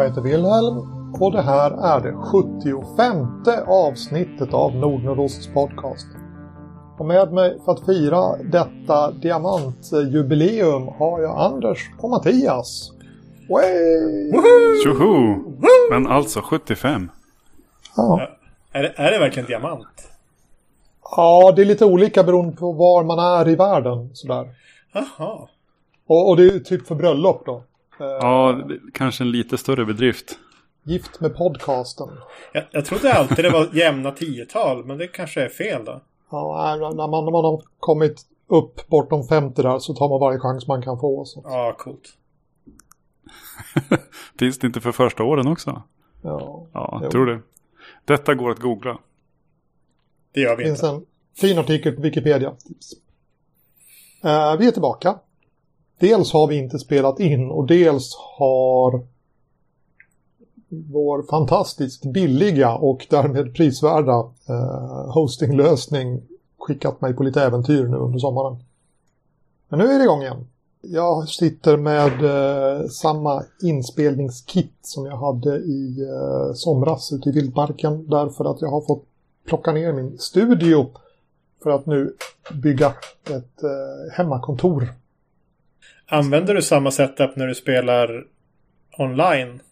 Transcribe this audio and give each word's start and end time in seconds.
Jag 0.00 0.08
heter 0.08 0.20
Wilhelm 0.20 0.78
och 1.20 1.32
det 1.32 1.42
här 1.42 1.70
är 1.70 2.00
det 2.00 2.12
75 2.12 3.26
avsnittet 3.66 4.54
av 4.54 4.76
Nordnordosts 4.76 5.46
podcast. 5.46 6.06
Och 6.98 7.06
med 7.06 7.32
mig 7.32 7.58
för 7.64 7.72
att 7.72 7.86
fira 7.86 8.36
detta 8.36 9.10
diamantjubileum 9.10 10.88
har 10.88 11.20
jag 11.20 11.38
Anders 11.38 11.90
och 11.98 12.10
Mattias. 12.10 12.92
Tjoho! 14.84 15.36
Men 15.90 16.06
alltså 16.06 16.40
75. 16.40 17.10
Ja. 17.96 18.28
Är 18.72 18.82
det, 18.82 18.94
är 18.96 19.10
det 19.10 19.18
verkligen 19.18 19.46
diamant? 19.46 20.08
ja, 21.16 21.52
det 21.56 21.62
är 21.62 21.66
lite 21.66 21.84
olika 21.84 22.24
beroende 22.24 22.56
på 22.56 22.72
var 22.72 23.04
man 23.04 23.18
är 23.18 23.48
i 23.48 23.56
världen. 23.56 24.10
Sådär. 24.14 24.48
Jaha. 24.92 25.48
Och, 26.06 26.28
och 26.28 26.36
det 26.36 26.42
är 26.42 26.52
ju 26.52 26.60
typ 26.60 26.86
för 26.86 26.94
bröllop 26.94 27.42
då. 27.46 27.64
Eh, 28.00 28.06
Ja, 28.06 28.52
det- 28.68 28.80
kanske 28.94 29.24
en 29.24 29.30
lite 29.30 29.58
större 29.58 29.84
bedrift. 29.84 30.38
Gift 30.82 31.20
med 31.20 31.36
podcasten. 31.36 32.08
Jag, 32.52 32.64
jag 32.70 32.84
trodde 32.84 33.12
alltid 33.14 33.44
det 33.44 33.50
var 33.50 33.68
jämna 33.72 34.10
tiotal, 34.10 34.84
men 34.84 34.98
det 34.98 35.06
kanske 35.06 35.42
är 35.44 35.48
fel 35.48 35.84
då. 35.84 36.00
Ja, 36.30 36.76
när 36.80 37.06
man, 37.08 37.24
när 37.24 37.32
man 37.32 37.44
har 37.44 37.62
kommit 37.78 38.22
upp 38.46 38.88
bortom 38.88 39.28
50 39.28 39.62
där 39.62 39.78
så 39.78 39.94
tar 39.94 40.08
man 40.08 40.20
varje 40.20 40.38
chans 40.38 40.66
man 40.68 40.82
kan 40.82 41.00
få. 41.00 41.24
Så. 41.24 41.40
Ja, 41.44 41.74
coolt. 41.78 42.08
Finns 44.38 44.58
det 44.58 44.66
inte 44.66 44.80
för 44.80 44.92
första 44.92 45.22
åren 45.22 45.46
också? 45.48 45.82
Ja. 46.22 46.66
Ja, 46.72 46.98
jag 47.02 47.10
tror 47.10 47.26
det. 47.26 47.40
Detta 48.04 48.34
går 48.34 48.50
att 48.50 48.58
googla. 48.60 48.98
Det 50.32 50.40
gör 50.40 50.56
vi 50.56 50.64
finns 50.64 50.82
inte. 50.82 50.94
en 50.96 51.04
fin 51.40 51.58
artikel 51.58 51.92
på 51.96 52.02
Wikipedia. 52.02 52.48
Eh, 54.24 54.56
vi 54.56 54.66
är 54.66 54.70
tillbaka. 54.70 55.18
Dels 56.00 56.32
har 56.32 56.46
vi 56.46 56.56
inte 56.56 56.78
spelat 56.78 57.20
in 57.20 57.50
och 57.50 57.66
dels 57.66 58.16
har 58.38 59.02
vår 60.68 61.22
fantastiskt 61.22 62.04
billiga 62.04 62.74
och 62.74 63.06
därmed 63.10 63.54
prisvärda 63.54 64.18
eh, 64.48 65.12
hostinglösning 65.14 66.22
skickat 66.58 67.00
mig 67.00 67.14
på 67.14 67.22
lite 67.22 67.42
äventyr 67.42 67.86
nu 67.86 67.96
under 67.96 68.18
sommaren. 68.18 68.56
Men 69.68 69.78
nu 69.78 69.84
är 69.84 69.98
det 69.98 70.04
igång 70.04 70.22
igen. 70.22 70.46
Jag 70.82 71.28
sitter 71.28 71.76
med 71.76 72.24
eh, 72.24 72.86
samma 72.88 73.42
inspelningskit 73.62 74.74
som 74.82 75.06
jag 75.06 75.16
hade 75.16 75.56
i 75.56 76.08
eh, 76.08 76.54
somras 76.54 77.12
ute 77.12 77.28
i 77.28 77.32
vildmarken 77.32 78.06
därför 78.08 78.44
att 78.44 78.60
jag 78.60 78.68
har 78.68 78.80
fått 78.80 79.04
plocka 79.46 79.72
ner 79.72 79.92
min 79.92 80.18
studio 80.18 80.86
för 81.62 81.70
att 81.70 81.86
nu 81.86 82.14
bygga 82.62 82.86
ett 83.24 83.62
eh, 83.62 84.12
hemmakontor. 84.12 84.88
Använder 86.12 86.54
du 86.54 86.62
samma 86.62 86.90
setup 86.90 87.36
när 87.36 87.46
du 87.46 87.54
spelar 87.54 88.26
online? 88.98 89.62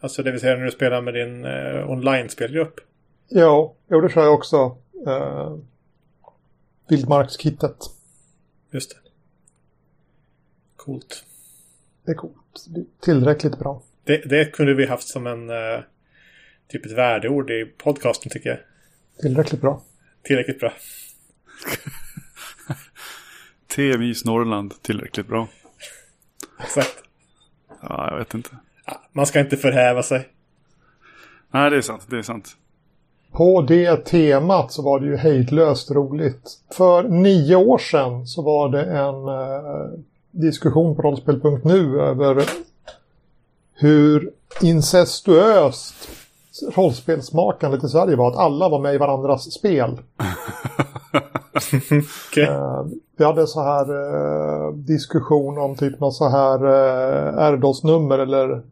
Alltså 0.00 0.22
det 0.22 0.30
vill 0.30 0.40
säga 0.40 0.56
när 0.56 0.64
du 0.64 0.70
spelar 0.70 1.02
med 1.02 1.14
din 1.14 1.44
eh, 1.44 1.90
online-spelgrupp? 1.90 2.80
Ja, 3.28 3.74
jo, 3.90 4.00
det 4.00 4.10
kör 4.10 4.24
jag 4.24 4.34
också. 4.34 4.76
Eh, 5.06 5.56
vildmarkskittet. 6.88 7.76
Just 8.70 8.90
det. 8.90 8.96
Coolt. 10.76 11.24
Det 12.04 12.10
är 12.10 12.14
coolt. 12.14 12.66
Det 12.68 12.80
är 12.80 12.84
tillräckligt 13.00 13.58
bra. 13.58 13.82
Det, 14.04 14.16
det 14.28 14.44
kunde 14.44 14.74
vi 14.74 14.86
haft 14.86 15.08
som 15.08 15.26
en 15.26 15.50
eh, 15.50 15.80
typ 16.68 16.86
ett 16.86 16.92
värdeord 16.92 17.50
i 17.50 17.64
podcasten 17.64 18.30
tycker 18.30 18.50
jag. 18.50 18.58
Tillräckligt 19.20 19.60
bra. 19.60 19.82
Tillräckligt 20.22 20.60
bra. 20.60 20.72
TMIs 23.76 24.24
Norrland, 24.24 24.82
tillräckligt 24.82 25.28
bra. 25.28 25.48
Exakt. 26.60 26.94
Ja, 27.82 28.08
jag 28.10 28.18
vet 28.18 28.34
inte. 28.34 28.50
Man 29.12 29.26
ska 29.26 29.40
inte 29.40 29.56
förhäva 29.56 30.02
sig. 30.02 30.28
Nej, 31.50 31.70
det 31.70 31.76
är 31.76 31.80
sant. 31.80 32.06
Det 32.10 32.18
är 32.18 32.22
sant. 32.22 32.56
På 33.32 33.62
det 33.62 33.96
temat 33.96 34.72
så 34.72 34.82
var 34.82 35.00
det 35.00 35.06
ju 35.06 35.16
hejdlöst 35.16 35.90
roligt. 35.90 36.50
För 36.76 37.02
nio 37.02 37.56
år 37.56 37.78
sedan 37.78 38.26
så 38.26 38.42
var 38.42 38.68
det 38.68 38.84
en 38.84 39.28
eh, 39.28 40.00
diskussion 40.30 40.96
på 40.96 41.02
rollspel.nu 41.02 42.00
över 42.00 42.44
hur 43.74 44.30
incestuöst 44.62 45.94
rollspelsmakandet 46.74 47.84
i 47.84 47.88
Sverige 47.88 48.16
var. 48.16 48.30
Att 48.30 48.36
alla 48.36 48.68
var 48.68 48.80
med 48.80 48.94
i 48.94 48.98
varandras 48.98 49.52
spel. 49.52 49.98
Okej. 52.30 52.44
Eh, 52.44 52.86
vi 53.16 53.24
hade 53.24 53.46
så 53.46 53.62
här 53.62 53.86
eh, 53.90 54.72
diskussion 54.72 55.58
om 55.58 55.76
typ 55.76 56.00
något 56.00 56.14
så 56.14 56.28
här 56.28 56.64
eh, 56.64 57.52
RDOS-nummer 57.52 58.18
eller 58.18 58.62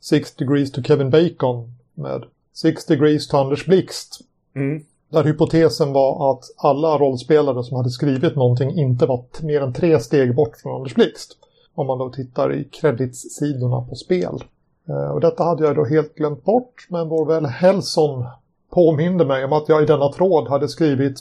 Six 0.00 0.34
degrees 0.34 0.72
to 0.72 0.82
Kevin 0.82 1.10
Bacon 1.10 1.74
med 1.94 2.24
Six 2.54 2.84
degrees 2.86 3.28
to 3.28 3.36
Anders 3.36 3.66
Blixt. 3.66 4.20
Mm. 4.54 4.84
Där 5.08 5.24
hypotesen 5.24 5.92
var 5.92 6.30
att 6.30 6.44
alla 6.56 6.98
rollspelare 6.98 7.64
som 7.64 7.76
hade 7.76 7.90
skrivit 7.90 8.36
någonting 8.36 8.78
inte 8.78 9.06
var 9.06 9.24
mer 9.42 9.60
än 9.60 9.72
tre 9.72 10.00
steg 10.00 10.34
bort 10.34 10.56
från 10.56 10.76
Anders 10.76 10.94
Blixt. 10.94 11.36
Om 11.74 11.86
man 11.86 11.98
då 11.98 12.10
tittar 12.10 12.54
i 12.54 12.64
credits-sidorna 12.64 13.86
på 13.88 13.94
spel. 13.94 14.44
Eh, 14.88 15.10
och 15.10 15.20
detta 15.20 15.44
hade 15.44 15.64
jag 15.64 15.76
då 15.76 15.84
helt 15.84 16.14
glömt 16.14 16.44
bort, 16.44 16.86
men 16.88 17.08
vår 17.08 17.26
vän 17.26 17.44
Helson 17.44 18.24
påminde 18.70 19.24
mig 19.24 19.44
om 19.44 19.52
att 19.52 19.68
jag 19.68 19.82
i 19.82 19.86
denna 19.86 20.12
tråd 20.12 20.48
hade 20.48 20.68
skrivit 20.68 21.18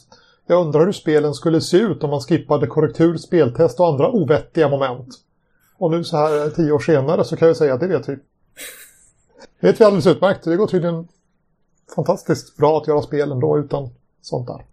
Jag 0.52 0.66
undrar 0.66 0.86
hur 0.86 0.92
spelen 0.92 1.34
skulle 1.34 1.62
se 1.62 1.78
ut 1.78 2.04
om 2.04 2.10
man 2.10 2.20
skippade 2.20 2.68
korrektur, 2.68 3.18
speltest 3.18 3.80
och 3.80 3.88
andra 3.88 4.12
ovettiga 4.12 4.70
moment. 4.70 5.08
Och 5.78 5.92
nu 5.92 6.04
så 6.04 6.18
här 6.18 6.46
eh, 6.46 6.50
tio 6.52 6.72
år 6.72 6.80
senare 6.80 7.24
så 7.24 7.38
kan 7.38 7.48
jag 7.48 7.58
säga 7.58 7.74
att 7.74 7.80
det 7.80 7.88
vet 7.88 8.10
vi. 8.10 8.16
Det 9.60 9.68
vet 9.68 9.82
vi 9.82 9.86
alldeles 9.86 10.08
utmärkt. 10.08 10.44
Det 10.44 10.56
går 10.56 10.68
tydligen 10.68 11.08
fantastiskt 11.96 12.58
bra 12.58 12.78
att 12.78 12.88
göra 12.88 13.02
spel 13.02 13.32
ändå 13.32 13.60
utan 13.60 13.90
sånt 14.22 14.48
där. 14.48 14.66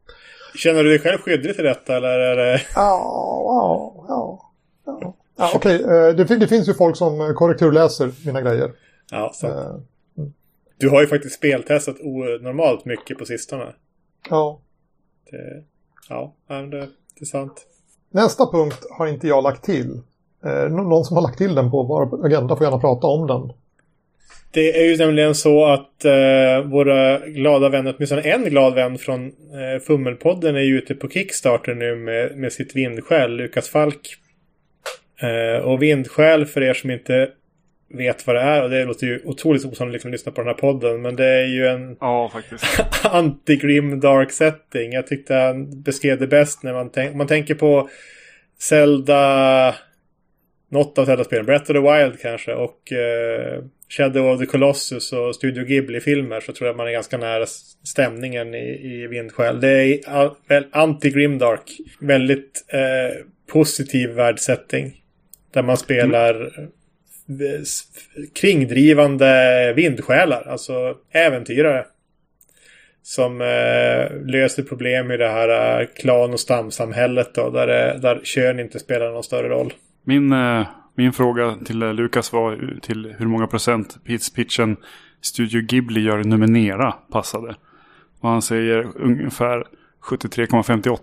Känner 0.55 0.85
du 0.85 0.91
dig 0.91 0.99
själv 0.99 1.19
skyldig 1.19 1.55
till 1.55 1.65
detta 1.65 1.97
eller 1.97 2.09
är 2.09 2.37
det... 2.37 2.61
Ja, 2.75 3.01
ja, 3.45 4.05
ja. 4.09 4.51
ja. 4.87 5.15
ja 5.37 5.53
Okej, 5.55 5.83
eh, 5.83 6.15
det, 6.15 6.25
det 6.25 6.49
finns 6.49 6.69
ju 6.69 6.75
folk 6.75 6.97
som 6.97 7.21
eh, 7.21 7.33
korrekturläser 7.33 8.13
mina 8.27 8.41
grejer. 8.41 8.73
Ja, 9.11 9.31
så. 9.35 9.47
Eh, 9.47 9.77
Du 10.77 10.89
har 10.89 11.01
ju 11.01 11.07
faktiskt 11.07 11.35
speltestat 11.35 11.97
onormalt 12.01 12.85
mycket 12.85 13.19
på 13.19 13.25
sistone. 13.25 13.75
Ja. 14.31 14.61
Det, 15.31 15.63
ja, 16.09 16.35
men 16.49 16.71
det, 16.71 16.79
det 16.81 17.21
är 17.21 17.25
sant. 17.25 17.67
Nästa 18.11 18.47
punkt 18.53 18.87
har 18.99 19.07
inte 19.07 19.27
jag 19.29 19.43
lagt 19.45 19.65
till. 19.65 20.01
Eh, 20.45 20.69
nå- 20.71 20.83
Någon 20.83 21.05
som 21.05 21.17
har 21.17 21.23
lagt 21.23 21.39
till 21.39 21.55
den 21.55 21.71
på 21.71 21.83
vår 21.83 22.27
agenda 22.27 22.57
får 22.57 22.65
gärna 22.65 22.79
prata 22.79 23.07
om 23.07 23.27
den. 23.27 23.53
Det 24.51 24.81
är 24.81 24.85
ju 24.91 24.97
nämligen 24.97 25.35
så 25.35 25.67
att 25.67 26.05
eh, 26.05 26.71
våra 26.71 27.19
glada 27.19 27.69
vänner, 27.69 27.95
åtminstone 27.97 28.23
en 28.23 28.45
glad 28.45 28.75
vän 28.75 28.99
från 28.99 29.27
eh, 29.27 29.81
Fummelpodden 29.87 30.57
är 30.57 30.61
ju 30.61 30.79
ute 30.79 30.95
på 30.95 31.09
Kickstarter 31.09 31.75
nu 31.75 31.97
med, 31.97 32.37
med 32.39 32.53
sitt 32.53 32.77
vindskäl, 32.77 33.31
Lukas 33.37 33.69
Falk. 33.69 34.09
Eh, 35.21 35.65
och 35.65 35.83
vindskäl 35.83 36.47
för 36.47 36.63
er 36.63 36.75
som 36.75 36.91
inte 36.91 37.31
vet 37.91 38.27
vad 38.27 38.37
det 38.37 38.43
är, 38.43 38.63
och 38.63 38.71
det 38.71 38.85
låter 38.85 39.07
ju 39.07 39.21
otroligt 39.25 39.65
osannolikt 39.65 40.05
att 40.05 40.11
lyssna 40.11 40.33
på 40.33 40.41
den 40.41 40.49
här 40.49 40.55
podden, 40.55 41.03
men 41.03 41.17
det 41.17 41.27
är 41.27 41.47
ju 41.47 41.67
en 41.67 41.97
Ja, 42.01 42.31
faktiskt. 42.33 42.65
anti-grim 43.03 44.01
dark 44.01 44.33
setting. 44.33 44.93
Jag 44.93 45.07
tyckte 45.07 45.35
han 45.35 45.83
beskrev 45.83 46.19
det 46.19 46.27
bäst 46.27 46.63
när 46.63 46.73
man, 46.73 46.91
tänk, 46.91 47.15
man 47.15 47.27
tänker 47.27 47.55
på 47.55 47.89
Zelda... 48.59 49.75
Något 50.71 50.99
av 50.99 51.05
Zelda-spelen. 51.05 51.47
Breath 51.47 51.63
of 51.63 51.77
the 51.77 51.81
Wild 51.81 52.21
kanske. 52.21 52.55
Och 52.55 52.93
eh, 52.93 53.63
Shadow 53.89 54.27
of 54.27 54.41
the 54.41 54.47
Colossus 54.47 55.13
och 55.13 55.35
Studio 55.35 55.65
Ghibli-filmer. 55.65 56.41
Så 56.41 56.53
tror 56.53 56.67
jag 56.67 56.77
man 56.77 56.87
är 56.87 56.93
ganska 56.93 57.19
nära 57.19 57.47
stämningen 57.85 58.55
i, 58.55 58.81
i 58.83 59.07
Vindskäl. 59.07 59.61
Det 59.61 59.69
är 59.69 60.69
anti-grimdark. 60.73 61.79
Väldigt 62.01 62.65
eh, 62.69 63.25
positiv 63.53 64.11
världsetting. 64.11 65.03
Där 65.53 65.63
man 65.63 65.77
spelar 65.77 66.53
kringdrivande 68.35 69.73
vindsjälar. 69.77 70.49
Alltså 70.49 70.95
äventyrare. 71.13 71.85
Som 73.03 73.41
eh, 73.41 74.27
löser 74.27 74.63
problem 74.63 75.11
i 75.11 75.17
det 75.17 75.29
här 75.29 75.81
eh, 75.81 75.87
klan 75.87 76.33
och 76.33 76.41
stamsamhället 76.41 77.35
då. 77.35 77.51
Där, 77.51 77.69
eh, 77.69 78.01
där 78.01 78.21
kön 78.25 78.61
inte 78.61 78.79
spelar 78.79 79.11
någon 79.11 79.23
större 79.23 79.49
roll. 79.49 79.73
Min, 80.05 80.33
eh, 80.33 80.67
min 80.95 81.13
fråga 81.13 81.57
till 81.65 81.83
eh, 81.83 81.95
Lukas 81.95 82.33
var 82.33 82.79
till 82.83 83.15
hur 83.19 83.27
många 83.27 83.47
procent 83.47 83.99
pitchen 84.35 84.77
Studio 85.21 85.61
Ghibli 85.61 86.01
gör 86.01 86.25
Numenera 86.25 86.93
passade. 86.93 87.55
Och 88.21 88.29
han 88.29 88.43
säger 88.43 88.87
ungefär 88.97 89.65
73,58. 90.11 90.99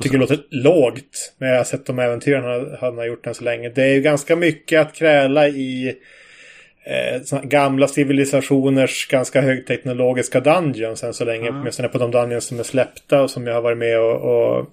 Tycker 0.00 0.18
det 0.18 0.20
låter 0.20 0.40
lågt. 0.50 1.34
Men 1.38 1.48
jag 1.48 1.56
har 1.56 1.64
sett 1.64 1.86
de 1.86 1.98
äventyren 1.98 2.44
han, 2.44 2.76
han 2.80 2.98
har 2.98 3.04
gjort 3.04 3.26
än 3.26 3.34
så 3.34 3.44
länge. 3.44 3.68
Det 3.68 3.82
är 3.82 3.94
ju 3.94 4.00
ganska 4.00 4.36
mycket 4.36 4.80
att 4.80 4.94
kräla 4.94 5.48
i 5.48 5.96
eh, 6.84 7.42
gamla 7.42 7.88
civilisationers 7.88 9.08
ganska 9.08 9.40
högteknologiska 9.40 10.40
dungeons 10.40 11.04
än 11.04 11.14
så 11.14 11.24
länge. 11.24 11.48
Mm. 11.48 11.60
Åtminstone 11.60 11.88
på 11.88 11.98
de 11.98 12.10
dungeons 12.10 12.44
som 12.44 12.58
är 12.58 12.62
släppta 12.62 13.22
och 13.22 13.30
som 13.30 13.46
jag 13.46 13.54
har 13.54 13.62
varit 13.62 13.78
med 13.78 14.00
och, 14.00 14.14
och 14.14 14.66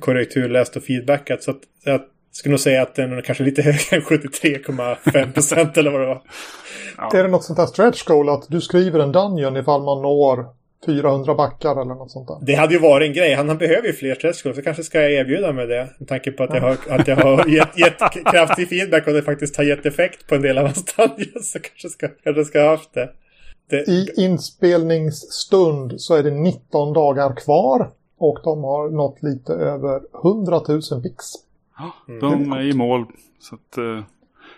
korrekturläst 0.00 0.76
och 0.76 0.84
feedbackat. 0.84 1.42
Så 1.42 1.50
att, 1.50 1.60
att 1.86 2.06
skulle 2.32 2.50
nog 2.50 2.60
säga 2.60 2.82
att 2.82 2.94
den 2.94 3.12
är 3.12 3.22
kanske 3.22 3.44
lite 3.44 3.62
högre 3.90 3.96
än 3.96 4.02
73,5 4.02 5.32
procent 5.32 5.76
eller 5.76 5.90
vad 5.90 6.00
det 6.00 6.06
var. 6.06 6.22
Ja. 6.96 7.10
Är 7.14 7.22
det 7.22 7.28
något 7.28 7.44
sånt 7.44 7.56
där 7.56 7.66
stretch 7.66 8.04
goal 8.04 8.28
att 8.28 8.46
du 8.48 8.60
skriver 8.60 9.00
en 9.00 9.12
dungeon 9.12 9.56
ifall 9.56 9.82
man 9.82 10.02
når 10.02 10.59
400 10.86 11.34
backar 11.34 11.82
eller 11.82 11.94
något 11.94 12.10
sånt 12.10 12.28
där? 12.28 12.38
Det 12.42 12.54
hade 12.54 12.74
ju 12.74 12.80
varit 12.80 13.08
en 13.08 13.12
grej. 13.12 13.34
Han, 13.34 13.48
han 13.48 13.58
behöver 13.58 13.86
ju 13.86 13.92
fler 13.92 14.18
goals. 14.22 14.40
Så 14.56 14.62
kanske 14.62 14.82
ska 14.82 15.02
jag 15.02 15.12
erbjuda 15.12 15.52
mig 15.52 15.66
det. 15.66 15.88
Med 15.98 16.08
tanke 16.08 16.32
på 16.32 16.44
att 16.44 16.54
jag 16.54 16.60
har, 16.60 16.76
att 16.88 17.08
jag 17.08 17.16
har 17.16 17.46
gett, 17.56 17.78
gett 17.78 17.98
kraftig 18.24 18.68
feedback 18.68 19.06
och 19.06 19.12
det 19.12 19.22
faktiskt 19.22 19.56
har 19.56 19.64
gett 19.64 19.86
effekt 19.86 20.26
på 20.26 20.34
en 20.34 20.42
del 20.42 20.58
av 20.58 20.64
hans 20.64 20.84
dungeons. 20.96 21.52
Så 21.52 21.58
kanske 21.58 21.88
ska, 21.88 22.08
kanske 22.08 22.44
ska 22.44 22.62
ha 22.62 22.70
haft 22.70 22.94
det. 22.94 23.10
det. 23.70 23.88
I 23.88 24.08
inspelningsstund 24.16 26.00
så 26.00 26.14
är 26.14 26.22
det 26.22 26.30
19 26.30 26.92
dagar 26.92 27.36
kvar. 27.36 27.90
Och 28.18 28.38
de 28.44 28.64
har 28.64 28.90
nått 28.90 29.22
lite 29.22 29.52
över 29.52 30.00
100 30.24 30.60
000 30.68 31.02
pix. 31.02 31.24
Mm. 32.08 32.20
De 32.20 32.52
är 32.52 32.62
i 32.62 32.72
mål. 32.72 33.06
Så 33.40 33.54
att, 33.54 33.78
eh, 33.78 34.04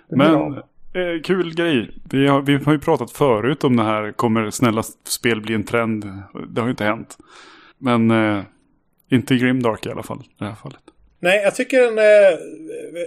men 0.09 0.63
eh, 0.95 1.23
kul 1.25 1.55
grej. 1.55 1.91
Vi 2.11 2.27
har, 2.27 2.43
vi 2.43 2.55
har 2.55 2.73
ju 2.73 2.79
pratat 2.79 3.11
förut 3.11 3.65
om 3.65 3.77
det 3.77 3.83
här. 3.83 4.13
Kommer 4.13 4.51
snälla 4.51 4.83
spel 5.09 5.41
bli 5.41 5.55
en 5.55 5.65
trend? 5.65 6.05
Det 6.49 6.61
har 6.61 6.69
ju 6.69 6.71
inte 6.71 6.85
hänt. 6.85 7.19
Men 7.79 8.11
eh, 8.11 8.43
inte 9.11 9.37
Grimdark 9.37 9.87
i 9.87 9.91
alla 9.91 10.03
fall. 10.03 10.19
I 10.19 10.35
det 10.39 10.45
här 10.45 10.55
fallet. 10.55 10.81
Nej, 11.21 11.43
jag 11.43 11.55
tycker 11.55 11.81
den 11.81 11.99
är 11.99 12.39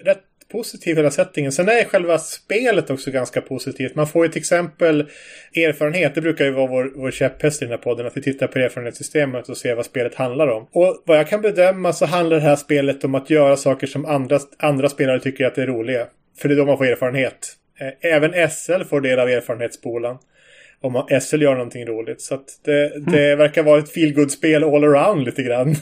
rätt 0.06 0.24
positiv 0.52 0.96
hela 0.96 1.12
sättningen. 1.12 1.52
Sen 1.52 1.70
är 1.70 1.84
själva 1.84 2.18
spelet 2.18 2.90
också 2.90 3.12
ganska 3.12 3.42
positivt. 3.42 3.96
Man 3.96 4.08
får 4.08 4.26
ju 4.26 4.32
till 4.32 4.40
exempel 4.40 5.02
erfarenhet. 5.56 6.16
Det 6.16 6.22
brukar 6.22 6.46
ju 6.46 6.52
vara 6.52 6.68
vår, 6.68 6.92
vår 6.96 7.12
käpphäst 7.12 7.62
i 7.62 7.66
den 7.66 7.72
här 7.72 7.78
podden. 7.78 8.08
Att 8.08 8.18
vi 8.18 8.22
tittar 8.22 8.48
på 8.48 8.60
erfarenhetssystemet 8.60 9.50
och 9.50 9.58
ser 9.58 9.76
vad 9.76 9.86
spelet 9.86 10.16
handlar 10.16 10.48
om. 10.48 10.68
Och 10.72 11.04
vad 11.06 11.18
jag 11.18 11.28
kan 11.28 11.42
bedöma 11.42 11.94
så 11.94 12.06
handlar 12.06 12.36
det 12.38 12.44
här 12.44 12.56
spelet 12.56 13.04
om 13.04 13.16
att 13.16 13.30
göra 13.30 13.58
saker 13.58 13.88
som 13.88 14.06
andra, 14.06 14.40
andra 14.60 14.90
spelare 14.90 15.20
tycker 15.20 15.46
att 15.46 15.56
det 15.56 15.62
är 15.62 15.68
roliga. 15.68 16.08
För 16.38 16.50
det 16.50 16.56
är 16.56 16.58
då 16.58 16.66
man 16.66 16.78
får 16.78 16.86
erfarenhet. 16.86 17.56
Eh, 17.80 18.12
även 18.14 18.50
SL 18.50 18.84
får 18.84 19.02
del 19.02 19.20
av 19.20 19.30
erfarenhetspolan 19.30 20.18
om 20.86 21.22
SL 21.22 21.42
gör 21.42 21.54
någonting 21.54 21.86
roligt. 21.86 22.22
Så 22.22 22.40
det, 22.66 23.00
det 23.12 23.26
mm. 23.26 23.38
verkar 23.38 23.64
vara 23.64 23.80
ett 23.80 23.90
feelgood-spel 23.90 24.64
all 24.64 24.84
around 24.84 25.26
lite 25.26 25.44
grann. 25.44 25.76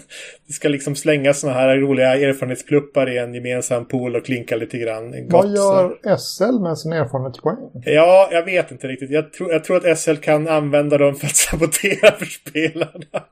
Det 0.48 0.54
ska 0.54 0.70
liksom 0.70 0.96
slänga 0.96 1.34
såna 1.34 1.54
här 1.54 1.78
roliga 1.78 2.16
erfarenhetspluppar 2.16 3.10
i 3.10 3.18
en 3.18 3.34
gemensam 3.34 3.88
pool 3.88 4.16
och 4.16 4.26
klinka 4.26 4.56
lite 4.56 4.78
grann. 4.78 5.28
Vad 5.30 5.56
gör 5.56 6.18
SL 6.18 6.60
med 6.60 6.78
sin 6.78 6.94
erfarenhetspoäng? 6.94 7.58
Ja, 7.86 8.30
jag 8.32 8.46
vet 8.46 8.72
inte 8.72 8.88
riktigt. 8.88 9.10
Jag, 9.10 9.34
tro, 9.34 9.52
jag 9.52 9.64
tror 9.64 9.88
att 9.88 10.00
SL 10.00 10.16
kan 10.16 10.48
använda 10.48 10.98
dem 10.98 11.16
för 11.16 11.26
att 11.26 11.36
sabotera 11.50 12.12
för 12.12 12.26
spelarna. 12.26 13.24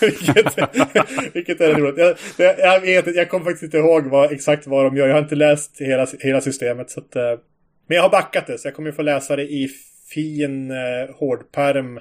vilket, 0.00 0.56
vilket 1.34 1.60
är 1.60 1.74
roligt. 1.74 1.98
Jag, 1.98 2.16
jag, 2.36 2.58
jag, 2.58 2.80
vet 2.80 3.16
Jag 3.16 3.28
kommer 3.28 3.44
faktiskt 3.44 3.62
inte 3.62 3.78
ihåg 3.78 4.06
vad, 4.06 4.32
exakt 4.32 4.66
vad 4.66 4.84
de 4.84 4.96
gör. 4.96 5.06
Jag 5.06 5.14
har 5.14 5.22
inte 5.22 5.34
läst 5.34 5.80
hela, 5.80 6.06
hela 6.20 6.40
systemet. 6.40 6.90
Så 6.90 7.00
att, 7.00 7.16
eh, 7.16 7.22
men 7.90 7.96
jag 7.96 8.02
har 8.02 8.10
backat 8.10 8.46
det, 8.46 8.58
så 8.58 8.68
jag 8.68 8.74
kommer 8.74 8.92
få 8.92 9.02
läsa 9.02 9.36
det 9.36 9.42
i 9.42 9.68
fin 10.08 10.70
eh, 10.70 11.14
hårdperm 11.16 12.00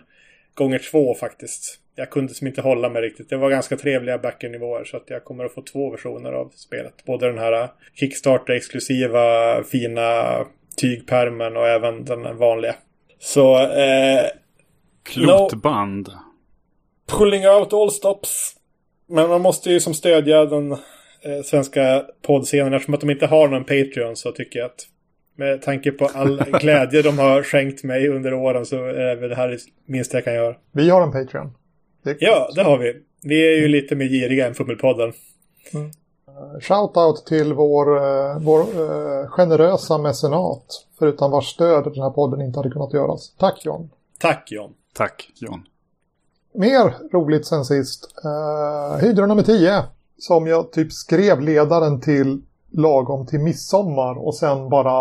gånger 0.53 0.79
två 0.91 1.15
faktiskt. 1.15 1.79
Jag 1.95 2.09
kunde 2.09 2.33
som 2.33 2.47
inte 2.47 2.61
hålla 2.61 2.89
mig 2.89 3.01
riktigt. 3.01 3.29
Det 3.29 3.37
var 3.37 3.49
ganska 3.49 3.77
trevliga 3.77 4.17
backernivåer 4.17 4.83
så 4.83 4.97
att 4.97 5.09
jag 5.09 5.23
kommer 5.23 5.45
att 5.45 5.53
få 5.53 5.61
två 5.61 5.89
versioner 5.89 6.31
av 6.31 6.51
spelet. 6.55 7.05
Både 7.05 7.27
den 7.27 7.37
här 7.37 7.69
Kickstarter-exklusiva 7.95 9.63
fina 9.63 10.37
tygpermen 10.77 11.57
och 11.57 11.67
även 11.67 12.05
den 12.05 12.37
vanliga. 12.37 12.75
Så... 13.19 13.59
Eh, 13.59 14.25
Klotband. 15.03 16.07
No, 16.07 17.17
pulling 17.17 17.47
out 17.47 17.73
all 17.73 17.91
stops. 17.91 18.55
Men 19.07 19.29
man 19.29 19.41
måste 19.41 19.71
ju 19.71 19.79
som 19.79 19.93
stödja 19.93 20.45
den 20.45 20.71
eh, 20.71 21.41
svenska 21.45 22.05
poddscenen. 22.21 22.73
Eftersom 22.73 22.93
att 22.93 23.01
de 23.01 23.09
inte 23.09 23.25
har 23.25 23.47
någon 23.47 23.65
Patreon 23.65 24.15
så 24.15 24.31
tycker 24.31 24.59
jag 24.59 24.65
att 24.65 24.87
med 25.39 25.61
tanke 25.61 25.91
på 25.91 26.05
all 26.05 26.37
glädje 26.61 27.01
de 27.01 27.19
har 27.19 27.43
skänkt 27.43 27.83
mig 27.83 28.07
under 28.07 28.33
åren 28.33 28.65
så 28.65 28.75
är 28.85 29.15
det 29.15 29.35
här 29.35 29.47
det 29.47 29.59
minsta 29.85 30.17
jag 30.17 30.23
kan 30.23 30.33
göra. 30.33 30.55
Vi 30.71 30.89
har 30.89 31.01
en 31.01 31.11
Patreon. 31.11 31.51
Det 32.03 32.17
ja, 32.19 32.49
det 32.55 32.63
har 32.63 32.77
vi. 32.77 32.95
Vi 33.21 33.53
är 33.53 33.61
ju 33.61 33.67
lite 33.67 33.95
mer 33.95 34.05
giriga 34.05 34.47
än 34.47 34.53
Fummelpodden. 34.53 35.13
Mm. 35.73 35.85
Uh, 35.85 36.59
Shoutout 36.59 37.25
till 37.25 37.53
vår, 37.53 37.95
uh, 37.95 38.39
vår 38.39 38.59
uh, 38.59 39.27
generösa 39.27 39.97
mecenat. 39.97 40.85
Förutan 40.99 41.31
vars 41.31 41.45
stöd 41.45 41.83
den 41.83 42.03
här 42.03 42.09
podden 42.09 42.41
inte 42.41 42.59
hade 42.59 42.69
kunnat 42.69 42.93
göras. 42.93 43.33
Tack 43.37 43.65
John. 43.65 43.89
Tack 44.19 44.51
John. 44.51 44.73
Tack 44.93 45.31
John. 45.35 45.63
Mer 46.53 47.13
roligt 47.13 47.45
sen 47.45 47.65
sist. 47.65 48.13
Uh, 48.25 49.01
Hydra 49.01 49.25
nummer 49.25 49.43
10. 49.43 49.83
Som 50.17 50.47
jag 50.47 50.71
typ 50.71 50.91
skrev 50.91 51.41
ledaren 51.41 52.01
till 52.01 52.41
lagom 52.71 53.25
till 53.25 53.39
midsommar 53.39 54.15
och 54.15 54.35
sen 54.35 54.69
bara 54.69 54.91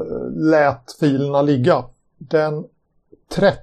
eh, 0.00 0.30
lät 0.30 0.92
filerna 1.00 1.42
ligga. 1.42 1.84
Den 2.18 2.64
30 3.34 3.58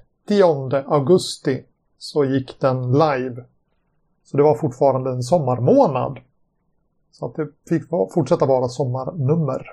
augusti 0.86 1.64
så 1.98 2.24
gick 2.24 2.60
den 2.60 2.92
live. 2.92 3.44
Så 4.24 4.36
det 4.36 4.42
var 4.42 4.54
fortfarande 4.54 5.10
en 5.10 5.22
sommarmånad. 5.22 6.18
Så 7.12 7.26
att 7.26 7.34
det 7.36 7.48
fick 7.68 7.82
fortsätta 8.14 8.46
vara 8.46 8.68
sommarnummer. 8.68 9.66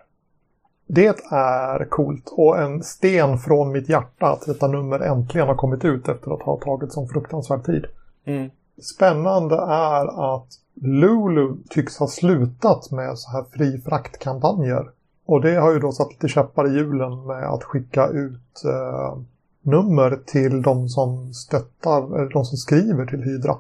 Det 0.88 1.16
är 1.32 1.86
coolt 1.90 2.34
och 2.38 2.60
en 2.62 2.84
sten 2.84 3.38
från 3.38 3.72
mitt 3.72 3.90
hjärta 3.90 4.26
att 4.26 4.46
detta 4.46 4.68
nummer 4.68 5.00
äntligen 5.00 5.48
har 5.48 5.56
kommit 5.56 5.86
ut 5.86 6.08
efter 6.08 6.34
att 6.34 6.42
ha 6.42 6.60
tagit 6.60 6.94
sån 6.94 7.08
fruktansvärd 7.08 7.66
tid. 7.66 7.86
Mm. 8.26 8.50
Spännande 8.82 9.56
är 9.56 10.36
att 10.36 10.48
Lulu 10.74 11.56
tycks 11.70 11.98
ha 11.98 12.08
slutat 12.08 12.92
med 12.92 13.18
så 13.18 13.32
här 13.32 13.46
fri 13.52 13.82
fraktkampanjer. 13.86 14.90
Och 15.26 15.42
det 15.42 15.56
har 15.56 15.74
ju 15.74 15.80
då 15.80 15.92
satt 15.92 16.12
lite 16.12 16.28
käppar 16.28 16.68
i 16.68 16.74
hjulen 16.76 17.28
med 17.28 17.44
att 17.44 17.64
skicka 17.64 18.08
ut 18.08 18.64
eh, 18.66 19.18
nummer 19.62 20.20
till 20.26 20.62
de 20.62 20.90
som 20.90 21.34
stöttar, 21.34 22.20
eller 22.20 22.30
de 22.30 22.46
som 22.46 22.58
skriver 22.58 23.06
till 23.06 23.24
Hydra. 23.24 23.58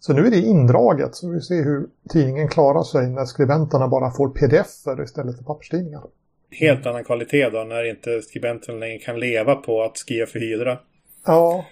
Så 0.00 0.12
nu 0.12 0.26
är 0.26 0.30
det 0.30 0.36
indraget, 0.36 1.14
så 1.14 1.28
vi 1.30 1.40
ser 1.40 1.64
hur 1.64 1.86
tidningen 2.08 2.48
klarar 2.48 2.82
sig 2.82 3.08
när 3.08 3.24
skribenterna 3.24 3.88
bara 3.88 4.10
får 4.10 4.28
pdf-er 4.28 5.02
istället 5.02 5.36
för 5.36 5.44
papperstidningar. 5.44 6.02
Helt 6.50 6.86
annan 6.86 7.04
kvalitet 7.04 7.50
då, 7.50 7.64
när 7.64 7.90
inte 7.90 8.22
skribenterna 8.22 8.78
längre 8.78 8.98
kan 8.98 9.20
leva 9.20 9.54
på 9.54 9.82
att 9.82 9.96
skriva 9.96 10.26
för 10.26 10.38
Hydra. 10.38 10.78
Ja, 11.26 11.64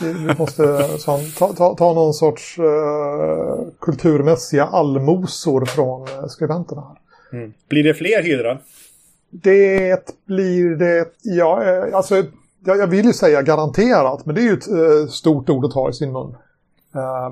vi 0.00 0.34
måste 0.38 0.88
som, 0.98 1.20
ta, 1.38 1.52
ta, 1.52 1.74
ta 1.74 1.92
någon 1.92 2.14
sorts 2.14 2.58
uh, 2.58 2.64
kulturmässiga 3.80 4.64
allmosor 4.64 5.64
från 5.64 6.02
uh, 6.02 6.26
skribenterna. 6.26 6.80
Här. 6.80 7.38
Mm. 7.38 7.52
Blir 7.68 7.84
det 7.84 7.94
fler 7.94 8.22
Hydra? 8.22 8.58
Det 9.30 10.16
blir 10.26 10.76
det, 10.76 11.06
ja, 11.22 11.64
eh, 11.64 11.96
alltså 11.96 12.14
jag, 12.64 12.78
jag 12.78 12.86
vill 12.86 13.06
ju 13.06 13.12
säga 13.12 13.42
garanterat, 13.42 14.26
men 14.26 14.34
det 14.34 14.40
är 14.40 14.44
ju 14.44 14.54
ett 15.04 15.10
stort 15.10 15.50
ord 15.50 15.64
att 15.64 15.70
ta 15.70 15.90
i 15.90 15.92
sin 15.92 16.12
mun. 16.12 16.36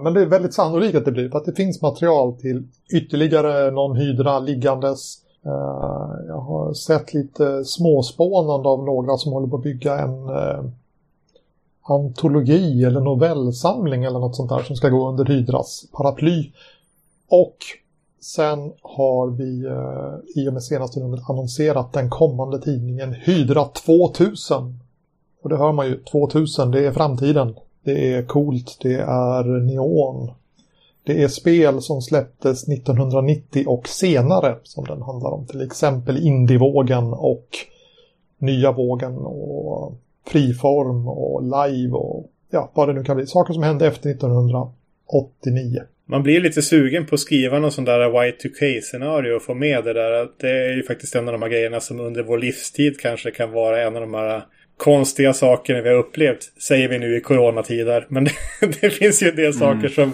Men 0.02 0.14
det 0.14 0.20
är 0.20 0.26
väldigt 0.26 0.54
sannolikt 0.54 0.96
att 0.96 1.04
det 1.04 1.12
blir, 1.12 1.28
för 1.28 1.38
att 1.38 1.44
det 1.44 1.52
finns 1.52 1.82
material 1.82 2.36
till 2.36 2.68
ytterligare 2.92 3.70
någon 3.70 3.96
hydra 3.96 4.38
liggandes. 4.38 5.18
Jag 6.28 6.38
har 6.38 6.74
sett 6.74 7.14
lite 7.14 7.64
småspånande 7.64 8.68
av 8.68 8.84
några 8.84 9.16
som 9.16 9.32
håller 9.32 9.48
på 9.48 9.56
att 9.56 9.62
bygga 9.62 9.98
en 9.98 10.30
antologi 11.90 12.84
eller 12.84 13.00
novellsamling 13.00 14.04
eller 14.04 14.18
något 14.18 14.36
sånt 14.36 14.50
där 14.50 14.62
som 14.62 14.76
ska 14.76 14.88
gå 14.88 15.08
under 15.08 15.24
Hydras 15.24 15.84
paraply. 15.92 16.52
Och 17.28 17.56
sen 18.20 18.72
har 18.82 19.26
vi 19.30 19.64
eh, 19.64 20.42
i 20.42 20.48
och 20.48 20.52
med 20.52 20.62
senaste 20.62 21.00
numret 21.00 21.30
annonserat 21.30 21.92
den 21.92 22.10
kommande 22.10 22.60
tidningen 22.60 23.12
Hydra 23.12 23.64
2000. 23.64 24.78
Och 25.42 25.48
det 25.48 25.56
hör 25.56 25.72
man 25.72 25.86
ju, 25.86 25.96
2000 26.02 26.70
det 26.70 26.86
är 26.86 26.92
framtiden. 26.92 27.54
Det 27.84 28.14
är 28.14 28.22
coolt, 28.22 28.78
det 28.80 28.94
är 28.94 29.44
neon. 29.44 30.30
Det 31.04 31.22
är 31.22 31.28
spel 31.28 31.82
som 31.82 32.02
släpptes 32.02 32.68
1990 32.68 33.64
och 33.68 33.88
senare 33.88 34.56
som 34.62 34.84
den 34.84 35.02
handlar 35.02 35.30
om. 35.30 35.46
Till 35.46 35.60
exempel 35.60 36.26
Indievågen 36.26 37.12
och 37.12 37.48
Nya 38.38 38.72
vågen 38.72 39.16
och 39.18 39.92
friform 40.26 41.08
och 41.08 41.42
live 41.42 41.92
och 41.92 42.30
ja, 42.50 42.70
vad 42.74 42.88
det 42.88 42.92
nu 42.92 43.04
kan 43.04 43.16
bli. 43.16 43.26
Saker 43.26 43.54
som 43.54 43.62
hände 43.62 43.86
efter 43.86 44.10
1989. 44.10 45.82
Man 46.08 46.22
blir 46.22 46.40
lite 46.40 46.62
sugen 46.62 47.06
på 47.06 47.14
att 47.14 47.20
skriva 47.20 47.58
någon 47.58 47.72
sån 47.72 47.84
där 47.84 48.00
Y2K-scenario 48.00 49.36
och 49.36 49.42
få 49.42 49.54
med 49.54 49.84
det 49.84 49.92
där. 49.92 50.28
Det 50.40 50.50
är 50.50 50.76
ju 50.76 50.82
faktiskt 50.82 51.14
en 51.14 51.28
av 51.28 51.32
de 51.32 51.42
här 51.42 51.48
grejerna 51.48 51.80
som 51.80 52.00
under 52.00 52.22
vår 52.22 52.38
livstid 52.38 53.00
kanske 53.00 53.30
kan 53.30 53.52
vara 53.52 53.82
en 53.82 53.96
av 53.96 54.00
de 54.00 54.14
här 54.14 54.42
konstiga 54.76 55.32
sakerna 55.32 55.82
vi 55.82 55.88
har 55.88 55.96
upplevt. 55.96 56.52
Säger 56.62 56.88
vi 56.88 56.98
nu 56.98 57.16
i 57.16 57.20
coronatider. 57.20 58.06
Men 58.08 58.24
det, 58.60 58.80
det 58.80 58.90
finns 58.90 59.22
ju 59.22 59.28
en 59.28 59.36
del 59.36 59.54
mm. 59.54 59.58
saker 59.58 59.88
som 59.88 60.12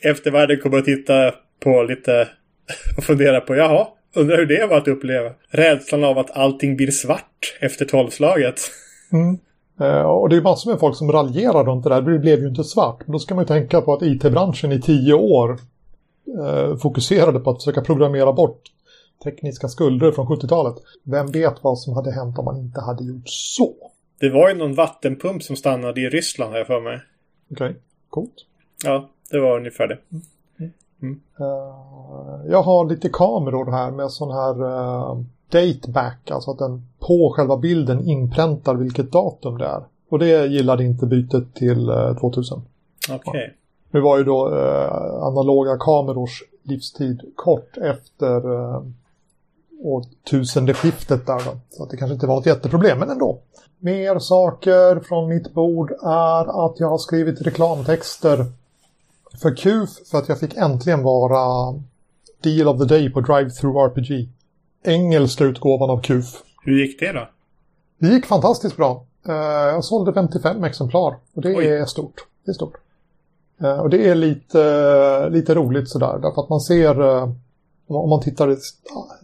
eftervärlden 0.00 0.60
kommer 0.60 0.78
att 0.78 0.84
titta 0.84 1.34
på 1.60 1.82
lite 1.82 2.28
och 2.96 3.04
fundera 3.04 3.40
på. 3.40 3.56
Jaha, 3.56 3.86
undrar 4.14 4.36
hur 4.36 4.46
det 4.46 4.66
var 4.66 4.76
att 4.76 4.88
uppleva. 4.88 5.30
Rädslan 5.48 6.04
av 6.04 6.18
att 6.18 6.36
allting 6.36 6.76
blir 6.76 6.90
svart 6.90 7.56
efter 7.60 7.84
tolvslaget. 7.84 8.60
Mm. 9.12 9.38
Eh, 9.80 10.02
och 10.02 10.28
det 10.28 10.36
är 10.36 10.42
massor 10.42 10.70
med 10.70 10.80
folk 10.80 10.96
som 10.96 11.12
raljerar 11.12 11.64
runt 11.64 11.84
det 11.84 11.90
där. 11.90 12.02
Det 12.02 12.18
blev 12.18 12.40
ju 12.40 12.48
inte 12.48 12.64
svart. 12.64 12.98
Men 13.00 13.12
då 13.12 13.18
ska 13.18 13.34
man 13.34 13.42
ju 13.44 13.48
tänka 13.48 13.80
på 13.80 13.92
att 13.92 14.02
IT-branschen 14.02 14.72
i 14.72 14.80
tio 14.80 15.14
år 15.14 15.58
eh, 16.44 16.76
fokuserade 16.76 17.40
på 17.40 17.50
att 17.50 17.62
försöka 17.62 17.80
programmera 17.80 18.32
bort 18.32 18.62
tekniska 19.24 19.68
skulder 19.68 20.12
från 20.12 20.26
70-talet. 20.26 20.74
Vem 21.02 21.26
vet 21.26 21.54
vad 21.62 21.78
som 21.78 21.94
hade 21.94 22.12
hänt 22.12 22.38
om 22.38 22.44
man 22.44 22.56
inte 22.56 22.80
hade 22.80 23.04
gjort 23.04 23.28
så? 23.28 23.74
Det 24.20 24.30
var 24.30 24.48
ju 24.48 24.54
någon 24.54 24.74
vattenpump 24.74 25.42
som 25.42 25.56
stannade 25.56 26.00
i 26.00 26.08
Ryssland 26.08 26.56
jag 26.56 26.66
för 26.66 26.80
mig. 26.80 27.00
Okej, 27.50 27.66
okay. 27.66 27.80
coolt. 28.10 28.34
Ja, 28.84 29.08
det 29.30 29.40
var 29.40 29.56
ungefär 29.56 29.88
det. 29.88 29.98
Mm. 31.02 31.20
Uh, 31.40 32.50
jag 32.50 32.62
har 32.62 32.88
lite 32.88 33.08
kameror 33.08 33.70
här 33.70 33.90
med 33.90 34.10
sån 34.10 34.30
här 34.30 34.54
dateback, 35.48 36.30
alltså 36.30 36.50
att 36.50 36.58
den 36.58 36.86
på 36.98 37.32
själva 37.36 37.56
bilden 37.56 38.08
inpräntar 38.08 38.74
vilket 38.74 39.12
datum 39.12 39.58
det 39.58 39.66
är. 39.66 39.82
Och 40.08 40.18
det 40.18 40.46
gillade 40.46 40.84
inte 40.84 41.06
bytet 41.06 41.54
till 41.54 41.90
uh, 41.90 42.18
2000. 42.18 42.62
Okej. 43.10 43.20
Okay. 43.26 43.50
Nu 43.90 44.00
var 44.00 44.18
ju 44.18 44.24
då 44.24 44.46
analoga 45.22 45.76
kamerors 45.80 46.42
livstid 46.62 47.20
kort 47.36 47.76
efter 47.76 48.52
uh, 48.52 48.82
årtusendeskiftet 49.84 51.26
där 51.26 51.44
då. 51.44 51.56
Så 51.70 51.82
att 51.82 51.90
det 51.90 51.96
kanske 51.96 52.14
inte 52.14 52.26
var 52.26 52.40
ett 52.40 52.46
jätteproblem, 52.46 52.98
men 52.98 53.10
ändå. 53.10 53.38
Mer 53.78 54.18
saker 54.18 55.00
från 55.00 55.28
mitt 55.28 55.54
bord 55.54 55.90
är 56.02 56.66
att 56.66 56.80
jag 56.80 56.88
har 56.88 56.98
skrivit 56.98 57.42
reklamtexter 57.42 58.46
för 59.42 59.56
QF 59.56 60.08
för 60.10 60.18
att 60.18 60.28
jag 60.28 60.40
fick 60.40 60.56
äntligen 60.56 61.02
vara 61.02 61.74
Deal 62.42 62.68
of 62.68 62.78
the 62.78 62.84
Day 62.84 63.10
på 63.10 63.20
Drive-Through 63.20 63.78
RPG. 63.78 64.28
Engelska 64.84 65.44
utgåvan 65.44 65.90
av 65.90 66.02
QF. 66.02 66.42
Hur 66.62 66.78
gick 66.78 67.00
det 67.00 67.12
då? 67.12 67.28
Det 67.98 68.08
gick 68.08 68.26
fantastiskt 68.26 68.76
bra. 68.76 69.04
Eh, 69.28 69.34
jag 69.34 69.84
sålde 69.84 70.12
55 70.12 70.64
exemplar 70.64 71.16
och 71.34 71.42
det 71.42 71.56
Oj. 71.56 71.66
är 71.66 71.84
stort. 71.84 72.26
Det 72.44 72.50
är 72.50 72.54
stort. 72.54 72.74
Eh, 73.62 73.78
och 73.80 73.90
det 73.90 74.08
är 74.08 74.14
lite, 74.14 75.28
lite 75.30 75.54
roligt 75.54 75.88
sådär 75.88 76.18
därför 76.22 76.42
att 76.42 76.48
man 76.48 76.60
ser 76.60 77.00
eh, 77.00 77.28
om 77.86 78.10
man 78.10 78.20
tittar 78.20 78.50
i 78.50 78.56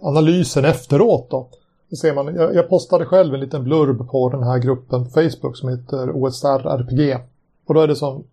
analysen 0.02 0.64
efteråt 0.64 1.31
då 1.31 1.49
så 1.90 1.97
ser 1.97 2.14
man, 2.14 2.35
jag, 2.35 2.69
postade 2.69 3.05
själv 3.05 3.35
en 3.35 3.40
liten 3.40 3.64
blurb 3.64 4.11
på 4.11 4.29
den 4.29 4.43
här 4.43 4.59
gruppen 4.59 5.05
på 5.05 5.11
Facebook 5.11 5.57
som 5.57 5.69
heter 5.69 6.11
OSR 6.11 6.67
RPG. 6.67 7.19
Och 7.67 7.75
då 7.75 7.81
är 7.81 7.88
det 7.88 7.97
som 7.97 8.25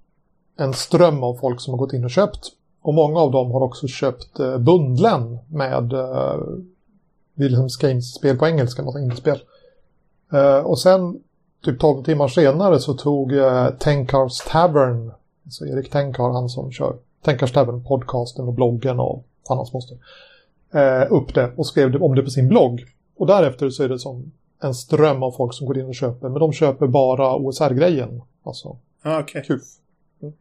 en 0.57 0.73
ström 0.73 1.23
av 1.23 1.35
folk 1.35 1.61
som 1.61 1.73
har 1.73 1.77
gått 1.77 1.93
in 1.93 2.03
och 2.03 2.11
köpt. 2.11 2.51
Och 2.81 2.93
många 2.93 3.19
av 3.19 3.31
dem 3.31 3.51
har 3.51 3.61
också 3.61 3.87
köpt 3.87 4.37
bundlen 4.59 5.39
med 5.47 5.93
Wilhelm 7.37 7.69
Skains 7.69 8.13
spel 8.13 8.37
på 8.37 8.47
engelska, 8.47 8.81
något 8.81 8.99
indiespel. 8.99 9.39
Eh, 10.33 10.57
och 10.57 10.79
sen, 10.79 11.19
typ 11.65 11.79
12 11.79 12.03
timmar 12.03 12.27
senare 12.27 12.79
så 12.79 12.93
tog 12.93 13.33
eh, 13.33 13.69
Tenkars 13.69 14.39
Tavern, 14.39 15.11
alltså 15.45 15.65
Erik 15.65 15.91
Tenkar, 15.91 16.29
han 16.29 16.49
som 16.49 16.71
kör 16.71 16.95
Tenkars 17.21 17.51
Tavern, 17.51 17.83
podcasten 17.83 18.47
och 18.47 18.53
bloggen 18.53 18.99
och 18.99 19.23
fan 19.47 19.57
hans 19.57 19.73
moster, 19.73 19.97
eh, 20.71 21.11
upp 21.11 21.33
det 21.33 21.51
och 21.55 21.67
skrev 21.67 22.03
om 22.03 22.15
det 22.15 22.23
på 22.23 22.29
sin 22.29 22.47
blogg. 22.47 22.85
Och 23.17 23.27
därefter 23.27 23.69
så 23.69 23.83
är 23.83 23.89
det 23.89 23.99
som 23.99 24.31
en 24.59 24.73
ström 24.73 25.23
av 25.23 25.31
folk 25.31 25.53
som 25.53 25.67
går 25.67 25.77
in 25.77 25.85
och 25.85 25.95
köper, 25.95 26.29
men 26.29 26.39
de 26.39 26.53
köper 26.53 26.87
bara 26.87 27.35
OSR-grejen, 27.35 28.21
alltså 28.43 28.77
ah, 29.01 29.19
okay. 29.19 29.43
KUF. 29.43 29.61
Mm. 30.21 30.33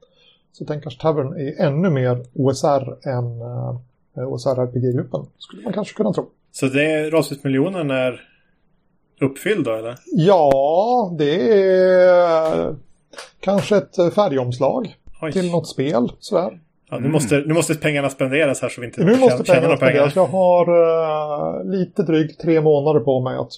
Så 0.52 0.64
Tänkars 0.64 0.98
Tavern 0.98 1.40
är 1.40 1.60
ännu 1.60 1.90
mer 1.90 2.26
OSR 2.34 3.08
än 3.08 3.42
uh, 3.42 3.78
OSR-RPG-gruppen. 4.14 5.26
Skulle 5.38 5.62
man 5.62 5.72
kanske 5.72 5.94
kunna 5.94 6.12
tro. 6.12 6.26
Så 6.56 6.66
det 6.66 7.10
rollspelsmiljonen 7.10 7.90
är 7.90 8.20
uppfylld 9.20 9.64
då 9.64 9.74
eller? 9.74 9.98
Ja, 10.04 11.14
det 11.18 11.62
är 11.62 12.74
kanske 13.40 13.76
ett 13.76 14.14
färgomslag 14.14 14.96
Oj. 15.22 15.32
till 15.32 15.50
något 15.50 15.68
spel 15.68 16.12
sådär. 16.18 16.60
Ja, 16.90 16.98
nu, 16.98 17.08
måste, 17.08 17.42
nu 17.46 17.54
måste 17.54 17.74
pengarna 17.74 18.10
spenderas 18.10 18.62
här 18.62 18.68
så 18.68 18.80
vi 18.80 18.86
inte 18.86 19.04
nu 19.04 19.16
måste 19.16 19.44
tjänar 19.44 19.60
pengarna 19.60 19.76
spenderas. 19.76 20.16
Jag 20.16 20.26
har 20.26 20.70
uh, 20.70 21.64
lite 21.64 22.02
drygt 22.02 22.40
tre 22.40 22.60
månader 22.60 23.00
på 23.00 23.20
mig 23.20 23.36
att 23.36 23.52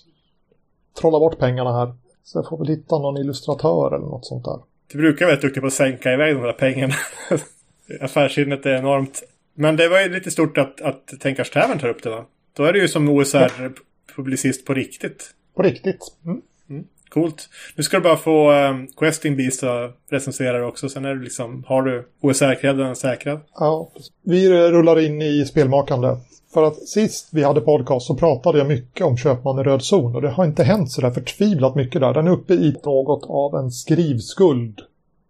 trolla 1.00 1.18
bort 1.18 1.38
pengarna 1.38 1.78
här. 1.78 1.94
Så 2.24 2.38
jag 2.38 2.48
får 2.48 2.58
väl 2.58 2.68
hitta 2.68 2.98
någon 2.98 3.16
illustratör 3.16 3.94
eller 3.94 4.06
något 4.06 4.26
sånt 4.26 4.44
där. 4.44 4.58
Du 4.92 4.98
brukar 4.98 5.26
vara 5.26 5.36
duktig 5.36 5.60
på 5.60 5.66
att 5.66 5.72
sänka 5.72 6.12
iväg 6.12 6.36
de 6.36 6.42
där 6.42 6.52
pengarna. 6.52 6.94
Affärssinnet 8.00 8.66
är 8.66 8.74
enormt. 8.74 9.22
Men 9.54 9.76
det 9.76 9.88
var 9.88 10.00
ju 10.00 10.08
lite 10.08 10.30
stort 10.30 10.58
att, 10.58 10.80
att 10.80 11.06
Tänkars 11.20 11.50
Tavern 11.50 11.78
tar 11.78 11.88
upp 11.88 12.02
det 12.02 12.10
va? 12.10 12.24
Då 12.58 12.64
är 12.64 12.72
det 12.72 12.78
ju 12.78 12.88
som 12.88 13.08
OSR-publicist 13.08 14.66
på 14.66 14.74
riktigt. 14.74 15.30
På 15.54 15.62
riktigt. 15.62 16.00
Mm. 16.24 16.40
Mm. 16.70 16.84
Coolt. 17.08 17.48
Nu 17.76 17.82
ska 17.82 17.96
du 17.96 18.02
bara 18.02 18.16
få 18.16 18.52
um, 18.52 18.86
Questing 18.96 19.36
Beast 19.36 19.62
recensera 20.10 20.66
också. 20.66 20.88
Sen 20.88 21.04
är 21.04 21.14
du 21.14 21.22
liksom, 21.22 21.64
har 21.66 21.82
du 21.82 22.08
OSR-kredden 22.20 22.96
säkrad. 22.96 23.40
Ja, 23.54 23.90
vi 24.22 24.48
rullar 24.48 24.98
in 24.98 25.22
i 25.22 25.44
spelmakande. 25.44 26.16
För 26.54 26.62
att 26.62 26.88
sist 26.88 27.28
vi 27.32 27.42
hade 27.42 27.60
podcast 27.60 28.06
så 28.06 28.14
pratade 28.14 28.58
jag 28.58 28.66
mycket 28.66 29.06
om 29.06 29.16
Köpman 29.16 29.58
i 29.58 29.62
röd 29.62 29.82
zon 29.82 30.14
och 30.14 30.22
det 30.22 30.30
har 30.30 30.44
inte 30.44 30.64
hänt 30.64 30.90
så 30.90 31.00
där 31.00 31.10
förtvivlat 31.10 31.74
mycket 31.74 32.00
där. 32.00 32.14
Den 32.14 32.26
är 32.26 32.30
uppe 32.30 32.54
i 32.54 32.76
något 32.84 33.24
av 33.28 33.54
en 33.54 33.70
skrivskuld. 33.70 34.80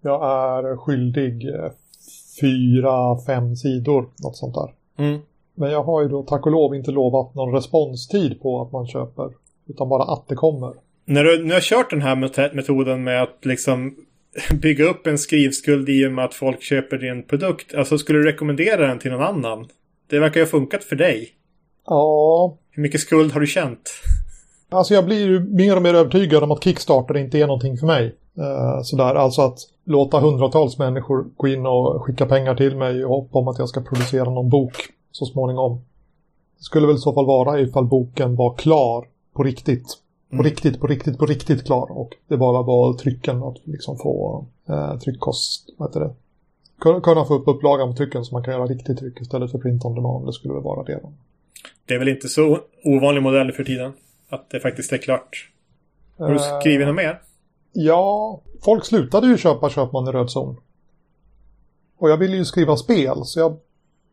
Jag 0.02 0.22
är 0.22 0.76
skyldig 0.76 1.48
eh, 1.48 1.70
fyra, 2.40 3.18
fem 3.26 3.56
sidor, 3.56 4.08
något 4.22 4.36
sånt 4.36 4.54
där. 4.54 4.74
Mm. 5.04 5.20
Men 5.58 5.70
jag 5.70 5.82
har 5.82 6.02
ju 6.02 6.08
då 6.08 6.22
tack 6.22 6.46
och 6.46 6.52
lov 6.52 6.74
inte 6.74 6.90
lovat 6.90 7.34
någon 7.34 7.54
responstid 7.54 8.40
på 8.42 8.62
att 8.62 8.72
man 8.72 8.86
köper, 8.86 9.30
utan 9.68 9.88
bara 9.88 10.02
att 10.02 10.28
det 10.28 10.34
kommer. 10.34 10.72
När 11.04 11.24
du 11.24 11.44
nu 11.44 11.54
har 11.54 11.60
kört 11.60 11.90
den 11.90 12.02
här 12.02 12.16
metoden 12.54 13.04
med 13.04 13.22
att 13.22 13.44
liksom 13.44 13.96
bygga 14.62 14.84
upp 14.84 15.06
en 15.06 15.18
skrivskuld 15.18 15.88
i 15.88 16.06
och 16.06 16.12
med 16.12 16.24
att 16.24 16.34
folk 16.34 16.62
köper 16.62 16.98
din 16.98 17.22
produkt, 17.22 17.74
alltså 17.74 17.98
skulle 17.98 18.18
du 18.18 18.24
rekommendera 18.24 18.86
den 18.86 18.98
till 18.98 19.10
någon 19.10 19.22
annan? 19.22 19.68
Det 20.10 20.18
verkar 20.18 20.40
ju 20.40 20.46
ha 20.46 20.50
funkat 20.50 20.84
för 20.84 20.96
dig. 20.96 21.28
Ja. 21.86 22.56
Hur 22.70 22.82
mycket 22.82 23.00
skuld 23.00 23.32
har 23.32 23.40
du 23.40 23.46
känt? 23.46 23.90
Alltså 24.70 24.94
jag 24.94 25.04
blir 25.04 25.26
ju 25.26 25.40
mer 25.40 25.76
och 25.76 25.82
mer 25.82 25.94
övertygad 25.94 26.42
om 26.42 26.50
att 26.50 26.64
Kickstarter 26.64 27.16
inte 27.16 27.38
är 27.38 27.46
någonting 27.46 27.76
för 27.76 27.86
mig. 27.86 28.14
Uh, 28.38 28.82
sådär, 28.82 29.14
alltså 29.14 29.42
att 29.42 29.58
låta 29.84 30.20
hundratals 30.20 30.78
människor 30.78 31.26
gå 31.36 31.48
in 31.48 31.66
och 31.66 32.02
skicka 32.02 32.26
pengar 32.26 32.54
till 32.54 32.76
mig 32.76 33.04
och 33.04 33.10
hoppa 33.10 33.38
om 33.38 33.48
att 33.48 33.58
jag 33.58 33.68
ska 33.68 33.80
producera 33.80 34.24
någon 34.24 34.48
bok 34.48 34.74
så 35.18 35.26
småningom. 35.26 35.80
Det 36.58 36.64
skulle 36.64 36.86
väl 36.86 36.96
i 36.96 36.98
så 36.98 37.12
fall 37.12 37.26
vara 37.26 37.60
ifall 37.60 37.86
boken 37.86 38.36
var 38.36 38.54
klar 38.54 39.08
på 39.32 39.42
riktigt. 39.42 39.98
På 40.30 40.34
mm. 40.34 40.44
riktigt, 40.44 40.80
på 40.80 40.86
riktigt, 40.86 41.18
på 41.18 41.26
riktigt 41.26 41.64
klar. 41.66 41.90
Och 41.90 42.14
det 42.28 42.36
bara 42.36 42.62
var 42.62 42.92
trycken 42.92 43.42
att 43.42 43.56
liksom 43.64 43.98
få 43.98 44.46
eh, 44.68 44.98
tryckkost, 44.98 45.70
vad 45.76 45.88
heter 45.88 46.00
det? 46.00 46.14
kunna 46.78 47.24
få 47.24 47.34
upp 47.34 47.48
upplagan 47.48 47.90
på 47.90 47.96
trycken 47.96 48.24
så 48.24 48.34
man 48.34 48.44
kan 48.44 48.54
göra 48.54 48.66
riktigt 48.66 48.98
tryck 48.98 49.20
istället 49.20 49.50
för 49.50 49.58
print 49.58 49.84
on 49.84 49.94
demand. 49.94 50.26
Det 50.26 50.32
skulle 50.32 50.54
väl 50.54 50.62
vara 50.62 50.82
det. 50.82 51.00
Det 51.86 51.94
är 51.94 51.98
väl 51.98 52.08
inte 52.08 52.28
så 52.28 52.60
ovanlig 52.84 53.22
modell 53.22 53.52
för 53.52 53.64
tiden? 53.64 53.92
Att 54.28 54.50
det 54.50 54.60
faktiskt 54.60 54.92
är 54.92 54.98
klart. 54.98 55.50
Har 56.18 56.32
du 56.32 56.38
skrivit 56.38 56.86
något 56.86 56.96
mer? 56.96 57.20
Ja, 57.72 58.40
folk 58.64 58.84
slutade 58.84 59.26
ju 59.26 59.36
köpa 59.36 59.70
Köpman 59.70 60.08
i 60.08 60.12
röd 60.12 60.30
zon. 60.30 60.56
Och 61.98 62.10
jag 62.10 62.16
ville 62.16 62.36
ju 62.36 62.44
skriva 62.44 62.76
spel 62.76 63.24
så 63.24 63.40
jag 63.40 63.56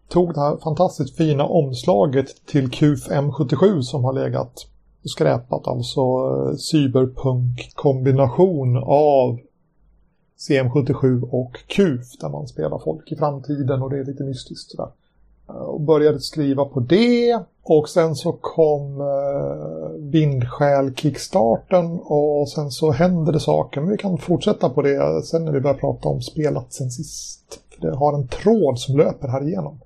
tog 0.08 0.34
det 0.34 0.40
här 0.40 0.58
fantastiskt 0.58 1.18
fina 1.18 1.46
omslaget 1.46 2.46
till 2.46 2.72
QF 2.72 3.10
M77 3.10 3.82
som 3.82 4.04
har 4.04 4.14
legat 4.14 4.68
och 5.04 5.10
skräpat. 5.10 5.68
Alltså 5.68 6.02
eh, 6.02 6.56
cyberpunk-kombination 6.56 8.78
av 8.86 9.40
CM77 10.50 11.30
och 11.32 11.58
QF 11.68 12.18
där 12.20 12.30
man 12.30 12.48
spelar 12.48 12.80
folk 12.80 13.12
i 13.12 13.16
framtiden 13.16 13.82
och 13.82 13.90
det 13.90 14.00
är 14.00 14.04
lite 14.04 14.24
mystiskt 14.24 14.72
sådär. 14.72 14.90
Eh, 15.50 15.56
och 15.56 15.82
började 15.82 16.20
skriva 16.20 16.66
på 16.66 16.80
det 16.80 17.40
och 17.64 17.90
sen 17.90 18.16
så 18.16 18.32
kom 18.32 19.02
eh, 19.02 19.90
Vindskäl 20.00 20.96
Kickstarten 20.96 22.00
och 22.04 22.50
sen 22.50 22.72
så 22.72 22.92
hände 22.92 23.32
det 23.32 23.40
saker. 23.40 23.82
Men 23.82 23.90
vi 23.90 23.98
kan 23.98 24.18
fortsätta 24.18 24.70
på 24.70 24.82
det 24.82 25.26
sen 25.26 25.46
när 25.46 25.52
vi 25.52 25.60
börjar 25.60 25.78
prata 25.78 26.10
om 26.10 26.22
spelat 26.22 26.74
sen 26.74 26.92
sist. 26.92 27.60
För 27.70 27.82
det 27.82 27.96
har 27.96 28.14
en 28.14 28.28
tråd 28.28 28.80
som 28.80 28.98
löper 28.98 29.28
här 29.28 29.48
igenom. 29.48 29.80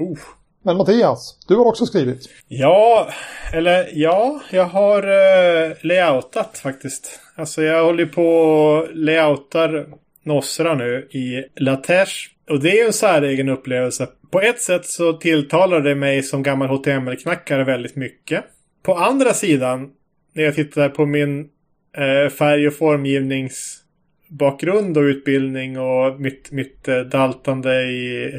Uh. 0.00 0.18
Men 0.62 0.76
Mattias, 0.76 1.38
du 1.48 1.56
har 1.56 1.64
också 1.64 1.86
skrivit. 1.86 2.28
Ja, 2.48 3.08
eller 3.52 3.88
ja, 3.92 4.40
jag 4.50 4.64
har 4.64 5.08
uh, 5.08 5.72
layoutat 5.82 6.58
faktiskt. 6.58 7.20
Alltså 7.36 7.62
jag 7.62 7.84
håller 7.84 8.06
på 8.06 8.28
och 8.28 8.88
layoutar 8.94 9.86
Nosra 10.22 10.74
nu 10.74 11.08
i 11.10 11.44
Latesh. 11.56 12.12
Och 12.50 12.60
det 12.60 12.70
är 12.70 12.76
ju 12.76 12.86
en 12.86 12.92
säregen 12.92 13.48
upplevelse. 13.48 14.08
På 14.30 14.40
ett 14.40 14.60
sätt 14.60 14.86
så 14.86 15.12
tilltalar 15.12 15.80
det 15.80 15.94
mig 15.94 16.22
som 16.22 16.42
gammal 16.42 16.68
HTML-knackare 16.68 17.64
väldigt 17.64 17.96
mycket. 17.96 18.44
På 18.82 18.94
andra 18.94 19.34
sidan, 19.34 19.90
när 20.32 20.44
jag 20.44 20.54
tittar 20.54 20.88
på 20.88 21.06
min 21.06 21.48
eh, 21.96 22.28
färg 22.30 22.68
och 22.68 22.74
formgivningsbakgrund 22.74 24.98
och 24.98 25.02
utbildning 25.02 25.78
och 25.78 26.20
mitt, 26.20 26.50
mitt 26.50 26.88
eh, 26.88 27.00
daltande 27.00 27.82
i 27.82 28.32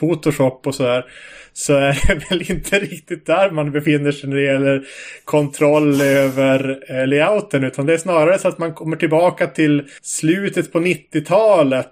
Photoshop 0.00 0.66
och 0.66 0.74
sådär. 0.74 1.04
Så 1.52 1.74
är 1.74 2.00
det 2.06 2.14
väl 2.30 2.50
inte 2.50 2.78
riktigt 2.78 3.26
där 3.26 3.50
man 3.50 3.72
befinner 3.72 4.12
sig 4.12 4.28
när 4.28 4.36
det 4.36 4.42
gäller 4.42 4.84
kontroll 5.24 6.00
över 6.00 6.78
eh, 6.88 7.06
layouten. 7.06 7.64
Utan 7.64 7.86
det 7.86 7.92
är 7.92 7.98
snarare 7.98 8.38
så 8.38 8.48
att 8.48 8.58
man 8.58 8.74
kommer 8.74 8.96
tillbaka 8.96 9.46
till 9.46 9.88
slutet 10.02 10.72
på 10.72 10.80
90-talet. 10.80 11.88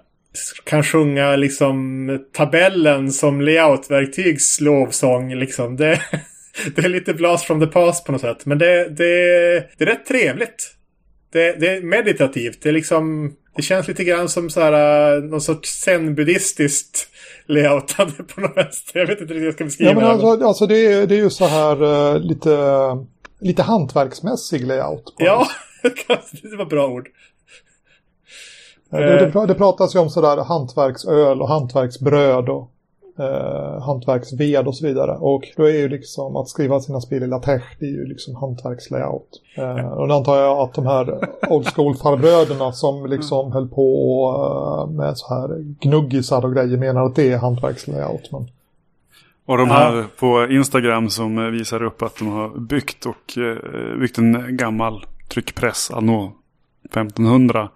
Kan 0.63 0.83
sjunga 0.83 1.35
liksom 1.35 2.19
tabellen 2.33 3.11
som 3.11 3.41
layoutverktygs 3.41 4.61
lovsång 4.61 5.35
liksom. 5.35 5.77
Det, 5.77 6.01
det 6.75 6.85
är 6.85 6.89
lite 6.89 7.13
blast 7.13 7.45
from 7.45 7.59
the 7.59 7.67
past 7.67 8.05
på 8.05 8.11
något 8.11 8.21
sätt. 8.21 8.45
Men 8.45 8.57
det, 8.57 8.89
det, 8.89 9.05
det 9.77 9.83
är 9.83 9.85
rätt 9.85 10.05
trevligt. 10.05 10.75
Det, 11.33 11.59
det 11.59 11.67
är 11.67 11.81
meditativt. 11.81 12.61
Det 12.61 12.69
är 12.69 12.73
liksom... 12.73 13.35
Det 13.55 13.61
känns 13.61 13.87
lite 13.87 14.03
grann 14.03 14.29
som 14.29 14.49
så 14.49 14.61
här, 14.61 15.15
eh, 15.15 15.23
någon 15.23 15.41
sorts 15.41 15.83
zen-buddhistiskt 15.83 17.07
layoutande 17.51 18.23
på 18.35 18.41
något 18.41 18.57
vänster. 18.57 18.99
Jag 18.99 19.07
vet 19.07 19.21
inte 19.21 19.33
hur 19.33 19.45
jag 19.45 19.53
ska 19.53 19.63
beskriva 19.63 19.91
ja, 19.91 19.95
men 19.95 20.03
det. 20.03 20.11
Alltså, 20.11 20.47
alltså 20.47 20.67
det, 20.67 20.93
är, 20.93 21.07
det 21.07 21.15
är 21.15 21.23
ju 21.23 21.29
så 21.29 21.45
här 21.45 21.83
uh, 21.83 22.19
lite, 22.19 22.57
lite 23.39 23.63
hantverksmässig 23.63 24.67
layout. 24.67 25.13
Ja, 25.17 25.47
det 26.41 26.55
var 26.57 26.65
bra 26.65 26.87
ord. 26.87 27.09
Det, 28.89 29.31
det, 29.33 29.47
det 29.47 29.53
pratas 29.53 29.95
ju 29.95 29.99
om 29.99 30.09
sådär 30.09 30.37
hantverksöl 30.37 31.41
och 31.41 31.47
hantverksbröd 31.47 32.49
och 32.49 32.70
eh, 33.19 33.81
hantverksved 33.81 34.67
och 34.67 34.75
så 34.75 34.87
vidare. 34.87 35.11
Och 35.11 35.43
då 35.57 35.63
är 35.63 35.73
ju 35.73 35.89
liksom 35.89 36.35
att 36.35 36.49
skriva 36.49 36.79
sina 36.79 37.01
spel 37.01 37.23
i 37.23 37.27
LaTeX, 37.27 37.65
det 37.79 37.85
är 37.85 37.89
ju 37.89 38.05
liksom 38.05 38.35
hantverkslayout. 38.35 39.41
Eh, 39.57 39.87
och 39.87 40.07
då 40.07 40.13
antar 40.15 40.37
jag 40.37 40.59
att 40.59 40.73
de 40.73 40.85
här 40.85 41.29
old 41.49 41.67
school 41.67 41.95
farbröderna 41.95 42.71
som 42.71 43.05
liksom 43.05 43.51
höll 43.51 43.67
på 43.67 44.87
eh, 44.87 44.95
med 44.95 45.17
så 45.17 45.33
här 45.33 45.49
gnuggisar 45.79 46.45
och 46.45 46.53
grejer 46.53 46.77
menar 46.77 47.05
att 47.05 47.15
det 47.15 47.31
är 47.31 47.37
hantverkslayout. 47.37 48.31
Men... 48.31 48.47
Och 49.45 49.57
de 49.57 49.69
här 49.69 49.95
ja. 49.95 50.03
på 50.19 50.47
Instagram 50.49 51.09
som 51.09 51.51
visar 51.51 51.83
upp 51.83 52.01
att 52.01 52.17
de 52.19 52.27
har 52.27 52.59
byggt 52.59 53.05
och 53.05 53.37
eh, 53.37 53.99
byggt 53.99 54.17
en 54.17 54.57
gammal 54.57 55.05
tryckpress 55.29 55.91
anno 55.91 56.31
1500 56.85 57.69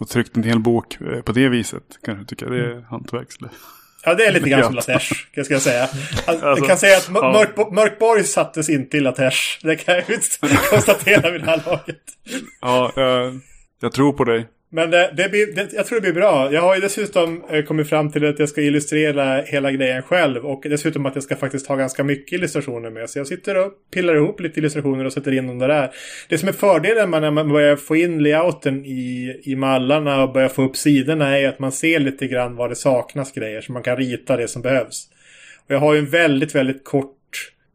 och 0.00 0.08
tryckt 0.08 0.36
en 0.36 0.42
hel 0.42 0.60
bok 0.60 0.98
eh, 1.00 1.20
på 1.20 1.32
det 1.32 1.48
viset. 1.48 1.82
Kanske 2.02 2.24
tycker 2.24 2.50
det 2.50 2.72
är 2.72 2.86
hantverks. 2.90 3.36
Ja, 4.04 4.14
det 4.14 4.26
är 4.26 4.32
lite 4.32 4.48
grann 4.48 4.62
som 4.62 4.74
LaTeX, 4.74 5.06
ska 5.44 5.54
jag 5.54 5.62
säga. 5.62 5.88
Alltså, 6.26 6.46
jag 6.46 6.66
kan 6.66 6.78
säga 6.78 6.96
att 6.96 7.10
ja. 7.14 7.32
Mörk, 7.32 7.72
Mörkborg 7.72 8.24
sattes 8.24 8.68
inte 8.68 8.96
i 8.96 9.00
LaTeX. 9.00 9.36
Det 9.62 9.76
kan 9.76 9.94
jag 9.94 10.04
konstatera 10.70 11.30
vid 11.30 11.40
det 11.40 11.46
här 11.46 11.62
laget. 11.66 11.96
Ja, 12.60 12.92
jag, 12.96 13.40
jag 13.80 13.92
tror 13.92 14.12
på 14.12 14.24
dig. 14.24 14.46
Men 14.72 14.90
det, 14.90 15.12
det 15.16 15.28
blir, 15.28 15.54
det, 15.54 15.72
jag 15.72 15.86
tror 15.86 16.00
det 16.00 16.02
blir 16.02 16.20
bra. 16.20 16.52
Jag 16.52 16.60
har 16.60 16.74
ju 16.74 16.80
dessutom 16.80 17.44
eh, 17.50 17.64
kommit 17.64 17.88
fram 17.88 18.12
till 18.12 18.28
att 18.28 18.38
jag 18.38 18.48
ska 18.48 18.60
illustrera 18.60 19.42
hela 19.42 19.72
grejen 19.72 20.02
själv. 20.02 20.46
Och 20.46 20.62
dessutom 20.62 21.06
att 21.06 21.14
jag 21.14 21.24
ska 21.24 21.36
faktiskt 21.36 21.66
ha 21.66 21.76
ganska 21.76 22.04
mycket 22.04 22.32
illustrationer 22.32 22.90
med. 22.90 23.10
Så 23.10 23.18
jag 23.18 23.26
sitter 23.26 23.66
och 23.66 23.72
pillar 23.94 24.14
ihop 24.14 24.40
lite 24.40 24.60
illustrationer 24.60 25.04
och 25.04 25.12
sätter 25.12 25.32
in 25.32 25.46
dem 25.46 25.58
där. 25.58 25.90
Det 26.28 26.38
som 26.38 26.48
är 26.48 26.52
fördelen 26.52 27.10
när 27.10 27.30
man 27.30 27.48
börjar 27.48 27.76
få 27.76 27.96
in 27.96 28.22
layouten 28.22 28.84
i, 28.84 29.40
i 29.44 29.56
mallarna 29.56 30.22
och 30.22 30.32
börjar 30.32 30.48
få 30.48 30.62
upp 30.62 30.76
sidorna 30.76 31.38
är 31.38 31.48
att 31.48 31.58
man 31.58 31.72
ser 31.72 31.98
lite 31.98 32.26
grann 32.26 32.56
var 32.56 32.68
det 32.68 32.76
saknas 32.76 33.32
grejer. 33.32 33.60
Så 33.60 33.72
man 33.72 33.82
kan 33.82 33.96
rita 33.96 34.36
det 34.36 34.48
som 34.48 34.62
behövs. 34.62 35.08
Och 35.66 35.74
jag 35.74 35.78
har 35.78 35.94
ju 35.94 35.98
en 35.98 36.10
väldigt, 36.10 36.54
väldigt 36.54 36.84
kort 36.84 37.16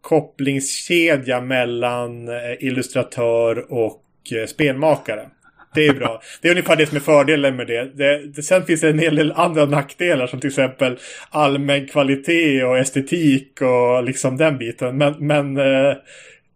kopplingskedja 0.02 1.42
mellan 1.42 2.28
eh, 2.28 2.36
illustratör 2.60 3.74
och 3.74 4.02
eh, 4.32 4.46
spelmakare. 4.46 5.30
Det 5.76 5.88
är 5.88 5.94
bra. 5.94 6.22
Det 6.42 6.48
är 6.48 6.52
ungefär 6.52 6.76
det 6.76 6.86
som 6.86 6.98
är 6.98 7.02
fördelen 7.02 7.56
med 7.56 7.68
det. 7.68 7.92
det, 7.96 8.28
det 8.28 8.44
sen 8.44 8.66
finns 8.66 8.82
det 8.82 8.90
en 8.90 9.00
hel 9.00 9.16
del 9.16 9.32
andra 9.32 9.66
nackdelar 9.66 10.28
som 10.28 10.40
till 10.40 10.48
exempel 10.48 11.00
allmän 11.30 11.88
kvalitet 11.88 12.64
och 12.64 12.78
estetik 12.78 13.62
och 13.62 14.04
liksom 14.04 14.38
den 14.38 14.58
biten. 14.58 14.98
Men, 14.98 15.28
men 15.28 15.58
eh, 15.58 15.96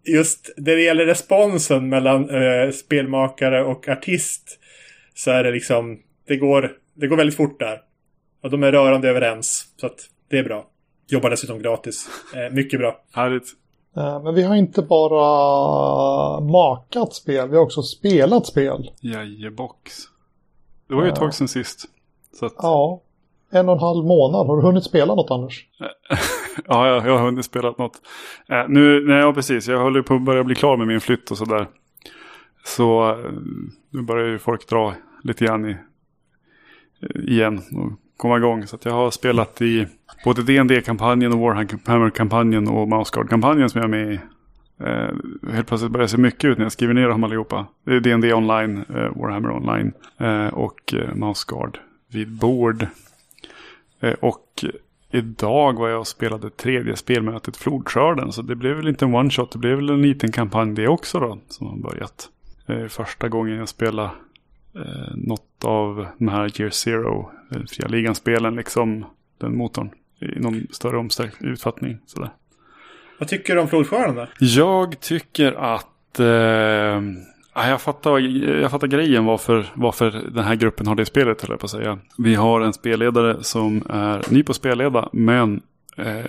just 0.06 0.50
när 0.58 0.76
det 0.76 0.82
gäller 0.82 1.06
responsen 1.06 1.90
mellan 1.90 2.30
eh, 2.30 2.72
spelmakare 2.72 3.64
och 3.64 3.88
artist 3.88 4.60
så 5.14 5.32
är 5.32 5.44
det 5.44 5.52
liksom, 5.52 6.00
det 6.28 6.38
går, 6.38 6.72
det 6.96 7.08
går 7.08 7.18
väldigt 7.18 7.38
fort 7.38 7.60
där. 7.60 7.80
Och 8.44 8.50
de 8.50 8.64
är 8.64 8.72
rörande 8.72 9.10
överens. 9.10 9.66
Så 9.78 9.86
att 9.86 10.10
det 10.30 10.38
är 10.38 10.44
bra. 10.44 10.68
Jobbar 11.08 11.30
dessutom 11.30 11.62
gratis. 11.62 12.10
Eh, 12.36 12.54
mycket 12.54 12.80
bra. 12.80 13.02
Härligt. 13.14 13.44
Eh, 13.98 14.24
men 14.24 14.36
vi 14.36 14.44
har 14.44 14.56
inte 14.56 14.82
bara 14.82 16.40
makat 16.40 17.14
spel, 17.14 17.50
vi 17.50 17.56
har 17.56 17.64
också 17.64 17.82
spelat 17.82 18.46
spel. 18.46 18.92
Jajebox. 19.02 19.94
Det 20.88 20.96
var 20.96 21.04
ju 21.04 21.10
ett 21.10 21.16
tag 21.16 21.34
sedan 21.34 21.48
sist. 21.48 21.86
Att... 22.42 22.54
Ja, 22.58 23.02
en 23.52 23.70
och 23.70 23.76
en 23.76 23.82
halv 23.82 24.06
månad. 24.06 24.48
Har 24.48 24.58
du 24.58 24.62
hunnit 24.62 24.84
spela 24.84 25.16
något 25.16 25.32
Anders? 25.32 25.66
ja, 26.66 26.88
jag, 26.88 27.08
jag 27.08 27.18
har 27.18 27.26
hunnit 27.26 27.46
spela 27.46 27.74
något. 27.78 28.02
Äh, 28.50 28.64
nu, 28.68 29.08
nej, 29.08 29.18
ja, 29.18 29.34
precis. 29.34 29.68
Jag 29.68 29.84
håller 29.84 30.02
på 30.02 30.14
att 30.14 30.26
börja 30.26 30.44
bli 30.44 30.56
klar 30.56 30.78
med 30.78 30.88
min 30.88 31.02
flytt 31.02 31.32
och 31.32 31.38
sådär. 31.38 31.68
Så 32.66 33.18
nu 33.90 34.02
börjar 34.02 34.28
ju 34.28 34.40
folk 34.40 34.70
dra 34.70 34.94
lite 35.24 35.46
grann 35.46 35.66
i, 35.66 35.78
igen 37.28 37.58
och 37.58 38.09
komma 38.20 38.38
igång. 38.38 38.68
Så 38.68 38.76
att 38.76 38.86
jag 38.86 38.92
har 38.92 39.12
spelat 39.12 39.62
i 39.62 39.88
både 40.26 40.44
dd 40.44 40.86
kampanjen 40.86 41.34
och 41.34 41.40
Warhammer-kampanjen 41.40 42.68
och 42.68 42.88
Mouseguard-kampanjen 42.88 43.70
som 43.70 43.82
jag 43.82 43.94
är 43.94 44.06
med 44.06 44.14
i. 44.14 44.20
Eh, 44.84 45.54
helt 45.54 45.68
plötsligt 45.68 45.92
börjar 45.92 46.04
det 46.04 46.12
se 46.12 46.18
mycket 46.18 46.46
ut 46.46 46.58
när 46.58 46.66
jag 46.66 46.72
skriver 46.72 46.94
ner 46.94 47.08
dem 47.08 47.24
allihopa. 47.24 47.66
Det 47.86 47.96
är 47.96 48.00
D&D 48.00 48.34
online, 48.34 48.78
eh, 48.90 49.22
Warhammer 49.22 49.52
online 49.52 49.92
eh, 50.18 50.48
och 50.48 50.94
eh, 50.94 51.16
Mouseguard 51.16 51.78
vid 52.12 52.32
bord. 52.32 52.88
Eh, 54.00 54.14
och 54.14 54.66
idag 55.12 55.74
var 55.74 55.90
jag 55.90 56.00
och 56.00 56.08
spelade 56.08 56.50
tredje 56.50 56.96
spelmötet 56.96 57.58
Flodskörden. 57.58 58.32
Så 58.32 58.42
det 58.42 58.56
blev 58.56 58.76
väl 58.76 58.88
inte 58.88 59.06
en 59.06 59.16
one-shot, 59.16 59.52
det 59.52 59.58
blev 59.58 59.76
väl 59.76 59.90
en 59.90 60.02
liten 60.02 60.32
kampanj 60.32 60.76
det 60.76 60.88
också 60.88 61.20
då 61.20 61.40
som 61.48 61.68
har 61.68 61.78
börjat. 61.78 62.30
Eh, 62.68 62.86
första 62.86 63.30
gången 63.30 63.58
jag 63.58 63.70
spelade 63.70 64.10
eh, 64.76 65.16
något 65.16 65.66
av 65.66 66.08
de 66.18 66.28
här 66.28 66.62
Year 66.62 66.70
Zero, 66.70 67.32
eh, 67.52 67.62
fria 67.70 67.88
ligan-spelen, 67.88 68.56
liksom 68.56 69.06
den 69.38 69.58
motorn 69.58 69.90
i 70.20 70.40
någon 70.40 70.68
större 70.72 70.98
omständig 70.98 71.36
utfattning. 71.40 71.98
Sådär. 72.06 72.30
Vad 73.20 73.30
tycker 73.30 73.56
du 73.56 73.62
om 73.62 73.68
då? 74.16 74.28
Jag 74.40 75.00
tycker 75.00 75.52
att... 75.52 76.20
Eh, 76.20 77.02
jag, 77.54 77.82
fattar, 77.82 78.20
jag 78.62 78.72
fattar 78.72 78.88
grejen 78.88 79.26
varför, 79.26 79.66
varför 79.74 80.12
den 80.12 80.44
här 80.44 80.56
gruppen 80.56 80.88
har 80.88 80.96
det 80.96 81.06
spelet, 81.06 81.42
höll 81.42 81.52
jag 81.52 81.60
på 81.60 81.66
att 81.66 81.72
säga. 81.72 82.00
Vi 82.18 82.36
har 82.36 82.62
en 82.62 82.74
spelledare 82.74 83.44
som 83.44 83.84
är 83.90 84.34
ny 84.34 84.44
på 84.44 84.54
spelleda, 84.54 85.10
men 85.14 85.62
eh, 85.98 86.26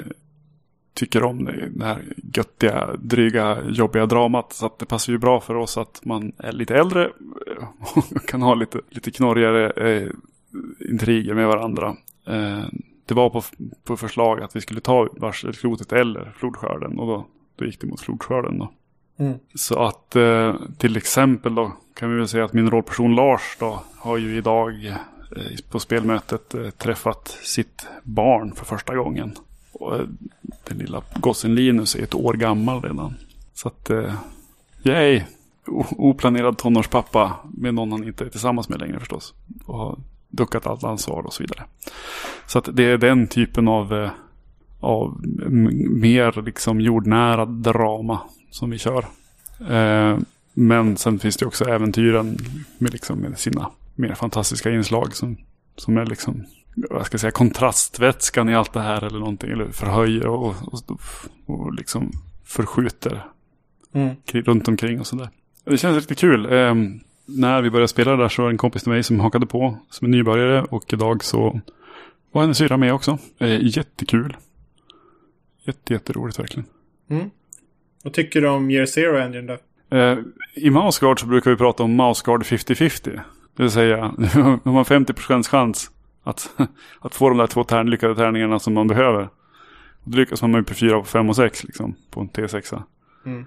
tycker 1.00 1.22
om 1.22 1.44
det, 1.44 1.84
här 1.84 2.02
göttiga, 2.34 2.90
dryga, 2.98 3.58
jobbiga 3.68 4.06
dramat. 4.06 4.52
Så 4.52 4.70
det 4.78 4.86
passar 4.86 5.12
ju 5.12 5.18
bra 5.18 5.40
för 5.40 5.54
oss 5.54 5.78
att 5.78 6.00
man 6.04 6.32
är 6.38 6.52
lite 6.52 6.74
äldre 6.74 7.10
och 7.80 8.24
kan 8.28 8.42
ha 8.42 8.54
lite, 8.54 8.80
lite 8.88 9.10
knorrigare 9.10 9.70
eh, 9.70 10.08
intriger 10.90 11.34
med 11.34 11.46
varandra. 11.46 11.96
Eh, 12.26 12.64
det 13.06 13.14
var 13.14 13.30
på, 13.30 13.42
på 13.84 13.96
förslag 13.96 14.42
att 14.42 14.56
vi 14.56 14.60
skulle 14.60 14.80
ta 14.80 15.08
varselklotet 15.16 15.92
eller 15.92 16.32
flodskörden. 16.36 16.98
Och 16.98 17.06
då, 17.06 17.26
då 17.56 17.64
gick 17.64 17.80
det 17.80 17.86
mot 17.86 18.00
flodskörden 18.00 18.58
då. 18.58 18.72
Mm. 19.18 19.38
Så 19.54 19.82
att 19.82 20.16
eh, 20.16 20.54
till 20.78 20.96
exempel 20.96 21.54
då 21.54 21.72
kan 21.94 22.10
vi 22.10 22.16
väl 22.16 22.28
säga 22.28 22.44
att 22.44 22.52
min 22.52 22.70
rollperson 22.70 23.14
Lars 23.14 23.56
då 23.60 23.82
har 23.96 24.16
ju 24.16 24.36
idag 24.36 24.86
eh, 24.86 25.70
på 25.70 25.78
spelmötet 25.80 26.54
eh, 26.54 26.70
träffat 26.70 27.28
sitt 27.28 27.86
barn 28.02 28.52
för 28.54 28.64
första 28.64 28.96
gången. 28.96 29.36
Och, 29.72 29.96
eh, 29.96 30.06
den 30.64 30.78
lilla 30.78 31.02
gossen 31.14 31.54
Linus 31.54 31.94
är 31.94 32.02
ett 32.02 32.14
år 32.14 32.34
gammal 32.34 32.82
redan. 32.82 33.14
Så 33.54 33.68
att, 33.68 33.90
eh, 33.90 34.14
yay! 34.82 35.22
O 35.66 35.84
oplanerad 35.90 36.58
tonårspappa 36.58 37.36
med 37.44 37.74
någon 37.74 37.92
han 37.92 38.04
inte 38.04 38.24
är 38.24 38.28
tillsammans 38.28 38.68
med 38.68 38.80
längre 38.80 38.98
förstås. 38.98 39.34
Och 39.64 39.78
har 39.78 39.98
duckat 40.28 40.66
allt 40.66 40.84
ansvar 40.84 41.26
och 41.26 41.32
så 41.32 41.42
vidare. 41.42 41.64
Så 42.46 42.58
att 42.58 42.68
det 42.72 42.84
är 42.84 42.98
den 42.98 43.26
typen 43.26 43.68
av, 43.68 43.94
eh, 43.94 44.10
av 44.80 45.20
mer 45.90 46.42
liksom 46.42 46.80
jordnära 46.80 47.44
drama 47.44 48.20
som 48.50 48.70
vi 48.70 48.78
kör. 48.78 49.04
Eh, 49.70 50.18
men 50.52 50.96
sen 50.96 51.18
finns 51.18 51.36
det 51.36 51.46
också 51.46 51.64
äventyren 51.64 52.38
med, 52.78 52.92
liksom 52.92 53.18
med 53.18 53.38
sina 53.38 53.70
mer 53.94 54.14
fantastiska 54.14 54.70
inslag 54.70 55.16
som, 55.16 55.36
som 55.76 55.96
är 55.96 56.06
liksom 56.06 56.44
vad 56.74 57.06
ska 57.06 57.14
jag 57.14 57.20
säga, 57.20 57.30
kontrastvätskan 57.30 58.48
i 58.48 58.54
allt 58.54 58.72
det 58.72 58.80
här 58.80 59.04
eller 59.04 59.18
någonting. 59.18 59.50
Eller 59.50 59.68
förhöjer 59.70 60.26
och, 60.26 60.54
och, 60.72 61.00
och 61.46 61.74
liksom 61.74 62.12
förskjuter 62.44 63.26
mm. 63.92 64.16
runt 64.32 64.68
omkring 64.68 65.00
och 65.00 65.06
sådär. 65.06 65.28
Det 65.64 65.78
känns 65.78 65.96
riktigt 65.96 66.18
kul. 66.18 66.52
Eh, 66.52 66.74
när 67.26 67.62
vi 67.62 67.70
började 67.70 67.88
spela 67.88 68.16
där 68.16 68.28
så 68.28 68.42
var 68.42 68.48
det 68.48 68.52
en 68.52 68.58
kompis 68.58 68.82
till 68.82 68.92
mig 68.92 69.02
som 69.02 69.20
hakade 69.20 69.46
på 69.46 69.78
som 69.90 70.06
är 70.06 70.10
nybörjare. 70.10 70.62
Och 70.62 70.92
idag 70.92 71.24
så 71.24 71.60
var 72.32 72.42
hennes 72.42 72.58
syra 72.58 72.76
med 72.76 72.94
också. 72.94 73.18
Eh, 73.38 73.76
jättekul. 73.76 74.36
Jätte, 75.64 75.92
jätteroligt 75.92 76.38
verkligen. 76.38 76.66
Mm. 77.10 77.30
Vad 78.02 78.12
tycker 78.12 78.40
du 78.40 78.48
om 78.48 78.70
Year 78.70 78.86
Zero 78.86 79.18
Engine 79.18 79.46
då? 79.46 79.58
Eh, 79.96 80.18
I 80.54 80.70
Mouseguard 80.70 81.20
så 81.20 81.26
brukar 81.26 81.50
vi 81.50 81.56
prata 81.56 81.82
om 81.82 81.92
Mouseguard 81.92 82.42
50-50. 82.42 83.20
Det 83.56 83.62
vill 83.62 83.70
säga, 83.70 83.96
har 84.64 84.84
50% 84.84 85.42
chans 85.48 85.90
att, 86.22 86.50
att 87.00 87.14
få 87.14 87.28
de 87.28 87.38
där 87.38 87.46
två 87.46 87.64
tärn, 87.64 87.90
lyckade 87.90 88.14
tärningarna 88.14 88.58
som 88.58 88.74
man 88.74 88.86
behöver. 88.86 89.28
Och 90.04 90.10
då 90.10 90.18
lyckas 90.18 90.42
man 90.42 90.50
med 90.50 90.60
upp 90.60 90.70
4 90.70 90.98
på 90.98 91.04
5 91.04 91.28
och 91.28 91.36
6 91.36 91.64
liksom, 91.64 91.94
på 92.10 92.20
en 92.20 92.28
T6. 92.28 92.82
Mm. 93.26 93.46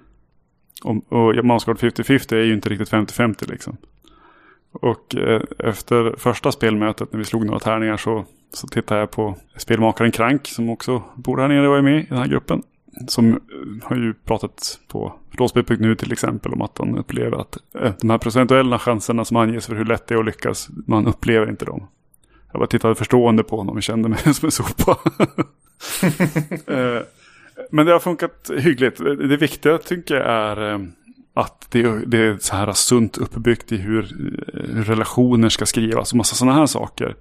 Och, 0.84 1.14
och 1.14 1.46
Mouseguard 1.46 1.78
50-50 1.78 2.36
är 2.36 2.44
ju 2.44 2.54
inte 2.54 2.70
riktigt 2.70 2.92
50-50 2.92 3.50
liksom. 3.52 3.78
Och 4.72 5.16
eh, 5.16 5.42
efter 5.60 6.16
första 6.18 6.52
spelmötet 6.52 7.12
när 7.12 7.20
vi 7.20 7.26
slog 7.26 7.46
några 7.46 7.60
tärningar 7.60 7.98
så, 7.98 8.26
så 8.54 8.68
tittade 8.68 9.00
jag 9.00 9.12
på 9.12 9.38
spelmakaren 9.58 10.12
Krank 10.12 10.48
som 10.48 10.70
också 10.70 11.04
bor 11.16 11.38
här 11.38 11.48
nere 11.48 11.68
och 11.68 11.78
är 11.78 11.82
med 11.82 12.00
i 12.00 12.06
den 12.10 12.18
här 12.18 12.28
gruppen. 12.28 12.64
som 13.08 13.40
har 13.84 13.96
ju 13.96 14.14
pratat 14.14 14.80
på 14.88 15.14
rollspel.nu 15.32 15.96
till 15.96 16.12
exempel 16.12 16.54
om 16.54 16.62
att 16.62 16.78
han 16.78 16.98
upplever 16.98 17.42
att 17.42 17.58
eh, 17.82 17.94
de 18.02 18.10
här 18.10 18.18
procentuella 18.18 18.80
chanserna 18.80 19.26
som 19.26 19.38
anges 19.38 19.68
för 19.68 19.76
hur 19.76 19.86
lätt 19.86 20.08
det 20.08 20.16
är 20.16 20.20
att 20.20 20.26
lyckas, 20.26 20.70
man 20.88 21.08
upplever 21.08 21.50
inte 21.50 21.66
dem. 21.66 21.88
Jag 22.54 22.60
bara 22.60 22.68
tittade 22.68 22.96
förstående 22.96 23.44
på 23.44 23.58
honom 23.58 23.76
och 23.76 23.84
kände 23.84 24.10
mig 24.10 24.20
som 24.34 24.46
en 24.46 24.52
sopa. 24.52 24.98
Eh, 26.68 27.02
men 27.72 27.86
det 27.86 27.92
har 27.92 28.00
funkat 28.00 28.52
hyggligt. 28.58 28.98
Det 28.98 29.38
viktiga 29.38 29.78
tycker 29.78 30.16
jag 30.16 30.26
är 30.26 30.74
eh, 30.74 30.80
att 31.34 31.68
det, 31.70 31.80
är 32.18 32.38
så 32.38 32.56
här 32.56 32.74
sunt 32.74 33.18
uppbyggt 33.18 33.72
i 33.72 33.78
hur, 33.78 34.02
hur 34.74 34.84
relationer 34.84 35.50
ska 35.50 35.66
skrivas 35.66 36.12
och 36.12 36.18
massa 36.18 36.36
sådana 36.36 36.58
här 36.58 36.66
saker. 36.66 37.16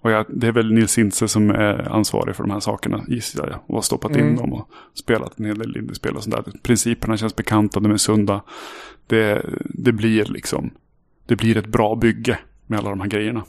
Och 0.00 0.10
jag, 0.10 0.26
det 0.28 0.46
är 0.46 0.52
väl 0.52 0.72
Nils 0.72 0.98
Intze 0.98 1.28
som 1.28 1.50
är 1.50 1.92
ansvarig 1.92 2.36
för 2.36 2.42
de 2.42 2.50
här 2.50 2.60
sakerna 2.60 3.04
gissar 3.08 3.48
jag. 3.48 3.60
Och 3.66 3.74
har 3.74 3.82
stoppat 3.82 4.10
in 4.10 4.20
mm. 4.20 4.36
dem 4.36 4.52
och 4.52 4.70
spelat 4.94 5.38
en 5.38 5.44
hel 5.44 5.58
del 5.58 5.76
indiespel 5.76 6.16
och 6.16 6.24
sådär. 6.24 6.44
Principerna 6.62 7.16
känns 7.16 7.36
bekanta, 7.36 7.80
de 7.80 7.92
är 7.92 7.96
sunda. 7.96 8.42
Det, 9.06 9.46
det 9.64 9.92
blir 9.92 10.24
liksom, 10.24 10.70
det 11.26 11.36
blir 11.36 11.56
ett 11.56 11.66
bra 11.66 11.96
bygge 11.96 12.38
med 12.66 12.78
alla 12.78 12.90
de 12.90 13.00
här 13.00 13.08
grejerna. 13.08 13.44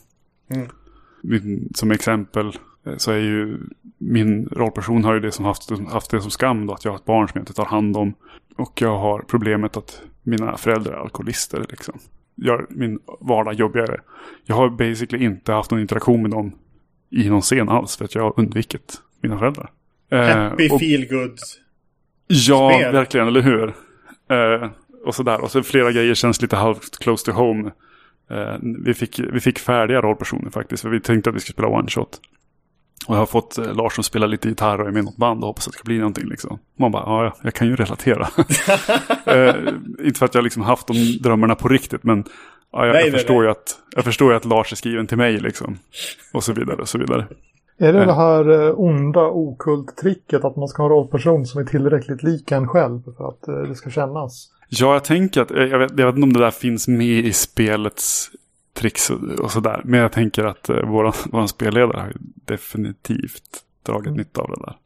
Mm. 0.50 0.67
Som 1.75 1.91
exempel 1.91 2.47
eh, 2.86 2.97
så 2.97 3.12
är 3.12 3.17
ju 3.17 3.57
min 3.97 4.49
rollperson 4.51 5.03
har 5.03 5.13
ju 5.13 5.19
det 5.19 5.31
som 5.31 5.45
haft, 5.45 5.69
haft 5.91 6.12
det 6.12 6.21
som 6.21 6.31
skam 6.31 6.67
då, 6.67 6.73
att 6.73 6.86
jag 6.86 6.91
har 6.91 6.97
ett 6.97 7.05
barn 7.05 7.27
som 7.27 7.38
jag 7.38 7.41
inte 7.41 7.53
tar 7.53 7.65
hand 7.65 7.97
om. 7.97 8.13
Och 8.55 8.81
jag 8.81 8.97
har 8.97 9.19
problemet 9.19 9.77
att 9.77 10.01
mina 10.23 10.57
föräldrar 10.57 10.93
är 10.93 10.97
alkoholister 10.97 11.65
liksom 11.69 11.99
gör 12.36 12.65
min 12.69 12.99
vardag 13.19 13.53
jobbigare. 13.53 14.01
Jag 14.45 14.55
har 14.55 14.69
basically 14.69 15.25
inte 15.25 15.51
haft 15.51 15.71
någon 15.71 15.79
interaktion 15.79 16.21
med 16.21 16.31
dem 16.31 16.51
i 17.10 17.29
någon 17.29 17.41
scen 17.41 17.69
alls 17.69 17.97
för 17.97 18.05
att 18.05 18.15
jag 18.15 18.23
har 18.23 18.39
undvikit 18.39 19.01
mina 19.21 19.39
föräldrar. 19.39 19.71
Happy 20.12 20.65
eh, 20.65 20.77
feel 20.77 21.07
good. 21.07 21.38
Ja, 22.27 22.71
spel. 22.75 22.93
verkligen, 22.93 23.27
eller 23.27 23.41
hur? 23.41 23.73
Eh, 24.29 24.69
och 25.05 25.15
sådär. 25.15 25.41
Och 25.41 25.51
så 25.51 25.63
flera 25.63 25.91
grejer 25.91 26.13
känns 26.13 26.41
lite 26.41 26.55
halvt 26.55 26.97
close 26.97 27.25
to 27.25 27.31
home. 27.31 27.71
Eh, 28.29 28.55
vi, 28.86 28.93
fick, 28.93 29.19
vi 29.19 29.39
fick 29.39 29.60
färdiga 29.60 30.01
rollpersoner 30.01 30.49
faktiskt. 30.49 30.81
För 30.81 30.89
vi 30.89 30.99
tänkte 30.99 31.29
att 31.29 31.36
vi 31.36 31.39
skulle 31.39 31.53
spela 31.53 31.67
one 31.67 31.89
shot. 31.89 32.19
Och 33.07 33.15
jag 33.15 33.19
har 33.19 33.25
fått 33.25 33.57
eh, 33.57 33.75
Lars 33.75 33.93
som 33.95 34.03
spelar 34.03 34.27
lite 34.27 34.49
gitarr 34.49 34.81
och 34.81 34.88
är 34.88 34.91
med 34.91 35.01
i 35.01 35.05
något 35.05 35.17
band 35.17 35.43
och 35.43 35.47
hoppas 35.47 35.67
att 35.67 35.73
det 35.73 35.77
ska 35.77 35.86
bli 35.86 35.97
någonting. 35.97 36.27
Liksom. 36.27 36.60
Man 36.79 36.91
bara, 36.91 37.03
ja, 37.03 37.36
jag 37.43 37.53
kan 37.53 37.67
ju 37.67 37.75
relatera. 37.75 38.27
eh, 39.25 39.55
inte 40.05 40.19
för 40.19 40.25
att 40.25 40.36
jag 40.36 40.43
liksom 40.43 40.63
haft 40.63 40.88
de 40.88 40.93
drömmarna 41.23 41.55
på 41.55 41.67
riktigt, 41.67 42.03
men 42.03 42.23
ja, 42.71 42.86
jag, 42.86 42.93
nej, 42.93 43.03
jag, 43.03 43.13
förstår 43.13 43.36
nej. 43.36 43.43
Ju 43.43 43.51
att, 43.51 43.79
jag 43.95 44.03
förstår 44.03 44.31
ju 44.31 44.38
att 44.38 44.45
Lars 44.45 44.71
är 44.71 44.75
skriven 44.75 45.07
till 45.07 45.17
mig. 45.17 45.39
Liksom. 45.39 45.77
Och 46.34 46.43
så 46.43 46.53
vidare 46.53 46.81
och 46.81 46.89
så 46.89 46.97
vidare. 46.97 47.27
Är 47.77 47.93
det 47.93 47.99
eh. 47.99 48.07
det 48.07 48.13
här 48.13 48.67
eh, 48.67 48.79
onda 48.79 49.27
okult-tricket 49.27 50.45
att 50.45 50.55
man 50.55 50.67
ska 50.67 50.84
ha 50.84 50.89
en 50.89 50.95
rollperson 50.95 51.45
som 51.45 51.62
är 51.62 51.65
tillräckligt 51.65 52.23
lik 52.23 52.51
en 52.51 52.67
själv 52.67 53.01
för 53.17 53.29
att 53.29 53.47
eh, 53.47 53.55
det 53.55 53.75
ska 53.75 53.89
kännas? 53.89 54.49
Ja, 54.73 54.93
jag 54.93 55.03
tänker 55.03 55.41
att, 55.41 55.49
jag 55.49 55.79
vet, 55.79 55.99
jag 55.99 56.05
vet 56.05 56.15
inte 56.15 56.23
om 56.23 56.34
det 56.34 56.39
där 56.39 56.51
finns 56.51 56.88
med 56.88 57.25
i 57.25 57.34
spelets 57.34 58.31
tricks 58.73 59.10
och, 59.10 59.51
sådär. 59.51 59.81
Men 59.86 59.99
jag 59.99 60.12
tänker 60.12 60.43
att 60.43 60.69
eh, 60.69 60.81
våran, 60.81 61.13
våran 61.31 61.47
spelledare 61.47 61.99
har 61.99 62.13
definitivt 62.45 63.63
dragit 63.86 64.07
mm. 64.07 64.17
nytta 64.17 64.41
av 64.41 64.49
det 64.49 64.63
där. 64.65 64.77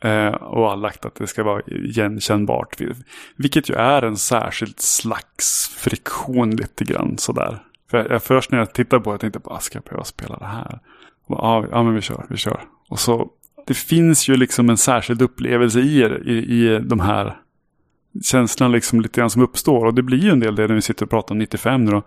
Eh, 0.00 0.34
och 0.34 0.68
har 0.68 0.76
lagt 0.76 1.04
att 1.04 1.14
det 1.14 1.26
ska 1.26 1.42
vara 1.42 1.62
igenkännbart. 1.66 2.80
Vilket 3.36 3.70
ju 3.70 3.74
är 3.74 4.02
en 4.02 4.16
särskild 4.16 4.80
slags 4.80 5.68
friktion 5.68 6.50
lite 6.50 6.84
grann 6.84 7.18
sådär. 7.18 7.62
För 7.90 8.10
jag, 8.10 8.22
först 8.22 8.50
när 8.50 8.58
jag 8.58 8.74
tittade 8.74 9.02
på 9.02 9.10
det 9.10 9.14
jag 9.14 9.20
tänkte 9.20 9.38
bara, 9.38 9.54
ah, 9.54 9.60
ska 9.60 9.76
jag 9.76 9.84
behöva 9.84 10.04
spela 10.04 10.36
det 10.38 10.46
här? 10.46 10.80
Ja, 11.28 11.66
ja, 11.70 11.82
men 11.82 11.94
vi 11.94 12.00
kör, 12.00 12.26
vi 12.28 12.36
kör. 12.36 12.60
Och 12.88 13.00
så, 13.00 13.30
det 13.66 13.74
finns 13.74 14.28
ju 14.28 14.36
liksom 14.36 14.70
en 14.70 14.76
särskild 14.76 15.22
upplevelse 15.22 15.80
i, 15.80 16.02
i, 16.24 16.32
i 16.32 16.78
de 16.78 17.00
här 17.00 17.36
känslan 18.22 18.72
liksom 18.72 19.00
lite 19.00 19.20
grann 19.20 19.30
som 19.30 19.42
uppstår. 19.42 19.86
Och 19.86 19.94
det 19.94 20.02
blir 20.02 20.18
ju 20.18 20.30
en 20.30 20.40
del 20.40 20.56
det 20.56 20.66
när 20.66 20.74
vi 20.74 20.82
sitter 20.82 21.04
och 21.04 21.10
pratar 21.10 21.34
om 21.34 21.38
95 21.38 21.84
nu 21.84 21.90
då. 21.90 22.02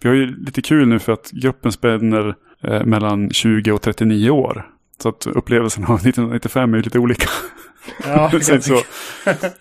Vi 0.00 0.08
har 0.08 0.16
ju 0.16 0.26
lite 0.26 0.62
kul 0.62 0.88
nu 0.88 0.98
för 0.98 1.12
att 1.12 1.30
gruppen 1.30 1.72
spänner 1.72 2.34
eh, 2.62 2.84
mellan 2.84 3.30
20 3.30 3.72
och 3.72 3.82
39 3.82 4.30
år. 4.30 4.66
Så 5.02 5.08
att 5.08 5.26
upplevelsen 5.26 5.84
av 5.84 5.94
1995 5.94 6.72
är 6.72 6.76
ju 6.76 6.82
lite 6.82 6.98
olika. 6.98 7.28
Ja, 8.04 8.30
så, 8.60 8.82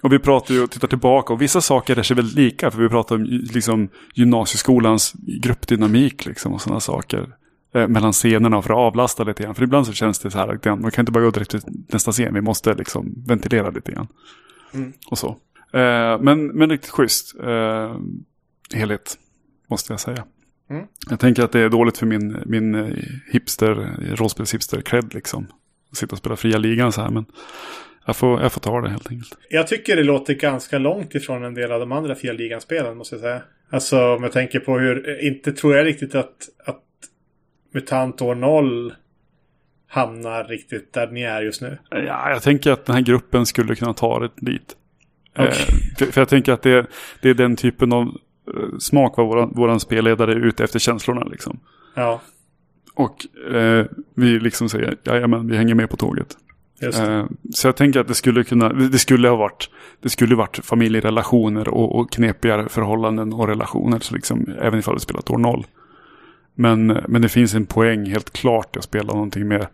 och 0.02 0.14
vi 0.14 0.20
pratar 0.20 0.54
ju 0.54 0.64
och 0.64 0.72
tittar 0.72 0.88
tillbaka 0.88 1.34
och 1.34 1.42
vissa 1.42 1.62
saker 1.62 2.00
är 2.00 2.04
sig 2.04 2.16
väldigt 2.16 2.36
lika. 2.36 2.72
För 2.72 2.82
vi 2.82 2.90
pratar 2.90 3.16
om 3.16 3.24
liksom, 3.54 3.90
gymnasieskolans 4.14 5.14
gruppdynamik 5.42 6.26
liksom, 6.26 6.54
och 6.54 6.62
sådana 6.62 6.80
saker. 6.80 7.28
Eh, 7.74 7.88
mellan 7.88 8.14
scenerna 8.14 8.62
för 8.62 8.70
att 8.70 8.78
avlasta 8.78 9.24
lite 9.24 9.44
grann. 9.44 9.56
För 9.56 9.64
ibland 9.64 9.88
så 9.88 9.94
känns 9.94 10.20
det 10.20 10.32
så 10.32 10.38
här 10.38 10.48
att 10.48 10.80
man 10.80 10.92
kan 10.92 11.02
inte 11.04 11.12
bara 11.12 11.24
gå 11.24 11.32
direkt 11.32 11.52
till 11.52 11.62
nästa 11.88 12.12
scen. 12.12 12.34
Vi 12.34 12.42
måste 12.42 12.74
liksom 12.74 13.14
ventilera 13.28 13.70
lite 13.70 13.92
grann. 13.92 14.08
Mm. 14.74 14.94
Och 15.12 15.18
så. 15.18 15.38
Eh, 15.74 16.22
men, 16.22 16.48
men 16.48 16.70
riktigt 16.70 16.92
schysst 16.92 17.36
eh, 17.40 17.98
helhet, 18.74 19.18
måste 19.68 19.94
jag 19.94 20.00
säga. 20.00 20.24
Mm. 20.70 20.86
Jag 21.10 21.20
tänker 21.20 21.44
att 21.44 21.52
det 21.52 21.60
är 21.60 21.70
dåligt 21.70 21.98
för 21.98 22.06
min, 22.06 22.38
min 22.46 22.76
eh, 22.76 22.96
hipster, 23.32 23.76
rollspels-hipster-cred 24.16 25.14
liksom. 25.14 25.48
Att 25.92 25.98
sitta 25.98 26.12
och 26.12 26.18
spela 26.20 26.36
fria 26.36 26.58
ligan 26.58 26.92
så 26.92 27.02
här, 27.02 27.10
men 27.10 27.26
jag 28.06 28.16
får, 28.16 28.42
jag 28.42 28.52
får 28.52 28.62
ta 28.62 28.82
det 28.82 28.90
helt 28.90 29.12
enkelt. 29.12 29.38
Jag 29.50 29.68
tycker 29.68 29.96
det 29.96 30.04
låter 30.04 30.34
ganska 30.34 30.78
långt 30.78 31.16
ifrån 31.16 31.44
en 31.44 31.54
del 31.54 31.72
av 31.72 31.80
de 31.80 31.92
andra 31.92 32.16
fria 32.16 32.34
ligan-spelen, 32.34 32.98
måste 32.98 33.16
jag 33.16 33.22
säga. 33.22 33.42
Alltså, 33.70 34.16
om 34.16 34.24
jag 34.24 34.32
tänker 34.32 34.60
på 34.60 34.80
hur, 34.80 35.24
inte 35.28 35.52
tror 35.52 35.76
jag 35.76 35.86
riktigt 35.86 36.16
att, 36.16 36.50
att 36.66 36.84
MUTANT 37.74 38.22
år 38.22 38.36
0 38.36 38.94
hamnar 39.88 40.44
riktigt 40.44 40.94
där 40.94 41.08
ni 41.08 41.22
är 41.22 41.42
just 41.42 41.62
nu. 41.62 41.78
Ja, 41.90 42.30
jag 42.30 42.42
tänker 42.42 42.72
att 42.72 42.86
den 42.86 42.96
här 42.96 43.02
gruppen 43.02 43.46
skulle 43.46 43.76
kunna 43.76 43.94
ta 43.94 44.20
det 44.20 44.32
dit. 44.36 44.76
Okay. 45.34 45.48
Eh, 45.48 45.54
för, 45.98 46.06
för, 46.06 46.22
jag 46.22 46.30
tänker 46.30 46.54
att 46.54 46.62
det, 46.62 46.86
det 47.22 47.30
är 47.30 47.34
den 47.34 47.56
typen 47.56 47.94
av 47.94 48.06
uh, 48.06 48.78
smak 48.80 49.18
vad 49.18 49.28
våran, 49.28 49.54
våran 49.56 49.80
spelledare 49.80 50.32
är 50.32 50.46
ute 50.46 50.63
efter 50.63 50.80
känslorna. 50.80 51.24
Liksom. 51.24 51.60
Ja. 51.96 52.22
Och 52.94 53.26
uh, 53.54 53.86
vi 54.15 54.39
liksom 54.39 54.70
säger, 54.70 54.98
jajamän, 55.04 55.48
vi 55.48 55.58
hänger 55.58 55.76
med 55.76 55.89
på 55.89 55.98
tåget. 55.98 56.38
Uh, 56.84 57.26
så 57.54 57.68
jag 57.68 57.76
tänker 57.76 58.00
att 58.00 58.08
det 58.08 58.13
skulle 58.13 58.44
kunna, 58.44 58.70
det 58.70 59.00
skulle 59.00 59.30
ha 59.30 59.36
varit, 59.36 59.70
det 60.02 60.10
skulle 60.10 60.36
varit 60.36 60.60
familjerelationer 60.63 61.70
och, 61.70 62.00
och 62.00 62.12
knepigare 62.12 62.70
förhållanden 62.70 63.34
och 63.34 63.48
relationer. 63.48 64.00
Så 64.00 64.15
liksom, 64.15 64.46
även 64.62 64.80
ifall 64.80 64.94
vi 64.94 65.00
spelat 65.00 65.30
år 65.30 65.38
noll. 65.38 65.65
Men, 66.56 66.88
men 67.08 67.22
det 67.22 67.30
finns 67.30 67.54
en 67.54 67.65
poäng 67.65 68.06
helt 68.06 68.34
klart 68.34 68.78
att 68.78 68.84
spela 68.84 69.13
någonting 69.13 69.48
med 69.48 69.68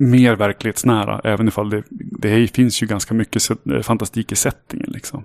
mer 0.00 0.36
verklighetsnära. 0.36 1.20
Även 1.24 1.48
ifall 1.48 1.70
det, 1.70 1.82
det 1.90 2.54
finns 2.54 2.82
ju 2.82 2.86
ganska 2.86 3.14
mycket 3.14 3.42
fantastik 3.82 4.32
i 4.32 4.36
settingen. 4.36 4.90
Liksom. 4.90 5.24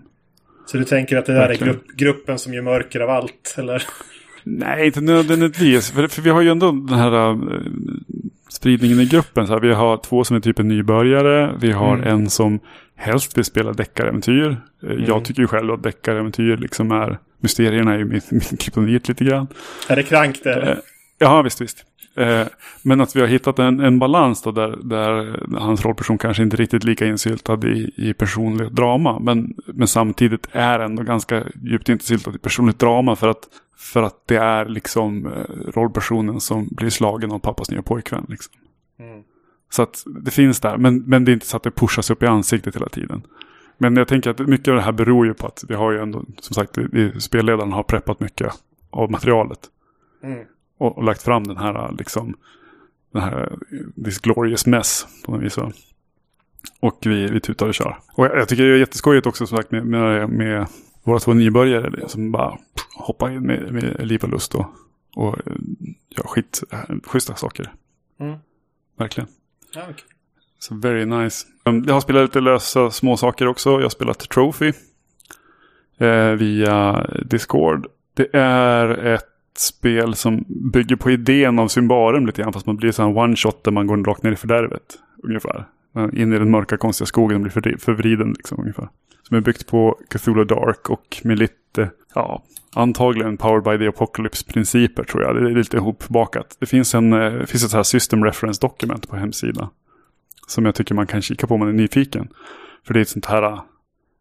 Så 0.66 0.78
du 0.78 0.84
tänker 0.84 1.18
att 1.18 1.26
det 1.26 1.34
där 1.34 1.48
Verkligen. 1.48 1.70
är 1.70 1.74
grupp, 1.74 1.98
gruppen 1.98 2.40
som 2.40 2.54
gör 2.54 2.62
mörker 2.62 3.00
av 3.00 3.10
allt? 3.10 3.56
Eller? 3.58 3.84
Nej, 4.44 4.86
inte 4.86 5.02
nödvändigtvis. 5.02 5.92
För, 5.92 6.08
för 6.08 6.22
vi 6.22 6.30
har 6.30 6.42
ju 6.42 6.50
ändå 6.50 6.72
den 6.72 7.00
här 7.00 7.32
uh, 7.32 7.38
spridningen 8.50 9.00
i 9.00 9.06
gruppen. 9.06 9.48
Så 9.48 9.54
här, 9.54 9.60
vi 9.60 9.74
har 9.74 9.98
två 9.98 10.24
som 10.24 10.36
är 10.36 10.40
typ 10.40 10.60
en 10.60 10.68
nybörjare. 10.68 11.58
Vi 11.62 11.72
har 11.72 11.94
mm. 11.96 12.08
en 12.08 12.30
som 12.30 12.60
helst 12.96 13.38
vill 13.38 13.46
spela 13.46 13.74
deckaräventyr. 13.74 14.58
Eh, 14.84 14.90
mm. 14.90 15.04
Jag 15.06 15.26
tycker 15.26 15.42
ju 15.42 15.48
själv 15.48 15.72
att 15.72 15.84
deckaräventyr 15.84 16.58
liksom 16.58 16.92
är... 16.92 17.20
Mysterierna 17.40 17.98
ju 17.98 18.06
min, 18.06 18.22
min 18.32 18.42
kryptonit 18.42 19.08
lite 19.08 19.24
grann. 19.24 19.48
Är 19.90 19.96
det 19.96 20.04
krank 20.04 20.44
det? 20.44 20.72
Uh, 20.72 20.78
ja, 21.18 21.42
visst, 21.42 21.62
visst. 21.62 21.86
Eh, 22.16 22.48
men 22.82 23.02
att 23.02 23.16
vi 23.16 23.20
har 23.20 23.28
hittat 23.28 23.60
en, 23.60 23.80
en 23.80 24.00
balans 24.00 24.42
då 24.42 24.52
där, 24.52 24.80
där 24.84 25.40
hans 25.58 25.86
rollperson 25.86 26.18
kanske 26.18 26.44
inte 26.44 26.58
riktigt 26.58 26.84
lika 26.84 27.06
insyltad 27.06 27.68
i, 27.68 27.92
i 27.96 28.14
personligt 28.14 28.72
drama. 28.72 29.20
Men, 29.20 29.56
men 29.66 29.88
samtidigt 29.88 30.48
är 30.52 30.80
ändå 30.80 31.04
ganska 31.04 31.44
djupt 31.64 31.90
insyltad 31.90 32.36
i 32.36 32.38
personligt 32.38 32.80
drama 32.80 33.16
för 33.16 33.28
att, 33.28 33.48
för 33.78 34.04
att 34.04 34.28
det 34.28 34.36
är 34.36 34.66
liksom 34.66 35.26
eh, 35.26 35.72
rollpersonen 35.72 36.40
som 36.40 36.68
blir 36.72 36.90
slagen 36.90 37.32
av 37.32 37.40
pappas 37.40 37.72
nya 37.72 37.82
pojkvän. 37.82 38.26
Liksom. 38.30 38.54
Mm. 39.00 39.24
Så 39.70 39.82
att 39.82 40.04
det 40.22 40.32
finns 40.32 40.60
där, 40.60 40.78
men, 40.78 40.98
men 40.98 41.26
det 41.26 41.32
är 41.32 41.34
inte 41.34 41.46
så 41.46 41.58
att 41.58 41.64
det 41.64 41.72
pushas 41.72 42.10
upp 42.10 42.24
i 42.24 42.26
ansiktet 42.26 42.76
hela 42.76 42.90
tiden. 42.90 43.22
Men 43.78 43.96
jag 43.96 44.08
tänker 44.08 44.30
att 44.30 44.40
mycket 44.40 44.68
av 44.68 44.76
det 44.76 44.82
här 44.82 44.92
beror 44.92 45.26
ju 45.26 45.34
på 45.34 45.48
att 45.48 45.64
vi 45.68 45.76
har 45.76 45.92
ju 45.92 46.00
ändå, 46.00 46.24
som 46.40 46.54
sagt, 46.54 46.78
vi, 46.78 47.22
spelledaren 47.22 47.72
har 47.72 47.84
preppat 47.84 48.20
mycket 48.20 48.54
av 48.90 49.12
materialet. 49.12 49.60
Mm 50.24 50.46
och, 50.78 50.98
och, 50.98 51.04
lagt 51.04 51.22
fram 51.22 51.44
den 51.44 51.58
här 51.58 51.96
liksom 51.98 52.38
den 53.12 53.22
här 53.22 53.56
this 54.06 54.20
glorious 54.20 54.66
mess 54.66 55.08
på 55.26 55.32
något 55.32 55.44
vis. 55.44 55.58
Och 56.80 57.00
vi, 57.02 57.28
vi 57.28 57.40
tutar 57.40 57.68
och 57.68 57.74
kör. 57.74 58.00
Och 58.14 58.26
jag, 58.26 58.38
jag 58.38 58.48
tycker 58.48 58.64
det 58.64 58.70
är 58.70 58.78
jätteskojigt 58.78 59.28
också 59.28 59.48
som 59.48 59.58
sagt 59.58 59.72
med, 59.72 59.86
med, 59.86 60.30
med 60.30 60.68
våra 61.04 61.20
två 61.20 61.34
nybörjare 61.34 62.10
som 62.10 62.32
bara 62.32 62.58
hoppar 62.96 63.32
in 63.32 63.42
med, 63.42 63.74
med 63.74 64.08
liv 64.08 64.24
och 64.24 64.30
lust 64.30 64.56
och, 64.56 64.66
och 65.16 65.36
gör 66.10 66.24
skit, 66.24 66.64
schyssta 67.04 67.36
saker. 67.36 67.74
Mm. 68.20 68.38
Verkligen. 68.98 69.30
Ja, 69.74 69.82
okay. 69.82 70.06
Så 70.60 70.76
very 70.76 71.06
nice. 71.06 71.48
Um, 71.64 71.84
jag 71.88 71.94
har 71.94 72.02
spelat 72.02 72.24
lite 72.24 72.40
lösa 72.40 72.92
små 72.92 73.18
saker 73.18 73.48
också. 73.48 73.70
Jag 73.70 73.82
har 73.82 73.90
spelat 73.90 74.20
Trophy 74.30 74.74
eh, 75.98 76.30
via 76.30 77.08
Discord. 77.26 77.88
Det 78.14 78.30
är 78.34 78.90
ett 78.90 79.35
spel 79.58 80.16
som 80.16 80.46
bygger 80.48 80.96
på 80.96 81.12
idén 81.12 81.60
av 81.60 81.68
Symbarum 81.68 82.26
lite 82.26 82.42
grann. 82.42 82.54
Fast 82.54 82.66
man 82.66 82.76
blir 82.76 82.92
så 82.92 83.04
en 83.04 83.18
one 83.18 83.36
shot 83.36 83.64
där 83.64 83.72
man 83.72 83.88
går 83.88 83.98
rakt 84.04 84.24
ner 84.24 84.32
i 84.32 84.36
fördärvet. 84.36 85.00
Ungefär. 85.24 85.66
In 86.14 86.34
i 86.34 86.40
den 86.40 86.52
mörka 86.52 86.78
konstiga 86.78 87.06
skogen 87.06 87.36
och 87.36 87.42
blir 87.42 87.78
förvriden 87.78 88.34
liksom 88.34 88.60
ungefär. 88.60 88.90
Som 89.24 89.38
är 89.38 89.42
byggt 89.42 89.68
på 89.68 90.00
Cthulhu 90.10 90.44
Dark 90.44 90.90
och 90.90 91.22
med 91.24 91.40
lite, 91.40 91.92
ja, 92.16 92.44
antagligen 92.74 93.38
Powered 93.38 93.64
by 93.64 93.78
the 93.78 93.88
Apocalypse-principer 93.88 95.04
tror 95.04 95.24
jag. 95.24 95.36
Det 95.36 95.50
är 95.50 95.56
lite 95.56 95.78
ihopbakat. 95.78 96.58
Det 96.60 96.66
finns, 96.66 96.96
en, 96.96 97.14
eh, 97.14 97.34
det 97.34 97.48
finns 97.48 97.64
ett 97.64 97.72
så 97.72 97.78
här 97.78 97.84
system 97.84 98.24
reference 98.24 98.62
dokument 98.62 99.10
på 99.10 99.16
hemsidan. 99.16 99.68
Som 100.48 100.66
jag 100.66 100.76
tycker 100.76 100.96
man 100.96 101.08
kan 101.08 101.22
kika 101.22 101.48
på 101.48 101.54
om 101.54 101.60
man 101.60 101.70
är 101.70 101.74
nyfiken. 101.74 102.28
För 102.88 102.94
det 102.94 103.00
är 103.00 103.02
ett 103.02 103.10
sånt 103.10 103.26
här 103.26 103.44
eh, 103.44 103.62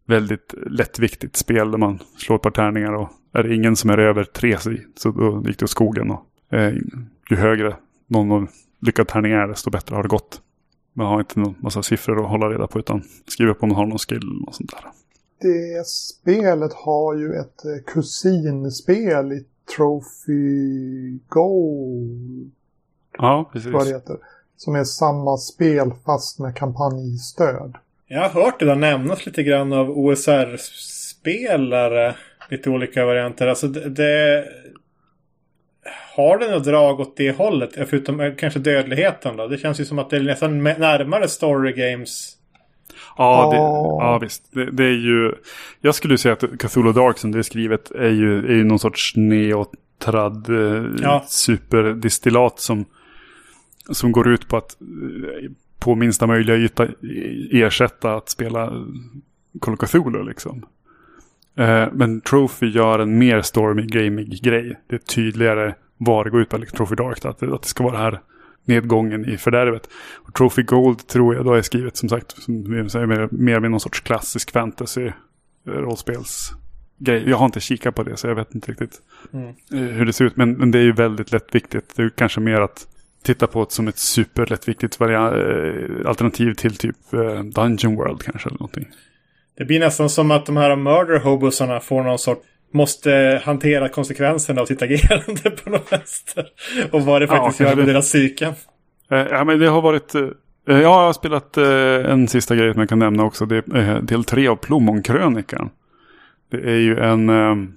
väldigt 0.06 0.54
lättviktigt 0.66 1.36
spel 1.36 1.70
där 1.70 1.78
man 1.78 1.98
slår 2.18 2.36
ett 2.36 2.42
par 2.42 2.50
tärningar 2.50 2.92
och 2.92 3.10
är 3.34 3.42
det 3.42 3.54
ingen 3.54 3.76
som 3.76 3.90
är 3.90 3.98
över 3.98 4.24
tre 4.24 4.58
så 4.96 5.10
då 5.10 5.42
gick 5.46 5.58
det 5.58 5.64
åt 5.64 5.70
skogen. 5.70 6.10
Och, 6.10 6.26
eh, 6.58 6.74
ju 7.30 7.36
högre 7.36 7.76
någon 8.06 8.48
lyckad 8.80 9.08
tärning 9.08 9.32
är 9.32 9.48
desto 9.48 9.70
bättre 9.70 9.96
har 9.96 10.02
det 10.02 10.08
gått. 10.08 10.40
Man 10.92 11.06
har 11.06 11.20
inte 11.20 11.40
någon 11.40 11.54
massa 11.58 11.82
siffror 11.82 12.24
att 12.24 12.30
hålla 12.30 12.50
reda 12.50 12.66
på 12.66 12.78
utan 12.78 13.02
skriver 13.26 13.54
på 13.54 13.62
om 13.62 13.68
man 13.68 13.78
har 13.78 13.86
någon 13.86 13.98
skill 13.98 14.44
och 14.46 14.54
sånt 14.54 14.70
där. 14.70 14.84
Det 15.40 15.86
spelet 15.86 16.72
har 16.72 17.14
ju 17.14 17.34
ett 17.34 17.64
eh, 17.64 17.76
kusinspel 17.86 19.32
i 19.32 19.44
Trophy 19.76 21.18
Gold. 21.28 22.52
Ja, 23.18 23.50
precis. 23.52 23.72
Vad 23.72 23.86
det 23.86 23.90
heter. 23.90 24.16
Som 24.56 24.74
är 24.74 24.84
samma 24.84 25.36
spel 25.36 25.92
fast 26.04 26.38
med 26.38 26.56
kampanjstöd. 26.56 27.74
Jag 28.06 28.28
har 28.28 28.44
hört 28.44 28.60
det 28.60 28.66
där 28.66 28.74
nämnas 28.74 29.26
lite 29.26 29.42
grann 29.42 29.72
av 29.72 29.90
OSR-spelare. 29.90 32.14
Lite 32.48 32.70
olika 32.70 33.06
varianter. 33.06 33.46
Alltså 33.46 33.68
det, 33.68 33.88
det... 33.88 34.44
Har 36.16 36.38
det 36.38 36.50
något 36.50 36.64
drag 36.64 37.00
åt 37.00 37.16
det 37.16 37.36
hållet? 37.36 37.70
Förutom 37.74 38.20
eh, 38.20 38.34
kanske 38.34 38.58
dödligheten 38.58 39.36
då? 39.36 39.46
Det 39.46 39.58
känns 39.58 39.80
ju 39.80 39.84
som 39.84 39.98
att 39.98 40.10
det 40.10 40.16
är 40.16 40.20
nästan 40.20 40.62
närmare 40.62 41.28
story 41.28 41.72
games. 41.72 42.36
Ja, 43.16 43.50
det, 43.50 43.56
ja 44.04 44.18
visst. 44.18 44.42
Det, 44.50 44.70
det, 44.70 44.84
är 44.84 44.98
ju... 44.98 45.32
Jag 45.80 45.94
skulle 45.94 46.18
säga 46.18 46.32
att 46.32 46.58
Cthulhu 46.58 46.92
Dark 46.92 47.18
som 47.18 47.32
det 47.32 47.38
är 47.38 47.42
skrivet 47.42 47.90
är 47.90 48.10
ju, 48.10 48.38
är 48.38 48.54
ju 48.54 48.64
någon 48.64 48.78
sorts 48.78 49.16
neotrad 49.16 50.48
eh, 50.48 50.84
ja. 51.02 51.24
superdistillat 51.28 52.60
som, 52.60 52.84
som 53.90 54.12
går 54.12 54.28
ut 54.28 54.48
på 54.48 54.56
att 54.56 54.80
eh, 54.80 55.50
på 55.78 55.94
minsta 55.94 56.26
möjliga 56.26 56.56
yta 56.56 56.88
ersätta 57.52 58.14
att 58.14 58.28
spela 58.28 58.72
Call 59.60 59.74
of 59.74 59.80
Cthulhu 59.80 60.22
liksom. 60.22 60.66
Eh, 61.56 61.88
men 61.92 62.20
Trophy 62.20 62.66
gör 62.66 62.98
en 62.98 63.18
mer 63.18 63.42
stormy 63.42 63.86
gaming 63.86 64.30
grej. 64.42 64.80
Det 64.88 64.94
är 64.94 64.98
tydligare 64.98 65.74
vad 65.96 66.26
det 66.26 66.30
går 66.30 66.40
ut 66.40 66.48
på, 66.48 66.58
liksom 66.58 66.76
Trophy 66.76 66.94
Dark, 66.94 67.24
att, 67.24 67.42
att 67.42 67.62
det 67.62 67.68
ska 67.68 67.84
vara 67.84 67.96
det 67.96 68.02
här 68.02 68.20
nedgången 68.64 69.24
i 69.28 69.36
fördärvet. 69.36 69.88
Och 70.14 70.34
Trophy 70.34 70.62
Gold 70.62 71.06
tror 71.06 71.34
jag 71.34 71.44
då 71.44 71.54
är 71.54 71.62
skrivet 71.62 71.96
som 71.96 72.08
sagt 72.08 72.42
som 72.42 72.88
säger, 72.88 73.06
mer, 73.06 73.28
mer 73.30 73.60
med 73.60 73.70
någon 73.70 73.80
sorts 73.80 74.00
klassisk 74.00 74.50
fantasy 74.52 75.06
eh, 75.06 75.12
rollspelsgrej. 75.66 77.24
Jag 77.26 77.36
har 77.36 77.46
inte 77.46 77.60
kikat 77.60 77.94
på 77.94 78.02
det 78.02 78.16
så 78.16 78.26
jag 78.26 78.34
vet 78.34 78.54
inte 78.54 78.70
riktigt 78.70 79.02
mm. 79.32 79.48
Eh, 79.48 79.78
hur 79.78 80.06
det 80.06 80.12
ser 80.12 80.24
ut. 80.24 80.36
Men, 80.36 80.52
men 80.52 80.70
det 80.70 80.78
är 80.78 80.82
ju 80.82 80.92
väldigt 80.92 81.32
lättviktigt. 81.32 81.96
Det 81.96 82.02
är 82.02 82.10
kanske 82.10 82.40
mer 82.40 82.60
att 82.60 82.88
titta 83.22 83.46
på 83.46 83.64
det 83.64 83.72
som 83.72 83.88
ett 83.88 83.98
superlättviktigt 83.98 85.00
alternativ 85.00 86.54
till 86.54 86.76
typ 86.76 86.96
Dungeon 87.54 87.96
World 87.96 88.22
kanske. 88.22 88.48
Eller 88.48 88.58
någonting. 88.58 88.86
Det 89.58 89.64
blir 89.64 89.80
nästan 89.80 90.10
som 90.10 90.30
att 90.30 90.46
de 90.46 90.56
här 90.56 90.76
murder 90.76 91.18
hobosarna 91.18 91.80
får 91.80 92.02
någon 92.02 92.18
sort 92.18 92.42
måste 92.74 93.42
hantera 93.44 93.88
konsekvenserna 93.88 94.60
av 94.60 94.66
sitt 94.66 94.82
agerande 94.82 95.50
på 95.50 95.70
något 95.70 95.92
vänster. 95.92 96.46
Och 96.92 97.02
vad 97.02 97.22
det 97.22 97.26
faktiskt 97.26 97.60
ja, 97.60 97.66
gör 97.66 97.76
med 97.76 97.86
det. 97.86 97.92
deras 97.92 98.06
psyken. 98.06 98.52
Eh, 99.10 99.18
ja, 99.18 99.44
men 99.44 99.58
det 99.58 99.68
har 99.68 99.82
varit... 99.82 100.14
Eh, 100.14 100.28
jag 100.66 100.94
har 100.94 101.12
spelat 101.12 101.56
eh, 101.56 102.12
en 102.12 102.28
sista 102.28 102.56
grej 102.56 102.72
som 102.72 102.80
jag 102.80 102.88
kan 102.88 102.98
nämna 102.98 103.24
också. 103.24 103.46
Det 103.46 103.56
är 103.56 104.00
del 104.00 104.24
tre 104.24 104.48
av 104.48 104.56
Plommonkrönikan. 104.56 105.70
Det 106.50 106.56
är 106.56 106.78
ju 106.78 106.98
en, 106.98 107.28
en 107.28 107.74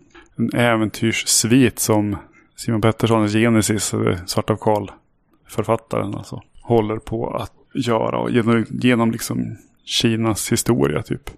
äventyrssvit 0.53 1.79
som 1.79 2.17
Simon 2.55 2.81
Pettersson, 2.81 3.27
Genesis, 3.27 3.93
Svarta 4.25 4.53
av 4.53 4.57
Karl, 4.57 4.87
författaren 5.49 6.15
alltså, 6.15 6.41
håller 6.61 6.97
på 6.97 7.29
att 7.35 7.53
göra 7.73 8.29
genom, 8.29 8.65
genom 8.69 9.11
liksom 9.11 9.57
Kinas 9.85 10.51
historia 10.51 11.01
typ. 11.01 11.29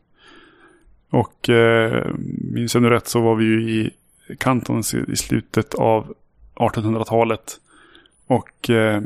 Och 1.09 1.49
eh, 1.49 2.15
minns 2.53 2.73
jag 2.73 2.83
nu 2.83 2.89
rätt 2.89 3.07
så 3.07 3.21
var 3.21 3.35
vi 3.35 3.45
ju 3.45 3.71
i 3.71 3.91
Kanton 4.37 4.83
i 5.07 5.15
slutet 5.15 5.73
av 5.73 6.13
1800-talet. 6.55 7.59
Och 8.27 8.69
eh, 8.69 9.01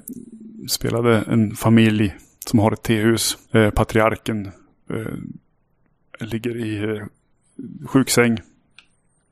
spelade 0.68 1.24
en 1.28 1.56
familj 1.56 2.16
som 2.46 2.60
har 2.60 2.72
ett 2.72 2.84
tehus. 2.84 3.38
Eh, 3.52 3.70
patriarken 3.70 4.52
eh, 4.90 6.26
ligger 6.28 6.66
i 6.66 6.84
eh, 6.84 7.06
sjuksäng. 7.88 8.42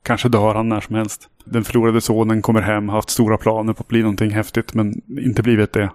Kanske 0.02 0.28
dör 0.28 0.54
han 0.54 0.68
när 0.68 0.80
som 0.80 0.94
helst. 0.94 1.28
Den 1.44 1.64
förlorade 1.64 2.00
sonen 2.00 2.42
kommer 2.42 2.60
hem, 2.60 2.88
haft 2.88 3.10
stora 3.10 3.36
planer 3.36 3.72
på 3.72 3.80
att 3.80 3.88
bli 3.88 4.00
någonting 4.00 4.30
häftigt 4.30 4.74
men 4.74 5.02
inte 5.18 5.42
blivit 5.42 5.72
det. 5.72 5.90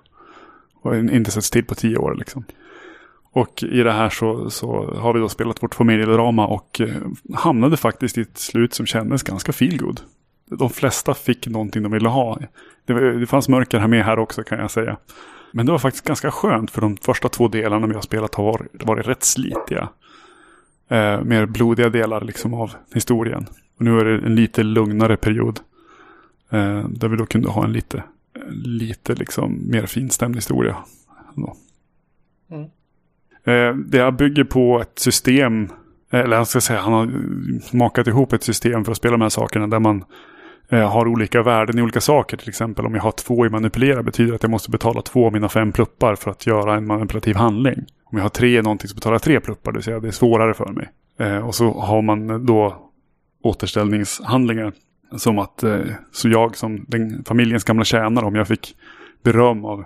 Och 0.82 0.98
inte 0.98 1.32
setts 1.32 1.50
till 1.50 1.66
på 1.66 1.76
tio 1.76 1.98
år 1.98 2.16
liksom. 2.16 2.44
Och 3.32 3.64
i 3.64 3.84
det 3.84 3.92
här 3.92 4.10
så, 4.10 4.50
så 4.50 4.96
har 4.96 5.14
vi 5.14 5.20
då 5.20 5.30
spelat 5.30 5.64
vårt 5.64 5.76
familjedrama 5.76 6.48
och 6.48 6.82
eh, 6.82 6.90
hamnade 7.34 7.78
faktiskt 7.78 8.18
i 8.18 8.22
ett 8.22 8.38
slut 8.38 8.74
som 8.74 8.86
kändes 8.86 9.24
ganska 9.24 9.52
feelgood. 9.52 10.02
De 10.46 10.70
flesta 10.70 11.14
fick 11.14 11.48
någonting 11.48 11.84
de 11.84 11.92
ville 11.92 12.10
ha. 12.10 12.40
Det, 12.86 13.20
det 13.20 13.28
fanns 13.28 13.50
mörker 13.50 13.80
här 13.80 13.88
med 13.88 14.06
här 14.06 14.20
också 14.20 14.44
kan 14.44 14.60
jag 14.60 14.72
säga. 14.72 14.98
Men 15.52 15.66
det 15.66 15.72
var 15.72 15.80
faktiskt 15.80 16.06
ganska 16.06 16.32
skönt 16.32 16.72
för 16.72 16.82
de 16.82 16.98
första 16.98 17.30
två 17.30 17.48
delarna 17.48 17.88
vi 17.88 17.94
har 17.94 18.02
spelat 18.02 18.36
har 18.36 18.44
varit, 18.44 18.84
varit 18.84 19.08
rätt 19.08 19.24
slitiga. 19.24 19.90
Eh, 20.88 21.22
mer 21.24 21.46
blodiga 21.46 21.90
delar 21.90 22.22
liksom 22.22 22.54
av 22.54 22.72
historien. 22.94 23.46
Och 23.78 23.86
nu 23.86 24.00
är 24.00 24.06
det 24.06 24.26
en 24.26 24.36
lite 24.36 24.64
lugnare 24.64 25.18
period. 25.18 25.60
Eh, 26.50 26.88
där 26.90 27.08
vi 27.08 27.18
då 27.18 27.26
kunde 27.26 27.50
ha 27.50 27.64
en 27.64 27.74
lite, 27.74 28.04
lite 28.52 29.16
liksom 29.16 29.72
mer 29.72 29.86
finstämd 29.86 30.36
historia. 30.36 30.78
Mm. 32.52 32.70
Eh, 33.48 33.76
det 33.76 34.04
här 34.04 34.12
bygger 34.12 34.44
på 34.44 34.82
ett 34.82 35.00
system, 35.00 35.70
eller 36.12 36.38
jag 36.38 36.48
ska 36.48 36.62
säga, 36.62 36.80
han 36.80 36.94
har 36.94 37.10
makat 37.76 38.08
ihop 38.08 38.34
ett 38.34 38.44
system 38.44 38.86
för 38.86 38.92
att 38.92 38.98
spela 38.98 39.12
de 39.12 39.22
här 39.22 39.30
sakerna 39.30 39.68
där 39.68 39.80
man 39.80 40.04
eh, 40.70 40.92
har 40.92 41.08
olika 41.08 41.44
värden 41.44 41.80
i 41.80 41.82
olika 41.82 42.02
saker. 42.02 42.38
Till 42.38 42.50
exempel 42.50 42.86
om 42.86 42.96
jag 42.96 43.02
har 43.02 43.12
två 43.12 43.46
i 43.46 43.50
manipulera 43.50 44.04
betyder 44.04 44.30
det 44.30 44.36
att 44.36 44.44
jag 44.44 44.50
måste 44.50 44.72
betala 44.72 45.02
två 45.02 45.26
av 45.26 45.34
mina 45.34 45.50
fem 45.50 45.72
pluppar 45.72 46.16
för 46.16 46.32
att 46.32 46.48
göra 46.48 46.76
en 46.76 46.88
manipulativ 46.88 47.36
handling. 47.36 47.86
Om 48.04 48.18
jag 48.18 48.26
har 48.26 48.30
tre 48.30 48.60
i 48.60 48.62
någonting 48.62 48.88
så 48.88 48.96
betalar 48.96 49.14
jag 49.14 49.22
tre 49.22 49.40
pluppar, 49.40 49.72
det 49.72 49.78
vill 49.78 49.84
säga 49.84 50.00
det 50.00 50.08
är 50.08 50.12
svårare 50.12 50.54
för 50.54 50.72
mig. 50.72 50.90
Eh, 51.20 51.48
och 51.48 51.56
så 51.56 51.80
har 51.80 52.02
man 52.02 52.46
då 52.46 52.90
återställningshandlingar. 53.44 54.74
Som 55.16 55.40
att, 55.40 55.64
så 56.12 56.30
jag 56.30 56.56
som 56.56 56.86
den 56.88 57.24
familjens 57.24 57.64
gamla 57.64 57.84
tjänare, 57.84 58.26
om 58.26 58.36
jag 58.36 58.48
fick 58.48 58.76
beröm 59.24 59.66
av, 59.66 59.84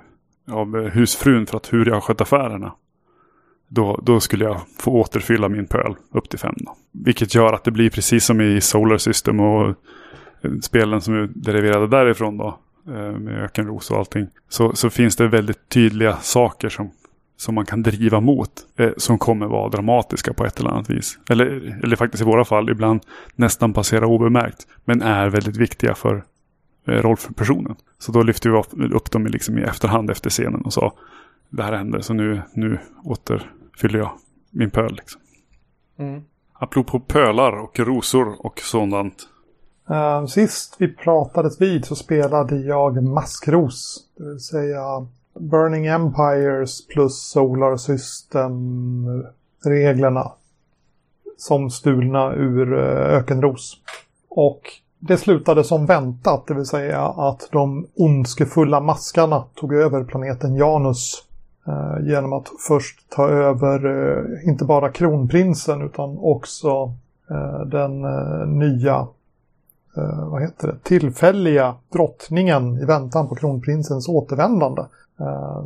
av 0.52 0.90
husfrun 0.90 1.46
för 1.46 1.58
att 1.58 1.74
hur 1.74 1.86
jag 1.86 1.94
har 1.94 2.02
skött 2.02 2.22
affärerna. 2.22 2.74
Då, 3.74 4.00
då 4.04 4.20
skulle 4.20 4.46
jag 4.46 4.62
få 4.80 4.92
återfylla 4.92 5.50
min 5.50 5.68
pöl 5.68 5.96
upp 6.12 6.30
till 6.30 6.40
fem. 6.40 6.56
Vilket 6.92 7.36
gör 7.36 7.54
att 7.54 7.64
det 7.64 7.72
blir 7.72 7.90
precis 7.90 8.26
som 8.26 8.42
i 8.42 8.62
Solar 8.62 8.98
System 8.98 9.40
och 9.40 9.68
eh, 10.42 10.52
spelen 10.62 11.02
som 11.02 11.14
är 11.14 11.30
deriverade 11.36 11.88
därifrån 11.88 12.38
då. 12.38 12.58
Eh, 12.88 13.20
med 13.20 13.44
ökenros 13.44 13.92
och 13.92 13.98
allting. 13.98 14.28
Så, 14.50 14.76
så 14.76 14.90
finns 14.90 15.16
det 15.16 15.28
väldigt 15.28 15.70
tydliga 15.70 16.18
saker 16.18 16.70
som, 16.70 16.92
som 17.38 17.56
man 17.56 17.66
kan 17.66 17.84
driva 17.84 18.20
mot. 18.20 18.52
Eh, 18.78 18.92
som 18.98 19.18
kommer 19.18 19.48
vara 19.48 19.70
dramatiska 19.70 20.34
på 20.34 20.46
ett 20.46 20.60
eller 20.60 20.70
annat 20.70 20.90
vis. 20.90 21.20
Eller, 21.30 21.80
eller 21.84 21.96
faktiskt 21.96 22.22
i 22.22 22.26
våra 22.26 22.46
fall 22.46 22.70
ibland 22.70 23.02
nästan 23.36 23.74
passera 23.74 24.08
obemärkt. 24.08 24.68
Men 24.86 25.02
är 25.02 25.30
väldigt 25.30 25.58
viktiga 25.58 25.96
för 25.96 26.24
eh, 26.88 26.94
rollpersonen. 26.94 27.76
Så 28.00 28.12
då 28.12 28.24
lyfter 28.24 28.50
vi 28.50 28.94
upp 28.94 29.12
dem 29.12 29.28
liksom 29.28 29.58
i 29.58 29.62
efterhand 29.62 30.12
efter 30.12 30.30
scenen 30.30 30.62
och 30.62 30.74
sa 30.74 30.94
det 31.50 31.64
här 31.64 31.74
händer 31.74 32.02
så 32.02 32.14
nu, 32.14 32.42
nu 32.54 32.80
åter 33.04 33.52
fyller 33.78 34.00
jag 34.00 34.12
min 34.52 34.70
pöl. 34.70 34.96
Liksom. 34.96 35.22
Mm. 35.98 36.22
Apropå 36.54 37.00
pölar 37.00 37.60
och 37.60 37.80
rosor 37.80 38.46
och 38.46 38.60
sådant. 38.60 39.28
Uh, 39.92 40.26
sist 40.26 40.76
vi 40.80 40.96
pratades 40.96 41.62
vid 41.62 41.86
så 41.86 41.96
spelade 41.96 42.56
jag 42.56 43.04
Maskros. 43.04 44.08
Det 44.18 44.24
vill 44.24 44.40
säga 44.40 45.08
Burning 45.40 45.86
Empires 45.86 46.88
plus 46.88 47.22
Solar 47.22 47.78
System-reglerna. 47.78 50.32
Som 51.38 51.70
stulna 51.70 52.34
ur 52.34 52.74
uh, 52.74 53.18
Ökenros. 53.18 53.78
Och 54.30 54.62
det 55.00 55.18
slutade 55.18 55.64
som 55.64 55.86
väntat, 55.86 56.48
det 56.48 56.54
vill 56.54 56.66
säga 56.66 57.02
att 57.02 57.50
de 57.52 57.88
ondskefulla 57.96 58.80
maskarna 58.80 59.44
tog 59.56 59.74
över 59.74 60.04
planeten 60.04 60.56
Janus 60.56 61.28
Eh, 61.31 61.31
Eh, 61.68 62.08
genom 62.08 62.34
att 62.34 62.52
först 62.68 63.10
ta 63.10 63.28
över 63.28 63.86
eh, 63.86 64.50
inte 64.50 64.66
bara 64.66 64.92
kronprinsen 64.92 65.82
utan 65.82 66.18
också 66.18 66.94
eh, 67.30 67.60
den 67.66 68.02
nya 68.60 69.08
vad 70.30 70.42
heter 70.42 70.68
det, 70.68 70.78
tillfälliga 70.84 71.76
drottningen 71.90 72.78
i 72.78 72.86
väntan 72.86 73.28
på 73.28 73.36
kronprinsens 73.36 74.08
återvändande. 74.08 74.82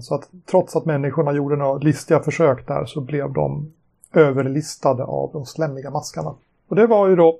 Så 0.02 0.16
att 0.16 0.30
trots 0.46 0.76
att 0.76 0.86
människorna 0.86 1.32
gjorde 1.32 1.56
några 1.56 1.78
listiga 1.78 2.20
försök 2.20 2.68
där 2.68 2.86
så 2.86 3.02
blev 3.02 3.34
de 3.34 3.74
överlistade 4.14 5.04
av 5.04 5.30
de 5.34 5.46
slämmiga 5.46 5.90
maskarna. 5.90 6.34
Och 6.70 6.76
det 6.76 6.88
var 6.88 7.08
ju 7.08 7.16
då 7.16 7.40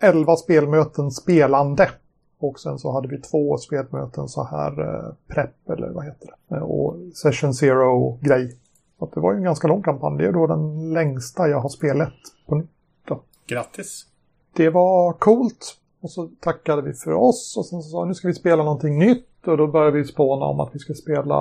11 0.00 0.36
spelmöten 0.36 1.10
spelande. 1.10 1.90
Och 2.38 2.60
sen 2.60 2.78
så 2.78 2.92
hade 2.92 3.08
vi 3.08 3.20
två 3.20 3.58
spelmöten 3.58 4.28
så 4.28 4.44
här 4.44 4.80
eh, 4.80 5.14
prep 5.28 5.70
eller 5.70 5.88
vad 5.88 6.04
heter 6.04 6.28
det. 6.48 6.56
Eh, 6.56 6.62
och 6.62 6.96
session 7.14 7.54
zero-grej. 7.54 8.56
Så 8.98 9.10
det 9.14 9.20
var 9.20 9.32
ju 9.32 9.36
en 9.36 9.44
ganska 9.44 9.68
lång 9.68 9.82
kampanj. 9.82 10.18
Det 10.18 10.26
är 10.26 10.32
då 10.32 10.46
den 10.46 10.92
längsta 10.92 11.48
jag 11.48 11.60
har 11.60 11.68
spelat 11.68 12.12
på 12.46 12.54
nytt. 12.54 12.70
Då. 13.08 13.20
Grattis! 13.46 14.06
Det 14.56 14.70
var 14.70 15.12
coolt. 15.12 15.76
Och 16.00 16.10
så 16.10 16.30
tackade 16.40 16.82
vi 16.82 16.92
för 16.92 17.12
oss 17.12 17.56
och 17.56 17.66
sen 17.66 17.82
så 17.82 17.88
sa 17.88 18.04
nu 18.04 18.14
ska 18.14 18.28
vi 18.28 18.34
spela 18.34 18.62
någonting 18.62 18.98
nytt. 18.98 19.26
Och 19.46 19.56
då 19.56 19.66
började 19.66 19.98
vi 19.98 20.04
spåna 20.04 20.46
om 20.46 20.60
att 20.60 20.74
vi 20.74 20.78
ska 20.78 20.94
spela 20.94 21.36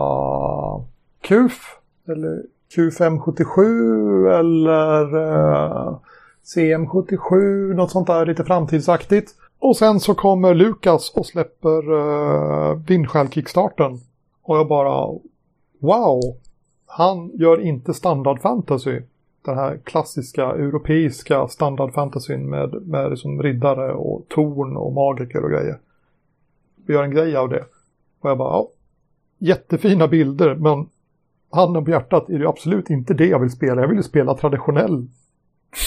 KUF. 1.21 1.79
Eller 2.07 2.43
Q577 2.75 4.39
eller 4.39 5.15
uh, 5.15 5.97
CM77. 6.43 7.73
Något 7.73 7.91
sånt 7.91 8.07
där 8.07 8.25
lite 8.25 8.43
framtidsaktigt. 8.43 9.35
Och 9.59 9.77
sen 9.77 9.99
så 9.99 10.15
kommer 10.15 10.53
Lukas 10.53 11.13
och 11.15 11.25
släpper 11.25 11.91
uh, 11.91 12.77
Vindskäl-kickstarten. 12.87 13.99
Och 14.41 14.57
jag 14.57 14.67
bara 14.67 15.19
wow. 15.79 16.21
Han 16.85 17.31
gör 17.33 17.61
inte 17.61 17.93
standard 17.93 18.41
fantasy. 18.41 19.01
Den 19.45 19.57
här 19.57 19.77
klassiska 19.83 20.43
europeiska 20.43 21.47
standard 21.47 21.93
fantasyn 21.93 22.49
med, 22.49 22.73
med 22.73 23.09
liksom 23.09 23.43
riddare 23.43 23.93
och 23.93 24.25
torn 24.27 24.77
och 24.77 24.93
magiker 24.93 25.43
och 25.43 25.51
grejer. 25.51 25.79
Vi 26.85 26.93
gör 26.93 27.03
en 27.03 27.11
grej 27.11 27.35
av 27.35 27.49
det. 27.49 27.65
Och 28.19 28.29
jag 28.29 28.37
bara, 28.37 28.49
ja, 28.49 28.69
jättefina 29.37 30.07
bilder 30.07 30.55
men 30.55 30.89
handen 31.51 31.85
på 31.85 31.91
hjärtat 31.91 32.29
är 32.29 32.39
det 32.39 32.49
absolut 32.49 32.89
inte 32.89 33.13
det 33.13 33.27
jag 33.27 33.39
vill 33.39 33.51
spela. 33.51 33.81
Jag 33.81 33.87
vill 33.87 33.97
ju 33.97 34.03
spela 34.03 34.33
traditionell 34.33 35.07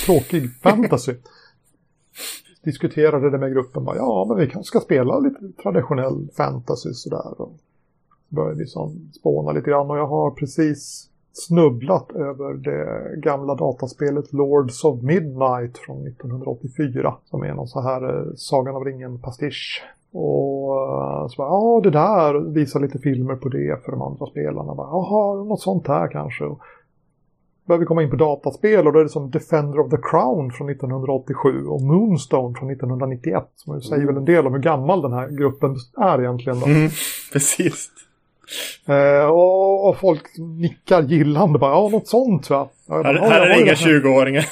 tråkig 0.06 0.50
fantasy. 0.62 1.14
Diskuterade 2.64 3.30
det 3.30 3.38
med 3.38 3.52
gruppen. 3.52 3.84
Bara, 3.84 3.96
ja, 3.96 4.26
men 4.28 4.38
vi 4.38 4.46
kanske 4.46 4.68
ska 4.68 4.80
spela 4.80 5.18
lite 5.18 5.40
traditionell 5.62 6.28
fantasy 6.36 6.92
sådär. 6.92 7.40
Och 7.40 7.52
började 8.28 8.58
liksom 8.58 9.10
spåna 9.20 9.52
lite 9.52 9.70
grann. 9.70 9.90
Och 9.90 9.98
jag 9.98 10.06
har 10.06 10.30
precis 10.30 11.08
snubblat 11.32 12.12
över 12.12 12.54
det 12.54 13.16
gamla 13.20 13.54
dataspelet 13.54 14.32
Lords 14.32 14.84
of 14.84 15.02
Midnight 15.02 15.78
från 15.78 16.06
1984. 16.06 17.14
Som 17.24 17.42
är 17.42 17.54
någon 17.54 17.68
så 17.68 17.80
här 17.80 18.18
eh, 18.18 18.26
Sagan 18.36 18.76
av 18.76 18.84
ringen-pastisch. 18.84 19.82
Och 20.12 20.76
eh, 20.76 21.28
så 21.28 21.34
bara, 21.36 21.48
ja 21.48 21.80
det 21.82 21.90
där, 21.90 22.40
visa 22.40 22.78
lite 22.78 22.98
filmer 22.98 23.34
på 23.34 23.48
det 23.48 23.84
för 23.84 23.92
de 23.92 24.02
andra 24.02 24.26
spelarna. 24.26 24.74
Jaha, 24.76 25.44
något 25.44 25.60
sånt 25.60 25.86
här 25.86 26.08
kanske. 26.08 26.44
Och 26.44 26.60
börjar 27.68 27.80
vi 27.80 27.86
komma 27.86 28.02
in 28.02 28.10
på 28.10 28.16
dataspel 28.16 28.86
och 28.86 28.92
då 28.92 28.98
är 28.98 29.02
det 29.02 29.08
som 29.08 29.30
Defender 29.30 29.80
of 29.80 29.90
the 29.90 29.96
Crown 30.10 30.52
från 30.52 30.70
1987 30.70 31.66
och 31.66 31.80
Moonstone 31.80 32.58
från 32.58 32.70
1991. 32.70 33.44
Som 33.56 33.80
säger 33.80 34.06
väl 34.06 34.16
en 34.16 34.24
del 34.24 34.46
om 34.46 34.52
hur 34.52 34.60
gammal 34.60 35.02
den 35.02 35.12
här 35.12 35.28
gruppen 35.28 35.76
är 35.96 36.20
egentligen. 36.20 36.62
Mm, 36.62 36.90
precis. 37.32 37.90
Eh, 38.86 39.26
och, 39.26 39.88
och, 39.88 39.98
folk 39.98 40.22
nickar 40.38 41.02
gillande 41.02 41.58
bara, 41.58 41.70
ja 41.70 41.88
något 41.88 42.08
sånt 42.08 42.50
va. 42.50 42.68
Bara, 42.88 43.02
här, 43.02 43.14
här 43.14 43.40
är 43.40 43.48
det 43.48 43.60
inga 43.60 43.74
20-åringar. 43.74 44.46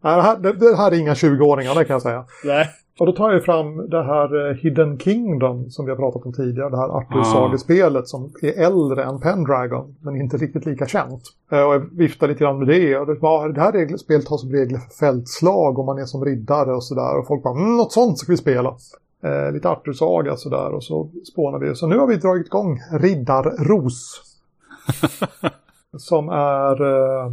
Nej, 0.00 0.16
det 0.16 0.22
här, 0.22 0.36
det 0.52 0.76
här 0.76 0.92
är 0.92 0.98
inga 0.98 1.14
20-åringar, 1.14 1.74
det 1.74 1.84
kan 1.84 1.94
jag 1.94 2.02
säga. 2.02 2.24
Nej. 2.44 2.68
Och 2.98 3.06
då 3.06 3.12
tar 3.12 3.32
jag 3.32 3.44
fram 3.44 3.90
det 3.90 4.02
här 4.02 4.48
eh, 4.48 4.56
Hidden 4.56 4.98
Kingdom 4.98 5.70
som 5.70 5.84
vi 5.84 5.90
har 5.90 5.96
pratat 5.96 6.26
om 6.26 6.32
tidigare. 6.32 6.70
Det 6.70 6.76
här 6.76 6.88
Arthur-sagespelet 6.88 8.02
ah. 8.02 8.06
som 8.06 8.32
är 8.42 8.64
äldre 8.64 9.04
än 9.04 9.20
Pendragon. 9.20 9.96
Men 10.00 10.16
inte 10.16 10.36
riktigt 10.36 10.66
lika 10.66 10.86
känt. 10.86 11.22
Eh, 11.52 11.62
och 11.62 11.74
jag 11.74 11.96
viftar 11.96 12.28
lite 12.28 12.44
grann 12.44 12.58
med 12.58 12.68
det. 12.68 12.98
Och 12.98 13.06
det, 13.06 13.52
det 13.52 13.60
här 13.60 13.96
spelet 13.96 14.28
har 14.28 14.38
som 14.38 14.52
regler 14.52 14.78
för 14.78 15.06
fältslag 15.06 15.78
och 15.78 15.84
man 15.84 15.98
är 15.98 16.04
som 16.04 16.24
riddare 16.24 16.74
och 16.74 16.84
sådär. 16.84 17.18
Och 17.18 17.26
folk 17.26 17.42
bara, 17.42 17.58
mm, 17.58 17.76
något 17.76 17.92
sånt 17.92 18.18
ska 18.18 18.32
vi 18.32 18.36
spela. 18.36 18.76
Eh, 19.22 19.52
lite 19.52 19.68
Arthur-saga 19.68 20.36
sådär. 20.36 20.74
Och 20.74 20.84
så 20.84 21.08
spånar 21.32 21.58
vi. 21.58 21.74
Så 21.74 21.86
nu 21.86 21.98
har 21.98 22.06
vi 22.06 22.16
dragit 22.16 22.46
igång 22.46 22.80
Riddarros. 22.92 24.22
som 25.98 26.28
är... 26.28 26.82
Eh, 26.82 27.32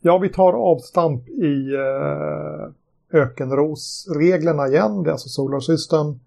ja, 0.00 0.18
vi 0.18 0.28
tar 0.28 0.52
avstamp 0.52 1.28
i... 1.28 1.74
Eh, 1.74 2.70
ökenrosreglerna 3.12 4.68
igen. 4.68 5.02
Det 5.02 5.10
är 5.10 5.12
alltså 5.12 5.28
Solar 5.28 5.60
System. 5.60 6.20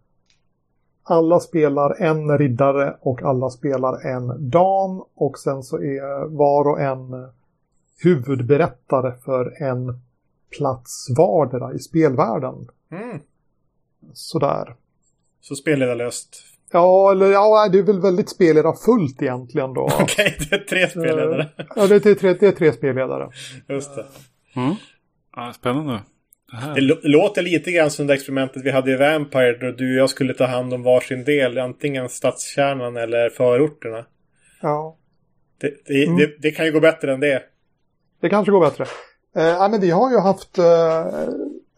Alla 1.04 1.40
spelar 1.40 2.02
en 2.02 2.38
riddare 2.38 2.98
och 3.02 3.22
alla 3.22 3.50
spelar 3.50 4.06
en 4.06 4.50
dam. 4.50 5.04
Och 5.16 5.40
sen 5.40 5.64
så 5.64 5.78
är 5.78 6.26
var 6.28 6.68
och 6.68 6.82
en 6.82 7.28
huvudberättare 8.04 9.14
för 9.26 9.64
en 9.64 10.00
plats 10.58 11.08
vardera 11.18 11.74
i 11.74 11.80
spelvärlden. 11.80 12.68
Mm. 12.92 13.20
Sådär. 14.14 14.76
Så 15.42 15.56
spelledarlöst? 15.56 16.44
Ja, 16.72 17.12
eller 17.12 17.32
ja, 17.32 17.70
det 17.72 17.80
är 17.80 17.84
väl 17.84 18.02
väldigt 18.02 18.30
spelledarfullt 18.30 19.22
egentligen 19.22 19.74
då. 19.74 19.82
Okej, 20.02 20.36
okay, 20.38 20.48
det 20.50 20.56
är 20.56 20.60
tre 20.60 20.90
spelledare. 20.90 21.50
Ja, 21.76 21.88
det 21.88 21.96
är 21.96 22.16
tre, 22.16 22.34
det 22.34 22.48
är 22.48 22.52
tre 22.52 22.74
spelledare. 22.74 23.30
Just 23.68 23.96
det. 23.96 24.06
Mm. 24.56 24.76
Ja, 25.36 25.54
spännande. 25.56 26.02
Det, 26.76 26.82
det 26.82 27.08
låter 27.08 27.42
lite 27.42 27.72
grann 27.72 27.92
som 27.92 28.08
det 28.08 28.14
experimentet 28.14 28.64
vi 28.64 28.72
hade 28.72 28.92
i 28.92 28.96
Vampire 28.96 29.58
då 29.58 29.72
du 29.72 29.94
och 29.94 30.02
jag 30.02 30.10
skulle 30.10 30.34
ta 30.34 30.46
hand 30.46 30.74
om 30.74 30.84
varsin 30.84 31.24
del, 31.24 31.58
antingen 31.58 32.10
stadskärnan 32.10 32.98
eller 32.98 33.30
förorterna. 33.30 34.06
Ja. 34.62 34.96
Det, 35.62 35.74
det, 35.86 36.06
mm. 36.06 36.18
det, 36.18 36.42
det 36.42 36.52
kan 36.52 36.66
ju 36.66 36.72
gå 36.72 36.80
bättre 36.80 37.14
än 37.14 37.20
det. 37.20 37.44
Det 38.22 38.30
kanske 38.30 38.52
går 38.52 38.60
bättre. 38.60 38.86
Eh, 39.36 39.70
men 39.70 39.82
vi 39.82 39.92
har 39.92 40.12
ju 40.12 40.18
haft 40.18 40.58
eh, 40.58 41.06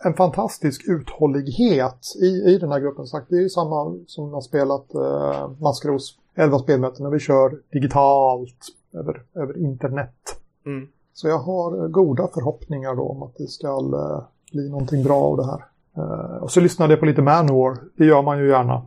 en 0.04 0.14
fantastisk 0.14 0.88
uthållighet 0.88 2.16
i, 2.22 2.26
i 2.26 2.58
den 2.58 2.72
här 2.72 2.80
gruppen. 2.80 3.08
Sagt, 3.08 3.30
det 3.30 3.36
är 3.36 3.42
ju 3.42 3.50
samma 3.50 3.98
som 4.08 4.34
har 4.34 4.42
spelat 4.42 4.94
eh, 4.94 5.52
Maskros 5.60 6.18
11 6.36 6.60
spelmöten 6.60 7.04
när 7.04 7.12
vi 7.12 7.20
kör 7.20 7.60
digitalt 7.72 8.68
över, 8.94 9.24
över 9.36 9.58
internet. 9.58 10.40
Mm. 10.66 10.88
Så 11.14 11.28
jag 11.28 11.40
har 11.40 11.88
goda 11.88 12.30
förhoppningar 12.34 12.96
då 12.96 13.04
om 13.04 13.24
att 13.24 13.36
det 13.38 13.48
ska 13.48 13.68
eh, 13.68 14.24
bli 14.52 14.70
någonting 14.70 15.04
bra 15.04 15.18
av 15.18 15.38
det 15.38 15.46
här. 15.46 15.66
Uh, 15.98 16.36
och 16.44 16.52
så 16.52 16.60
lyssnade 16.60 16.94
jag 16.94 17.00
på 17.00 17.06
lite 17.06 17.22
Manowar. 17.22 17.78
Det 17.98 18.06
gör 18.06 18.22
man 18.22 18.40
ju 18.40 18.50
gärna. 18.50 18.82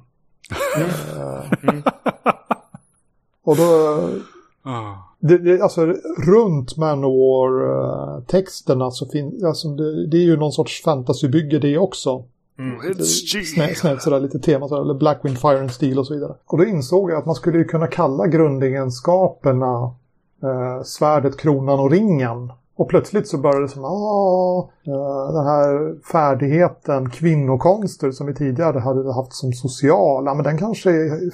uh, 0.78 1.52
mm. 1.62 1.82
Och 3.44 3.56
då... 3.56 3.62
Uh. 4.66 4.98
Det, 5.18 5.38
det, 5.38 5.62
alltså 5.62 5.86
runt 6.26 6.76
Manowar-texterna 6.76 8.90
så 8.90 9.06
finns... 9.06 9.44
Alltså, 9.44 9.68
det, 9.68 10.06
det, 10.06 10.16
är 10.16 10.22
ju 10.22 10.36
någon 10.36 10.52
sorts 10.52 10.82
fantasybygge 10.82 11.58
det 11.58 11.78
också. 11.78 12.24
Mm. 12.58 12.94
Snällt 13.54 13.78
snä, 13.78 14.00
sådär 14.00 14.20
lite 14.20 14.38
tema 14.38 14.68
sådär, 14.68 14.82
eller 14.82 14.94
Black 14.94 15.20
Wind 15.22 15.38
Fire 15.38 15.60
and 15.60 15.70
Steel 15.70 15.98
och 15.98 16.06
så 16.06 16.14
vidare. 16.14 16.34
Och 16.46 16.58
då 16.58 16.64
insåg 16.64 17.10
jag 17.10 17.18
att 17.18 17.26
man 17.26 17.34
skulle 17.34 17.64
kunna 17.64 17.86
kalla 17.86 18.26
grundegenskaperna 18.26 19.94
eh, 20.42 20.82
svärdet, 20.84 21.36
kronan 21.36 21.80
och 21.80 21.90
ringen. 21.90 22.52
Och 22.76 22.88
plötsligt 22.88 23.28
så 23.28 23.38
började 23.38 23.62
det 23.62 23.68
som, 23.68 23.84
ah, 23.84 24.70
den 25.32 25.46
här 25.46 26.02
färdigheten 26.12 27.10
kvinnokonster 27.10 28.10
som 28.10 28.26
vi 28.26 28.34
tidigare 28.34 28.78
hade 28.78 29.12
haft 29.12 29.32
som 29.32 29.52
sociala, 29.52 30.34
men 30.34 30.44
den 30.44 30.58
kanske 30.58 30.90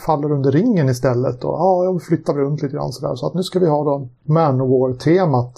faller 0.07 0.33
under 0.33 0.53
ringen 0.53 0.89
istället. 0.89 1.45
Och 1.45 1.53
ja, 1.53 1.99
flyttar 2.09 2.35
runt 2.35 2.63
lite 2.63 2.75
grann 2.75 2.93
sådär. 2.93 3.15
Så 3.15 3.27
att 3.27 3.35
nu 3.35 3.43
ska 3.43 3.59
vi 3.59 3.69
ha 3.69 3.85
då 3.85 4.09
Manowar-temat. 4.23 5.55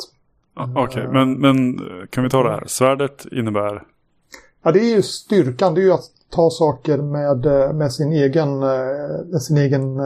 Okej, 0.55 0.83
okay, 0.83 1.09
men, 1.09 1.33
men 1.33 1.81
kan 2.11 2.25
vi 2.25 2.31
ta 2.31 2.42
det 2.42 2.51
här? 2.51 2.64
Svärdet 2.66 3.27
innebär? 3.33 3.83
Ja, 4.62 4.73
det 4.73 4.81
är 4.81 4.97
ju 4.97 5.03
styrkan. 5.03 5.75
Det 5.75 5.81
är 5.81 5.85
ju 5.85 5.92
att 5.92 6.11
ta 6.31 6.51
saker 6.51 6.99
med, 6.99 7.47
med 7.74 7.93
sin 7.93 8.12
egen, 8.12 8.59
med 9.30 9.43
sin 9.43 9.57
egen 9.57 10.01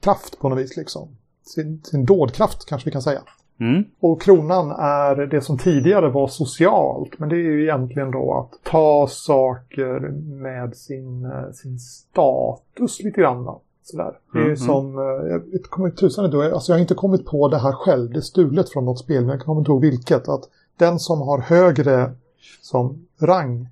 kraft 0.00 0.38
på 0.40 0.48
något 0.48 0.58
vis 0.58 0.76
liksom. 0.76 1.08
Sin, 1.46 1.82
sin 1.84 2.04
dådkraft 2.04 2.66
kanske 2.66 2.88
vi 2.88 2.92
kan 2.92 3.02
säga. 3.02 3.20
Mm. 3.60 3.84
Och 4.00 4.22
kronan 4.22 4.70
är 4.70 5.26
det 5.26 5.40
som 5.40 5.58
tidigare 5.58 6.08
var 6.08 6.28
socialt. 6.28 7.18
Men 7.18 7.28
det 7.28 7.36
är 7.36 7.38
ju 7.38 7.62
egentligen 7.62 8.10
då 8.10 8.34
att 8.34 8.70
ta 8.70 9.06
saker 9.10 10.00
med 10.42 10.76
sin, 10.76 11.24
eh, 11.24 11.50
sin 11.52 11.78
status 11.78 13.00
lite 13.02 13.20
grann. 13.20 13.58
Sådär. 13.82 14.18
Det 14.32 14.38
är 14.38 14.42
ju 14.42 14.46
mm. 14.46 14.56
som, 14.56 14.98
eh, 14.98 15.04
jag 15.52 15.62
kommer 15.62 15.88
inte 15.88 16.00
tusan 16.00 16.24
inte, 16.24 16.54
alltså 16.54 16.72
jag 16.72 16.76
har 16.76 16.80
inte 16.80 16.94
kommit 16.94 17.26
på 17.26 17.48
det 17.48 17.58
här 17.58 17.72
själv. 17.72 18.10
Det 18.10 18.18
är 18.18 18.20
stulet 18.20 18.70
från 18.70 18.84
något 18.84 18.98
spel, 18.98 19.20
men 19.20 19.30
jag 19.30 19.40
kommer 19.40 19.60
inte 19.60 19.70
ihåg 19.70 19.80
vilket. 19.80 20.28
Att 20.28 20.48
den 20.76 20.98
som 20.98 21.20
har 21.20 21.38
högre 21.38 22.12
som 22.60 23.06
rang 23.20 23.68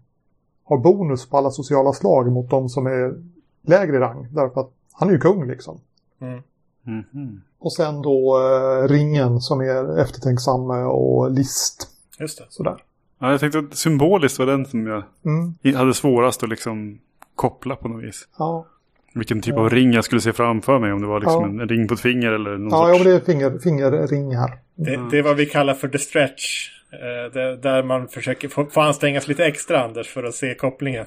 har 0.64 0.78
bonus 0.78 1.28
på 1.28 1.36
alla 1.36 1.50
sociala 1.50 1.92
slag 1.92 2.32
mot 2.32 2.50
de 2.50 2.68
som 2.68 2.86
är 2.86 3.14
lägre 3.62 4.00
rang. 4.00 4.28
Därför 4.30 4.60
att 4.60 4.70
han 4.92 5.08
är 5.08 5.12
ju 5.12 5.18
kung 5.18 5.46
liksom. 5.46 5.80
Mm. 6.20 6.42
Mm 6.86 7.04
-hmm. 7.12 7.40
Och 7.58 7.72
sen 7.72 8.02
då 8.02 8.38
eh, 8.38 8.88
ringen 8.88 9.40
som 9.40 9.60
är 9.60 9.98
eftertänksam 9.98 10.70
och 10.70 11.30
list. 11.30 11.88
Just 12.20 12.38
det. 12.38 12.44
Sådär. 12.48 12.76
Ja, 13.18 13.30
jag 13.30 13.40
tänkte 13.40 13.58
att 13.58 13.74
symboliskt 13.74 14.38
var 14.38 14.46
den 14.46 14.66
som 14.66 14.86
jag 14.86 15.04
mm. 15.24 15.76
hade 15.76 15.94
svårast 15.94 16.42
att 16.42 16.48
liksom 16.48 16.98
koppla 17.34 17.76
på 17.76 17.88
något 17.88 18.04
vis. 18.04 18.28
Ja, 18.38 18.66
Vilken 19.14 19.40
typ 19.40 19.56
av 19.56 19.70
ring 19.70 19.92
jag 19.92 20.04
skulle 20.04 20.20
se 20.20 20.32
framför 20.32 20.78
mig. 20.78 20.92
Om 20.92 21.00
det 21.00 21.06
var 21.06 21.20
liksom 21.20 21.56
Ja. 21.56 21.62
en 21.62 21.68
ring 21.68 21.88
på 21.88 21.94
ett 21.94 22.00
finger 22.00 22.32
eller 22.32 22.50
någon 22.50 22.70
ja, 22.70 22.88
ja 22.88 22.94
sorts... 22.94 23.04
men 23.04 23.12
det 23.12 23.20
är 23.20 23.24
finger, 23.24 23.58
fingerring 23.58 24.36
här. 24.36 24.50
Det, 24.74 25.10
det 25.10 25.18
är 25.18 25.22
vad 25.22 25.36
vi 25.36 25.46
kallar 25.46 25.74
för 25.74 25.88
the 25.88 25.98
stretch. 25.98 26.70
Eh, 26.92 27.32
det, 27.32 27.56
där 27.56 27.82
man 27.82 28.08
försöker 28.08 28.48
få, 28.48 28.66
få 28.66 28.80
anstränga 28.80 29.20
sig 29.20 29.28
lite 29.28 29.46
extra, 29.46 29.84
Anders, 29.84 30.08
för 30.08 30.24
att 30.24 30.34
se 30.34 30.54
kopplingen. 30.54 31.06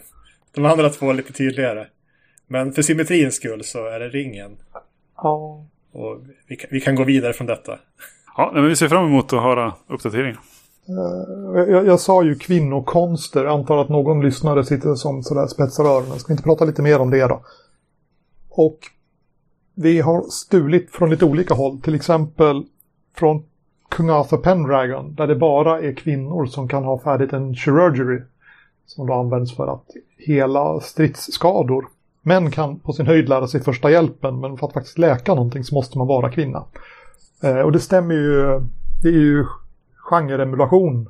De 0.51 0.65
andra 0.65 0.89
två 0.89 1.09
är 1.09 1.13
lite 1.13 1.33
tydligare. 1.33 1.87
Men 2.47 2.73
för 2.73 2.81
symmetrins 2.81 3.35
skull 3.35 3.63
så 3.63 3.85
är 3.85 3.99
det 3.99 4.09
ringen. 4.09 4.57
Ja, 5.17 5.65
Och 5.91 6.17
vi, 6.47 6.55
kan- 6.55 6.67
vi 6.71 6.81
kan 6.81 6.95
gå 6.95 7.03
vidare 7.03 7.33
från 7.33 7.47
detta. 7.47 7.79
Ja, 8.37 8.51
men 8.53 8.65
vi 8.67 8.75
ser 8.75 8.87
fram 8.87 9.05
emot 9.05 9.33
att 9.33 9.41
höra 9.43 9.73
uppdateringen. 9.87 10.37
Eh, 10.87 11.61
jag, 11.71 11.87
jag 11.87 11.99
sa 11.99 12.23
ju 12.23 12.35
kvinnokonster. 12.35 13.43
Jag 13.45 13.53
antar 13.59 13.77
att 13.77 13.89
någon 13.89 14.21
lyssnare 14.21 14.65
sitter 14.65 14.95
som 14.95 15.23
sådär 15.23 15.47
spetsar 15.47 15.83
öronen. 15.85 16.19
Ska 16.19 16.27
vi 16.27 16.33
inte 16.33 16.43
prata 16.43 16.65
lite 16.65 16.81
mer 16.81 16.99
om 17.01 17.09
det 17.09 17.27
då? 17.27 17.41
Och 18.49 18.79
vi 19.75 20.01
har 20.01 20.21
stulit 20.21 20.91
från 20.91 21.09
lite 21.09 21.25
olika 21.25 21.53
håll. 21.53 21.81
Till 21.81 21.95
exempel 21.95 22.63
från 23.15 23.43
kung 23.89 24.09
Arthur 24.09 24.37
Pendragon. 24.37 25.15
Där 25.15 25.27
det 25.27 25.35
bara 25.35 25.81
är 25.81 25.93
kvinnor 25.93 26.45
som 26.45 26.67
kan 26.67 26.83
ha 26.83 26.99
färdigt 26.99 27.33
en 27.33 27.55
chirurgery. 27.55 28.21
Som 28.85 29.07
då 29.07 29.13
används 29.13 29.55
för 29.55 29.67
att 29.73 29.85
hela 30.17 30.79
stridsskador. 30.79 31.87
Män 32.27 32.51
kan 32.51 32.79
på 32.79 32.93
sin 32.93 33.07
höjd 33.07 33.29
lära 33.29 33.47
sig 33.47 33.61
första 33.61 33.91
hjälpen. 33.91 34.39
Men 34.39 34.57
för 34.57 34.67
att 34.67 34.73
faktiskt 34.73 34.97
läka 34.97 35.35
någonting 35.35 35.63
så 35.63 35.75
måste 35.75 35.97
man 35.97 36.07
vara 36.07 36.31
kvinna. 36.31 36.63
Eh, 37.43 37.59
och 37.59 37.71
det 37.71 37.79
stämmer 37.79 38.15
ju. 38.15 38.61
Det 39.03 39.07
är 39.07 39.21
ju 39.21 39.45
genreemulation 39.95 41.09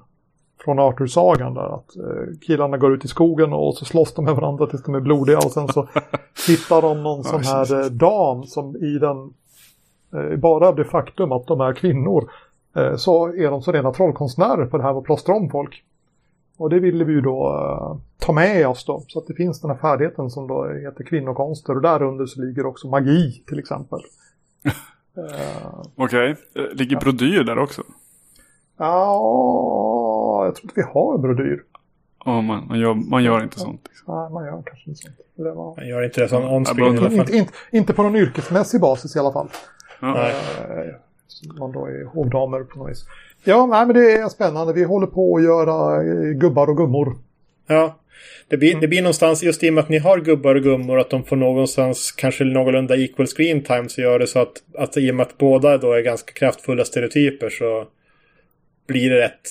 från 0.66 0.80
Arthur-sagan 0.80 1.54
där 1.54 1.76
att 1.76 1.96
eh, 1.96 2.40
killarna 2.48 2.78
går 2.78 2.94
ut 2.94 3.06
i 3.06 3.08
skogen 3.08 3.54
och 3.54 3.76
så 3.76 3.86
slåss 3.86 4.14
de 4.14 4.26
med 4.26 4.36
varandra 4.36 4.68
tills 4.68 4.84
de 4.84 4.96
är 4.96 5.00
blodiga 5.00 5.38
och 5.38 5.52
sen 5.52 5.68
så 5.68 5.88
hittar 6.48 6.82
de 6.82 7.04
någon 7.04 7.24
sån 7.24 7.44
här 7.44 7.84
eh, 7.84 7.86
dam 7.86 8.44
som 8.44 8.76
i 8.76 9.00
den 9.00 9.34
eh, 10.14 10.38
bara 10.38 10.68
av 10.68 10.76
det 10.76 10.86
faktum 10.86 11.32
att 11.32 11.48
de 11.48 11.62
är 11.62 11.74
kvinnor 11.74 12.30
eh, 12.76 12.96
så 12.96 13.28
är 13.28 13.52
de 13.52 13.62
så 13.62 13.72
rena 13.72 13.92
trollkonstnärer 13.92 14.66
på 14.66 14.78
det 14.78 14.84
här 14.84 14.94
med 14.94 15.00
att 15.00 15.06
plåstra 15.06 15.36
om 15.36 15.50
folk. 15.50 15.84
Och 16.58 16.70
det 16.70 16.80
ville 16.80 17.04
vi 17.04 17.14
ju 17.14 17.22
då 17.22 17.48
eh, 17.48 17.98
ta 18.26 18.32
med 18.32 18.68
oss 18.68 18.86
då 18.86 19.04
så 19.08 19.20
att 19.20 19.28
det 19.28 19.34
finns 19.34 19.62
den 19.62 19.72
här 19.72 19.78
färdigheten 19.78 20.30
som 20.30 20.48
då 20.48 20.68
heter 20.68 21.04
kvinnokonster 21.04 21.76
och 21.76 21.82
där 21.82 22.04
under 22.04 22.26
så 22.26 22.42
ligger 22.42 22.66
också 22.66 22.88
magi 22.88 23.44
till 23.48 23.60
exempel. 23.60 24.00
Eh, 25.18 25.82
Okej. 25.96 26.36
Eh, 26.56 26.64
Ligger 26.74 27.00
brodyr 27.00 27.44
där 27.44 27.60
också? 27.60 27.82
Ja, 28.78 30.46
jag 30.46 30.56
tror 30.56 30.66
inte 30.66 30.74
vi 30.76 30.82
har 30.94 31.18
brodyr. 31.18 31.64
Ja, 32.26 32.42
man, 32.42 32.68
man, 32.68 32.80
gör, 32.80 32.94
man 32.94 33.24
gör 33.24 33.44
inte 33.44 33.60
sånt. 33.60 33.82
Liksom. 33.88 34.16
Nej, 34.16 34.30
man 34.30 34.46
gör 34.46 34.64
kanske 34.66 34.90
inte 34.90 35.02
sånt. 35.02 35.16
Var... 35.36 35.76
Man 35.76 35.88
gör 35.88 36.04
inte 36.04 36.22
det 36.22 36.28
som 36.28 36.42
Ja, 36.42 36.50
alla 36.50 37.10
fall. 37.10 37.14
Inte, 37.14 37.38
inte, 37.38 37.54
inte 37.72 37.94
på 37.94 38.04
någon 38.04 38.16
yrkesmässig 38.16 38.82
basis 38.82 39.16
i 39.16 39.20
alla 39.20 39.32
fall. 39.32 39.50
Ja. 40.02 40.14
Nej. 40.14 40.96
Som 41.28 41.60
man 41.60 41.72
då 41.72 41.86
är 41.86 42.06
hovdamer 42.06 42.64
på 42.64 42.80
något 42.80 42.92
vis. 42.92 43.06
Ja, 43.46 43.66
nej, 43.66 43.86
men 43.86 43.96
det 43.96 44.12
är 44.12 44.30
spännande. 44.30 44.74
Vi 44.74 44.84
håller 44.84 45.08
på 45.08 45.38
att 45.38 45.44
göra 45.44 46.04
eh, 46.04 46.32
gubbar 46.32 46.70
och 46.70 46.78
gummor. 46.78 47.18
Ja. 47.68 47.96
Det 48.48 48.58
blir, 48.58 48.82
det 48.82 48.88
blir 48.88 49.02
någonstans, 49.02 49.44
just 49.44 49.64
i 49.64 49.70
och 49.70 49.74
med 49.74 49.84
att 49.84 49.90
ni 49.90 49.98
har 49.98 50.20
gubbar 50.20 50.56
och 50.56 50.62
gummor, 50.62 51.00
att 51.00 51.10
de 51.10 51.24
får 51.24 51.36
någonstans 51.36 52.12
kanske 52.12 52.44
någorlunda 52.44 52.96
equal 52.98 53.28
screen 53.28 53.64
time 53.64 53.90
så 53.90 54.02
gör 54.02 54.20
det 54.20 54.28
så 54.28 54.40
att, 54.40 54.54
att 54.78 54.98
i 54.98 55.12
och 55.12 55.16
med 55.16 55.26
att 55.26 55.38
båda 55.38 55.78
då 55.78 55.94
är 55.94 56.02
ganska 56.02 56.34
kraftfulla 56.34 56.86
stereotyper 56.86 57.50
så 57.50 57.86
blir 58.88 59.10
det 59.10 59.22
rätt 59.22 59.50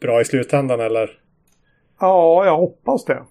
bra 0.00 0.20
i 0.20 0.24
slutändan 0.24 0.80
eller? 0.80 1.10
Ja, 2.00 2.44
jag 2.44 2.56
hoppas 2.56 3.04
det. 3.04 3.22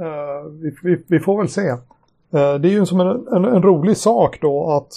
Eh, 0.00 0.44
vi, 0.62 0.74
vi, 0.82 1.02
vi 1.06 1.20
får 1.20 1.38
väl 1.38 1.48
se. 1.48 1.68
Eh, 1.68 2.54
det 2.54 2.68
är 2.68 2.72
ju 2.72 2.86
som 2.86 3.00
en, 3.00 3.26
en, 3.32 3.44
en 3.44 3.62
rolig 3.62 3.96
sak 3.96 4.38
då 4.40 4.70
att 4.70 4.92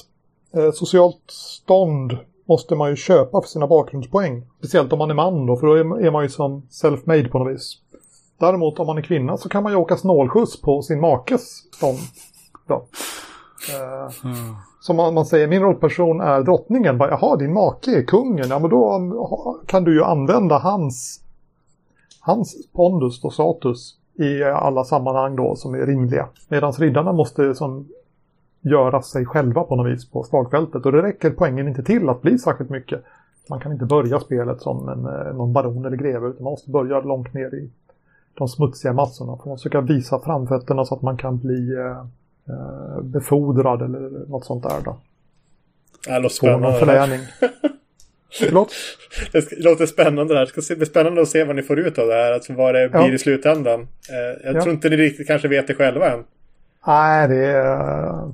eh, 0.60 0.72
socialt 0.72 1.24
stånd 1.28 2.18
måste 2.46 2.76
man 2.76 2.90
ju 2.90 2.96
köpa 2.96 3.42
för 3.42 3.48
sina 3.50 3.68
bakgrundspoäng. 3.68 4.44
Speciellt 4.58 4.94
om 4.94 5.00
man 5.00 5.10
är 5.10 5.16
man 5.16 5.46
då, 5.46 5.58
för 5.58 5.68
då 5.68 5.74
är, 5.74 6.12
man 6.12 6.24
ju 6.24 6.30
som 6.30 6.62
self-made 6.70 7.30
på 7.30 7.40
något 7.40 7.54
vis. 7.54 7.78
Däremot 8.40 8.80
om 8.80 8.88
man 8.88 8.98
är 8.98 9.02
kvinna 9.02 9.38
så 9.38 9.50
kan 9.50 9.64
man 9.64 9.72
ju 9.72 9.78
åka 9.78 9.98
snålskjuts 9.98 10.62
på 10.62 10.82
sin 10.82 11.00
makes 11.00 11.42
stånd. 11.76 12.00
Då. 12.68 12.86
Eh, 13.74 14.10
som 14.80 14.96
man, 14.96 15.14
man 15.14 15.26
säger, 15.26 15.48
min 15.48 15.62
rollperson 15.62 16.22
är 16.22 16.42
drottningen. 16.42 16.98
Bara, 16.98 17.10
Jaha, 17.10 17.36
din 17.36 17.54
make 17.54 17.92
är 17.92 18.04
kungen. 18.04 18.50
Ja, 18.50 18.60
men 18.60 18.70
då 18.70 18.96
um, 18.96 19.14
kan 19.66 19.84
du 19.84 19.94
ju 19.94 20.04
använda 20.04 20.58
hans, 20.58 21.22
hans 22.20 22.68
pondus 22.74 23.24
och 23.24 23.34
status 23.34 23.98
i 24.20 24.44
alla 24.44 24.84
sammanhang 24.84 25.36
då 25.36 25.56
som 25.56 25.74
är 25.74 25.86
rimliga. 25.86 26.28
Medan 26.50 26.72
riddarna 26.72 27.14
måste 27.14 27.56
som 27.56 27.88
göra 28.64 29.02
sig 29.02 29.26
själva 29.26 29.64
på 29.64 29.76
något 29.76 29.92
vis 29.94 30.10
på 30.12 30.24
slagfältet. 30.24 30.86
Och 30.86 30.92
det 30.92 31.02
räcker 31.02 31.30
poängen 31.30 31.68
inte 31.68 31.84
till 31.84 32.10
att 32.10 32.22
bli 32.22 32.38
särskilt 32.40 32.70
mycket. 32.70 33.04
Man 33.50 33.60
kan 33.60 33.72
inte 33.72 33.86
börja 33.86 34.20
spelet 34.20 34.62
som 34.62 34.90
en, 34.90 35.06
eh, 35.06 35.34
någon 35.36 35.54
baron 35.54 35.86
eller 35.86 35.98
greve 35.98 36.28
utan 36.28 36.44
man 36.44 36.52
måste 36.52 36.72
börja 36.72 37.00
långt 37.02 37.34
ner 37.34 37.56
i 37.56 37.70
de 38.34 38.48
smutsiga 38.48 38.94
massorna. 38.94 39.38
Får 39.38 39.50
man 39.50 39.58
försöka 39.58 39.82
visa 39.82 40.20
framfötterna 40.20 40.86
så 40.86 40.96
att 40.96 41.02
man 41.02 41.18
kan 41.18 41.38
bli 41.40 41.74
eh, 41.76 42.00
eh, 42.56 43.02
befordrad 43.04 43.82
eller 43.82 44.30
något 44.30 44.46
sånt 44.46 44.64
där 44.64 44.82
då. 44.86 44.98
Det 46.08 46.20
låter 46.20 46.40
Få 46.40 46.58
någon 46.58 46.74
spännande. 46.74 46.80
förläning. 46.80 47.20
Förlåt? 48.40 48.70
Det 49.34 49.64
låter 49.64 49.86
spännande 49.86 50.34
det 50.34 50.38
här. 50.40 50.52
Det 50.56 50.62
ska 50.62 50.76
bli 50.76 50.86
spännande 50.86 51.22
att 51.22 51.28
se 51.28 51.44
vad 51.44 51.56
ni 51.56 51.62
får 51.62 51.80
ut 51.80 52.00
av 52.00 52.08
det 52.08 52.14
här. 52.14 52.32
Alltså 52.32 52.54
vad 52.54 52.76
det 52.76 52.90
blir 52.90 53.02
Ja. 53.02 53.14
i 53.14 53.18
slutändan. 53.18 53.82
Eh, 53.82 54.46
jag 54.46 54.56
Ja. 54.56 54.62
tror 54.62 54.74
inte 54.74 54.90
ni 54.90 54.98
riktigt 54.98 55.28
kanske 55.28 55.48
vet 55.48 55.68
det 55.68 55.74
själva 55.76 56.12
än. 56.12 56.24
Nej, 56.88 57.28
det 57.28 57.46
är... 57.46 58.32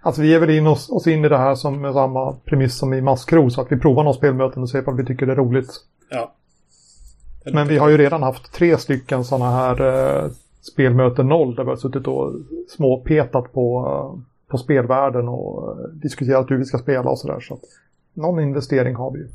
Alltså 0.00 0.22
vi 0.22 0.34
är 0.34 0.40
väl 0.40 0.50
in 0.50 0.66
oss, 0.66 0.90
oss 0.90 1.06
in 1.06 1.24
i 1.24 1.28
det 1.28 1.38
här 1.38 1.54
som 1.54 1.80
med 1.80 1.94
samma 1.94 2.32
premiss 2.32 2.78
som 2.78 2.94
i 2.94 3.00
Maskro. 3.00 3.50
Så 3.50 3.60
att 3.60 3.72
vi 3.72 3.76
provar 3.76 4.04
några 4.04 4.16
spelmöten 4.16 4.62
och 4.62 4.70
ser 4.70 4.88
om 4.88 4.96
vi 4.96 5.04
tycker 5.04 5.26
det 5.26 5.32
är 5.32 5.36
roligt. 5.36 5.70
Ja. 6.10 6.34
Men 7.52 7.68
vi 7.68 7.78
har 7.78 7.88
ju 7.88 7.96
redan 7.96 8.22
haft 8.22 8.52
tre 8.52 8.78
stycken 8.78 9.24
sådana 9.24 9.50
här 9.50 9.80
eh, 9.80 10.30
spelmöten 10.60 11.28
noll. 11.28 11.54
Där 11.54 11.64
vi 11.64 11.70
har 11.70 11.76
suttit 11.76 12.06
och 12.06 12.32
småpetat 12.68 13.52
på, 13.52 13.86
eh, 13.86 14.22
på 14.50 14.58
spelvärlden 14.58 15.28
och 15.28 15.70
eh, 15.70 15.88
diskuterat 15.88 16.50
hur 16.50 16.58
vi 16.58 16.64
ska 16.64 16.78
spela 16.78 17.10
och 17.10 17.18
sådär. 17.18 17.40
Så 17.40 17.54
att 17.54 17.60
någon 18.14 18.40
investering 18.40 18.94
har 18.94 19.12
vi 19.12 19.18
ju. 19.18 19.28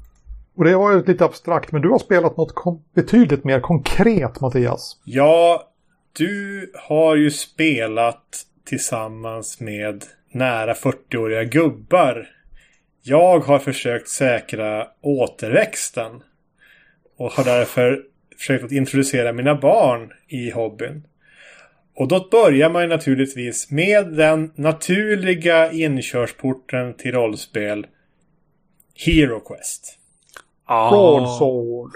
Och 0.56 0.64
det 0.64 0.76
var 0.76 0.92
ju 0.92 1.04
lite 1.04 1.26
abstrakt, 1.26 1.72
men 1.72 1.82
du 1.82 1.90
har 1.90 2.00
spelat 2.00 2.38
något 2.38 2.54
betydligt 2.94 3.44
mer 3.44 3.60
konkret, 3.60 4.42
Mattias. 4.42 4.98
Ja, 5.04 5.64
du 6.18 6.72
har 6.88 7.16
ju 7.16 7.32
spelat 7.32 8.46
tillsammans 8.66 9.60
med 9.60 10.04
nära 10.34 10.74
40-åriga 10.74 11.44
gubbar. 11.44 12.28
Jag 13.02 13.40
har 13.40 13.60
försökt 13.60 14.08
säkra 14.08 14.88
återväxten. 15.02 16.22
Och 17.18 17.32
har 17.32 17.44
därför 17.44 18.04
försökt 18.38 18.64
att 18.64 18.72
introducera 18.72 19.34
mina 19.34 19.56
barn 19.56 20.12
i 20.28 20.52
hobbyn. 20.52 21.04
Och 21.96 22.08
då 22.08 22.28
börjar 22.32 22.70
man 22.70 22.82
ju 22.82 22.88
naturligtvis 22.88 23.72
med 23.72 24.08
den 24.08 24.52
naturliga 24.56 25.72
inkörsporten 25.72 26.94
till 26.94 27.12
rollspel. 27.12 27.88
Hero 29.06 29.40
Quest. 29.40 30.00
Ah, 30.66 30.90
Broadsword. 30.90 31.92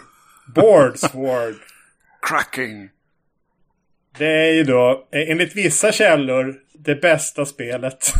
Boardsword. 0.55 1.55
cracking. 2.21 2.89
Det 4.17 4.47
är 4.47 4.53
ju 4.53 4.63
då, 4.63 5.07
eh, 5.11 5.29
enligt 5.29 5.55
vissa 5.55 5.91
källor, 5.91 6.55
det 6.73 6.95
bästa 6.95 7.45
spelet 7.45 8.13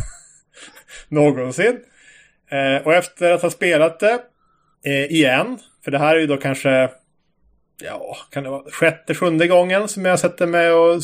någonsin. 1.07 1.79
Eh, 2.51 2.85
och 2.85 2.93
efter 2.93 3.31
att 3.31 3.41
ha 3.41 3.49
spelat 3.49 3.99
det 3.99 4.19
eh, 4.85 5.11
igen, 5.11 5.59
för 5.83 5.91
det 5.91 5.99
här 5.99 6.15
är 6.15 6.19
ju 6.19 6.27
då 6.27 6.37
kanske, 6.37 6.89
ja, 7.83 8.17
kan 8.31 8.43
det 8.43 8.49
vara 8.49 8.71
sjätte, 8.71 9.15
sjunde 9.15 9.47
gången 9.47 9.87
som 9.87 10.05
jag 10.05 10.19
sätter 10.19 10.47
mig 10.47 10.71
och, 10.71 11.01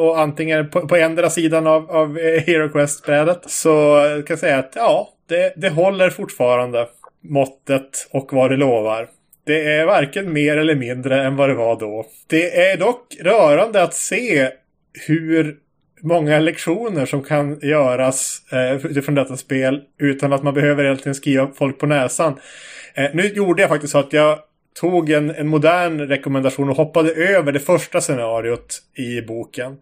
och 0.00 0.20
antingen 0.20 0.70
på, 0.70 0.88
på 0.88 0.96
ändra 0.96 1.30
sidan 1.30 1.66
av, 1.66 1.90
av 1.90 2.18
eh, 2.18 2.42
Hero 2.42 2.68
Quest-brädet, 2.68 3.50
Så 3.50 3.70
jag 4.28 4.38
säga 4.38 4.58
att 4.58 4.72
ja, 4.74 5.08
det, 5.28 5.52
det 5.56 5.68
håller 5.68 6.10
fortfarande 6.10 6.88
måttet 7.20 8.08
och 8.10 8.32
vad 8.32 8.50
det 8.50 8.56
lovar. 8.56 9.08
Det 9.46 9.72
är 9.72 9.86
varken 9.86 10.32
mer 10.32 10.56
eller 10.56 10.74
mindre 10.74 11.24
än 11.24 11.36
vad 11.36 11.48
det 11.48 11.54
var 11.54 11.80
då. 11.80 12.06
Det 12.26 12.60
är 12.60 12.76
dock 12.76 13.16
rörande 13.20 13.82
att 13.82 13.94
se 13.94 14.50
hur 15.06 15.56
många 16.02 16.38
lektioner 16.38 17.06
som 17.06 17.22
kan 17.22 17.58
göras 17.62 18.42
eh, 18.52 18.86
utifrån 18.86 19.14
detta 19.14 19.36
spel 19.36 19.82
utan 19.98 20.32
att 20.32 20.42
man 20.42 20.54
behöver 20.54 20.84
egentligen 20.84 21.14
skriva 21.14 21.50
folk 21.54 21.78
på 21.78 21.86
näsan. 21.86 22.38
Eh, 22.94 23.10
nu 23.14 23.22
gjorde 23.22 23.62
jag 23.62 23.68
faktiskt 23.68 23.92
så 23.92 23.98
att 23.98 24.12
jag 24.12 24.38
tog 24.80 25.10
en, 25.10 25.30
en 25.30 25.48
modern 25.48 26.00
rekommendation 26.00 26.68
och 26.68 26.76
hoppade 26.76 27.12
över 27.12 27.52
det 27.52 27.60
första 27.60 28.00
scenariot 28.00 28.82
i 28.94 29.22
boken. 29.22 29.76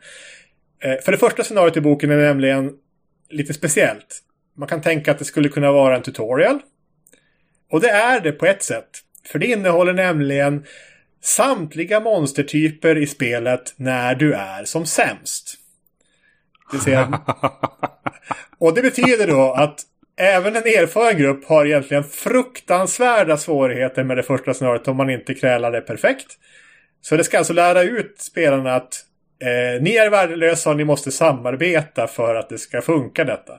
Eh, 0.82 1.00
för 1.04 1.12
det 1.12 1.18
första 1.18 1.44
scenariot 1.44 1.76
i 1.76 1.80
boken 1.80 2.10
är 2.10 2.16
nämligen 2.16 2.72
lite 3.30 3.54
speciellt. 3.54 4.20
Man 4.56 4.68
kan 4.68 4.80
tänka 4.80 5.10
att 5.10 5.18
det 5.18 5.24
skulle 5.24 5.48
kunna 5.48 5.72
vara 5.72 5.96
en 5.96 6.02
tutorial. 6.02 6.58
Och 7.70 7.80
det 7.80 7.90
är 7.90 8.20
det 8.20 8.32
på 8.32 8.46
ett 8.46 8.62
sätt. 8.62 9.00
För 9.27 9.39
det 9.39 9.47
innehåller 9.47 9.93
nämligen 9.93 10.64
samtliga 11.22 12.01
monstertyper 12.01 12.99
i 12.99 13.07
spelet 13.07 13.75
när 13.77 14.14
du 14.14 14.33
är 14.33 14.64
som 14.64 14.87
sämst. 14.87 15.55
Det 16.72 16.79
säga, 16.79 17.20
och 18.59 18.75
det 18.75 18.83
betyder 18.83 19.27
då 19.27 19.53
att 19.53 19.81
även 20.16 20.57
en 20.57 20.62
erfaren 20.62 21.18
grupp 21.18 21.45
har 21.45 21.66
egentligen 21.66 22.05
fruktansvärda 22.05 23.37
svårigheter 23.37 24.05
med 24.05 24.16
det 24.16 24.22
första 24.22 24.55
scenariot 24.55 24.89
om 24.89 24.97
man 24.97 25.11
inte 25.11 25.35
krälar 25.35 25.72
det 25.72 25.81
perfekt. 25.81 26.27
Så 27.01 27.16
det 27.16 27.25
ska 27.25 27.39
alltså 27.39 27.53
lära 27.53 27.83
ut 27.83 28.14
spelarna 28.18 28.75
att 28.75 29.05
eh, 29.43 29.83
ni 29.83 29.97
är 29.97 30.11
värdelösa 30.11 30.70
och 30.70 30.77
ni 30.77 30.85
måste 30.85 31.12
samarbeta 31.12 32.07
för 32.07 32.35
att 32.35 32.49
det 32.49 32.59
ska 32.59 32.83
funka 32.83 33.25
detta. 33.25 33.53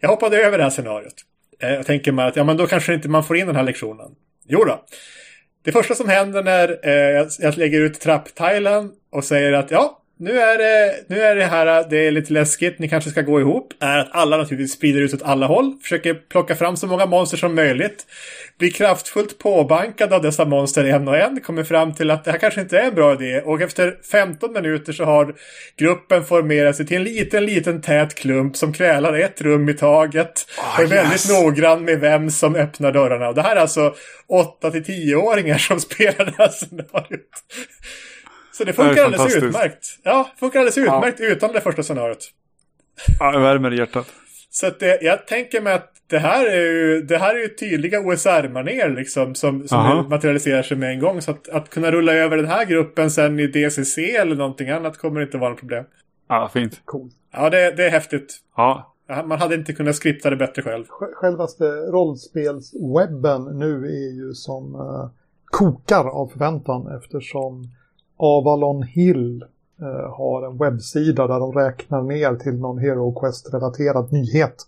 Jag 0.00 0.08
hoppade 0.08 0.42
över 0.42 0.58
det 0.58 0.64
här 0.64 0.70
scenariot. 0.70 1.14
Eh, 1.62 1.74
jag 1.74 1.86
tänker 1.86 2.12
mig 2.12 2.28
att 2.28 2.36
ja, 2.36 2.44
men 2.44 2.56
då 2.56 2.66
kanske 2.66 2.94
inte 2.94 3.08
man 3.08 3.24
får 3.24 3.36
in 3.36 3.46
den 3.46 3.56
här 3.56 3.62
lektionen. 3.62 4.14
Jo 4.50 4.64
då. 4.64 4.84
Det 5.64 5.72
första 5.72 5.94
som 5.94 6.08
händer 6.08 6.42
när 6.42 6.88
eh, 6.88 7.26
jag, 7.38 7.56
lägger 7.56 7.80
ut 7.80 8.00
trapptilen 8.00 8.90
och 9.10 9.24
säger 9.24 9.52
att 9.52 9.70
ja, 9.70 9.99
nu 10.20 10.40
är, 10.40 10.58
det, 10.58 10.94
nu 11.06 11.20
är 11.20 11.36
det 11.36 11.44
här, 11.44 11.86
det 11.90 12.06
är 12.06 12.10
lite 12.10 12.32
läskigt, 12.32 12.78
ni 12.78 12.88
kanske 12.88 13.10
ska 13.10 13.22
gå 13.22 13.40
ihop. 13.40 13.72
Är 13.80 13.98
att 13.98 14.08
alla 14.10 14.36
naturligtvis 14.36 14.72
sprider 14.72 15.00
ut 15.00 15.14
åt 15.14 15.22
alla 15.22 15.46
håll, 15.46 15.76
försöker 15.82 16.14
plocka 16.14 16.56
fram 16.56 16.76
så 16.76 16.86
många 16.86 17.06
monster 17.06 17.36
som 17.36 17.54
möjligt. 17.54 18.06
Blir 18.58 18.70
kraftfullt 18.70 19.38
påbankad 19.38 20.12
av 20.12 20.22
dessa 20.22 20.44
monster 20.44 20.84
en 20.84 21.08
och 21.08 21.16
en, 21.16 21.40
kommer 21.40 21.64
fram 21.64 21.94
till 21.94 22.10
att 22.10 22.24
det 22.24 22.30
här 22.30 22.38
kanske 22.38 22.60
inte 22.60 22.78
är 22.78 22.88
en 22.88 22.94
bra 22.94 23.12
idé. 23.12 23.40
Och 23.40 23.60
efter 23.60 23.96
15 24.12 24.52
minuter 24.52 24.92
så 24.92 25.04
har 25.04 25.34
gruppen 25.76 26.24
formerat 26.24 26.76
sig 26.76 26.86
till 26.86 26.96
en 26.96 27.04
liten, 27.04 27.44
liten 27.44 27.82
tät 27.82 28.14
klump 28.14 28.56
som 28.56 28.72
krälar 28.72 29.18
ett 29.18 29.40
rum 29.40 29.68
i 29.68 29.74
taget. 29.74 30.46
Oh, 30.58 30.74
och 30.74 30.84
är 30.84 30.86
väldigt 30.86 31.12
yes. 31.12 31.30
noggrann 31.30 31.84
med 31.84 32.00
vem 32.00 32.30
som 32.30 32.54
öppnar 32.54 32.92
dörrarna. 32.92 33.28
Och 33.28 33.34
det 33.34 33.42
här 33.42 33.56
är 33.56 33.60
alltså 33.60 33.94
8 34.28 34.70
till 34.70 34.82
10-åringar 34.82 35.58
som 35.58 35.80
spelar 35.90 36.24
det 36.24 36.34
här 36.38 36.48
scenariot. 36.48 37.44
Så 38.52 38.64
det 38.64 38.72
funkar 38.72 38.94
Det 38.94 39.04
alldeles 39.04 39.36
utmärkt. 39.36 39.86
Ja, 40.02 40.30
funkar 40.40 40.58
alldeles 40.60 40.78
utmärkt 40.78 41.20
utan 41.20 41.52
det 41.52 41.60
första 41.60 41.82
scenariot. 41.82 42.30
Ja, 43.20 43.32
det 43.32 43.38
värmer 43.38 43.72
i 43.72 43.78
hjärtat. 43.78 44.06
Så 44.50 44.66
att 44.66 44.80
det, 44.80 44.98
jag 45.02 45.26
tänker 45.26 45.60
mig 45.60 45.72
att 45.74 45.92
det 46.06 46.18
här 46.18 46.46
är 46.46 46.60
ju, 46.60 47.02
det 47.02 47.18
här 47.18 47.34
är 47.34 47.38
ju 47.38 47.48
tydliga 47.48 48.00
OSR-manér 48.00 48.88
liksom 48.96 49.34
som, 49.34 49.68
som 49.68 49.78
Aha. 49.78 50.02
materialiserar 50.08 50.62
sig 50.62 50.76
med 50.76 50.90
en 50.90 51.00
gång. 51.00 51.20
Så 51.22 51.30
att, 51.30 51.48
att 51.48 51.70
kunna 51.70 51.90
rulla 51.90 52.12
över 52.12 52.36
den 52.36 52.46
här 52.46 52.64
gruppen 52.64 53.10
sen 53.10 53.40
i 53.40 53.46
DCC 53.46 53.98
eller 53.98 54.36
någonting 54.36 54.70
annat 54.70 54.98
kommer 54.98 55.20
inte 55.22 55.38
vara 55.38 55.50
något 55.50 55.58
problem. 55.58 55.84
Ja, 56.28 56.50
fint. 56.52 56.80
Coolt. 56.84 57.12
Ja, 57.32 57.50
det, 57.50 57.70
det 57.70 57.84
är 57.86 57.90
häftigt. 57.90 58.38
Ja, 58.56 58.86
Ja, 59.08 59.22
Man 59.22 59.38
hade 59.38 59.54
inte 59.54 59.72
kunnat 59.72 59.96
skripta 59.96 60.30
det 60.30 60.36
bättre 60.36 60.62
själv. 60.62 60.84
Sj- 60.84 61.14
Självaste 61.14 61.64
rollspelswebben 62.44 63.58
nu 63.58 63.84
är 63.86 64.12
ju 64.16 64.34
som 64.34 64.74
eh, 64.74 65.10
kokar 65.44 66.04
av 66.04 66.28
förväntan 66.28 66.96
eftersom 67.02 67.68
Avalon 68.22 68.82
Hill 68.82 69.44
eh, 69.80 70.10
har 70.16 70.46
en 70.46 70.58
webbsida 70.58 71.26
där 71.26 71.40
de 71.40 71.52
räknar 71.52 72.02
ner 72.02 72.34
till 72.34 72.54
någon 72.54 72.78
Hero 72.78 73.20
Quest-relaterad 73.20 74.12
nyhet. 74.12 74.66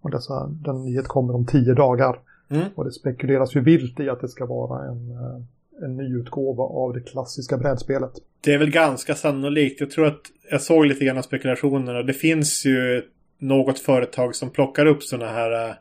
Och 0.00 0.10
dessa, 0.10 0.46
den 0.46 0.84
nyhet 0.84 1.08
kommer 1.08 1.34
om 1.34 1.46
tio 1.46 1.74
dagar. 1.74 2.18
Mm. 2.50 2.64
Och 2.74 2.84
det 2.84 2.92
spekuleras 2.92 3.56
ju 3.56 3.60
vilt 3.60 4.00
i 4.00 4.08
att 4.08 4.20
det 4.20 4.28
ska 4.28 4.46
vara 4.46 4.84
en, 4.84 5.10
eh, 5.10 5.84
en 5.84 5.96
ny 5.96 6.16
utgåva 6.16 6.64
av 6.64 6.92
det 6.92 7.00
klassiska 7.00 7.58
brädspelet. 7.58 8.12
Det 8.40 8.54
är 8.54 8.58
väl 8.58 8.70
ganska 8.70 9.14
sannolikt. 9.14 9.80
Jag 9.80 9.90
tror 9.90 10.06
att 10.06 10.20
jag 10.50 10.62
såg 10.62 10.86
lite 10.86 11.04
grann 11.04 11.18
av 11.18 11.22
spekulationerna. 11.22 12.02
Det 12.02 12.12
finns 12.12 12.66
ju 12.66 13.02
något 13.38 13.78
företag 13.78 14.34
som 14.34 14.50
plockar 14.50 14.86
upp 14.86 15.02
sådana 15.02 15.32
här 15.32 15.68
äh, 15.68 15.74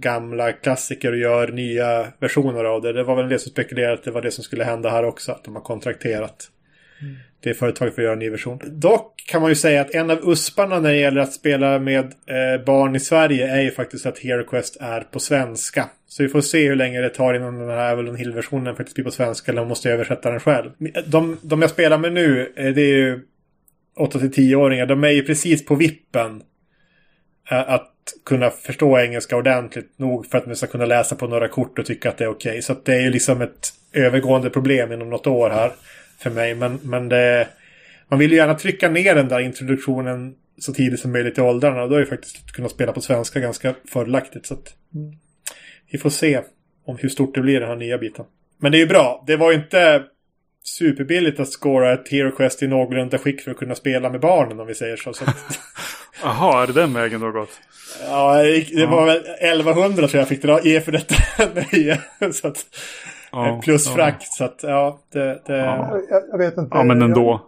gamla 0.00 0.52
klassiker 0.52 1.12
och 1.12 1.18
gör 1.18 1.48
nya 1.48 2.06
versioner 2.18 2.64
av 2.64 2.82
det. 2.82 2.92
Det 2.92 3.02
var 3.02 3.16
väl 3.16 3.28
det 3.28 3.38
som 3.38 3.50
spekulerade 3.50 3.94
att 3.94 4.04
det 4.04 4.10
var 4.10 4.22
det 4.22 4.30
som 4.30 4.44
skulle 4.44 4.64
hända 4.64 4.90
här 4.90 5.04
också. 5.04 5.32
Att 5.32 5.44
de 5.44 5.54
har 5.54 5.62
kontrakterat 5.62 6.50
det 7.40 7.54
företaget 7.54 7.94
för 7.94 8.02
att 8.02 8.04
göra 8.04 8.12
en 8.12 8.18
ny 8.18 8.30
version. 8.30 8.60
Dock 8.64 9.24
kan 9.26 9.40
man 9.40 9.50
ju 9.50 9.54
säga 9.54 9.80
att 9.80 9.94
en 9.94 10.10
av 10.10 10.18
usparna 10.30 10.80
när 10.80 10.92
det 10.92 10.98
gäller 10.98 11.20
att 11.20 11.32
spela 11.32 11.78
med 11.78 12.04
eh, 12.04 12.64
barn 12.66 12.96
i 12.96 13.00
Sverige 13.00 13.52
är 13.52 13.60
ju 13.60 13.70
faktiskt 13.70 14.06
att 14.06 14.18
HeroQuest 14.18 14.76
är 14.80 15.00
på 15.00 15.20
svenska. 15.20 15.90
Så 16.08 16.22
vi 16.22 16.28
får 16.28 16.40
se 16.40 16.68
hur 16.68 16.76
länge 16.76 17.00
det 17.00 17.08
tar 17.08 17.34
innan 17.34 17.58
den 17.58 17.68
här 17.68 17.92
Avalon 17.92 18.16
Hill-versionen 18.16 18.76
faktiskt 18.76 18.94
blir 18.94 19.04
på 19.04 19.10
svenska 19.10 19.52
eller 19.52 19.60
om 19.60 19.66
man 19.66 19.68
måste 19.68 19.90
översätta 19.90 20.30
den 20.30 20.40
själv. 20.40 20.70
De, 21.06 21.38
de 21.42 21.62
jag 21.62 21.70
spelar 21.70 21.98
med 21.98 22.12
nu, 22.12 22.52
eh, 22.56 22.74
det 22.74 22.82
är 22.82 22.96
ju 22.96 23.20
8-10-åringar. 23.98 24.86
De 24.86 25.04
är 25.04 25.10
ju 25.10 25.22
precis 25.22 25.64
på 25.64 25.74
vippen 25.74 26.42
eh, 27.50 27.70
att 27.70 27.92
kunna 28.24 28.50
förstå 28.50 28.98
engelska 28.98 29.36
ordentligt 29.36 29.98
nog 29.98 30.26
för 30.26 30.38
att 30.38 30.46
man 30.46 30.56
ska 30.56 30.66
kunna 30.66 30.86
läsa 30.86 31.16
på 31.16 31.26
några 31.26 31.48
kort 31.48 31.78
och 31.78 31.86
tycka 31.86 32.08
att 32.08 32.18
det 32.18 32.24
är 32.24 32.28
okej. 32.28 32.62
Så 32.62 32.72
att 32.72 32.84
det 32.84 32.94
är 32.94 33.00
ju 33.00 33.10
liksom 33.10 33.42
ett 33.42 33.72
övergående 33.92 34.50
problem 34.50 34.92
inom 34.92 35.10
något 35.10 35.26
år 35.26 35.50
här 35.50 35.72
för 36.18 36.30
mig. 36.30 36.54
Men, 36.54 36.78
men 36.82 37.08
det, 37.08 37.48
man 38.08 38.18
vill 38.18 38.30
ju 38.30 38.36
gärna 38.36 38.54
trycka 38.54 38.88
ner 38.90 39.14
den 39.14 39.28
där 39.28 39.40
introduktionen 39.40 40.34
så 40.58 40.72
tidigt 40.72 41.00
som 41.00 41.12
möjligt 41.12 41.38
i 41.38 41.40
åldrarna. 41.40 41.82
Och 41.82 41.88
då 41.88 41.94
är 41.94 42.00
ju 42.00 42.06
faktiskt 42.06 42.36
att 42.44 42.52
kunna 42.52 42.68
spela 42.68 42.92
på 42.92 43.00
svenska 43.00 43.40
ganska 43.40 43.74
fördelaktigt. 43.92 44.46
Så 44.46 44.54
att 44.54 44.74
vi 45.90 45.98
får 45.98 46.10
se 46.10 46.40
om 46.84 46.96
hur 46.96 47.08
stort 47.08 47.34
det 47.34 47.40
blir 47.40 47.60
den 47.60 47.68
här 47.68 47.76
nya 47.76 47.98
biten. 47.98 48.24
Men 48.58 48.72
det 48.72 48.78
är 48.78 48.80
ju 48.80 48.86
bra. 48.86 49.24
Det 49.26 49.36
var 49.36 49.52
ju 49.52 49.58
inte 49.58 50.02
superbilligt 50.64 51.40
att 51.40 51.48
scora 51.48 51.92
ett 51.92 52.08
Hero 52.08 52.30
Quest 52.30 52.62
i 52.62 52.66
någorlunda 52.66 53.18
skick 53.18 53.40
för 53.40 53.50
att 53.50 53.56
kunna 53.56 53.74
spela 53.74 54.10
med 54.10 54.20
barnen 54.20 54.60
om 54.60 54.66
vi 54.66 54.74
säger 54.74 54.96
så. 54.96 55.12
så 55.12 55.24
att, 55.24 55.36
Jaha, 56.22 56.62
är 56.62 56.66
det 56.66 56.72
den 56.72 56.94
vägen 56.94 57.20
då 57.20 57.30
gått? 57.30 57.48
ja, 58.08 58.34
det 58.76 58.86
var 58.86 59.06
väl 59.06 59.16
1100 59.40 60.08
tror 60.08 60.18
jag 60.18 60.28
fick 60.28 60.42
dra, 60.42 60.62
ge 60.62 60.80
för 60.80 60.92
detta 60.92 61.14
nöje. 61.54 62.00
Så 62.32 62.48
att, 62.48 62.64
Ja, 63.32 63.60
plus 63.62 63.86
ja. 63.86 63.92
frakt. 63.94 64.32
Så 64.32 64.44
att 64.44 64.60
ja, 64.62 64.98
det... 65.12 65.42
det 65.46 65.56
Ja. 65.56 65.98
Jag, 66.10 66.22
jag 66.32 66.38
vet 66.38 66.58
inte. 66.58 66.76
Ja, 66.76 66.84
men 66.84 67.00
jag, 67.00 67.08
ändå. 67.08 67.40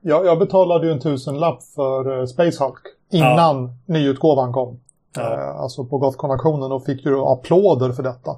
jag, 0.00 0.26
jag 0.26 0.38
betalade 0.38 0.86
ju 0.86 0.92
en 0.92 1.00
tusenlapp 1.00 1.62
för 1.74 2.18
uh, 2.18 2.26
Space 2.26 2.64
Hulk 2.64 2.80
innan 3.10 3.70
nyutgåvan 3.86 4.52
kom. 4.52 4.80
Ja. 5.16 5.22
Eh, 5.22 5.60
alltså 5.60 5.84
på 5.84 5.98
Gothcon-auktionen 5.98 6.72
och 6.72 6.84
fick 6.84 7.04
ju 7.06 7.20
applåder 7.20 7.92
för 7.92 8.02
detta. 8.02 8.36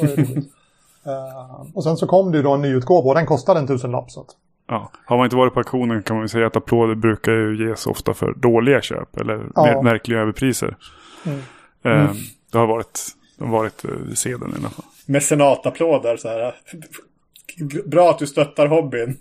Det. 0.00 0.42
Eh, 1.06 1.66
och 1.74 1.84
sen 1.84 1.96
så 1.96 2.06
kom 2.06 2.32
det 2.32 2.36
ju 2.36 2.42
då 2.42 2.52
en 2.52 2.62
nyutgåva 2.62 3.08
och 3.08 3.14
den 3.14 3.26
kostade 3.26 3.60
en 3.60 3.66
tusenlapp. 3.66 4.10
Så 4.10 4.20
att, 4.20 4.26
Ja. 4.72 4.90
Har 5.06 5.16
man 5.16 5.24
inte 5.26 5.36
varit 5.36 5.54
på 5.54 5.60
auktionen 5.60 6.02
kan 6.02 6.16
man 6.16 6.24
ju 6.24 6.28
säga 6.28 6.46
att 6.46 6.56
applåder 6.56 6.94
brukar 6.94 7.32
ju 7.32 7.68
ges 7.68 7.86
ofta 7.86 8.14
för 8.14 8.34
dåliga 8.34 8.80
köp 8.80 9.16
eller 9.16 9.46
Ja. 9.54 9.80
verkliga 9.82 10.18
överpriser. 10.20 10.76
Mm. 11.26 11.38
Eh, 11.84 12.10
Det 12.52 12.58
har 12.58 12.66
varit, 12.66 13.00
har 13.40 13.46
varit 13.46 13.84
eh, 13.84 13.90
sedeln 14.14 14.52
i 14.52 14.58
alla 14.58 14.68
fall. 14.68 14.84
mecenatapplåder 15.06 16.16
så 16.16 16.28
här. 16.28 16.54
Bra 17.86 18.10
att 18.10 18.18
du 18.18 18.26
stöttar 18.26 18.66
hobbyn. 18.66 19.16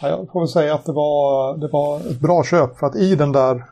ja, 0.00 0.08
jag 0.08 0.28
får 0.32 0.40
väl 0.40 0.48
säga 0.48 0.74
att 0.74 0.84
det 0.84 0.92
var, 0.92 1.56
det 1.56 1.68
var 1.68 2.00
ett 2.00 2.20
bra 2.20 2.44
köp 2.44 2.78
för 2.78 2.86
att 2.86 2.96
i 2.96 3.14
den 3.14 3.32
där 3.32 3.64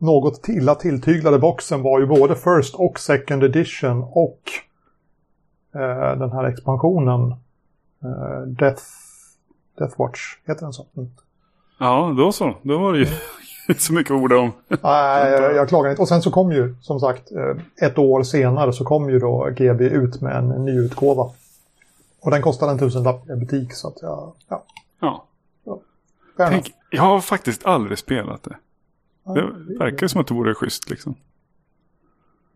något 0.00 0.48
illa 0.48 0.74
tilltyglade 0.74 1.38
boxen 1.38 1.82
var 1.82 2.00
ju 2.00 2.06
både 2.06 2.34
First 2.34 2.74
och 2.74 2.98
Second 3.00 3.44
Edition 3.44 4.02
och 4.02 4.40
eh, 5.74 6.18
den 6.18 6.32
här 6.32 6.44
expansionen 6.44 7.30
eh, 8.04 8.40
Death, 8.46 8.82
Death 9.78 9.98
Watch, 9.98 10.20
heter 10.46 10.62
den 10.62 10.72
så? 10.72 10.86
Mm. 10.96 11.10
Ja, 11.78 12.14
då 12.18 12.32
så. 12.32 12.54
Då 12.62 12.78
var 12.78 12.92
det 12.92 12.98
ju 12.98 13.06
inte 13.68 13.82
så 13.82 13.92
mycket 13.92 14.10
orda 14.12 14.38
om. 14.38 14.52
Nej, 14.68 15.30
jag, 15.32 15.54
jag 15.54 15.68
klagar 15.68 15.90
inte. 15.90 16.02
Och 16.02 16.08
sen 16.08 16.22
så 16.22 16.30
kom 16.30 16.52
ju, 16.52 16.74
som 16.82 17.00
sagt, 17.00 17.32
eh, 17.32 17.86
ett 17.88 17.98
år 17.98 18.22
senare 18.22 18.72
så 18.72 18.84
kom 18.84 19.10
ju 19.10 19.18
då 19.18 19.50
GB 19.56 19.84
ut 19.84 20.20
med 20.20 20.36
en 20.36 20.48
ny 20.64 20.72
utgåva. 20.72 21.30
Och 22.20 22.30
den 22.30 22.42
kostade 22.42 22.72
en 22.72 22.78
tusenlapp 22.78 23.30
i 23.30 23.36
butik 23.36 23.72
så 23.72 23.88
att 23.88 24.02
jag, 24.02 24.32
ja, 24.48 24.64
Ja. 25.00 25.24
Tänk, 26.36 26.74
jag 26.90 27.02
har 27.02 27.20
faktiskt 27.20 27.66
aldrig 27.66 27.98
spelat 27.98 28.42
det. 28.42 28.56
Det 29.34 29.74
verkar 29.78 30.08
som 30.08 30.20
att 30.20 30.26
det 30.26 30.34
vore 30.34 30.54
schysst 30.54 30.90
liksom. 30.90 31.14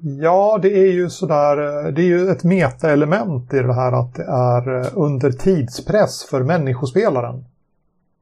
Ja, 0.05 0.59
det 0.63 0.79
är 0.79 0.93
ju 0.93 1.11
sådär, 1.11 1.87
eh, 1.87 1.93
det 1.93 2.03
är 2.03 2.07
ju 2.07 2.29
ett 2.29 2.45
metaelement 2.45 3.55
i 3.55 3.59
det 3.59 3.75
här 3.75 3.93
att 3.93 4.15
det 4.15 4.25
är 4.25 4.81
eh, 4.81 4.87
under 4.95 5.31
tidspress 5.31 6.25
för 6.25 6.43
människospelaren. 6.43 7.45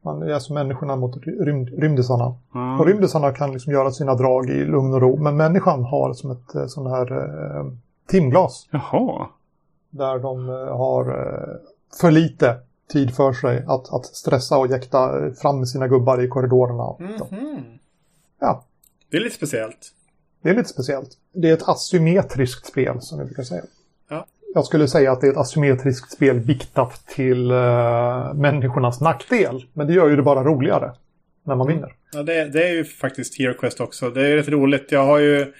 Man 0.02 0.22
är 0.22 0.32
alltså 0.32 0.52
människorna 0.52 0.96
mot 0.96 1.16
rymd, 1.26 1.68
rymdisarna. 1.68 2.34
Ja. 2.54 2.78
Och 2.78 2.86
rymdisarna 2.86 3.32
kan 3.32 3.52
liksom 3.52 3.72
göra 3.72 3.90
sina 3.90 4.14
drag 4.14 4.50
i 4.50 4.64
lugn 4.64 4.94
och 4.94 5.00
ro, 5.00 5.16
men 5.16 5.36
människan 5.36 5.84
har 5.84 6.12
som 6.12 6.30
ett 6.30 6.54
eh, 6.54 6.66
sån 6.66 6.86
här 6.86 7.12
eh, 7.12 7.66
timglas. 8.08 8.68
Jaha. 8.70 9.26
Där 9.90 10.18
de 10.18 10.48
har 10.78 11.04
för 12.00 12.10
lite 12.10 12.56
tid 12.92 13.14
för 13.14 13.32
sig 13.32 13.64
att, 13.66 13.94
att 13.94 14.06
stressa 14.06 14.58
och 14.58 14.66
jäkta 14.66 15.30
fram 15.42 15.66
sina 15.66 15.88
gubbar 15.88 16.22
i 16.24 16.28
korridorerna. 16.28 16.94
Mhm. 16.98 17.64
Ja, 18.40 18.64
Det 19.10 19.16
är 19.16 19.20
lite 19.20 19.36
speciellt. 19.36 19.92
Det 20.42 20.50
är 20.50 20.54
lite 20.54 20.68
speciellt. 20.68 21.10
Det 21.32 21.48
är 21.50 21.54
ett 21.54 21.68
asymmetriskt 21.68 22.66
spel 22.66 23.00
som 23.00 23.18
vi 23.18 23.24
brukar 23.24 23.42
säga. 23.42 23.62
Ja. 24.08 24.26
Jag 24.54 24.64
skulle 24.64 24.88
säga 24.88 25.12
att 25.12 25.20
det 25.20 25.26
är 25.26 25.30
ett 25.30 25.36
asymmetriskt 25.36 26.12
spel 26.12 26.38
viktat 26.38 27.06
till 27.06 27.52
uh, 27.52 28.34
människornas 28.34 29.00
nackdel. 29.00 29.64
Men 29.72 29.86
det 29.86 29.92
gör 29.92 30.08
ju 30.08 30.16
det 30.16 30.22
bara 30.22 30.44
roligare 30.44 30.92
när 31.44 31.54
man 31.54 31.66
vinner. 31.66 31.92
Ja, 32.12 32.22
det, 32.22 32.44
det 32.44 32.68
är 32.68 32.72
ju 32.72 32.84
faktiskt 32.84 33.38
Hero 33.38 33.54
Quest 33.54 33.80
också. 33.80 34.10
Det 34.10 34.22
är 34.22 34.28
ju 34.28 34.36
rätt 34.36 34.48
roligt. 34.48 34.92
Jag 34.92 35.04
har 35.04 35.18
ju 35.18 35.52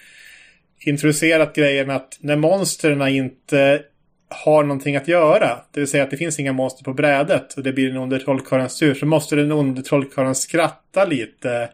introducerat 0.79 1.55
grejen 1.55 1.89
att 1.89 2.17
när 2.19 2.35
monstren 2.35 3.07
inte 3.07 3.81
har 4.29 4.63
någonting 4.63 4.95
att 4.95 5.07
göra, 5.07 5.59
det 5.71 5.79
vill 5.79 5.89
säga 5.89 6.03
att 6.03 6.11
det 6.11 6.17
finns 6.17 6.39
inga 6.39 6.53
monster 6.53 6.83
på 6.83 6.93
brädet 6.93 7.53
och 7.53 7.63
det 7.63 7.73
blir 7.73 7.87
den 7.87 7.97
onde 7.97 8.19
trollkarlens 8.19 8.79
tur, 8.79 8.93
så 8.93 9.05
måste 9.05 9.35
den 9.35 9.51
onde 9.51 9.81
trollkarlen 9.81 10.35
skratta 10.35 11.05
lite 11.05 11.69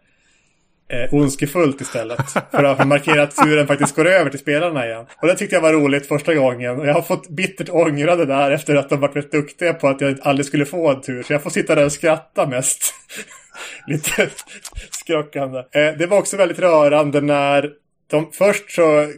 eh, 0.90 1.14
ondskefullt 1.14 1.82
istället. 1.82 2.20
För 2.52 2.64
att 2.64 2.88
markera 2.88 3.24
att 3.24 3.36
turen 3.36 3.68
faktiskt 3.68 3.96
går 3.96 4.08
över 4.08 4.30
till 4.30 4.40
spelarna 4.40 4.86
igen. 4.86 5.06
Och 5.22 5.28
det 5.28 5.36
tyckte 5.36 5.56
jag 5.56 5.62
var 5.62 5.74
roligt 5.74 6.08
första 6.08 6.36
gången. 6.36 6.80
Och 6.80 6.88
jag 6.88 6.94
har 6.94 7.02
fått 7.02 7.30
bittert 7.30 7.70
ångra 7.70 8.16
det 8.16 8.26
där 8.26 8.52
efter 8.52 8.76
att 8.76 8.90
de 8.90 9.00
varit 9.00 9.16
rätt 9.16 9.32
duktiga 9.32 9.74
på 9.74 9.88
att 9.88 10.02
jag 10.02 10.18
aldrig 10.22 10.46
skulle 10.46 10.66
få 10.66 10.90
en 10.90 11.02
tur. 11.02 11.24
Så 11.24 11.34
jag 11.34 11.44
får 11.44 11.50
sitta 11.50 11.76
där 11.76 11.86
och 11.86 11.92
skratta 11.92 12.48
mest. 12.48 12.94
Lite 13.88 14.30
skrockande. 14.92 15.60
Eh, 15.60 15.98
det 15.98 16.08
var 16.08 16.18
också 16.18 16.38
väldigt 16.38 16.60
rörande 16.60 17.22
när 17.22 17.72
de, 18.10 18.32
först 18.32 18.72
så 18.72 19.14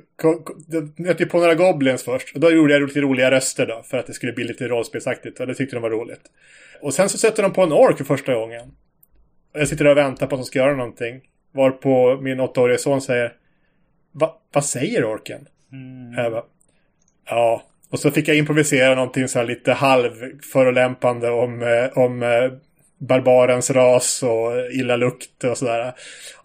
de 0.72 0.94
nötte 0.98 1.26
på 1.26 1.40
några 1.40 1.56
goblins 1.56 2.04
först. 2.04 2.36
Och 2.36 2.40
då 2.40 2.52
gjorde 2.52 2.74
jag 2.74 2.82
lite 2.82 3.02
roliga 3.02 3.32
röster 3.32 3.66
då. 3.66 3.84
För 3.84 3.98
att 3.98 4.08
det 4.08 4.14
skulle 4.14 4.34
bli 4.34 4.44
lite 4.44 4.68
rollspelsaktigt. 4.68 5.40
Och 5.40 5.48
det 5.48 5.56
tyckte 5.56 5.76
de 5.76 5.82
var 5.82 5.90
roligt. 5.90 6.22
Och 6.82 6.94
sen 6.94 7.10
så 7.10 7.18
sätter 7.18 7.44
de 7.44 7.54
på 7.54 7.64
en 7.64 7.72
ork 7.72 7.98
för 7.98 8.04
första 8.04 8.34
gången. 8.34 8.72
Och 9.54 9.60
jag 9.60 9.68
sitter 9.68 9.84
där 9.84 9.92
och 9.92 9.98
väntar 9.98 10.28
på 10.28 10.36
att 10.36 10.42
de 10.42 10.46
ska 10.46 10.60
göra 10.60 10.76
någonting. 10.76 11.22
Varpå 11.52 12.20
min 12.22 12.40
åttaåriga 12.40 12.78
son 12.78 13.02
säger 13.02 13.34
Va, 14.12 14.38
Vad 14.54 14.66
säger 14.66 15.06
orken? 15.06 15.48
Mm. 15.72 16.24
Jag 16.24 16.32
bara, 16.32 16.44
ja. 17.30 17.64
Och 17.92 18.00
så 18.00 18.12
fick 18.12 18.28
jag 18.28 18.38
improvisera 18.38 18.96
någonting 18.96 19.28
så 19.28 19.40
här 19.40 19.46
lite 19.46 19.74
halvförolämpande 19.74 21.30
om, 21.30 21.62
eh, 21.62 21.98
om 21.98 22.24
eh, 22.24 22.52
barbarens 22.98 23.72
ras 23.72 24.24
och 24.24 24.72
illa 24.72 24.96
lukt 24.96 25.44
och 25.44 25.58
sådär. 25.58 25.94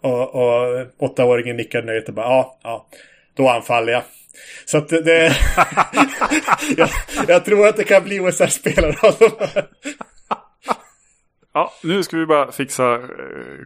Och, 0.01 0.35
och 0.35 0.85
åttaåringen 0.97 1.57
nickade 1.57 1.85
nöjt 1.85 2.07
och 2.07 2.13
bara 2.13 2.25
ja, 2.25 2.59
ja, 2.63 2.87
då 3.33 3.49
anfaller 3.49 3.93
jag. 3.93 4.03
Så 4.65 4.77
att 4.77 4.89
det... 4.89 5.25
jag, 6.77 6.89
jag, 7.27 7.45
tror 7.45 7.67
att 7.67 7.77
det 7.77 7.83
kan 7.83 8.03
bli 8.03 8.19
OSR-spelare 8.19 8.95
av 9.01 9.15
de 9.19 9.29
här. 9.39 9.65
Ja, 11.55 11.71
nu 11.83 12.03
ska 12.03 12.17
vi 12.17 12.25
bara 12.25 12.51
fixa 12.51 12.93
eh, 12.93 12.99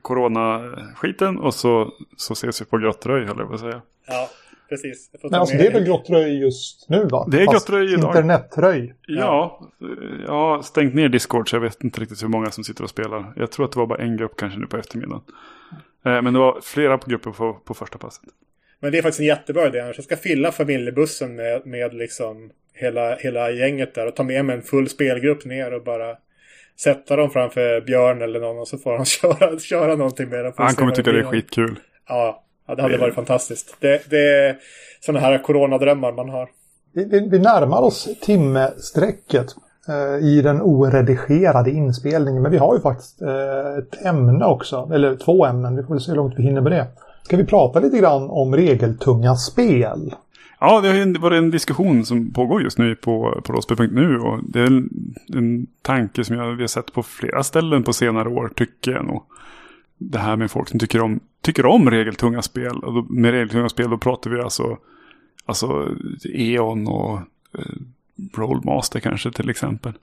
coronaskiten 0.02 1.40
och 1.40 1.54
så, 1.54 1.94
så 2.18 2.34
ses 2.34 2.62
vi 2.62 2.66
på 2.66 2.78
Grottröj, 2.78 3.26
höll 3.26 3.38
jag 3.38 3.48
på 3.48 3.54
att 3.54 3.60
säga. 3.60 3.82
Ja, 4.08 4.30
precis. 4.70 5.12
Men 5.24 5.34
alltså 5.34 5.58
det 5.58 5.68
är 5.68 5.72
väl 5.72 5.84
Grottröj 5.84 6.42
just 6.42 6.90
nu 6.90 7.06
va? 7.06 7.28
Det 7.32 7.42
är 7.42 7.46
Grottröj 7.46 7.94
idag. 7.94 8.10
Internetröj. 8.10 8.94
Ja, 9.08 9.70
jag 10.26 10.32
har 10.32 10.62
stängt 10.62 10.94
ner 10.94 11.10
Discord 11.10 11.50
så 11.50 11.56
jag 11.56 11.62
vet 11.62 11.84
inte 11.84 12.02
riktigt 12.02 12.24
hur 12.24 12.28
många 12.28 12.52
som 12.52 12.64
sitter 12.64 12.84
och 12.84 12.90
spelar. 12.90 13.34
Jag 13.36 13.52
tror 13.52 13.66
att 13.66 13.72
det 13.72 13.80
var 13.80 13.88
bara 13.88 14.04
en 14.04 14.18
grupp 14.18 14.38
kanske 14.38 14.60
nu 14.60 14.68
på 14.68 14.78
eftermiddagen. 14.78 15.22
Eh, 16.06 16.22
men 16.22 16.34
det 16.34 16.40
var 16.40 16.60
flera 16.64 16.98
på 16.98 17.10
grupper 17.10 17.32
på, 17.32 17.54
på 17.54 17.74
första 17.74 17.98
passet. 17.98 18.24
Men 18.80 18.92
det 18.92 18.98
är 18.98 19.02
faktiskt 19.02 19.20
en 19.20 19.26
jättebra 19.26 19.68
idé. 19.68 19.78
Jag 19.78 20.04
ska 20.04 20.18
fylla 20.18 20.52
familjebussen 20.52 21.36
med, 21.36 21.66
med 21.66 21.94
liksom 21.94 22.52
hela, 22.74 23.16
hela 23.16 23.52
gänget 23.52 23.96
där 23.96 24.08
och 24.08 24.16
ta 24.16 24.24
med 24.24 24.46
mig 24.46 24.56
en 24.56 24.62
full 24.62 24.90
spelgrupp 24.90 25.46
ner 25.46 25.74
och 25.74 25.84
bara 25.84 26.16
sätta 26.84 27.16
dem 27.16 27.30
framför 27.30 27.82
Björn 27.82 28.22
eller 28.22 28.40
någon 28.40 28.60
och 28.60 28.68
så 28.68 28.78
får 28.78 28.98
han 28.98 29.06
köra, 29.22 29.60
köra 29.60 29.96
någonting 29.96 30.30
med 30.30 30.46
dem. 30.46 30.54
Han 30.58 30.74
kommer 30.74 30.92
tycka 30.92 31.12
det 31.12 31.20
är 31.20 31.24
skitkul. 31.24 31.80
Ja, 32.08 32.44
ja 32.68 32.76
det 32.76 32.82
hade 32.82 32.94
det... 32.94 33.02
varit 33.02 33.16
fantastiskt. 33.16 33.76
Det, 33.80 34.10
det 34.10 34.48
är 34.48 34.58
sådana 35.00 35.20
här 35.20 35.38
coronadrömmar 35.38 36.12
man 36.12 36.30
har. 36.30 36.50
Vi, 36.94 37.30
vi 37.32 37.40
närmar 37.40 37.82
oss 37.82 38.10
timmesträcket 38.22 39.46
eh, 39.88 40.28
i 40.28 40.42
den 40.42 40.62
oredigerade 40.62 41.72
inspelningen. 41.72 42.42
Men 42.42 42.52
vi 42.52 42.58
har 42.58 42.76
ju 42.76 42.82
faktiskt 42.82 43.22
eh, 43.22 43.78
ett 43.78 44.06
ämne 44.06 44.46
också, 44.46 44.90
eller 44.94 45.16
två 45.16 45.46
ämnen. 45.46 45.76
Vi 45.76 45.84
får 45.84 46.00
se 46.00 46.12
hur 46.12 46.16
långt 46.18 46.34
vi 46.38 46.44
hinner 46.44 46.62
med 46.62 46.72
det. 46.72 46.88
Ska 47.24 47.38
vi 47.38 47.46
prata 47.46 47.80
lite 47.80 47.98
grann 47.98 48.30
om 48.30 48.56
regeltunga 48.56 49.36
spel? 49.36 50.14
Ja, 50.60 50.82
det 50.82 50.88
har 50.88 51.20
varit 51.20 51.38
en 51.38 51.52
diskussion 51.52 52.06
som 52.06 52.32
pågår 52.34 52.62
just 52.62 52.78
nu 52.78 52.96
på, 52.96 53.42
på 53.44 53.54
rollspel.nu. 53.54 54.20
Och 54.20 54.40
det 54.44 54.60
är 54.60 54.66
en, 54.66 54.90
en 55.34 55.68
tanke 55.82 56.24
som 56.24 56.36
jag, 56.36 56.52
vi 56.52 56.64
har 56.64 56.68
sett 56.68 56.94
på 56.94 57.04
flera 57.04 57.44
ställen 57.44 57.84
på 57.84 57.94
senare 57.94 58.30
år, 58.30 58.52
tycker 58.56 58.92
jag 58.92 59.06
nog. 59.06 59.24
Det 59.98 60.20
här 60.20 60.36
med 60.36 60.52
folk 60.52 60.70
som 60.70 60.80
tycker 60.80 61.02
om, 61.02 61.20
tycker 61.42 61.66
om 61.66 61.92
regeltunga 61.92 62.42
spel. 62.42 62.78
Och 62.78 62.94
då, 62.94 63.02
med 63.10 63.32
regeltunga 63.32 63.70
spel 63.70 63.90
då 63.90 63.98
pratar 63.98 64.30
vi 64.30 64.42
alltså, 64.42 64.78
alltså 65.46 65.96
E.ON 66.34 66.88
och 66.88 67.20
eh, 67.58 67.76
Rollmaster 68.34 69.00
kanske 69.00 69.32
till 69.32 69.50
exempel. 69.50 69.94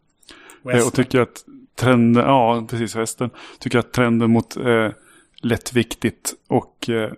Eh, 0.73 0.87
och 0.87 0.93
tycker 0.93 1.21
att 1.21 1.45
trenden, 1.75 2.25
ja 2.25 2.67
precis 2.71 2.97
västern, 2.97 3.31
tycker 3.59 3.79
att 3.79 3.93
trenden 3.93 4.31
mot 4.31 4.57
eh, 4.57 4.89
lättviktigt 5.43 6.35
och 6.49 6.89
eh, 6.89 7.13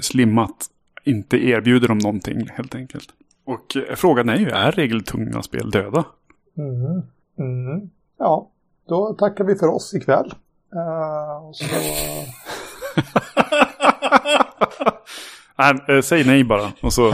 slimmat 0.00 0.70
inte 1.06 1.36
erbjuder 1.36 1.88
dem 1.88 1.98
någonting 1.98 2.48
helt 2.48 2.74
enkelt. 2.74 3.08
Och 3.44 3.76
eh, 3.76 3.94
frågan 3.94 4.28
är 4.28 4.36
ju, 4.36 4.50
är 4.50 4.72
regeltunga 4.72 5.42
spel 5.42 5.70
döda? 5.70 6.04
Mm. 6.58 7.02
Mm. 7.38 7.90
Ja, 8.18 8.50
då 8.88 9.14
tackar 9.14 9.44
vi 9.44 9.54
för 9.54 9.66
oss 9.66 9.94
ikväll. 9.94 10.34
Uh, 10.74 11.52
så... 11.52 11.64
nej, 15.58 15.96
äh, 15.96 16.02
säg 16.02 16.24
nej 16.24 16.44
bara. 16.44 16.72
Och 16.82 16.92
så... 16.92 17.12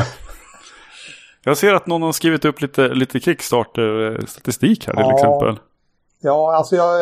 Jag 1.45 1.57
ser 1.57 1.75
att 1.75 1.87
någon 1.87 2.03
har 2.03 2.13
skrivit 2.13 2.45
upp 2.45 2.61
lite, 2.61 2.89
lite 2.89 3.21
Kickstarter-statistik 3.21 4.87
här 4.87 4.95
till 4.95 5.05
ja. 5.05 5.15
exempel. 5.15 5.59
Ja, 6.21 6.57
alltså 6.57 6.77
jag, 6.77 7.01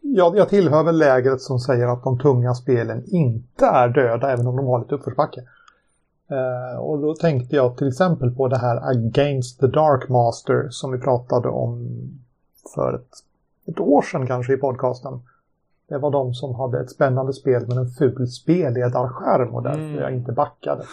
jag, 0.00 0.36
jag 0.36 0.48
tillhör 0.48 0.84
väl 0.84 0.98
lägret 0.98 1.40
som 1.40 1.58
säger 1.58 1.88
att 1.88 2.04
de 2.04 2.18
tunga 2.18 2.54
spelen 2.54 3.04
inte 3.06 3.66
är 3.66 3.88
döda 3.88 4.32
även 4.32 4.46
om 4.46 4.56
de 4.56 4.66
har 4.66 4.80
lite 4.80 4.94
uppförsbacke. 4.94 5.40
Uh, 6.32 6.78
och 6.78 6.98
då 6.98 7.14
tänkte 7.14 7.56
jag 7.56 7.76
till 7.76 7.88
exempel 7.88 8.30
på 8.30 8.48
det 8.48 8.58
här 8.58 8.90
Against 8.90 9.60
the 9.60 9.66
Dark 9.66 10.08
Master 10.08 10.68
som 10.70 10.92
vi 10.92 10.98
pratade 10.98 11.48
om 11.48 11.88
för 12.74 12.94
ett, 12.94 13.10
ett 13.66 13.80
år 13.80 14.02
sedan 14.02 14.26
kanske 14.26 14.54
i 14.54 14.56
podcasten. 14.56 15.20
Det 15.88 15.98
var 15.98 16.10
de 16.10 16.34
som 16.34 16.54
hade 16.54 16.80
ett 16.80 16.90
spännande 16.90 17.32
spel 17.32 17.66
med 17.66 17.76
en 17.76 17.90
ful 17.90 18.28
spelledarskärm 18.28 19.54
och 19.54 19.62
därför 19.62 19.80
mm. 19.80 19.98
jag 19.98 20.12
inte 20.12 20.32
backade. 20.32 20.84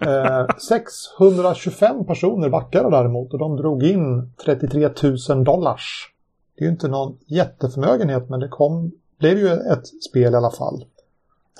Eh, 0.00 0.46
625 0.68 2.04
personer 2.04 2.48
backade 2.48 2.90
däremot 2.90 3.32
och 3.32 3.38
de 3.38 3.56
drog 3.56 3.82
in 3.82 4.32
33 4.44 4.88
000 5.28 5.44
dollars. 5.44 6.12
Det 6.56 6.64
är 6.64 6.66
ju 6.66 6.72
inte 6.72 6.88
någon 6.88 7.18
jätteförmögenhet 7.26 8.28
men 8.28 8.40
det 8.40 8.48
kom, 8.48 8.92
blev 9.18 9.38
ju 9.38 9.48
ett 9.48 9.86
spel 10.10 10.32
i 10.32 10.36
alla 10.36 10.50
fall. 10.50 10.84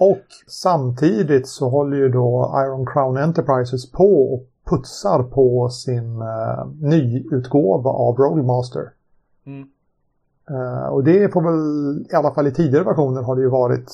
Och 0.01 0.25
samtidigt 0.47 1.49
så 1.49 1.69
håller 1.69 1.97
ju 1.97 2.09
då 2.09 2.55
Iron 2.65 2.87
Crown 2.87 3.17
Enterprises 3.17 3.93
på 3.93 4.35
och 4.35 4.47
putsar 4.71 5.23
på 5.23 5.69
sin 5.69 6.23
uh, 6.23 6.67
nyutgåva 6.81 7.91
av 7.91 8.17
Rollmaster. 8.17 8.91
Mm. 9.47 9.69
Uh, 10.51 10.87
och 10.87 11.05
det 11.05 11.33
får 11.33 11.43
väl, 11.43 12.07
i 12.13 12.15
alla 12.15 12.35
fall 12.35 12.47
i 12.47 12.53
tidigare 12.53 12.85
versioner 12.85 13.23
har 13.23 13.37
det 13.37 13.43
ju 13.43 13.49
varit 13.49 13.91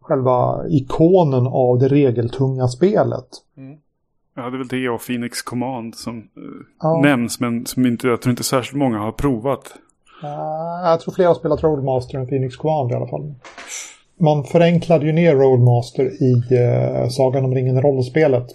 själva 0.00 0.64
ikonen 0.68 1.46
av 1.46 1.78
det 1.78 1.88
regeltunga 1.88 2.68
spelet. 2.68 3.28
Mm. 3.56 3.78
Ja, 4.34 4.42
det 4.42 4.56
är 4.56 4.58
väl 4.58 4.68
det 4.68 4.88
och 4.88 5.00
Phoenix 5.06 5.42
Command 5.42 5.94
som 5.94 6.16
uh, 6.18 6.22
ja. 6.82 7.00
nämns 7.02 7.40
men 7.40 7.66
som 7.66 7.86
inte, 7.86 8.08
jag 8.08 8.20
tror 8.22 8.30
inte 8.30 8.44
särskilt 8.44 8.78
många 8.78 8.98
har 8.98 9.12
provat. 9.12 9.74
jag 10.84 11.00
tror 11.00 11.14
fler 11.14 11.26
har 11.26 11.34
spelat 11.34 11.62
Rollmaster 11.62 12.18
än 12.18 12.26
Phoenix 12.26 12.56
Command 12.56 12.90
i 12.90 12.94
alla 12.94 13.06
fall 13.06 13.34
man 14.18 14.44
förenklade 14.44 15.06
ju 15.06 15.12
ner 15.12 15.34
Roadmaster 15.34 16.22
i 16.22 16.42
eh, 16.50 17.08
Sagan 17.08 17.44
om 17.44 17.54
ringen 17.54 17.82
rollspelet. 17.82 18.46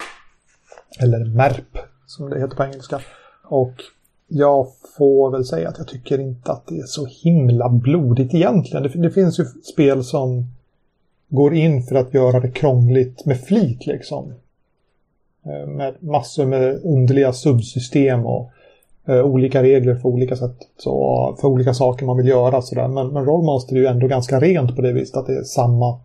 Eller 0.99 1.25
MERP 1.25 1.77
som 2.05 2.29
det 2.29 2.39
heter 2.39 2.55
på 2.55 2.63
engelska. 2.63 3.01
Och 3.43 3.73
jag 4.27 4.67
får 4.97 5.31
väl 5.31 5.45
säga 5.45 5.69
att 5.69 5.77
jag 5.77 5.87
tycker 5.87 6.19
inte 6.19 6.51
att 6.51 6.67
det 6.67 6.77
är 6.77 6.85
så 6.85 7.05
himla 7.05 7.69
blodigt 7.69 8.33
egentligen. 8.33 8.83
Det, 8.83 8.89
det 8.89 9.11
finns 9.11 9.39
ju 9.39 9.45
spel 9.45 10.03
som 10.03 10.45
går 11.29 11.53
in 11.53 11.83
för 11.83 11.95
att 11.95 12.13
göra 12.13 12.39
det 12.39 12.51
krångligt 12.51 13.25
med 13.25 13.41
flit 13.41 13.85
liksom. 13.85 14.33
Eh, 15.45 15.67
med 15.67 15.95
massor 15.99 16.45
med 16.45 16.81
underliga 16.83 17.33
subsystem 17.33 18.25
och 18.25 18.51
eh, 19.07 19.25
olika 19.25 19.63
regler 19.63 19.95
för 19.95 20.09
olika 20.09 20.35
sätt 20.35 20.57
så, 20.77 21.37
för 21.41 21.47
olika 21.47 21.73
saker 21.73 22.05
man 22.05 22.17
vill 22.17 22.27
göra. 22.27 22.61
Sådär. 22.61 22.87
Men, 22.87 23.07
men 23.07 23.25
Rollmaster 23.25 23.75
är 23.75 23.79
ju 23.79 23.85
ändå 23.85 24.07
ganska 24.07 24.39
rent 24.39 24.75
på 24.75 24.81
det 24.81 24.93
viset 24.93 25.17
att 25.17 25.27
det 25.27 25.37
är 25.37 25.43
samma. 25.43 25.99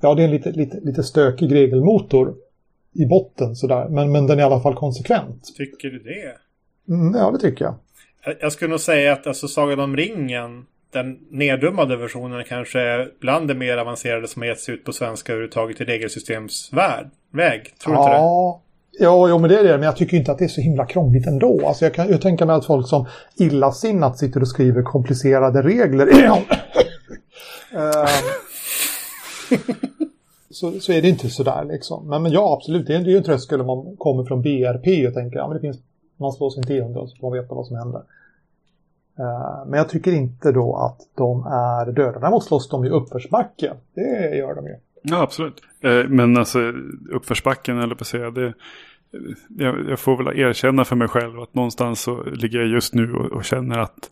Ja, 0.00 0.14
det 0.14 0.22
är 0.22 0.24
en 0.24 0.30
lite, 0.30 0.50
lite, 0.50 0.80
lite 0.80 1.02
stökig 1.02 1.54
regelmotor 1.54 2.34
i 2.92 3.06
botten 3.06 3.56
sådär. 3.56 3.88
Men, 3.88 4.12
men 4.12 4.26
den 4.26 4.38
är 4.38 4.42
i 4.42 4.44
alla 4.44 4.60
fall 4.60 4.74
konsekvent. 4.74 5.54
Tycker 5.56 5.88
du 5.88 5.98
det? 5.98 6.36
Mm, 6.94 7.14
ja, 7.14 7.30
det 7.30 7.38
tycker 7.38 7.64
jag. 7.64 7.74
Jag 8.40 8.52
skulle 8.52 8.70
nog 8.70 8.80
säga 8.80 9.12
att 9.12 9.26
alltså, 9.26 9.48
Sagan 9.48 9.80
om 9.80 9.96
ringen, 9.96 10.66
den 10.92 11.18
neddummade 11.30 11.96
versionen 11.96 12.44
kanske 12.48 12.80
är 12.80 13.10
bland 13.20 13.48
det 13.48 13.54
mer 13.54 13.76
avancerade 13.78 14.28
som 14.28 14.42
har 14.42 14.46
getts 14.46 14.68
ut 14.68 14.84
på 14.84 14.92
svenska 14.92 15.32
överhuvudtaget 15.32 15.80
i 15.80 15.84
regelsystemsväg. 15.84 17.06
Tror 17.84 17.94
du 17.94 18.00
ja, 18.00 18.04
inte 18.04 18.10
det? 18.10 18.71
Ja, 18.98 19.28
jo, 19.28 19.38
men 19.38 19.50
det 19.50 19.58
är 19.58 19.64
det. 19.64 19.78
Men 19.78 19.82
jag 19.82 19.96
tycker 19.96 20.16
inte 20.16 20.32
att 20.32 20.38
det 20.38 20.44
är 20.44 20.48
så 20.48 20.60
himla 20.60 20.86
krångligt 20.86 21.26
ändå. 21.26 21.66
Alltså 21.66 21.84
jag 21.84 21.94
kan 21.94 22.08
ju 22.08 22.18
tänka 22.18 22.46
mig 22.46 22.56
att 22.56 22.66
folk 22.66 22.88
som 22.88 23.06
illasinnat 23.36 24.18
sitter 24.18 24.40
och 24.40 24.48
skriver 24.48 24.82
komplicerade 24.82 25.62
regler. 25.62 26.06
Ehm. 27.74 28.06
Så, 30.50 30.80
så 30.80 30.92
är 30.92 31.02
det 31.02 31.08
inte 31.08 31.28
sådär 31.28 31.64
liksom. 31.64 32.08
Men, 32.08 32.22
men 32.22 32.32
ja, 32.32 32.54
absolut. 32.56 32.86
Det 32.86 32.94
är, 32.94 33.00
ju 33.00 33.16
en 33.16 33.22
tröskel 33.22 33.60
om 33.60 33.66
man 33.66 33.96
kommer 33.96 34.24
från 34.24 34.42
BRP 34.42 35.08
och 35.08 35.14
tänker 35.14 35.38
ja, 35.38 35.48
men 35.48 35.56
det 35.56 35.60
finns, 35.60 35.78
man 36.16 36.32
slår 36.32 36.50
sin 36.50 36.62
tionde 36.62 37.00
och 37.00 37.10
så 37.10 37.16
får 37.16 37.30
man 37.30 37.38
veta 37.38 37.54
vad 37.54 37.66
som 37.66 37.76
händer. 37.76 38.02
Uh, 39.20 39.66
men 39.66 39.78
jag 39.78 39.88
tycker 39.88 40.12
inte 40.12 40.52
då 40.52 40.76
att 40.76 41.00
de 41.14 41.46
är 41.46 41.92
döda. 41.92 42.18
Däremot 42.18 42.44
slåss 42.44 42.68
de 42.68 42.84
i 42.84 42.88
uppförsbacke. 42.88 43.72
Det 43.94 44.36
gör 44.36 44.54
de 44.54 44.66
ju. 44.66 44.76
Ja, 45.02 45.22
absolut. 45.22 45.62
Eh, 45.80 46.08
men 46.08 46.36
alltså 46.36 46.72
uppförsbacken, 47.10 47.78
eller 47.78 47.94
på 47.94 48.02
att 48.02 48.06
säga, 48.06 48.30
det, 48.30 48.54
jag, 49.48 49.90
jag, 49.90 50.00
får 50.00 50.24
väl 50.24 50.38
erkänna 50.38 50.84
för 50.84 50.96
mig 50.96 51.08
själv 51.08 51.40
att 51.40 51.54
någonstans 51.54 52.00
så 52.00 52.24
ligger 52.24 52.58
jag 52.58 52.68
just 52.68 52.94
nu 52.94 53.12
och, 53.12 53.32
och 53.32 53.44
känner 53.44 53.78
att, 53.78 54.10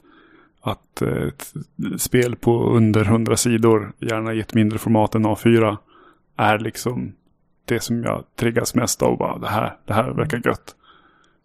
att 0.61 1.03
eh, 1.03 1.23
ett 1.23 1.53
spel 1.99 2.37
på 2.37 2.71
under 2.71 3.05
100 3.05 3.37
sidor, 3.37 3.93
gärna 3.99 4.35
i 4.35 4.41
ett 4.41 4.55
mindre 4.55 4.79
format 4.79 5.15
än 5.15 5.27
A4, 5.27 5.77
är 6.37 6.59
liksom 6.59 7.13
det 7.65 7.81
som 7.81 8.05
jag 8.05 8.25
triggas 8.37 8.75
mest 8.75 9.03
av. 9.03 9.19
Bara, 9.19 9.39
det, 9.39 9.49
här, 9.49 9.77
det 9.85 9.95
här 9.95 10.11
verkar 10.11 10.41
gött. 10.45 10.77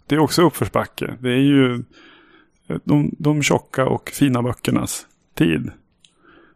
Det 0.08 0.16
är 0.16 0.20
också 0.20 0.42
uppförsbacke. 0.42 1.18
Det 1.20 1.30
är 1.30 1.42
ju 1.42 1.84
eh, 2.68 2.78
de, 2.84 3.16
de 3.20 3.44
tjocka 3.44 3.86
och 3.86 4.10
fina 4.10 4.42
böckernas 4.42 5.08
tid. 5.34 5.72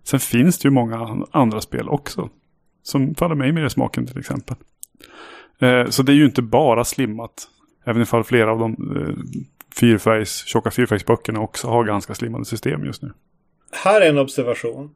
Sen 0.04 0.20
finns 0.20 0.60
det 0.60 0.68
ju 0.68 0.72
många 0.72 1.26
andra 1.32 1.62
spel 1.62 1.90
också. 1.90 2.30
Som 2.84 3.16
faller 3.16 3.36
mig 3.36 3.52
mer 3.52 3.66
i 3.66 3.70
smaken 3.70 4.08
till 4.08 4.20
exempel. 4.20 4.56
Eh, 5.60 5.90
så 5.90 6.04
det 6.04 6.12
är 6.12 6.16
ju 6.16 6.26
inte 6.26 6.42
bara 6.42 6.86
slimmat. 6.86 7.48
Även 7.86 8.02
ifall 8.02 8.24
flera 8.24 8.52
av 8.52 8.60
de 8.60 8.72
eh, 8.72 9.16
fyrfärgs, 9.80 10.46
tjocka 10.46 10.72
fyrfärgsböckerna 10.72 11.40
också 11.40 11.68
har 11.68 11.84
ganska 11.84 12.16
slimmade 12.16 12.46
system 12.46 12.86
just 12.86 13.02
nu. 13.02 13.12
Här 13.72 14.02
är 14.02 14.10
en 14.10 14.18
observation. 14.18 14.96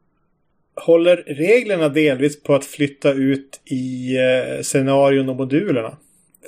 Håller 0.76 1.16
reglerna 1.16 1.88
delvis 1.88 2.42
på 2.42 2.54
att 2.54 2.64
flytta 2.64 3.12
ut 3.12 3.60
i 3.64 4.16
eh, 4.16 4.62
scenarion 4.62 5.28
och 5.28 5.36
modulerna 5.36 5.96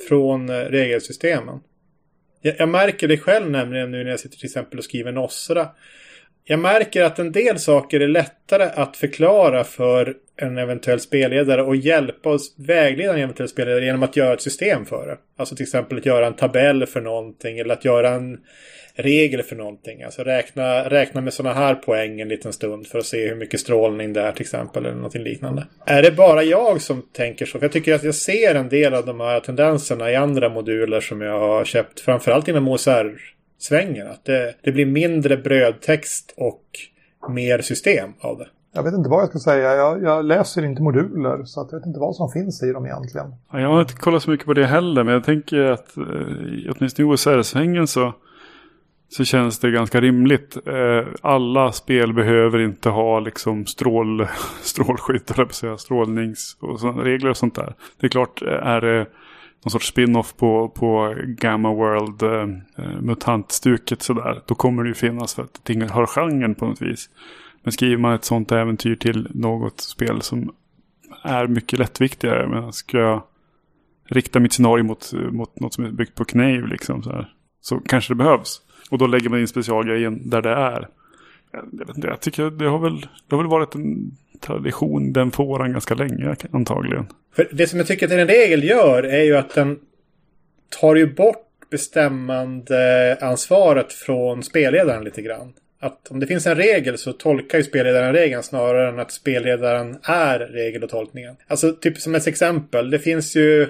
från 0.08 0.48
eh, 0.48 0.54
regelsystemen? 0.54 1.60
Jag, 2.40 2.54
jag, 2.58 2.68
märker 2.68 3.08
det 3.08 3.18
själv 3.18 3.50
nämligen 3.50 3.90
nu 3.90 4.04
när 4.04 4.10
jag 4.10 4.20
sitter 4.20 4.36
till 4.36 4.46
exempel 4.46 4.78
och 4.78 4.84
skriver 4.84 5.12
Nossra. 5.12 5.68
Jag 6.44 6.58
märker 6.58 7.02
att 7.02 7.18
en 7.18 7.32
del 7.32 7.58
saker 7.58 8.00
är 8.00 8.08
lättare 8.08 8.64
att 8.64 8.96
förklara 8.96 9.64
för 9.64 10.16
en 10.36 10.58
eventuell 10.58 11.00
spelledare 11.00 11.62
och 11.62 11.76
hjälpa 11.76 12.28
oss 12.30 12.54
vägleda 12.58 13.12
en 13.12 13.20
eventuell 13.20 13.48
spelledare 13.48 13.84
genom 13.84 14.02
att 14.02 14.16
göra 14.16 14.34
ett 14.34 14.42
system 14.42 14.86
för 14.86 15.06
det. 15.06 15.16
Alltså 15.36 15.56
till 15.56 15.62
exempel 15.62 15.98
att 15.98 16.06
göra 16.06 16.26
en 16.26 16.34
tabell 16.34 16.86
för 16.86 17.00
någonting 17.00 17.58
eller 17.58 17.74
att 17.74 17.84
göra 17.84 18.10
en 18.10 18.38
regel 18.96 19.42
för 19.42 19.56
någonting. 19.56 20.02
Alltså 20.02 20.22
räkna, 20.22 20.90
räkna 20.90 21.20
med 21.20 21.32
sådana 21.32 21.54
här 21.54 21.74
poäng 21.74 22.20
en 22.20 22.28
liten 22.28 22.52
stund 22.52 22.86
för 22.86 22.98
att 22.98 23.06
se 23.06 23.28
hur 23.28 23.34
mycket 23.34 23.60
strålning 23.60 24.12
det 24.12 24.20
är 24.20 24.32
till 24.32 24.42
exempel 24.42 24.84
eller 24.84 24.96
någonting 24.96 25.22
liknande. 25.22 25.66
Är 25.86 26.02
det 26.02 26.12
bara 26.12 26.42
jag 26.42 26.82
som 26.82 27.02
tänker 27.12 27.46
så? 27.46 27.58
För 27.58 27.64
jag 27.64 27.72
tycker 27.72 27.94
att 27.94 28.04
jag 28.04 28.14
ser 28.14 28.54
en 28.54 28.68
del 28.68 28.94
av 28.94 29.06
de 29.06 29.20
här 29.20 29.40
tendenserna 29.40 30.10
i 30.10 30.14
andra 30.14 30.48
moduler 30.48 31.00
som 31.00 31.20
jag 31.20 31.38
har 31.38 31.64
köpt, 31.64 32.00
framförallt 32.00 32.48
inom 32.48 32.68
OSR-svängen. 32.68 34.06
Att 34.06 34.24
det, 34.24 34.54
det 34.62 34.72
blir 34.72 34.86
mindre 34.86 35.36
brödtext 35.36 36.34
och 36.36 36.62
mer 37.28 37.60
system 37.60 38.12
av 38.20 38.38
det. 38.38 38.46
Jag 38.76 38.82
vet 38.82 38.94
inte 38.94 39.10
vad 39.10 39.22
jag 39.22 39.28
ska 39.28 39.38
säga. 39.38 39.74
Jag, 39.74 40.02
jag, 40.02 40.24
läser 40.24 40.64
inte 40.64 40.82
moduler 40.82 41.44
så 41.44 41.60
att 41.60 41.72
jag 41.72 41.78
vet 41.78 41.86
inte 41.86 42.00
vad 42.00 42.16
som 42.16 42.28
finns 42.30 42.62
i 42.62 42.72
dem 42.72 42.86
egentligen. 42.86 43.34
Jag 43.52 43.68
har 43.68 43.80
inte 43.80 43.94
kollat 43.94 44.22
så 44.22 44.30
mycket 44.30 44.46
på 44.46 44.54
det 44.54 44.66
heller 44.66 45.04
men 45.04 45.14
jag 45.14 45.24
tänker 45.24 45.64
att 45.64 45.96
eh, 45.96 46.04
åtminstone 46.76 47.08
i 47.08 47.12
OSR-svängen 47.12 47.86
så 47.86 48.12
så 49.08 49.24
känns 49.24 49.58
det 49.58 49.70
ganska 49.70 50.00
rimligt. 50.00 50.56
Eh, 50.66 51.06
alla 51.22 51.72
spel 51.72 52.12
behöver 52.12 52.58
inte 52.58 52.88
ha 52.88 53.20
liksom 53.20 53.66
strål, 53.66 54.28
strålskydd, 54.60 55.30
eller 55.34 55.48
säga, 55.48 55.78
strålnings 55.78 56.56
och 56.60 56.80
såna 56.80 57.04
regler 57.04 57.30
och 57.30 57.36
sånt 57.36 57.54
där. 57.54 57.74
Det 58.00 58.06
är 58.06 58.10
klart, 58.10 58.42
eh, 58.42 58.48
är 58.48 58.80
det 58.80 59.06
någon 59.64 59.70
sorts 59.70 59.88
spin-off 59.88 60.36
på, 60.36 60.68
på 60.68 61.14
Gamma 61.26 61.74
World 61.74 62.22
eh, 62.22 62.84
eh 62.84 63.00
mutantstuket 63.00 64.02
sådär, 64.02 64.42
då 64.46 64.54
kommer 64.54 64.82
det 64.82 64.88
ju 64.88 64.94
finnas 64.94 65.34
för 65.34 65.42
att 65.42 65.60
det 65.62 65.90
har 65.90 66.06
genren 66.06 66.54
på 66.54 66.66
något 66.66 66.82
vis. 66.82 67.10
Men 67.66 67.72
skriver 67.72 67.96
man 67.96 68.14
ett 68.14 68.24
sånt 68.24 68.52
äventyr 68.52 68.96
till 68.96 69.28
något 69.34 69.80
spel 69.80 70.22
som 70.22 70.54
är 71.22 71.46
mycket 71.46 71.78
lättviktigare, 71.78 72.48
men 72.48 72.72
ska 72.72 72.98
jag 72.98 73.22
rikta 74.04 74.40
mitt 74.40 74.52
scenario 74.52 74.84
mot, 74.84 75.12
mot 75.30 75.60
något 75.60 75.74
som 75.74 75.84
är 75.84 75.90
byggt 75.90 76.14
på 76.14 76.24
Knave 76.24 76.66
liksom 76.66 77.02
så, 77.02 77.10
här, 77.10 77.32
så 77.60 77.78
kanske 77.78 78.10
det 78.10 78.16
behövs. 78.16 78.60
Och 78.90 78.98
då 78.98 79.06
lägger 79.06 79.28
man 79.28 79.40
in 79.40 79.48
specialgrejen 79.48 80.30
där 80.30 80.42
det 80.42 80.50
är. 80.50 80.88
Jag, 81.52 81.78
vet 81.86 81.96
inte, 81.96 82.08
jag 82.08 82.20
tycker 82.20 82.50
det 82.50 82.68
har, 82.68 82.78
väl, 82.78 83.00
det 83.00 83.36
har 83.36 83.42
väl 83.42 83.50
varit 83.50 83.74
en 83.74 84.16
tradition 84.40 85.12
den 85.12 85.30
fåran 85.30 85.72
ganska 85.72 85.94
länge 85.94 86.36
antagligen. 86.50 87.06
För 87.36 87.48
det 87.52 87.66
som 87.66 87.78
jag 87.78 87.86
tycker 87.88 88.06
att 88.06 88.12
en 88.12 88.28
regel 88.28 88.64
gör 88.64 89.02
är 89.02 89.24
ju 89.24 89.36
att 89.36 89.54
den 89.54 89.78
tar 90.80 90.96
ju 90.96 91.14
bort 91.14 91.70
bestämmande 91.70 93.18
ansvaret 93.20 93.92
från 93.92 94.42
spelledaren 94.42 95.04
lite 95.04 95.22
grann. 95.22 95.52
Att 95.80 96.10
om 96.10 96.20
det 96.20 96.26
finns 96.26 96.46
en 96.46 96.54
regel 96.54 96.98
så 96.98 97.12
tolkar 97.12 97.58
ju 97.58 97.64
spelledaren 97.64 98.12
regeln 98.12 98.42
snarare 98.42 98.88
än 98.88 98.98
att 98.98 99.12
spelledaren 99.12 99.98
är 100.02 100.38
regel 100.38 100.84
och 100.84 100.90
tolkningen. 100.90 101.36
Alltså 101.46 101.72
typ 101.72 101.98
som 101.98 102.14
ett 102.14 102.26
exempel. 102.26 102.90
Det 102.90 102.98
finns 102.98 103.36
ju, 103.36 103.58
jag 103.60 103.68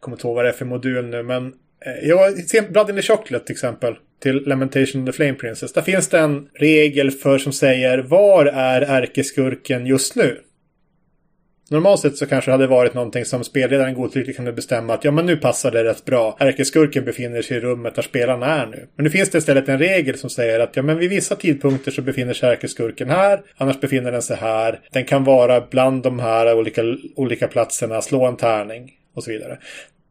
kommer 0.00 0.16
inte 0.16 0.26
ihåg 0.26 0.36
vad 0.36 0.44
det 0.44 0.48
är 0.48 0.52
för 0.52 0.64
modul 0.64 1.06
nu, 1.06 1.22
men 1.22 1.46
eh, 1.86 2.08
jag 2.08 2.38
ser 2.38 2.70
Blood 2.70 2.90
in 2.90 2.96
the 2.96 3.02
Chocolate 3.02 3.44
till 3.44 3.52
exempel 3.52 3.94
till 4.22 4.42
Lamentation 4.46 5.02
of 5.02 5.06
the 5.06 5.12
Flame 5.12 5.34
Princess. 5.34 5.72
Där 5.72 5.82
finns 5.82 6.08
det 6.08 6.18
en 6.18 6.48
regel 6.54 7.10
för 7.10 7.38
som 7.38 7.52
säger 7.52 7.98
var 7.98 8.46
är 8.46 8.82
ärkeskurken 8.82 9.86
just 9.86 10.16
nu? 10.16 10.40
Normalt 11.70 12.00
sett 12.00 12.16
så 12.16 12.26
kanske 12.26 12.50
det 12.50 12.52
hade 12.52 12.66
varit 12.66 12.94
någonting 12.94 13.24
som 13.24 13.44
spelledaren 13.44 13.94
godtyckligt 13.94 14.36
kunde 14.36 14.52
bestämma 14.52 14.94
att 14.94 15.04
ja 15.04 15.10
men 15.10 15.26
nu 15.26 15.36
passar 15.36 15.70
det 15.70 15.84
rätt 15.84 16.04
bra. 16.04 16.36
Ärkeskurken 16.40 17.04
befinner 17.04 17.42
sig 17.42 17.56
i 17.56 17.60
rummet 17.60 17.94
där 17.94 18.02
spelarna 18.02 18.46
är 18.46 18.66
nu. 18.66 18.88
Men 18.96 19.04
nu 19.04 19.10
finns 19.10 19.30
det 19.30 19.38
istället 19.38 19.68
en 19.68 19.78
regel 19.78 20.18
som 20.18 20.30
säger 20.30 20.60
att 20.60 20.76
ja 20.76 20.82
men 20.82 20.98
vid 20.98 21.10
vissa 21.10 21.36
tidpunkter 21.36 21.90
så 21.90 22.02
befinner 22.02 22.34
sig 22.34 22.50
ärkeskurken 22.50 23.10
här. 23.10 23.42
Annars 23.56 23.80
befinner 23.80 24.12
den 24.12 24.22
sig 24.22 24.36
här. 24.36 24.80
Den 24.92 25.04
kan 25.04 25.24
vara 25.24 25.60
bland 25.70 26.02
de 26.02 26.18
här 26.18 26.54
olika, 26.54 26.82
olika 27.16 27.48
platserna. 27.48 28.02
Slå 28.02 28.26
en 28.26 28.36
tärning 28.36 28.92
och 29.14 29.24
så 29.24 29.30
vidare. 29.30 29.58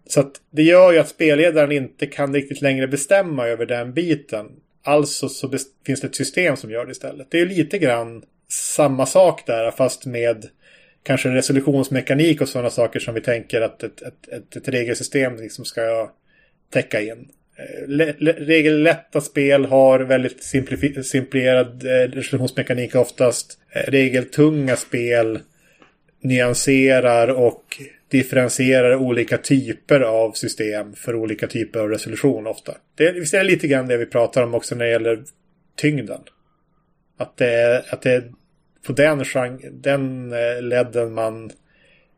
Så 0.07 0.19
att 0.19 0.31
det 0.51 0.63
gör 0.63 0.91
ju 0.91 0.99
att 0.99 1.09
spelledaren 1.09 1.71
inte 1.71 2.05
kan 2.05 2.33
riktigt 2.33 2.61
längre 2.61 2.87
bestämma 2.87 3.47
över 3.47 3.65
den 3.65 3.93
biten. 3.93 4.45
Alltså 4.83 5.29
så 5.29 5.49
finns 5.85 6.01
det 6.01 6.07
ett 6.07 6.15
system 6.15 6.55
som 6.55 6.71
gör 6.71 6.85
det 6.85 6.91
istället. 6.91 7.27
Det 7.31 7.37
är 7.37 7.45
ju 7.45 7.49
lite 7.49 7.77
grann 7.77 8.23
samma 8.49 9.05
sak 9.05 9.43
där 9.45 9.71
fast 9.71 10.05
med 10.05 10.45
kanske 11.03 11.29
resolutionsmekanik 11.29 12.41
och 12.41 12.49
sådana 12.49 12.69
saker 12.69 12.99
som 12.99 13.13
vi 13.13 13.21
tänker 13.21 13.61
att 13.61 13.83
ett, 13.83 14.01
ett, 14.01 14.27
ett, 14.27 14.55
ett 14.55 14.67
regelsystem 14.67 15.35
liksom 15.35 15.65
ska 15.65 16.11
täcka 16.69 17.01
in. 17.01 17.27
Eh, 17.55 17.87
regellätta 18.23 19.21
spel 19.21 19.65
har 19.65 19.99
väldigt 19.99 20.43
simplifierad 20.43 21.85
eh, 21.85 22.11
resolutionsmekanik 22.11 22.95
oftast. 22.95 23.59
Eh, 23.69 23.91
regeltunga 23.91 24.75
spel 24.75 25.39
nyanserar 26.21 27.27
och 27.27 27.81
differentierar 28.07 28.95
olika 28.95 29.37
typer 29.37 29.99
av 29.99 30.31
system 30.31 30.93
för 30.93 31.15
olika 31.15 31.47
typer 31.47 31.79
av 31.79 31.89
resolution 31.89 32.47
ofta. 32.47 32.73
Det, 32.95 33.11
visst 33.11 33.33
är 33.33 33.37
det 33.37 33.43
lite 33.43 33.67
grann 33.67 33.87
det 33.87 33.97
vi 33.97 34.05
pratar 34.05 34.43
om 34.43 34.53
också 34.53 34.75
när 34.75 34.85
det 34.85 34.91
gäller 34.91 35.23
tyngden. 35.75 36.21
Att 37.17 37.37
det 37.37 37.53
är, 37.53 37.83
att 37.89 38.01
det 38.01 38.11
är 38.11 38.23
på 38.87 38.93
den, 38.93 39.23
den 39.71 40.33
eh, 40.33 40.61
ledden 40.61 41.13
man 41.13 41.51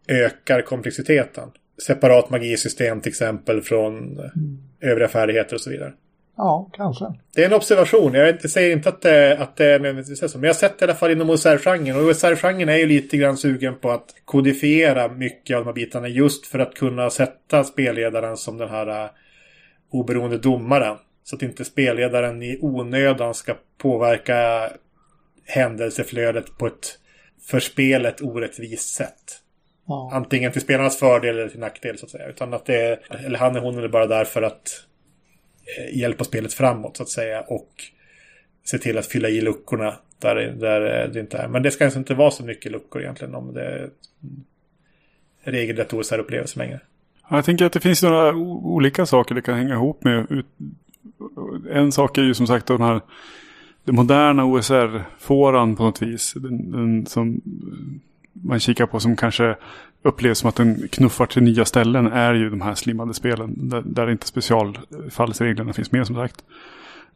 ökar 0.07 0.61
komplexiteten. 0.61 1.49
Separat 1.85 2.29
magisystem 2.29 3.01
till 3.01 3.09
exempel 3.09 3.61
från 3.61 3.97
mm. 3.97 4.31
övriga 4.81 5.07
färdigheter 5.07 5.55
och 5.55 5.61
så 5.61 5.69
vidare. 5.69 5.93
Ja, 6.37 6.69
kanske. 6.73 7.05
Det 7.35 7.41
är 7.41 7.45
en 7.45 7.53
observation. 7.53 8.13
Jag 8.13 8.49
säger 8.49 8.75
inte 8.75 8.89
att 8.89 9.01
det, 9.01 9.37
att 9.37 9.55
det 9.55 9.65
är 9.65 9.79
nödvändigtvis 9.79 10.31
så. 10.31 10.37
Men 10.37 10.43
jag 10.43 10.53
har 10.53 10.59
sett 10.59 10.79
det 10.79 10.83
i 10.83 10.87
alla 10.87 10.95
fall 10.95 11.11
inom 11.11 11.29
OSR-genren. 11.29 11.97
Och 11.97 12.03
OSR-genren 12.03 12.69
är 12.69 12.77
ju 12.77 12.85
lite 12.85 13.17
grann 13.17 13.37
sugen 13.37 13.75
på 13.75 13.91
att 13.91 14.15
kodifiera 14.25 15.07
mycket 15.07 15.55
av 15.57 15.61
de 15.63 15.67
här 15.67 15.73
bitarna. 15.73 16.07
Just 16.07 16.45
för 16.45 16.59
att 16.59 16.73
kunna 16.73 17.09
sätta 17.09 17.63
spelledaren 17.63 18.37
som 18.37 18.57
den 18.57 18.69
här 18.69 19.03
uh, 19.03 19.09
oberoende 19.91 20.37
domaren. 20.37 20.97
Så 21.23 21.35
att 21.35 21.41
inte 21.41 21.65
spelledaren 21.65 22.43
i 22.43 22.59
onödan 22.61 23.33
ska 23.33 23.55
påverka 23.77 24.69
händelseflödet 25.45 26.57
på 26.57 26.67
ett 26.67 26.99
för 27.41 27.59
spelet 27.59 28.21
orättvist 28.21 28.95
sätt. 28.95 29.41
Ja. 29.87 30.09
Antingen 30.13 30.51
till 30.51 30.61
spelarnas 30.61 30.99
fördel 30.99 31.37
eller 31.37 31.49
till 31.49 31.59
nackdel 31.59 31.97
så 31.97 32.05
att 32.05 32.11
säga. 32.11 32.27
Utan 32.27 32.53
att 32.53 32.65
det 32.65 32.75
är, 32.75 33.25
eller 33.25 33.39
han 33.39 33.51
eller 33.51 33.61
hon 33.61 33.83
är 33.83 33.87
bara 33.87 34.07
där 34.07 34.25
för 34.25 34.41
att 34.41 34.85
Eh, 35.65 35.97
hjälpa 35.97 36.23
spelet 36.23 36.53
framåt 36.53 36.97
så 36.97 37.03
att 37.03 37.09
säga. 37.09 37.41
Och 37.41 37.69
se 38.65 38.77
till 38.77 38.97
att 38.97 39.05
fylla 39.05 39.29
i 39.29 39.41
luckorna 39.41 39.95
där, 40.19 40.35
där 40.35 41.07
det 41.13 41.19
inte 41.19 41.37
är. 41.37 41.47
Men 41.47 41.63
det 41.63 41.71
ska 41.71 41.83
alltså 41.83 41.99
inte 41.99 42.13
vara 42.13 42.31
så 42.31 42.45
mycket 42.45 42.71
luckor 42.71 43.01
egentligen 43.01 43.35
om 43.35 43.53
det 43.53 43.61
är 43.61 43.89
regelrätt 45.43 45.93
OSR-upplevelse 45.93 46.59
längre. 46.59 46.79
Jag 47.29 47.45
tänker 47.45 47.65
att 47.65 47.73
det 47.73 47.79
finns 47.79 48.03
några 48.03 48.35
olika 48.35 49.05
saker 49.05 49.35
det 49.35 49.41
kan 49.41 49.55
hänga 49.55 49.73
ihop 49.73 50.03
med. 50.03 50.43
En 51.71 51.91
sak 51.91 52.17
är 52.17 52.21
ju 52.21 52.33
som 52.33 52.47
sagt 52.47 52.67
den 52.67 52.81
här 52.81 53.01
den 53.85 53.95
moderna 53.95 54.45
OSR-fåran 54.45 55.75
på 55.75 55.83
något 55.83 56.01
vis. 56.01 56.33
Den, 56.33 56.71
den, 56.71 57.05
som 57.05 57.41
man 58.33 58.59
kikar 58.59 58.85
på 58.85 58.99
som 58.99 59.15
kanske 59.15 59.55
upplevs 60.03 60.39
som 60.39 60.49
att 60.49 60.55
den 60.55 60.87
knuffar 60.91 61.25
till 61.25 61.43
nya 61.43 61.65
ställen 61.65 62.07
är 62.07 62.33
ju 62.33 62.49
de 62.49 62.61
här 62.61 62.75
slimmade 62.75 63.13
spelen. 63.13 63.69
Där, 63.69 63.81
där 63.85 64.11
inte 64.11 64.27
specialfallsreglerna 64.27 65.73
finns 65.73 65.91
med 65.91 66.07
som 66.07 66.15
sagt. 66.15 66.43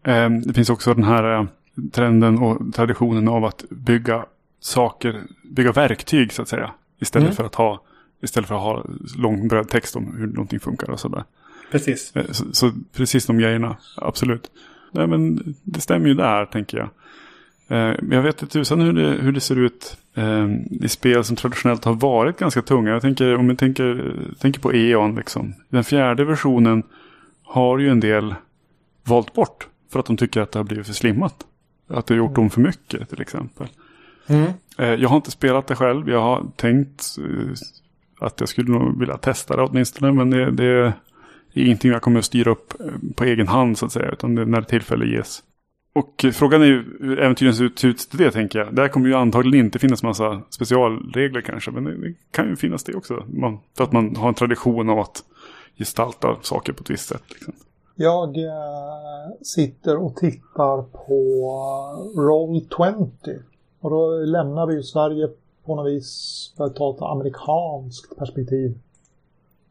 Eh, 0.04 0.30
det 0.30 0.54
finns 0.54 0.70
också 0.70 0.94
den 0.94 1.04
här 1.04 1.40
eh, 1.40 1.46
trenden 1.92 2.40
och 2.40 2.74
traditionen 2.74 3.28
av 3.28 3.46
att 3.46 3.64
bygga 3.70 4.26
saker, 4.60 5.22
bygga 5.44 5.72
verktyg 5.72 6.34
så 6.34 6.42
att 6.42 6.48
säga. 6.48 6.72
Istället 7.00 7.26
Mm. 7.26 7.36
för 7.36 7.44
att 7.44 7.56
ha 7.56 7.82
Istället 8.22 8.48
för 8.48 8.56
att 8.56 8.62
ha 8.62 8.86
lång 9.18 9.48
brödtext 9.48 9.96
om 9.96 10.16
hur 10.18 10.28
någonting 10.28 10.60
funkar 10.60 10.90
och 10.90 11.00
sådär. 11.00 11.24
Precis. 11.72 12.16
Eh, 12.16 12.32
Så, 12.32 12.46
så 12.52 12.72
precis 12.94 13.26
de 13.26 13.38
grejerna, 13.38 13.78
absolut. 13.96 14.52
Nej 14.92 15.08
men 15.08 15.40
det 15.64 15.82
stämmer 15.82 16.08
ju 16.08 16.14
där 16.14 16.46
tänker 16.46 16.78
jag. 16.78 16.90
Eh, 17.68 17.96
Men 18.02 18.12
jag 18.12 18.22
vet 18.22 18.42
inte 18.42 18.54
tusan 18.54 18.82
hur 18.82 18.94
det, 18.94 19.08
hur 19.10 19.32
det 19.32 19.40
ser 19.40 19.56
ut 19.56 19.98
eh, 20.16 20.48
i 20.82 20.88
spel 20.90 21.24
som 21.24 21.36
traditionellt 21.36 21.86
har 21.86 21.94
varit 21.94 22.38
ganska 22.40 22.62
tunga. 22.62 22.92
Jag 22.92 23.02
tänker, 23.02 23.36
om 23.36 23.50
jag 23.50 23.58
tänker, 23.58 24.14
tänker 24.40 24.60
på 24.62 24.74
E.ON 24.74 25.16
liksom. 25.16 25.54
Den 25.70 25.84
fjärde 25.84 26.26
versionen 26.26 26.84
har 27.44 27.80
ju 27.80 27.90
en 27.90 28.00
del 28.00 28.36
valt 29.04 29.34
bort. 29.34 29.68
För 29.92 30.00
att 30.00 30.06
de 30.06 30.18
tycker 30.18 30.42
att 30.42 30.52
det 30.52 30.60
har 30.60 30.64
blivit 30.64 30.86
för 30.88 30.94
slimmat. 30.94 31.36
Att 31.90 32.06
det 32.06 32.14
har 32.14 32.18
gjort 32.18 32.36
dem 32.36 32.50
för 32.50 32.62
mycket 32.62 33.10
till 33.10 33.22
exempel. 33.22 33.68
Mm. 34.28 34.52
Eh, 34.78 34.94
Jag 34.94 35.10
har 35.10 35.16
inte 35.16 35.32
spelat 35.32 35.68
det 35.68 35.76
själv. 35.76 36.10
Jag 36.10 36.22
har 36.22 36.46
tänkt 36.56 37.04
att 38.20 38.40
jag 38.40 38.50
skulle 38.50 38.72
nog 38.72 39.00
vilja 39.00 39.18
testa 39.18 39.56
det 39.56 39.62
åtminstone. 39.64 40.12
Men 40.12 40.30
det, 40.30 40.52
det 40.52 40.94
är 41.62 41.66
ingenting 41.66 41.92
jag 41.92 42.02
kommer 42.02 42.20
att 42.20 42.26
styra 42.26 42.52
upp 42.52 42.74
eh, 42.80 42.86
på 43.16 43.24
egen 43.24 43.48
hand 43.48 43.78
så 43.78 43.86
att 43.86 43.92
säga. 43.92 44.12
Utan 44.12 44.36
det 44.36 44.42
är 44.42 44.46
när 44.46 44.62
tillfälle 44.62 45.06
ges. 45.06 45.44
Och 45.94 46.26
eh, 46.26 46.32
frågan 46.32 46.62
är 46.62 46.66
ju 46.66 46.98
hur 47.02 47.20
äventyren 47.20 47.54
ser 47.54 47.64
ut 47.64 47.78
till 47.78 47.96
det 48.12 48.32
tänker 48.32 48.60
jag. 48.60 48.76
Där 48.76 48.88
kommer 48.88 49.08
ju 49.08 49.16
antagligen 49.16 49.66
inte 49.66 49.80
finnas 49.80 50.04
massa 50.04 50.42
specialregler 50.50 51.42
kanske. 51.42 51.72
Men 51.72 51.84
det, 51.84 51.98
det 51.98 52.14
kan 52.32 52.50
ju 52.50 52.56
finnas 52.56 52.84
det 52.84 52.96
också. 52.96 53.24
Man, 53.28 53.60
för 53.78 53.84
att 53.84 53.92
man 53.92 54.16
har 54.16 54.28
en 54.28 54.34
tradition 54.34 54.90
av 54.90 55.00
att 55.00 55.24
gestalta 55.78 56.36
saker 56.42 56.74
på 56.74 56.82
ett 56.82 56.90
visst 56.90 57.10
sätt. 57.10 57.24
Liksom. 57.30 57.54
Jag 57.96 58.38
eh, 58.38 59.32
sitter 59.42 59.98
och 59.98 60.16
tittar 60.16 60.82
på 60.82 61.14
Roll20. 62.16 63.40
Och 63.80 63.90
då 63.90 64.12
lämnar 64.12 64.66
vi 64.66 64.74
ju 64.74 64.84
Sverige 64.84 65.30
på 65.66 65.76
något 65.76 65.88
vis 65.92 66.54
för 66.58 66.64
att 66.64 66.76
ta 66.76 66.96
ett 66.96 67.02
amerikanskt 67.02 68.18
perspektiv. 68.18 68.80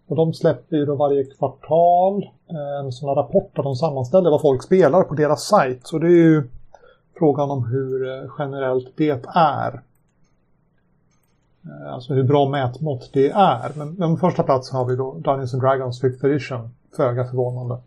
Och 0.09 0.17
de 0.17 0.35
släpper 0.35 0.77
ju 0.77 0.87
då 0.87 0.95
varje 0.95 1.25
kvartal 1.25 2.23
eh, 2.51 2.85
en 2.85 2.93
sån 2.93 3.09
här 3.09 3.17
rapport 3.17 3.51
där 3.57 3.63
de 3.63 3.77
sammanställer 3.77 4.31
vad 4.31 4.41
folk 4.41 4.63
spelar 4.63 5.03
på 5.03 5.15
deras 5.15 5.45
sajt. 5.45 5.87
Så 5.87 5.99
det 5.99 6.07
är 6.07 6.11
ju 6.11 6.43
frågan 7.19 7.51
om 7.51 7.65
hur 7.65 8.09
eh, 8.09 8.31
generellt 8.39 8.93
det 8.97 9.27
är. 9.35 9.83
Eh, 11.65 11.93
Alltså 11.93 12.15
hur 12.15 12.23
bra 12.23 12.49
mätmått 12.49 13.11
det 13.13 13.31
är. 13.31 13.73
Men, 13.75 13.95
men 13.95 14.17
på 14.17 14.21
första 14.27 14.43
plats 14.43 14.71
har 14.73 14.85
vi 14.85 14.97
då 14.97 15.15
Dungeons 15.15 15.55
and 15.55 15.63
Dragons 15.63 16.03
5th 16.03 16.27
edition. 16.27 16.71
Föga 16.97 17.25
förvånande. 17.25 17.79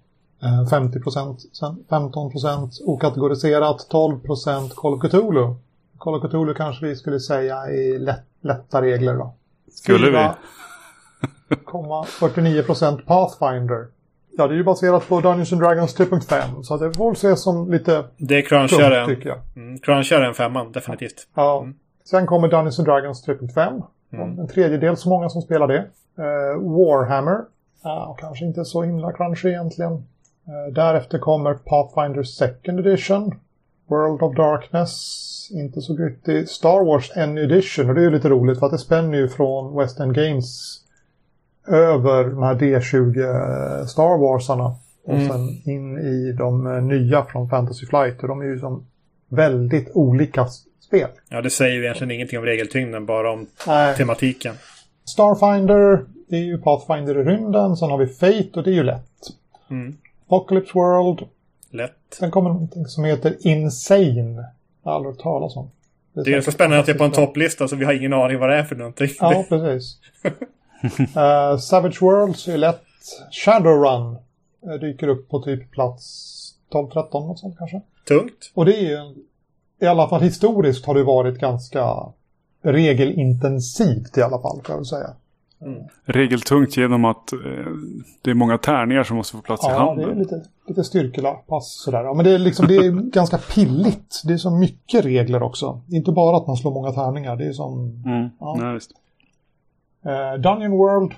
Eh, 0.44 0.64
50%, 0.64 1.38
sen 1.54 1.84
15% 1.90 2.70
okategoriserat, 2.86 3.88
12% 3.92 4.70
Call 4.76 4.94
of 4.94 5.02
Cthulhu. 5.02 5.56
Call 5.98 6.16
of 6.16 6.24
Cthulhu 6.24 6.54
kanske 6.54 6.86
vi 6.86 6.96
skulle 6.96 7.20
säga 7.20 7.56
är 7.56 8.00
lätt, 8.00 8.24
lätta 8.42 8.82
regler 8.82 9.14
då. 9.14 9.34
Skulle 9.72 10.10
vi? 10.12 10.30
49% 11.56 13.06
Pathfinder. 13.06 13.88
Ja, 14.38 14.48
det 14.48 14.54
är 14.54 14.58
ju 14.58 14.64
baserat 14.64 15.08
på 15.10 15.20
Dungeons 15.22 15.52
and 15.54 15.62
Dragons 15.62 16.00
3.5 16.00 16.62
så 16.62 16.78
det 16.78 16.94
får 16.94 17.06
väl 17.06 17.14
ses 17.14 17.44
som 17.44 17.72
lite 17.72 18.04
Det 18.18 18.36
är 18.38 18.42
tungt 18.42 18.70
cruncharen. 18.70 19.08
tycker 19.08 19.30
jag. 19.30 19.38
Mm, 19.56 19.80
cruncharen 19.80 20.34
femman, 20.34 20.72
definitivt. 20.72 21.28
Ja. 21.36 21.62
Mm. 21.62 21.76
Sen 22.10 22.26
kommer 22.26 22.48
Dungeons 22.48 22.80
and 22.80 22.88
Dragons 22.88 23.28
3.5. 23.28 23.84
Mm. 24.14 24.40
En 24.40 24.48
tredjedel 24.48 24.98
så 24.98 25.10
många 25.10 25.30
som 25.30 25.42
spelar 25.42 25.68
det. 25.68 25.78
Eh, 26.18 26.60
Warhammer. 26.62 27.38
Ja, 27.84 28.18
kanske 28.20 28.46
inte 28.46 28.66
så 28.66 28.84
himla 28.84 29.12
crunchy 29.14 29.50
egentligen. 29.50 29.94
Eh, 29.94 30.74
därefter 30.74 31.20
kommer 31.20 31.54
Pathfinder 31.54 32.24
Second 32.24 32.80
Edition. 32.80 33.36
World 33.88 34.22
of 34.22 34.36
Darkness. 34.36 35.18
Inte 35.54 35.82
så 35.82 35.94
gryttig. 35.96 36.50
Star 36.50 36.86
Wars 36.86 37.12
N 37.16 37.38
Edition. 37.38 37.90
Och 37.90 37.96
det 37.96 38.02
är 38.02 38.06
ju 38.06 38.12
lite 38.12 38.30
roligt 38.30 38.60
för 38.60 38.66
att 38.66 38.72
det 38.72 38.78
spänner 38.78 39.18
ju 39.18 39.28
från 39.30 39.78
West 39.78 40.00
End 40.00 40.16
Games 40.16 40.81
över 41.68 42.24
de 42.24 42.44
här 42.44 42.56
D20 42.56 43.86
Star 43.86 44.18
Warsarna. 44.18 44.76
Och 45.06 45.14
Mm. 45.14 45.28
sen 45.28 45.62
in 45.74 45.98
i 45.98 46.32
de 46.38 46.68
eh, 46.68 46.82
nya 46.84 47.26
från 47.26 47.50
Fantasy 47.50 47.86
Flight. 47.86 48.22
Och 48.22 48.28
de 48.28 48.42
är 48.42 48.46
ju 48.46 48.60
som 48.60 48.86
väldigt 49.30 49.92
olika 49.94 50.48
spel. 50.88 51.08
Ja, 51.30 51.42
det 51.42 51.50
säger 51.50 51.76
ju 51.76 51.84
egentligen 51.84 52.12
ingenting 52.12 52.40
om 52.40 52.46
regeltyngden, 52.46 53.06
bara 53.06 53.32
om 53.32 53.48
Nej. 53.68 53.96
tematiken. 53.96 54.56
Starfinder, 55.06 56.06
det 56.30 56.36
är 56.36 56.44
ju 56.44 56.58
Pathfinder 56.58 57.18
i 57.20 57.24
rymden. 57.24 57.78
Sen 57.78 57.90
har 57.90 57.98
vi 57.98 58.08
Fate 58.08 58.50
och 58.54 58.64
det 58.64 58.70
är 58.70 58.74
ju 58.76 58.84
lätt. 58.84 59.04
Mm. 59.70 59.98
Apocalypse 60.28 60.72
World. 60.74 61.20
Lätt. 61.72 61.92
Sen 62.20 62.32
kommer 62.32 62.50
någonting 62.50 62.86
som 62.86 63.04
heter 63.04 63.36
Insane. 63.48 64.46
Jag 64.84 64.92
har 64.92 64.96
aldrig 64.96 65.14
hört 65.16 65.24
talas 65.24 65.56
om. 65.58 65.72
Det 66.26 66.34
är 66.34 66.42
så 66.42 66.52
spännande 66.52 66.80
att 66.80 66.86
det 66.86 66.92
är 66.92 66.98
på 66.98 67.04
en 67.04 67.12
topplista 67.12 67.68
så 67.68 67.76
vi 67.76 67.86
har 67.86 67.94
ingen 67.94 68.14
aning 68.14 68.40
vad 68.40 68.50
det 68.50 68.56
är 68.56 68.64
för 68.64 68.76
någonting. 68.76 69.10
Ja, 69.20 69.46
precis. 69.50 69.98
Eh, 71.16 71.58
Savage 71.58 72.02
Worlds 72.02 72.48
är 72.48 72.58
lätt. 72.58 72.82
Shadowrun 73.32 74.16
eh, 74.66 74.74
dyker 74.82 75.08
upp 75.08 75.30
på 75.30 75.40
typ 75.42 75.72
plats 75.72 76.38
12-13 76.72 77.28
något 77.28 77.40
sånt 77.40 77.58
kanske. 77.58 77.82
Tungt. 78.08 78.52
Och 78.54 78.66
det 78.66 78.76
är 78.78 78.82
ju, 78.90 79.16
i 79.82 79.86
alla 79.86 80.08
fall 80.10 80.22
historiskt 80.22 80.86
har 80.86 80.94
det 80.96 81.04
varit 81.04 81.40
ganska 81.40 81.96
regelintensivt 82.64 84.18
i 84.18 84.22
alla 84.22 84.40
fall, 84.42 84.62
kan 84.62 84.74
jag 84.74 84.78
väl 84.78 84.86
säga. 84.86 85.10
Regeltungt 86.06 86.78
genom 86.78 87.06
att 87.06 87.34
eh, 87.34 87.40
det 88.22 88.32
är 88.32 88.34
många 88.34 88.58
tärningar 88.58 89.04
som 89.04 89.18
måste 89.18 89.36
få 89.38 89.42
plats 89.42 89.66
i 89.66 89.68
Ja, 89.70 89.74
det 89.74 89.80
handen. 89.80 90.10
är 90.10 90.16
lite, 90.16 90.42
lite 90.68 90.84
styrkelapass 90.84 91.82
sådär. 91.84 92.04
Ja, 92.04 92.14
men 92.14 92.26
det 92.26 92.32
är, 92.32 92.40
liksom, 92.40 92.68
det 92.68 92.76
är 92.76 92.92
ganska 93.12 93.38
pilligt. 93.38 94.22
Det 94.26 94.34
är 94.34 94.38
så 94.38 94.52
mycket 94.52 95.06
regler 95.06 95.44
också. 95.44 95.82
Inte 95.90 96.12
bara 96.12 96.38
att 96.38 96.48
man 96.48 96.58
slår 96.58 96.72
många 96.74 96.92
tärningar. 96.92 97.36
Det 97.36 97.46
är 97.46 97.54
som 97.54 98.04
Mm. 98.06 98.30
Ja. 98.40 98.58
Ja, 98.60 98.72
visst. 98.72 98.92
Eh, 100.06 100.34
Dungeon 100.34 100.72
World 100.72 101.14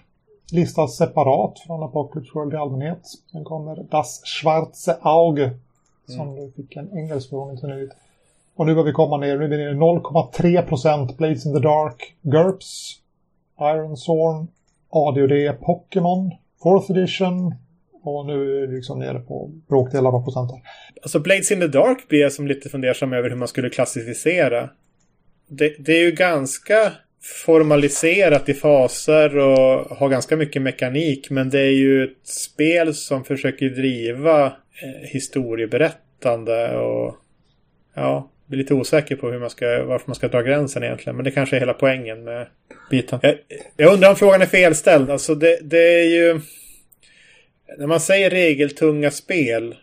listas 0.51 0.97
separat 0.97 1.59
från 1.59 1.83
Apocalypse 1.83 2.31
World 2.33 2.53
i 2.53 2.57
allmänhet. 2.57 2.99
Sen 3.31 3.43
kommer 3.43 3.75
Das 3.91 4.21
Schwarze 4.25 4.97
Auge 5.01 5.51
som 6.07 6.35
du 6.35 6.51
fick 6.51 6.75
en 6.75 6.97
engelsk 6.97 7.29
förvåning 7.29 7.57
till 7.57 7.69
nu. 7.69 7.89
Och 8.55 8.65
nu 8.65 8.73
börjar 8.73 8.85
vi 8.85 8.91
komma 8.91 9.17
ner. 9.17 9.37
Nu 9.37 9.43
är 9.43 9.49
vi 9.49 9.57
nere 9.57 9.71
i 9.71 9.73
0,3% 9.73 11.17
Blades 11.17 11.45
in 11.45 11.53
the 11.53 11.59
Dark, 11.59 12.15
GURPS, 12.21 12.99
Iron 13.61 13.97
Zorn, 13.97 14.47
ADD, 14.89 15.61
Pokémon, 15.61 16.31
4th 16.63 16.91
edition. 16.91 17.55
Och 18.03 18.25
nu 18.25 18.63
är 18.63 18.67
vi 18.67 18.75
liksom 18.75 18.99
nere 18.99 19.19
på 19.19 19.51
bråkdelar 19.67 20.15
av 20.15 20.23
procenten. 20.23 20.57
Alltså 21.01 21.19
Blades 21.19 21.51
in 21.51 21.59
the 21.59 21.67
Dark 21.67 22.07
blir 22.07 22.19
jag 22.19 22.31
som 22.31 22.47
lite 22.47 22.69
fundersam 22.69 23.13
över 23.13 23.29
hur 23.29 23.37
man 23.37 23.47
skulle 23.47 23.69
klassificera. 23.69 24.69
Det, 25.47 25.75
det 25.79 25.91
är 25.91 26.05
ju 26.05 26.11
ganska 26.11 26.91
formaliserat 27.23 28.49
i 28.49 28.53
faser 28.53 29.37
och 29.37 29.97
har 29.97 30.09
ganska 30.09 30.35
mycket 30.35 30.61
mekanik. 30.61 31.29
Men 31.29 31.49
det 31.49 31.59
är 31.59 31.71
ju 31.71 32.03
ett 32.03 32.27
spel 32.27 32.93
som 32.93 33.23
försöker 33.23 33.69
driva 33.69 34.45
eh, 34.45 35.09
historieberättande 35.09 36.77
och 36.77 37.15
ja, 37.93 38.29
blir 38.45 38.57
lite 38.57 38.73
osäker 38.73 39.15
på 39.15 39.31
hur 39.31 39.39
man 39.39 39.49
ska, 39.49 39.83
varför 39.83 40.07
man 40.07 40.15
ska 40.15 40.27
dra 40.27 40.41
gränsen 40.41 40.83
egentligen. 40.83 41.15
Men 41.15 41.25
det 41.25 41.31
kanske 41.31 41.55
är 41.55 41.59
hela 41.59 41.73
poängen 41.73 42.23
med 42.23 42.47
biten. 42.89 43.19
Jag, 43.21 43.35
jag 43.77 43.93
undrar 43.93 44.09
om 44.09 44.15
frågan 44.15 44.41
är 44.41 44.45
felställd. 44.45 45.09
Alltså 45.09 45.35
det, 45.35 45.59
det 45.61 45.99
är 45.99 46.09
ju... 46.09 46.39
När 47.77 47.87
man 47.87 47.99
säger 47.99 48.29
regeltunga 48.29 49.11
spel 49.11 49.75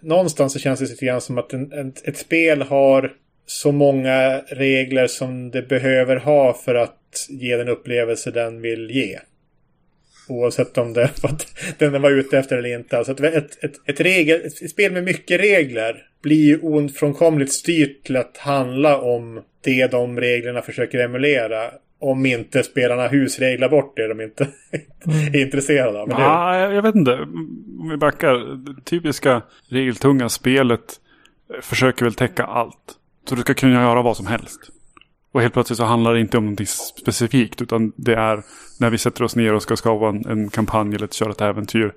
någonstans 0.00 0.52
så 0.52 0.58
känns 0.58 0.80
det 0.80 0.86
lite 0.86 1.06
grann 1.06 1.20
som 1.20 1.38
att 1.38 1.52
en, 1.52 1.72
en, 1.72 1.92
ett 2.04 2.16
spel 2.16 2.62
har 2.62 3.12
så 3.46 3.72
många 3.72 4.38
regler 4.48 5.06
som 5.06 5.50
det 5.50 5.68
behöver 5.68 6.16
ha 6.16 6.54
för 6.54 6.74
att 6.74 7.26
ge 7.28 7.56
den 7.56 7.68
upplevelse 7.68 8.30
den 8.30 8.60
vill 8.60 8.90
ge. 8.90 9.18
Oavsett 10.28 10.78
om 10.78 10.92
det 10.92 11.08
för 11.20 11.28
att 11.28 11.46
den 11.78 12.02
var 12.02 12.10
ute 12.10 12.38
efter 12.38 12.56
eller 12.56 12.78
inte. 12.78 12.98
Alltså 12.98 13.24
ett, 13.24 13.64
ett, 13.64 13.74
ett, 13.86 14.00
regel, 14.00 14.40
ett 14.46 14.70
spel 14.70 14.92
med 14.92 15.04
mycket 15.04 15.40
regler 15.40 16.06
blir 16.22 16.46
ju 16.46 16.60
ofrånkomligt 16.60 17.52
styrt 17.52 18.04
till 18.04 18.16
att 18.16 18.36
handla 18.36 19.00
om 19.00 19.42
det 19.64 19.90
de 19.90 20.20
reglerna 20.20 20.62
försöker 20.62 20.98
emulera. 20.98 21.70
Om 21.98 22.26
inte 22.26 22.62
spelarna 22.62 23.08
husreglar 23.08 23.68
bort 23.68 23.96
det 23.96 24.08
de 24.08 24.20
inte 24.20 24.48
är 25.34 25.40
intresserade 25.40 26.00
av. 26.00 26.10
Ja, 26.10 26.72
jag, 26.72 26.82
vet 26.82 26.94
inte. 26.94 27.12
Om 27.12 27.88
vi 27.90 27.96
backar. 27.96 28.56
Det 28.74 28.84
typiska 28.84 29.42
regeltunga 29.68 30.28
spelet 30.28 31.00
försöker 31.60 32.04
väl 32.04 32.14
täcka 32.14 32.44
allt. 32.44 32.96
Så 33.28 33.34
du 33.34 33.40
ska 33.40 33.54
kunna 33.54 33.82
göra 33.82 34.02
vad 34.02 34.16
som 34.16 34.26
helst. 34.26 34.60
Och 35.32 35.40
helt 35.40 35.52
plötsligt 35.52 35.76
så 35.76 35.84
handlar 35.84 36.14
det 36.14 36.20
inte 36.20 36.38
om 36.38 36.44
någonting 36.44 36.66
specifikt. 36.66 37.62
Utan 37.62 37.92
det 37.96 38.14
är 38.14 38.42
när 38.80 38.90
vi 38.90 38.98
sätter 38.98 39.22
oss 39.24 39.36
ner 39.36 39.54
och 39.54 39.62
ska 39.62 39.76
skapa 39.76 40.08
en, 40.08 40.26
en 40.26 40.48
kampanj 40.48 40.94
eller 40.94 41.06
köra 41.06 41.30
ett 41.30 41.40
äventyr. 41.40 41.92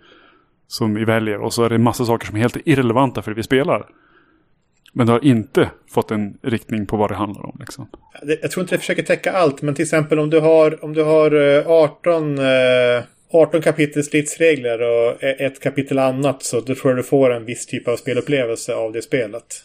Som 0.68 0.94
vi 0.94 1.06
väljer. 1.06 1.42
Och 1.42 1.54
så 1.54 1.64
är 1.64 1.70
det 1.70 1.76
en 1.76 1.84
massa 1.84 2.06
saker 2.06 2.28
som 2.28 2.36
är 2.36 2.40
helt 2.40 2.58
irrelevanta 2.66 3.22
för 3.22 3.32
det 3.32 3.36
vi 3.36 3.44
spelar. 3.44 3.86
Men 4.94 5.08
det 5.08 5.14
har 5.14 5.26
inte 5.26 5.70
fått 5.90 6.12
en 6.12 6.38
riktning 6.42 6.86
på 6.86 6.98
vad 6.98 7.12
det 7.12 7.16
handlar 7.16 7.46
om. 7.46 7.58
Liksom. 7.60 7.90
Jag 8.42 8.52
tror 8.52 8.62
inte 8.62 8.76
det 8.76 8.80
försöker 8.80 9.04
täcka 9.04 9.32
allt, 9.32 9.62
men 9.62 9.76
till 9.76 9.84
exempel 9.84 10.20
om 10.20 10.30
du 10.30 10.40
har, 10.40 10.84
om 10.84 10.94
du 10.94 11.04
har 11.04 11.58
eh, 11.58 11.68
18, 11.68 12.38
18 13.32 13.56
eh, 13.56 13.64
kapitel 13.64 14.04
stridsregler 14.04 14.82
och 14.82 15.24
e- 15.24 15.46
ett 15.46 15.60
kapitel 15.60 16.00
annat 16.00 16.44
så 16.44 16.62
då 16.62 16.76
tror 16.76 16.92
jag 16.92 16.98
du 16.98 17.04
får 17.04 17.34
en 17.34 17.46
viss 17.46 17.66
typ 17.66 17.88
av 17.88 17.96
spelupplevelse 17.96 18.76
av 18.76 18.92
det 18.92 19.02
spelet. 19.02 19.64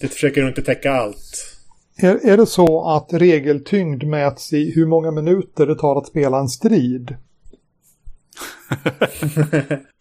Det 0.00 0.08
försöker 0.08 0.48
inte 0.48 0.62
täcka 0.62 0.92
allt. 0.92 1.54
Är, 1.96 2.26
är 2.26 2.36
det 2.36 2.46
så 2.46 2.84
att 2.84 3.12
regeltyngd 3.12 4.04
mäts 4.04 4.52
i 4.52 4.72
hur 4.74 4.86
många 4.86 5.10
minuter 5.10 5.66
det 5.66 5.74
tar 5.74 5.96
att 5.96 6.06
spela 6.06 6.38
en 6.38 6.48
strid? 6.48 7.16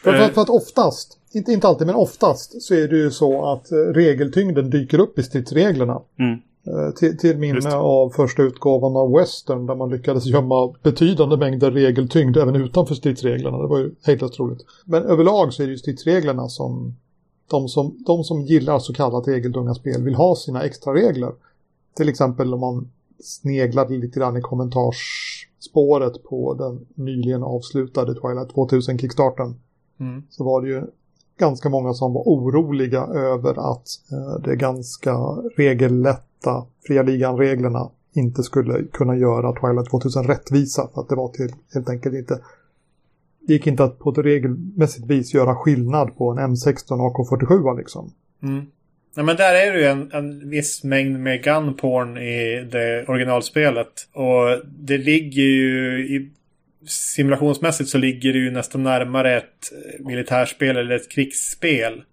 för, 0.03 0.11
för, 0.11 0.33
för, 0.33 0.41
att 0.41 0.49
oftast, 0.49 1.17
inte, 1.33 1.51
inte 1.51 1.67
alltid 1.67 1.87
men 1.87 1.95
oftast, 1.95 2.61
så 2.61 2.73
är 2.73 2.87
det 2.87 2.95
ju 2.95 3.11
så 3.11 3.51
att 3.51 3.71
eh, 3.71 3.77
regeltyngden 3.77 4.69
dyker 4.69 4.99
upp 4.99 5.19
i 5.19 5.23
stridsreglerna. 5.23 6.01
Mm. 6.19 6.39
Eh, 6.67 6.93
till, 6.93 7.17
till 7.17 7.37
minne 7.37 7.75
av 7.75 8.09
första 8.09 8.43
utgåvan 8.43 8.95
av 8.95 9.11
Western 9.11 9.65
där 9.65 9.75
man 9.75 9.89
lyckades 9.89 10.25
gömma 10.25 10.73
betydande 10.83 11.37
mängder 11.37 11.71
regeltyngd 11.71 12.37
även 12.37 12.55
utanför 12.55 12.95
stridsreglerna. 12.95 13.57
Det 13.57 13.67
var 13.67 13.79
ju 13.79 13.91
helt 14.03 14.39
roligt. 14.39 14.65
Men 14.85 15.03
överlag 15.03 15.53
så 15.53 15.63
är 15.63 15.67
det 15.67 15.71
ju 15.71 15.77
stridsreglerna 15.77 16.49
som 16.49 16.95
de 17.47 17.67
som, 17.69 18.03
de 18.05 18.23
som 18.23 18.41
gillar 18.41 18.79
så 18.79 18.93
kallat 18.93 19.27
regeltunga 19.27 19.73
spel 19.73 20.03
vill 20.03 20.15
ha 20.15 20.35
sina 20.35 20.63
extra 20.63 20.93
regler. 20.93 21.31
Till 21.95 22.09
exempel 22.09 22.53
om 22.53 22.59
man 22.59 22.91
sneglade 23.23 23.97
lite 23.97 24.19
grann 24.19 24.37
i 24.37 24.41
kommentarsspåret 24.41 26.23
på 26.23 26.53
den 26.53 26.85
nyligen 26.95 27.43
avslutade 27.43 28.15
Twilight 28.15 28.49
2000 28.53 28.97
Kickstarten. 28.97 29.55
Mm. 29.99 30.23
Så 30.29 30.43
var 30.43 30.61
det 30.61 30.67
ju 30.67 30.83
ganska 31.37 31.69
många 31.69 31.93
som 31.93 32.13
var 32.13 32.21
oroliga 32.21 33.03
över 33.03 33.71
att 33.71 33.87
eh, 34.11 34.43
det 34.43 34.55
ganska 34.55 35.17
regellätta 35.57 36.65
fria 36.87 37.03
ligan-reglerna 37.03 37.89
inte 38.13 38.43
skulle 38.43 38.83
kunna 38.83 39.15
göra 39.15 39.53
Twilight 39.53 39.89
2000 39.89 40.23
rättvisa 40.23 40.89
för 40.93 41.01
att 41.01 41.09
det 41.09 41.15
var 41.15 41.27
till, 41.27 41.55
helt 41.73 41.89
enkelt 41.89 42.15
inte 42.15 42.39
det 43.47 43.53
gick 43.53 43.67
inte 43.67 43.83
att 43.83 43.99
på 43.99 44.09
ett 44.09 44.17
regelmässigt 44.17 45.07
vis 45.07 45.33
göra 45.33 45.55
skillnad 45.55 46.17
på 46.17 46.29
en 46.31 46.37
M16 46.37 46.87
AK47 46.89 47.77
liksom. 47.77 48.13
Mm. 48.43 48.65
Ja, 49.15 49.23
men 49.23 49.35
där 49.35 49.55
är 49.55 49.73
det 49.73 49.79
ju 49.79 49.85
en, 49.85 50.11
en 50.11 50.49
viss 50.49 50.83
mängd 50.83 51.19
med 51.19 51.43
gunporn 51.43 52.17
i 52.17 52.67
det 52.71 53.05
originalspelet. 53.07 54.07
Och 54.13 54.61
det 54.65 54.97
ligger 54.97 55.43
ju 55.43 55.99
i 56.07 56.31
simulationsmässigt 56.87 57.89
så 57.89 57.97
ligger 57.97 58.33
det 58.33 58.39
ju 58.39 58.51
nästan 58.51 58.83
närmare 58.83 59.37
ett 59.37 59.71
eh, 59.71 60.05
militärspel 60.05 60.77
eller 60.77 60.95
ett 60.95 61.11
krigsspel. 61.11 62.03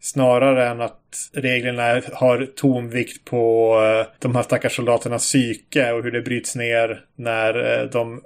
Snarare 0.00 0.68
än 0.68 0.80
att 0.80 1.30
reglerna 1.32 2.02
har 2.12 2.46
tonvikt 2.56 3.24
på 3.24 3.74
eh, 3.82 4.12
de 4.18 4.34
här 4.36 4.42
stackars 4.42 4.76
soldaternas 4.76 5.22
psyke 5.22 5.92
och 5.92 6.02
hur 6.02 6.10
det 6.10 6.22
bryts 6.22 6.56
ner 6.56 7.04
när 7.16 7.80
eh, 7.80 7.90
de 7.90 8.22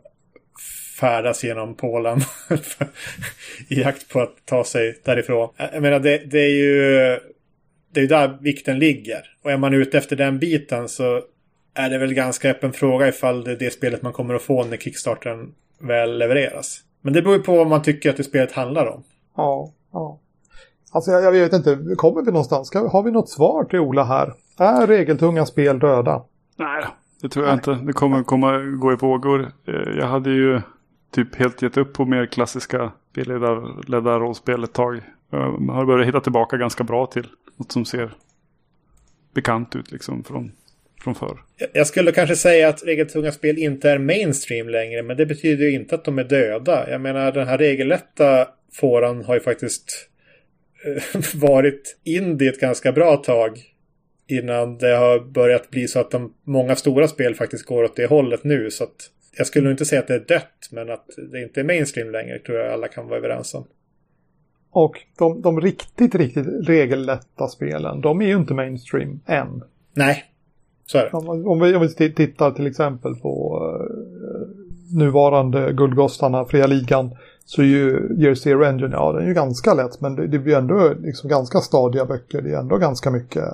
färdas 1.03 1.45
genom 1.45 1.75
Polen 1.75 2.21
i 3.69 3.81
jakt 3.81 4.09
på 4.09 4.21
att 4.21 4.37
ta 4.45 4.65
sig 4.65 4.99
därifrån. 5.05 5.49
Jag 5.73 5.83
menar, 5.83 6.01
det, 6.01 6.19
det 6.19 6.39
är 6.39 6.55
ju 6.55 7.19
det 7.93 8.01
är 8.01 8.07
där 8.07 8.39
vikten 8.41 8.79
ligger. 8.79 9.21
Och 9.45 9.51
är 9.51 9.57
man 9.57 9.75
ute 9.75 9.99
efter 9.99 10.17
den 10.17 10.39
biten 10.39 10.89
så 10.89 11.21
är 11.75 11.91
det 11.91 11.99
väl 11.99 12.15
ganska 12.15 12.51
öppen 12.51 12.73
fråga 12.73 13.09
ifall 13.09 13.45
det 13.45 13.51
är 13.51 13.57
det 13.57 13.73
spelet 13.73 14.03
man 14.03 14.13
kommer 14.13 14.35
att 14.35 14.43
få 14.43 14.65
när 14.65 14.77
Kickstarten 14.77 15.55
väl 15.79 16.19
levereras. 16.19 16.81
Men 17.01 17.13
det 17.13 17.23
beror 17.23 17.37
ju 17.37 17.43
på 17.43 17.57
vad 17.57 17.67
man 17.67 17.83
tycker 17.83 18.11
att 18.11 18.17
det 18.17 18.25
spelet 18.25 18.53
handlar 18.53 18.87
om. 18.87 19.03
Ja, 19.37 19.73
ja. 19.93 20.19
Alltså 20.93 21.11
jag, 21.11 21.25
jag 21.25 21.33
vet 21.33 21.53
inte, 21.53 21.79
kommer 21.97 22.23
vi 22.23 22.33
någonstans? 22.33 22.69
Ska, 22.69 22.89
har 22.89 23.03
vi 23.03 23.11
något 23.11 23.29
svar 23.29 23.65
till 23.65 23.79
Ola 23.79 24.05
här? 24.05 24.33
Är 24.59 24.87
regeltunga 24.87 25.47
spel 25.47 25.79
döda? 25.79 26.23
Nej, 26.57 26.85
det 27.23 27.29
tror 27.29 27.47
jag 27.47 27.51
Nej. 27.51 27.75
inte. 27.75 27.87
Det 27.87 27.93
kommer 27.93 28.23
komma 28.23 28.59
gå 28.59 28.93
i 28.93 28.97
vågor. 28.97 29.53
Eh, 29.67 29.99
jag 29.99 30.07
hade 30.07 30.31
ju 30.31 30.61
typ 31.13 31.35
helt 31.35 31.63
gett 31.63 31.77
upp 31.77 31.93
på 31.93 32.05
mer 32.05 32.27
klassiska 32.27 32.93
spelledarrollspel 33.11 34.65
ett 34.65 34.73
tag. 34.73 35.01
Man 35.59 35.77
har 35.77 35.87
börjat 35.87 36.09
hitta 36.09 36.21
tillbaka 36.21 36.57
ganska 36.57 36.85
bra 36.85 37.07
till 37.07 37.27
något 37.57 37.73
som 37.73 37.85
ser 37.85 38.11
bekant 39.35 39.77
ut 39.77 39.93
liksom 39.93 40.25
från, 40.25 40.53
från 41.05 41.15
förr. 41.15 41.43
Jag 41.73 41.87
skulle 41.87 42.13
kanske 42.13 42.37
säga 42.37 42.69
att 42.69 42.85
regeltunga 42.85 43.33
spel 43.33 43.59
inte 43.59 43.91
är 43.91 43.99
mainstream 43.99 44.69
längre, 44.69 45.03
men 45.03 45.17
det 45.17 45.27
betyder 45.27 45.65
ju 45.65 45.73
inte 45.73 45.95
att 45.95 46.05
de 46.05 46.19
är 46.19 46.25
döda. 46.25 46.91
Jag 46.91 47.01
menar, 47.01 47.33
den 47.33 47.49
här 47.49 47.59
regellätta 47.59 48.49
fåran 48.73 49.25
har 49.25 49.35
ju 49.35 49.41
faktiskt 49.41 50.09
eh, 50.87 51.21
varit 51.35 51.97
indie 52.05 52.51
ett 52.51 52.61
ganska 52.61 52.93
bra 52.93 53.17
tag 53.17 53.61
innan 54.29 54.79
det 54.79 54.97
har 54.97 55.21
börjat 55.21 55.71
bli 55.71 55.89
så 55.89 56.01
att 56.01 56.11
de 56.11 56.35
många 56.45 56.77
stora 56.77 57.09
spel 57.09 57.35
faktiskt 57.35 57.67
går 57.67 57.85
åt 57.85 57.97
det 57.97 58.07
hållet 58.07 58.45
nu. 58.45 58.71
Så 58.71 58.85
att 58.85 59.11
jag 59.37 59.47
skulle 59.47 59.65
nog 59.65 59.73
inte 59.73 59.85
säga 59.85 60.01
att 60.01 60.07
det 60.07 60.15
är 60.15 60.25
dött, 60.29 60.69
men 60.71 60.91
att 60.91 61.07
det 61.33 61.43
inte 61.43 61.61
är 61.61 61.65
mainstream 61.65 62.11
längre 62.11 62.39
tror 62.39 62.59
jag 62.59 62.73
alla 62.73 62.89
kan 62.89 63.07
vara 63.07 63.19
överens 63.19 63.55
om. 63.55 63.65
Och 64.71 65.01
de, 65.19 65.43
de 65.43 65.61
riktigt, 65.61 66.15
riktigt 66.15 66.47
regellätta 66.69 67.49
spelen, 67.49 68.01
de 68.01 68.23
är 68.23 68.27
ju 68.27 68.37
inte 68.37 68.55
mainstream 68.55 69.21
än. 69.27 69.63
Nej, 69.95 70.25
så 70.87 70.99
är 70.99 71.03
det. 71.03 71.11
Om, 71.13 71.47
om, 71.47 71.61
vi, 71.61 71.75
om 71.75 71.83
vi 71.83 72.13
tittar 72.13 72.51
till 72.51 72.67
exempel 72.67 73.15
på 73.15 73.65
uh, 73.65 74.97
nuvarande 74.99 75.73
Guldgossarna, 75.73 76.45
Fria 76.45 76.67
Ligan, 76.67 77.17
så 77.45 77.63
är 77.63 77.67
ju 77.67 78.17
Year 78.19 78.35
Zero 78.35 78.65
Engine, 78.65 78.93
ja 78.93 79.13
den 79.13 79.23
är 79.23 79.29
ju 79.29 79.35
ganska 79.35 79.75
lätt, 79.75 80.01
men 80.01 80.17
det, 80.17 80.27
det 80.27 80.39
blir 80.39 80.57
ändå 80.57 80.95
liksom 81.01 81.31
ganska 81.31 81.59
stadiga 81.61 82.05
böcker. 82.05 82.43
Det 82.43 82.51
är 82.51 82.59
ändå 82.59 82.77
ganska 82.77 83.11
mycket 83.11 83.45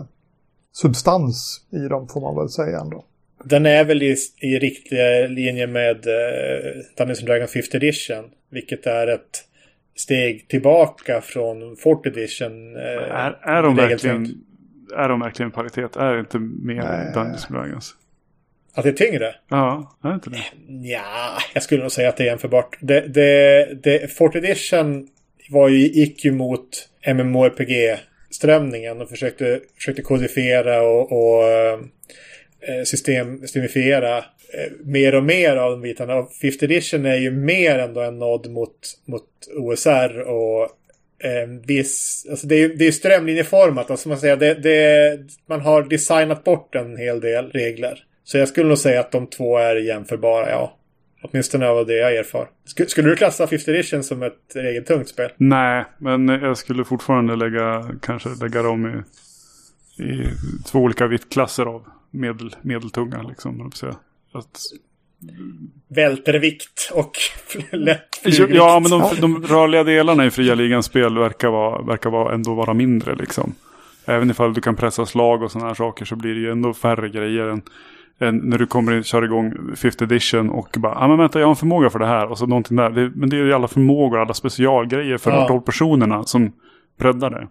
substans 0.73 1.67
i 1.71 1.89
dem 1.89 2.09
får 2.09 2.21
man 2.21 2.37
väl 2.37 2.49
säga 2.49 2.81
ändå. 2.81 3.05
Den 3.45 3.67
är 3.67 3.85
väl 3.85 4.03
i, 4.03 4.17
i 4.41 4.59
riktig 4.59 4.99
linje 5.31 5.67
med 5.67 6.07
uh, 6.07 6.13
Dungeons 6.97 7.21
Dragons 7.21 7.57
5th 7.57 7.77
edition. 7.77 8.25
Vilket 8.51 8.87
är 8.87 9.07
ett 9.07 9.45
steg 9.97 10.49
tillbaka 10.49 11.21
från 11.21 11.77
4th 11.77 12.09
edition. 12.09 12.77
Uh, 12.77 12.83
är, 12.83 13.39
är, 13.43 13.63
de 13.63 13.77
verkligen, 13.77 14.27
är 14.97 15.09
de 15.09 15.21
verkligen 15.21 15.51
paritet? 15.51 15.97
Är 15.97 16.13
det 16.13 16.21
inte 16.21 16.39
mer 16.39 17.13
Dungeons 17.15 17.49
Dragons? 17.49 17.95
Att 18.75 18.85
det 18.85 18.91
är 18.91 19.07
tyngre? 19.07 19.35
Ja, 19.49 19.97
är 20.03 20.09
det 20.09 20.15
inte 20.15 20.31
det? 20.31 20.45
Ja, 20.89 21.39
jag 21.55 21.63
skulle 21.63 21.83
nog 21.83 21.93
säga 21.93 22.09
att 22.09 22.17
det 22.17 22.23
är 22.23 22.27
jämförbart. 22.27 22.79
Det, 22.81 23.01
det, 23.01 23.75
det, 23.83 24.19
4th 24.19 24.37
edition 24.37 25.09
var 25.51 25.69
ju, 25.69 25.79
gick 25.79 26.25
ju 26.25 26.33
mot 26.33 26.89
MMORPG-strömningen 27.07 29.01
och 29.01 29.09
försökte, 29.09 29.61
försökte 29.77 30.03
kodifiera 30.03 30.83
och, 30.83 31.13
och 31.13 31.45
Eh, 31.69 31.79
Eh, 32.61 32.85
system, 32.85 33.41
systemifiera 33.41 34.19
eh, 34.19 34.73
mer 34.85 35.15
och 35.15 35.25
mer 35.25 35.57
av 35.57 35.71
de 35.71 35.81
bitarna. 35.81 36.15
Och 36.15 36.33
Fifth 36.33 36.65
edition 36.65 37.07
är 37.07 37.17
ju 37.17 37.31
mer 37.31 37.79
ändå 37.79 38.01
en 38.01 38.19
nod 38.19 38.51
mot, 38.51 38.79
mot 39.05 39.29
OSR 39.57 40.21
och 40.21 40.69
en 41.19 41.63
viss... 41.63 42.27
Alltså 42.31 42.47
det 42.47 42.55
är 42.63 42.83
ju 42.83 42.93
strömlinjeformat. 42.93 43.91
Alltså 43.91 44.09
man, 44.09 44.19
säger, 44.19 44.37
det, 44.37 44.55
det, 44.55 45.19
man 45.49 45.61
har 45.61 45.83
designat 45.83 46.45
bort 46.45 46.75
en 46.75 46.97
hel 46.97 47.21
del 47.21 47.51
regler. 47.51 48.05
Så 48.25 48.39
jag 48.39 48.49
skulle 48.49 48.69
nog 48.69 48.79
säga 48.79 49.01
att 49.01 49.13
de 49.13 49.27
två 49.27 49.59
är 49.59 49.77
jämförbara, 49.77 50.51
ja. 50.51 50.75
Åtminstone 51.23 51.69
av 51.69 51.87
det 51.87 51.95
jag 51.95 52.17
erfar. 52.17 52.49
Skulle, 52.65 52.89
skulle 52.89 53.09
du 53.09 53.17
klassa 53.17 53.47
Fifth 53.47 53.71
edition 53.71 54.03
som 54.03 54.23
ett 54.23 54.53
regeltungt 54.55 55.09
spel? 55.09 55.31
Nej, 55.37 55.85
men 55.99 56.29
jag 56.29 56.59
skulle 56.59 56.85
fortfarande 56.85 57.37
lägga, 57.37 57.91
kanske 58.03 58.29
lägga 58.41 58.63
dem 58.63 59.05
i, 59.99 60.03
i 60.03 60.29
två 60.67 60.79
olika 60.79 61.07
viktklasser 61.07 61.67
av 61.67 61.98
medel, 62.11 62.57
medeltunga. 62.63 63.23
Liksom, 63.23 63.71
att... 64.33 64.61
Vältervikt 65.89 66.91
och 66.95 67.13
lätt 67.73 68.21
Ja, 68.49 68.81
men 68.81 68.91
de, 68.91 69.11
de 69.21 69.43
rörliga 69.43 69.85
delarna 69.85 70.27
i 70.27 70.31
fria 70.31 70.55
ligans 70.55 70.87
spel 70.87 71.19
verkar, 71.19 71.49
vara, 71.49 71.83
verkar 71.83 72.11
vara 72.11 72.35
ändå 72.35 72.55
vara 72.55 72.75
mindre. 72.75 73.15
Liksom. 73.15 73.55
Även 74.07 74.31
ifall 74.31 74.55
du 74.55 74.61
kan 74.61 74.77
pressa 74.77 75.07
slag 75.07 75.43
och 75.43 75.51
sådana 75.51 75.69
här 75.69 75.75
saker 75.75 76.05
så 76.05 76.17
blir 76.17 76.35
det 76.35 76.41
ju 76.41 76.51
ändå 76.51 76.75
färre 76.75 77.09
grejer 77.09 77.47
än, 77.47 77.63
än 78.19 78.37
när 78.37 78.59
du 78.59 78.67
kommer 78.67 78.97
in, 78.97 79.03
kör 79.03 79.25
igång 79.25 79.53
5th 79.53 80.03
edition 80.03 80.51
och 80.51 80.69
bara, 80.79 80.93
ja 80.93 80.99
ah, 80.99 81.09
men 81.09 81.19
vänta 81.19 81.39
jag 81.39 81.47
har 81.47 81.51
en 81.51 81.57
förmåga 81.57 81.91
för 81.91 81.99
det 81.99 82.07
här 82.07 82.27
och 82.27 82.39
så 82.39 82.47
någonting 82.47 82.77
där. 82.77 82.91
Det, 82.91 83.11
men 83.15 83.31
det 83.31 83.37
är 83.37 83.45
ju 83.45 83.53
alla 83.53 83.69
förmågor, 83.69 84.19
alla 84.19 84.35
specialgrejer 84.35 85.19
för 85.19 85.31
ja. 85.31 85.47
rollpersonerna 85.51 86.25
som 86.25 86.53
breddar 86.99 87.31
det. 87.31 87.49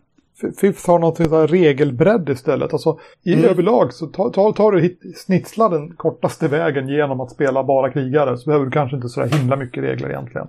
Fifth 0.61 0.89
har 0.89 0.99
något 0.99 1.19
av 1.19 1.47
regelbredd 1.47 2.29
istället. 2.29 2.73
Alltså, 2.73 2.99
i 3.23 3.33
mm. 3.33 3.45
överlag 3.45 3.93
så 3.93 4.07
tar, 4.07 4.29
tar, 4.29 4.51
tar 4.51 4.71
du 4.71 4.81
hit, 4.81 5.01
snitslar 5.15 5.69
den 5.69 5.95
kortaste 5.95 6.47
vägen 6.47 6.87
genom 6.87 7.21
att 7.21 7.31
spela 7.31 7.63
bara 7.63 7.91
krigare 7.91 8.37
så 8.37 8.45
behöver 8.45 8.65
du 8.65 8.71
kanske 8.71 8.95
inte 8.95 9.09
så 9.09 9.23
himla 9.23 9.55
mycket 9.55 9.83
regler 9.83 10.09
egentligen. 10.09 10.47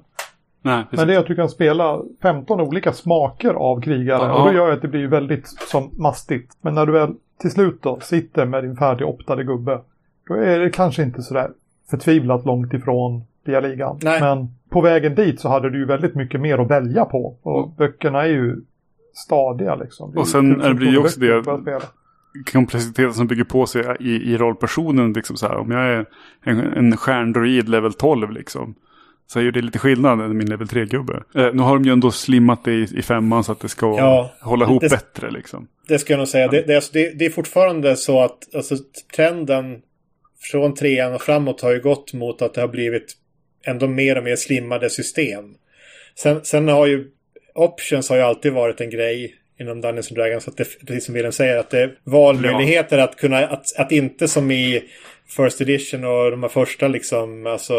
Nej, 0.62 0.84
Men 0.90 1.06
det 1.06 1.14
är 1.14 1.18
att 1.18 1.26
du 1.26 1.34
kan 1.34 1.48
spela 1.48 2.00
15 2.22 2.60
olika 2.60 2.92
smaker 2.92 3.54
av 3.54 3.80
krigare 3.80 4.22
ja. 4.22 4.34
och 4.34 4.48
då 4.48 4.54
gör 4.54 4.68
det 4.68 4.74
att 4.74 4.82
det 4.82 4.88
blir 4.88 5.06
väldigt 5.06 5.48
som 5.48 5.90
mastigt. 5.92 6.52
Men 6.60 6.74
när 6.74 6.86
du 6.86 6.92
väl 6.92 7.14
till 7.40 7.50
slut 7.50 7.82
då 7.82 8.00
sitter 8.00 8.46
med 8.46 8.64
din 8.64 8.76
färdigoptade 8.76 9.44
gubbe 9.44 9.80
då 10.28 10.34
är 10.34 10.58
det 10.58 10.70
kanske 10.70 11.02
inte 11.02 11.22
sådär 11.22 11.50
förtvivlat 11.90 12.44
långt 12.44 12.74
ifrån 12.74 13.24
ligan. 13.44 13.98
Men 14.02 14.48
på 14.68 14.80
vägen 14.80 15.14
dit 15.14 15.40
så 15.40 15.48
hade 15.48 15.70
du 15.70 15.78
ju 15.78 15.84
väldigt 15.84 16.14
mycket 16.14 16.40
mer 16.40 16.58
att 16.58 16.70
välja 16.70 17.04
på. 17.04 17.36
Och 17.42 17.58
mm. 17.58 17.70
böckerna 17.76 18.22
är 18.22 18.28
ju 18.28 18.60
stadiga 19.18 19.74
liksom. 19.74 20.16
Och 20.16 20.28
sen 20.28 20.58
det 20.58 20.74
blir 20.74 20.90
ju 20.90 20.98
också 20.98 21.20
det 21.20 21.42
komplexiteten 22.52 23.14
som 23.14 23.26
bygger 23.26 23.44
på 23.44 23.66
sig 23.66 23.96
i, 24.00 24.10
i 24.32 24.36
rollpersonen. 24.36 25.12
Liksom 25.12 25.36
så 25.36 25.48
här, 25.48 25.56
om 25.56 25.70
jag 25.70 25.86
är 25.86 26.06
en, 26.44 26.60
en 26.60 26.96
stjärndroid 26.96 27.68
level 27.68 27.92
12 27.92 28.30
liksom. 28.30 28.74
så 29.26 29.38
är 29.38 29.42
ju 29.42 29.50
det 29.50 29.60
lite 29.60 29.78
skillnad 29.78 30.20
än 30.20 30.36
min 30.36 30.50
level 30.50 30.66
3-gubbe. 30.66 31.22
Eh, 31.34 31.54
nu 31.54 31.62
har 31.62 31.74
de 31.78 31.84
ju 31.84 31.92
ändå 31.92 32.10
slimmat 32.10 32.64
det 32.64 32.72
i, 32.72 32.82
i 32.98 33.02
femman 33.02 33.44
så 33.44 33.52
att 33.52 33.60
det 33.60 33.68
ska 33.68 33.86
Ja, 33.86 34.32
hålla 34.40 34.64
ihop 34.64 34.80
det- 34.80 34.90
bättre 34.90 35.30
liksom. 35.30 35.68
Det 35.88 35.98
ska 35.98 36.12
jag 36.12 36.18
nog 36.18 36.28
säga. 36.28 36.48
Det, 36.48 36.62
det, 36.62 36.72
är 36.72 36.76
alltså, 36.76 36.92
det, 36.92 37.18
det 37.18 37.26
är 37.26 37.30
fortfarande 37.30 37.96
så 37.96 38.20
att 38.22 38.54
alltså, 38.54 38.76
trenden 39.16 39.80
från 40.40 40.74
trean 40.74 41.14
och 41.14 41.22
framåt 41.22 41.60
har 41.60 41.72
ju 41.72 41.80
gått 41.80 42.12
mot 42.12 42.42
att 42.42 42.54
det 42.54 42.60
har 42.60 42.68
blivit 42.68 43.14
ändå 43.66 43.88
mer 43.88 44.18
och 44.18 44.24
mer 44.24 44.36
slimmade 44.36 44.90
system. 44.90 45.44
Sen, 46.14 46.40
sen 46.44 46.68
har 46.68 46.86
ju 46.86 47.06
options 47.58 48.08
har 48.08 48.16
ju 48.16 48.22
alltid 48.22 48.52
varit 48.52 48.80
en 48.80 48.90
grej 48.90 49.34
inom 49.60 49.80
Dungeons 49.80 50.10
and 50.10 50.18
Dragons. 50.18 50.48
Att 50.48 50.56
det, 50.56 50.86
precis 50.86 51.04
som 51.04 51.14
Wilhelm 51.14 51.32
säger, 51.32 51.56
att 51.56 51.70
det 51.70 51.80
är 51.80 51.94
valmöjligheter 52.04 52.98
att 52.98 53.16
kunna, 53.16 53.46
att, 53.46 53.64
att 53.78 53.92
inte 53.92 54.28
som 54.28 54.50
i 54.50 54.84
First 55.36 55.60
Edition 55.60 56.04
och 56.04 56.30
de 56.30 56.42
här 56.42 56.48
första 56.50 56.88
liksom, 56.88 57.46
alltså 57.46 57.74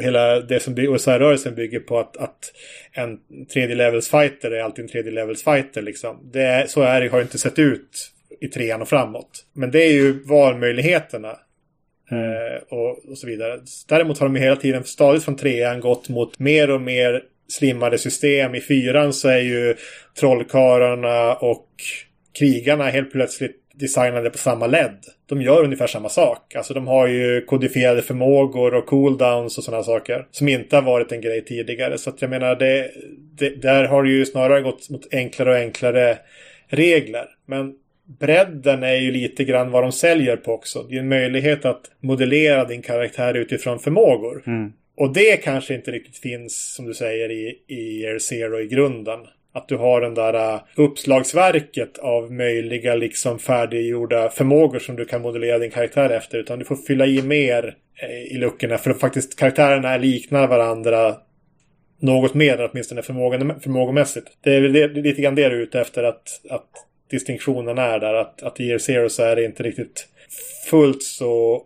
hela 0.00 0.40
det 0.40 0.60
som 0.60 0.72
OSR-rörelsen 0.74 1.54
bygger 1.54 1.80
på 1.80 1.98
att, 1.98 2.16
att 2.16 2.52
en 2.92 3.18
tredje 3.52 3.76
levels 3.76 4.08
fighter 4.10 4.50
är 4.50 4.62
alltid 4.62 4.82
en 4.84 4.88
tredje 4.90 5.12
levels 5.12 5.44
fighter 5.44 5.82
liksom. 5.82 6.30
Det, 6.32 6.42
är- 6.42 6.66
så 6.66 6.82
är 6.82 7.00
det, 7.00 7.08
har 7.08 7.18
det 7.18 7.22
inte 7.22 7.38
sett 7.38 7.58
ut 7.58 8.10
i 8.40 8.48
trean 8.48 8.82
och 8.82 8.88
framåt. 8.88 9.44
Men 9.52 9.70
det 9.70 9.82
är 9.82 9.92
ju 9.92 10.24
valmöjligheterna. 10.24 11.36
Eh, 12.10 12.62
och, 12.68 13.08
och 13.10 13.18
så 13.18 13.26
vidare. 13.26 13.60
Däremot 13.88 14.18
har 14.18 14.26
de 14.26 14.36
ju 14.36 14.42
hela 14.42 14.56
tiden 14.56 14.84
stadigt 14.84 15.24
från 15.24 15.36
trean 15.36 15.80
gått 15.80 16.08
mot 16.08 16.38
mer 16.38 16.70
och 16.70 16.80
mer 16.80 17.22
slimmade 17.48 17.98
system. 17.98 18.54
I 18.54 18.60
fyran 18.60 19.12
så 19.12 19.28
är 19.28 19.40
ju 19.40 19.74
trollkarlarna 20.20 21.34
och 21.34 21.68
krigarna 22.38 22.84
helt 22.84 23.12
plötsligt 23.12 23.56
designade 23.74 24.30
på 24.30 24.38
samma 24.38 24.66
led. 24.66 24.96
De 25.28 25.42
gör 25.42 25.64
ungefär 25.64 25.86
samma 25.86 26.08
sak. 26.08 26.54
Alltså 26.54 26.74
de 26.74 26.86
har 26.86 27.06
ju 27.06 27.44
kodifierade 27.44 28.02
förmågor 28.02 28.74
och 28.74 28.86
cooldowns 28.86 29.58
och 29.58 29.64
sådana 29.64 29.82
saker. 29.82 30.26
Som 30.30 30.48
inte 30.48 30.76
har 30.76 30.82
varit 30.82 31.12
en 31.12 31.20
grej 31.20 31.44
tidigare. 31.44 31.98
Så 31.98 32.10
att 32.10 32.22
jag 32.22 32.30
menar, 32.30 32.56
det, 32.56 32.90
det, 33.38 33.62
där 33.62 33.84
har 33.84 34.02
det 34.02 34.10
ju 34.10 34.26
snarare 34.26 34.60
gått 34.60 34.90
mot 34.90 35.14
enklare 35.14 35.50
och 35.50 35.56
enklare 35.56 36.18
regler. 36.68 37.26
Men 37.46 37.74
bredden 38.20 38.82
är 38.82 38.96
ju 38.96 39.12
lite 39.12 39.44
grann 39.44 39.70
vad 39.70 39.82
de 39.82 39.92
säljer 39.92 40.36
på 40.36 40.52
också. 40.52 40.82
Det 40.82 40.94
är 40.96 41.00
en 41.00 41.08
möjlighet 41.08 41.64
att 41.64 41.80
modellera 42.00 42.64
din 42.64 42.82
karaktär 42.82 43.34
utifrån 43.34 43.78
förmågor. 43.78 44.42
Mm. 44.46 44.72
Och 44.98 45.12
det 45.12 45.36
kanske 45.36 45.74
inte 45.74 45.90
riktigt 45.90 46.16
finns, 46.16 46.74
som 46.74 46.86
du 46.86 46.94
säger, 46.94 47.30
i, 47.30 47.58
i 47.66 48.06
Air 48.06 48.18
Zero 48.18 48.60
i 48.60 48.66
grunden. 48.66 49.20
Att 49.52 49.68
du 49.68 49.76
har 49.76 50.00
den 50.00 50.14
där 50.14 50.54
äh, 50.54 50.60
uppslagsverket 50.76 51.98
av 51.98 52.32
möjliga 52.32 52.94
liksom 52.94 53.38
färdiggjorda 53.38 54.28
förmågor 54.30 54.78
som 54.78 54.96
du 54.96 55.04
kan 55.04 55.22
modellera 55.22 55.58
din 55.58 55.70
karaktär 55.70 56.10
efter. 56.10 56.38
Utan 56.38 56.58
du 56.58 56.64
får 56.64 56.76
fylla 56.76 57.06
i 57.06 57.22
mer 57.22 57.76
äh, 58.02 58.36
i 58.36 58.38
luckorna 58.38 58.78
för 58.78 58.90
att 58.90 59.00
faktiskt 59.00 59.38
karaktärerna 59.38 59.96
liknar 59.96 60.46
varandra 60.46 61.16
något 62.00 62.34
mer 62.34 62.70
åtminstone 62.70 63.02
förmågan, 63.02 63.60
förmågomässigt. 63.60 64.26
Det 64.40 64.54
är, 64.54 64.60
väl 64.60 64.72
det, 64.72 64.88
lite 64.88 65.22
grann 65.22 65.34
det 65.34 65.48
du 65.48 65.56
är 65.56 65.60
ute 65.62 65.80
efter 65.80 66.02
att, 66.02 66.40
att 66.50 66.68
distinktionen 67.10 67.78
är 67.78 67.98
där. 67.98 68.14
Att, 68.14 68.42
att 68.42 68.60
i 68.60 68.64
Year 68.64 68.78
Zero 68.78 69.08
så 69.08 69.22
är 69.22 69.36
det 69.36 69.44
inte 69.44 69.62
riktigt 69.62 70.08
fullt 70.70 71.02
så 71.02 71.62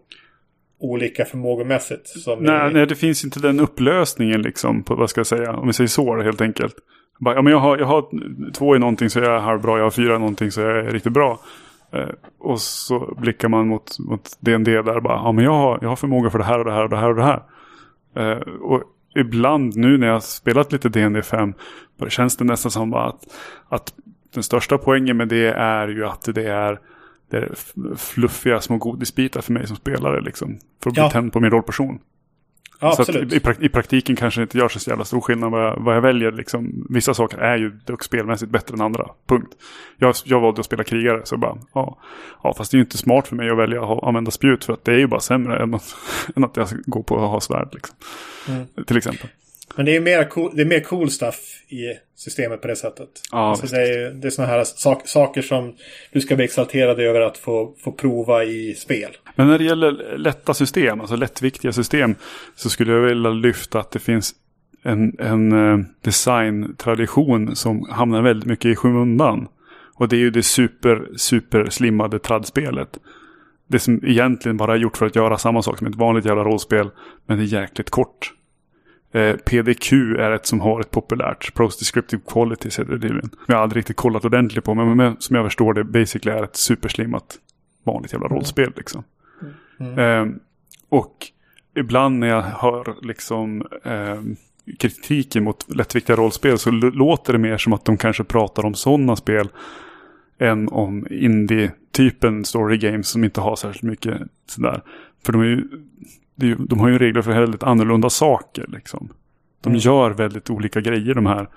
olika 0.82 1.24
förmågomässigt. 1.24 2.08
Som 2.08 2.38
Nej, 2.38 2.70
i, 2.70 2.74
nej, 2.74 2.86
det 2.86 2.94
finns 2.94 3.24
inte 3.24 3.40
den 3.40 3.60
upplösningen 3.60 4.42
liksom 4.42 4.82
på 4.82 4.94
vad 4.94 5.10
ska 5.10 5.18
jag 5.20 5.26
säga, 5.26 5.52
om 5.52 5.66
vi 5.66 5.72
säger 5.72 5.88
så 5.88 6.22
helt 6.22 6.40
enkelt. 6.40 6.74
Bara, 7.20 7.34
ja, 7.34 7.42
men 7.42 7.52
jag, 7.52 7.60
har, 7.60 7.78
jag 7.78 7.86
har 7.86 8.04
två 8.52 8.76
i 8.76 8.78
någonting 8.78 9.10
så 9.10 9.18
jag 9.18 9.34
är 9.34 9.38
halvbra, 9.38 9.76
jag 9.76 9.84
har 9.84 9.90
fyra 9.90 10.16
i 10.16 10.18
någonting 10.18 10.50
så 10.50 10.60
jag 10.60 10.78
är 10.78 10.84
riktigt 10.84 11.12
bra. 11.12 11.40
Eh, 11.92 12.08
och 12.38 12.60
så 12.60 13.14
blickar 13.20 13.48
man 13.48 13.68
mot, 13.68 13.98
mot 13.98 14.36
D&D 14.40 14.82
där 14.82 15.00
bara, 15.00 15.16
ja 15.16 15.32
men 15.32 15.44
jag 15.44 15.52
har, 15.52 15.78
jag 15.82 15.88
har 15.88 15.96
förmåga 15.96 16.30
för 16.30 16.38
det 16.38 16.44
här 16.44 16.58
och 16.58 16.64
det 16.64 16.72
här 16.72 16.84
och 16.84 16.90
det 16.90 16.96
här 16.96 17.08
och 17.08 17.16
det 17.16 17.22
här. 17.22 17.42
Eh, 18.16 18.38
och 18.40 18.82
ibland 19.14 19.76
nu 19.76 19.98
när 19.98 20.06
jag 20.06 20.14
har 20.14 20.20
spelat 20.20 20.72
lite 20.72 20.88
D&D 20.88 21.22
5 21.22 21.54
då 21.98 22.08
känns 22.08 22.36
det 22.36 22.44
nästan 22.44 22.70
som 22.70 22.94
att, 22.94 23.20
att 23.68 23.92
den 24.34 24.42
största 24.42 24.78
poängen 24.78 25.16
med 25.16 25.28
det 25.28 25.48
är 25.48 25.88
ju 25.88 26.06
att 26.06 26.28
det 26.34 26.50
är, 26.50 26.80
det 27.32 27.38
är 27.38 27.96
fluffiga 27.96 28.60
små 28.60 28.76
godisbitar 28.76 29.40
för 29.40 29.52
mig 29.52 29.66
som 29.66 29.76
spelare 29.76 30.20
liksom. 30.20 30.58
För 30.82 30.90
att 30.90 30.94
bli 30.94 31.02
Ja. 31.02 31.10
tänd 31.10 31.32
på 31.32 31.40
min 31.40 31.50
rollperson. 31.50 31.98
ja, 32.80 32.92
Så 32.92 33.12
i, 33.12 33.16
i, 33.18 33.38
prak- 33.38 33.60
i 33.62 33.68
praktiken 33.68 34.16
kanske 34.16 34.40
det 34.40 34.42
inte 34.42 34.58
gör 34.58 34.68
så 34.68 34.90
jävla 34.90 35.04
stor 35.04 35.20
skillnad 35.20 35.50
vad 35.50 35.64
jag, 35.64 35.76
vad 35.80 35.96
jag 35.96 36.00
väljer. 36.02 36.32
Liksom. 36.32 36.86
Vissa 36.90 37.14
saker 37.14 37.38
är 37.38 37.56
ju 37.56 37.70
dock 37.86 38.04
spelmässigt 38.04 38.50
bättre 38.52 38.74
än 38.74 38.80
andra. 38.80 39.08
Punkt. 39.26 39.48
Jag, 39.96 40.14
jag 40.24 40.40
valde 40.40 40.60
att 40.60 40.66
spela 40.66 40.84
krigare 40.84 41.20
så 41.24 41.36
bara, 41.36 41.58
ja. 41.74 41.98
ja. 42.42 42.54
Fast 42.56 42.70
det 42.70 42.74
är 42.74 42.78
ju 42.78 42.84
inte 42.84 42.98
smart 42.98 43.28
för 43.28 43.36
mig 43.36 43.50
att 43.50 43.58
välja 43.58 43.82
att 43.84 44.04
använda 44.04 44.30
spjut 44.30 44.64
för 44.64 44.72
att 44.72 44.84
det 44.84 44.92
är 44.92 44.98
ju 44.98 45.06
bara 45.06 45.20
sämre 45.20 45.62
än 45.62 45.74
att, 45.74 45.94
än 46.36 46.44
att 46.44 46.56
jag 46.56 46.68
ska 46.68 46.78
gå 46.86 47.02
på 47.02 47.24
att 47.24 47.30
ha 47.30 47.40
svärd. 47.40 47.68
Liksom. 47.72 47.96
Mm. 48.48 48.66
Till 48.86 48.96
exempel. 48.96 49.28
Men 49.76 49.86
det 49.86 49.96
är, 49.96 50.00
mer 50.00 50.24
cool, 50.24 50.50
det 50.54 50.62
är 50.62 50.66
mer 50.66 50.80
cool 50.80 51.10
stuff 51.10 51.36
i 51.68 51.98
systemet 52.16 52.60
på 52.60 52.68
det 52.68 52.76
sättet. 52.76 53.08
Ja, 53.32 53.38
alltså 53.38 53.66
det 53.66 53.82
är, 53.82 54.10
det 54.10 54.28
är 54.28 54.30
sådana 54.30 54.52
här 54.52 54.64
sak, 54.64 55.08
saker 55.08 55.42
som 55.42 55.74
du 56.12 56.20
ska 56.20 56.36
bli 56.36 56.44
exalterad 56.44 57.00
över 57.00 57.20
att 57.20 57.38
få, 57.38 57.74
få 57.84 57.92
prova 57.92 58.44
i 58.44 58.74
spel. 58.74 59.10
Men 59.34 59.46
när 59.46 59.58
det 59.58 59.64
gäller 59.64 60.18
lätta 60.18 60.54
system, 60.54 61.00
alltså 61.00 61.16
lättviktiga 61.16 61.72
system, 61.72 62.14
så 62.54 62.70
skulle 62.70 62.92
jag 62.92 63.00
vilja 63.00 63.30
lyfta 63.30 63.80
att 63.80 63.90
det 63.90 63.98
finns 63.98 64.34
en, 64.82 65.16
en 65.18 65.52
eh, 65.52 65.86
designtradition 66.00 67.56
som 67.56 67.86
hamnar 67.90 68.22
väldigt 68.22 68.48
mycket 68.48 68.64
i 68.64 68.76
skymundan. 68.76 69.48
Och 69.94 70.08
det 70.08 70.16
är 70.16 70.20
ju 70.20 70.30
det 70.30 70.42
super, 70.42 71.08
super 71.16 71.70
slimmade 71.70 72.18
tradspelet. 72.18 72.98
Det 73.68 73.78
som 73.78 74.00
egentligen 74.04 74.56
bara 74.56 74.72
är 74.72 74.78
gjort 74.78 74.96
för 74.96 75.06
att 75.06 75.16
göra 75.16 75.38
samma 75.38 75.62
sak 75.62 75.78
som 75.78 75.86
ett 75.86 75.94
vanligt 75.94 76.24
jävla 76.24 76.44
rollspel, 76.44 76.90
men 77.26 77.38
det 77.38 77.44
är 77.44 77.60
jäkligt 77.60 77.90
kort. 77.90 78.32
Eh, 79.12 79.36
PDQ 79.36 79.92
är 79.92 80.30
ett 80.30 80.46
som 80.46 80.60
har 80.60 80.80
ett 80.80 80.90
populärt. 80.90 81.54
Pros 81.54 81.78
Descriptive 81.78 82.22
Qualities 82.26 82.78
heter 82.78 82.92
det 82.92 83.00
tydligen. 83.00 83.30
Jag 83.46 83.56
har 83.56 83.62
aldrig 83.62 83.80
riktigt 83.80 83.96
kollat 83.96 84.24
ordentligt 84.24 84.64
på, 84.64 84.74
men, 84.74 84.96
men 84.96 85.16
som 85.18 85.36
jag 85.36 85.46
förstår 85.46 85.74
det 85.74 85.84
basically 85.84 86.38
är 86.38 86.42
ett 86.42 86.56
superslimmat 86.56 87.38
vanligt 87.84 88.12
jävla 88.12 88.28
rollspel 88.28 88.72
liksom. 88.76 89.04
Eh, 89.80 90.26
och 90.88 91.26
ibland 91.76 92.18
när 92.18 92.26
jag 92.26 92.42
hör 92.42 92.94
liksom 93.02 93.66
eh, 93.84 94.20
kritiken 94.78 95.44
mot 95.44 95.74
lättviktiga 95.74 96.16
rollspel 96.16 96.58
så 96.58 96.70
låter 96.70 97.32
det 97.32 97.38
mer 97.38 97.58
som 97.58 97.72
att 97.72 97.84
de 97.84 97.96
kanske 97.96 98.24
pratar 98.24 98.64
om 98.64 98.74
sådana 98.74 99.16
spel 99.16 99.48
än 100.38 100.68
om 100.68 101.06
indie-typen 101.10 102.44
story 102.44 102.76
games 102.76 103.08
som 103.08 103.24
inte 103.24 103.40
har 103.40 103.56
särskilt 103.56 103.82
mycket 103.82 104.22
sådär. 104.46 104.82
För 105.24 105.32
de, 105.32 105.40
är 105.42 105.46
ju, 105.46 105.68
ju, 106.46 106.54
de 106.54 106.80
har 106.80 106.88
ju 106.88 106.98
regler 106.98 107.22
för 107.22 107.30
väldigt 107.40 107.62
annorlunda 107.62 108.10
saker 108.10 108.64
liksom. 108.68 109.08
De 109.60 109.68
Mm. 109.68 109.80
gör 109.80 110.10
väldigt 110.10 110.50
olika 110.50 110.80
grejer 110.80 111.14
de 111.14 111.26
här. 111.26 111.48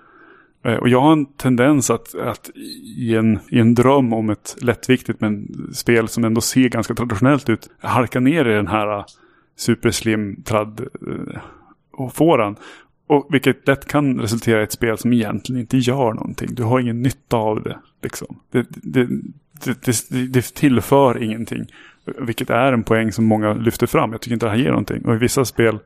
Eh, 0.65 0.75
Och 0.75 0.89
jag 0.89 1.01
har 1.01 1.11
en 1.11 1.25
tendens 1.25 1.89
att, 1.89 2.15
att 2.15 2.49
i, 2.97 3.15
en, 3.15 3.39
i 3.49 3.59
en 3.59 3.75
dröm 3.75 4.13
om 4.13 4.29
ett 4.29 4.55
lättviktigt 4.61 5.21
men 5.21 5.47
spel 5.73 6.07
som 6.07 6.23
ändå 6.23 6.41
ser 6.41 6.69
ganska 6.69 6.93
traditionellt 6.95 7.49
ut 7.49 7.69
halka 7.79 8.19
ner 8.19 8.45
i 8.45 8.53
den 8.53 8.67
här 8.67 8.97
eh, 8.97 9.05
superslim 9.57 10.43
trad 10.43 10.79
eh, 10.79 11.41
och 11.91 12.13
fåran. 12.13 12.55
Och 13.07 13.27
vilket 13.29 13.67
lätt 13.67 13.85
kan 13.87 14.19
resultera 14.19 14.59
i 14.61 14.63
ett 14.63 14.71
spel 14.71 14.97
som 14.97 15.13
egentligen 15.13 15.61
inte 15.61 15.77
gör 15.77 16.13
någonting. 16.13 16.49
Du 16.55 16.63
har 16.63 16.79
ingen 16.79 17.01
nytta 17.01 17.37
av 17.37 17.63
det. 17.63 17.79
Liksom. 18.03 18.39
Det, 18.51 18.67
det, 18.69 19.07
det, 19.65 19.83
det, 20.09 20.27
det 20.27 20.53
tillför 20.55 21.23
ingenting. 21.23 21.65
Vilket 22.05 22.49
är 22.49 22.73
en 22.73 22.83
poäng 22.83 23.11
som 23.11 23.25
många 23.25 23.53
lyfter 23.53 23.87
fram. 23.87 24.11
Jag 24.11 24.21
tycker 24.21 24.33
inte 24.33 24.45
det 24.45 24.49
här 24.49 24.57
ger 24.57 24.69
någonting. 24.69 25.05
Och 25.05 25.15
i 25.15 25.17
vissa 25.17 25.45
spel, 25.45 25.79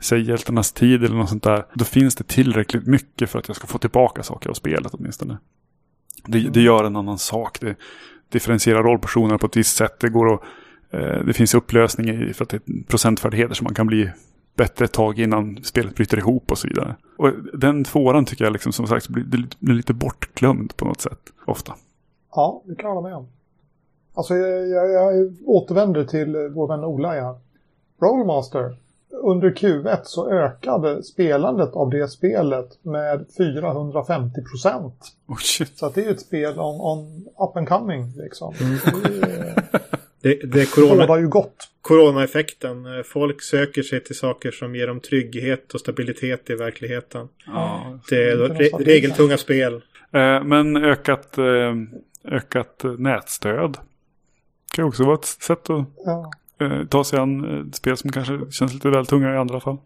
säg 0.00 0.20
hjältarnas 0.20 0.72
tid 0.72 1.04
eller 1.04 1.16
något 1.16 1.28
sånt 1.28 1.42
där. 1.42 1.64
Då 1.74 1.84
finns 1.84 2.14
det 2.14 2.24
tillräckligt 2.24 2.86
mycket 2.86 3.30
för 3.30 3.38
att 3.38 3.48
jag 3.48 3.56
ska 3.56 3.66
få 3.66 3.78
tillbaka 3.78 4.22
saker 4.22 4.50
av 4.50 4.54
spelet 4.54 4.94
åtminstone. 4.94 5.38
Det, 6.26 6.38
det 6.38 6.60
gör 6.60 6.84
en 6.84 6.96
annan 6.96 7.18
sak. 7.18 7.60
Det 7.60 7.76
differentierar 8.28 8.82
rollpersoner 8.82 9.38
på 9.38 9.46
ett 9.46 9.56
visst 9.56 9.76
sätt. 9.76 10.00
Det 10.00 10.08
går 10.08 10.34
att, 10.34 10.40
eh, 10.90 11.24
det 11.26 11.32
finns 11.32 11.54
upplösning 11.54 12.08
i 12.08 12.32
för 12.32 12.42
att 12.44 12.48
det 12.48 12.56
är 12.56 12.82
procentfärdigheter 12.88 13.54
som 13.54 13.64
man 13.64 13.74
kan 13.74 13.86
bli 13.86 14.10
bättre 14.56 14.84
ett 14.84 14.92
tag 14.92 15.18
innan 15.18 15.58
spelet 15.62 15.94
bryter 15.94 16.18
ihop 16.18 16.50
och 16.50 16.58
så 16.58 16.68
vidare. 16.68 16.96
Och 17.16 17.32
den 17.52 17.84
fåran 17.84 18.24
tycker 18.24 18.44
jag 18.44 18.52
liksom 18.52 18.72
som 18.72 18.86
sagt 18.86 19.08
blir, 19.08 19.46
blir 19.58 19.74
lite 19.74 19.94
bortglömd 19.94 20.76
på 20.76 20.84
något 20.84 21.00
sätt. 21.00 21.20
Ofta. 21.44 21.74
Ja, 22.32 22.62
det 22.66 22.74
kan 22.74 22.88
jag 22.88 22.94
hålla 22.94 23.08
med 23.08 23.16
om. 23.16 23.28
Alltså 24.16 24.34
jag, 24.34 24.68
jag, 24.68 24.90
jag 25.16 25.32
återvänder 25.46 26.04
till 26.04 26.36
vår 26.54 26.68
vän 26.68 26.84
Ola 26.84 27.08
här. 27.12 27.34
Rollmaster. 28.02 28.76
Under 29.22 29.50
Q1 29.50 29.98
så 30.04 30.30
ökade 30.30 31.02
spelandet 31.02 31.72
av 31.72 31.90
det 31.90 32.08
spelet 32.08 32.78
med 32.82 33.24
450 33.36 34.40
procent. 34.50 34.94
Oh. 35.28 35.36
Så 35.74 35.86
att 35.86 35.94
det 35.94 36.00
är 36.00 36.04
ju 36.04 36.10
ett 36.10 36.20
spel 36.20 36.58
on, 36.60 36.80
on 36.80 37.26
up 37.48 37.56
and 37.56 37.68
coming 37.68 38.12
liksom. 38.16 38.54
Det 38.60 39.08
är- 39.08 39.80
Det, 40.20 40.34
det 40.52 40.60
är 40.60 40.74
corona, 40.74 41.18
ju 41.20 41.28
gott. 41.28 41.56
coronaeffekten. 41.82 42.84
Folk 43.04 43.42
söker 43.42 43.82
sig 43.82 44.04
till 44.04 44.16
saker 44.16 44.50
som 44.50 44.76
ger 44.76 44.86
dem 44.86 45.00
trygghet 45.00 45.74
och 45.74 45.80
stabilitet 45.80 46.50
i 46.50 46.54
verkligheten. 46.54 47.28
Ja. 47.46 47.98
Det 48.10 48.30
är 48.30 48.36
re, 48.36 48.68
regeltunga 48.78 49.36
spel. 49.36 49.74
Eh, 50.12 50.44
men 50.44 50.76
ökat, 50.76 51.38
eh, 51.38 51.44
ökat 52.24 52.82
nätstöd. 52.98 53.76
Kan 54.76 54.84
ju 54.84 54.88
också 54.88 55.04
vara 55.04 55.14
ett 55.14 55.24
sätt 55.24 55.70
att 55.70 55.86
Ja. 56.06 56.30
eh, 56.60 56.84
ta 56.84 57.04
sig 57.04 57.18
an 57.18 57.44
eh, 57.44 57.66
ett 57.68 57.74
spel 57.74 57.96
som 57.96 58.12
kanske 58.12 58.40
känns 58.50 58.74
lite 58.74 58.90
väl 58.90 59.06
tunga 59.06 59.34
i 59.34 59.36
andra 59.36 59.60
fall. 59.60 59.76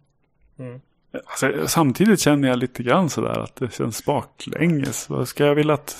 Alltså, 1.12 1.68
samtidigt 1.68 2.20
känner 2.20 2.48
jag 2.48 2.58
lite 2.58 2.82
grann 2.82 3.08
sådär 3.08 3.40
att 3.40 3.56
det 3.56 3.72
känns 3.72 4.04
baklänges. 4.04 5.10
Vad 5.10 5.28
ska 5.28 5.46
jag 5.46 5.54
vilja 5.54 5.74
att 5.74 5.96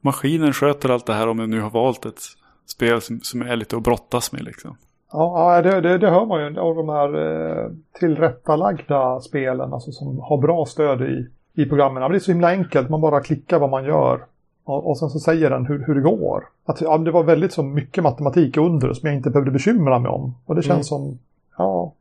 maskinen 0.00 0.52
sköter 0.52 0.88
allt 0.88 1.06
det 1.06 1.14
här 1.14 1.28
om 1.28 1.38
jag 1.38 1.48
nu 1.48 1.60
har 1.60 1.70
valt 1.70 2.06
ett 2.06 2.20
spel 2.66 3.00
som, 3.00 3.20
som 3.20 3.42
är 3.42 3.56
lite 3.56 3.76
att 3.76 3.82
brottas 3.82 4.32
med 4.32 4.44
liksom. 4.44 4.76
Ja, 5.12 5.62
det, 5.62 5.80
det, 5.80 5.98
det 5.98 6.10
hör 6.10 6.26
man 6.26 6.40
ju 6.40 6.60
av 6.60 6.74
de 6.74 6.88
här 6.88 7.08
eh, 7.16 7.70
tillrättalagda 7.98 9.20
spelen, 9.20 9.72
alltså 9.72 9.92
som 9.92 10.18
har 10.18 10.38
bra 10.38 10.66
stöd 10.66 11.02
i, 11.02 11.28
i 11.62 11.66
programmen. 11.66 12.10
det 12.10 12.16
är 12.16 12.20
så 12.20 12.30
himla 12.30 12.48
enkelt, 12.48 12.90
man 12.90 13.00
bara 13.00 13.20
klickar 13.20 13.58
vad 13.58 13.70
man 13.70 13.84
gör. 13.84 14.24
Och, 14.64 14.90
och 14.90 14.98
sen 14.98 15.10
så 15.10 15.18
säger 15.18 15.50
den 15.50 15.66
hur, 15.66 15.84
hur 15.86 15.94
det 15.94 16.00
går. 16.00 16.44
Att, 16.64 16.80
ja, 16.80 16.98
det 16.98 17.10
var 17.10 17.24
väldigt 17.24 17.52
så 17.52 17.62
mycket 17.62 18.04
matematik 18.04 18.56
under 18.56 18.92
som 18.92 19.06
jag 19.08 19.16
inte 19.16 19.30
behövde 19.30 19.50
bekymra 19.50 19.98
mig 19.98 20.10
om. 20.10 20.34
Och 20.46 20.54
det 20.54 20.62
känns 20.62 20.92
mm. 20.92 21.02
som, 21.02 21.18
ja, 21.58 21.92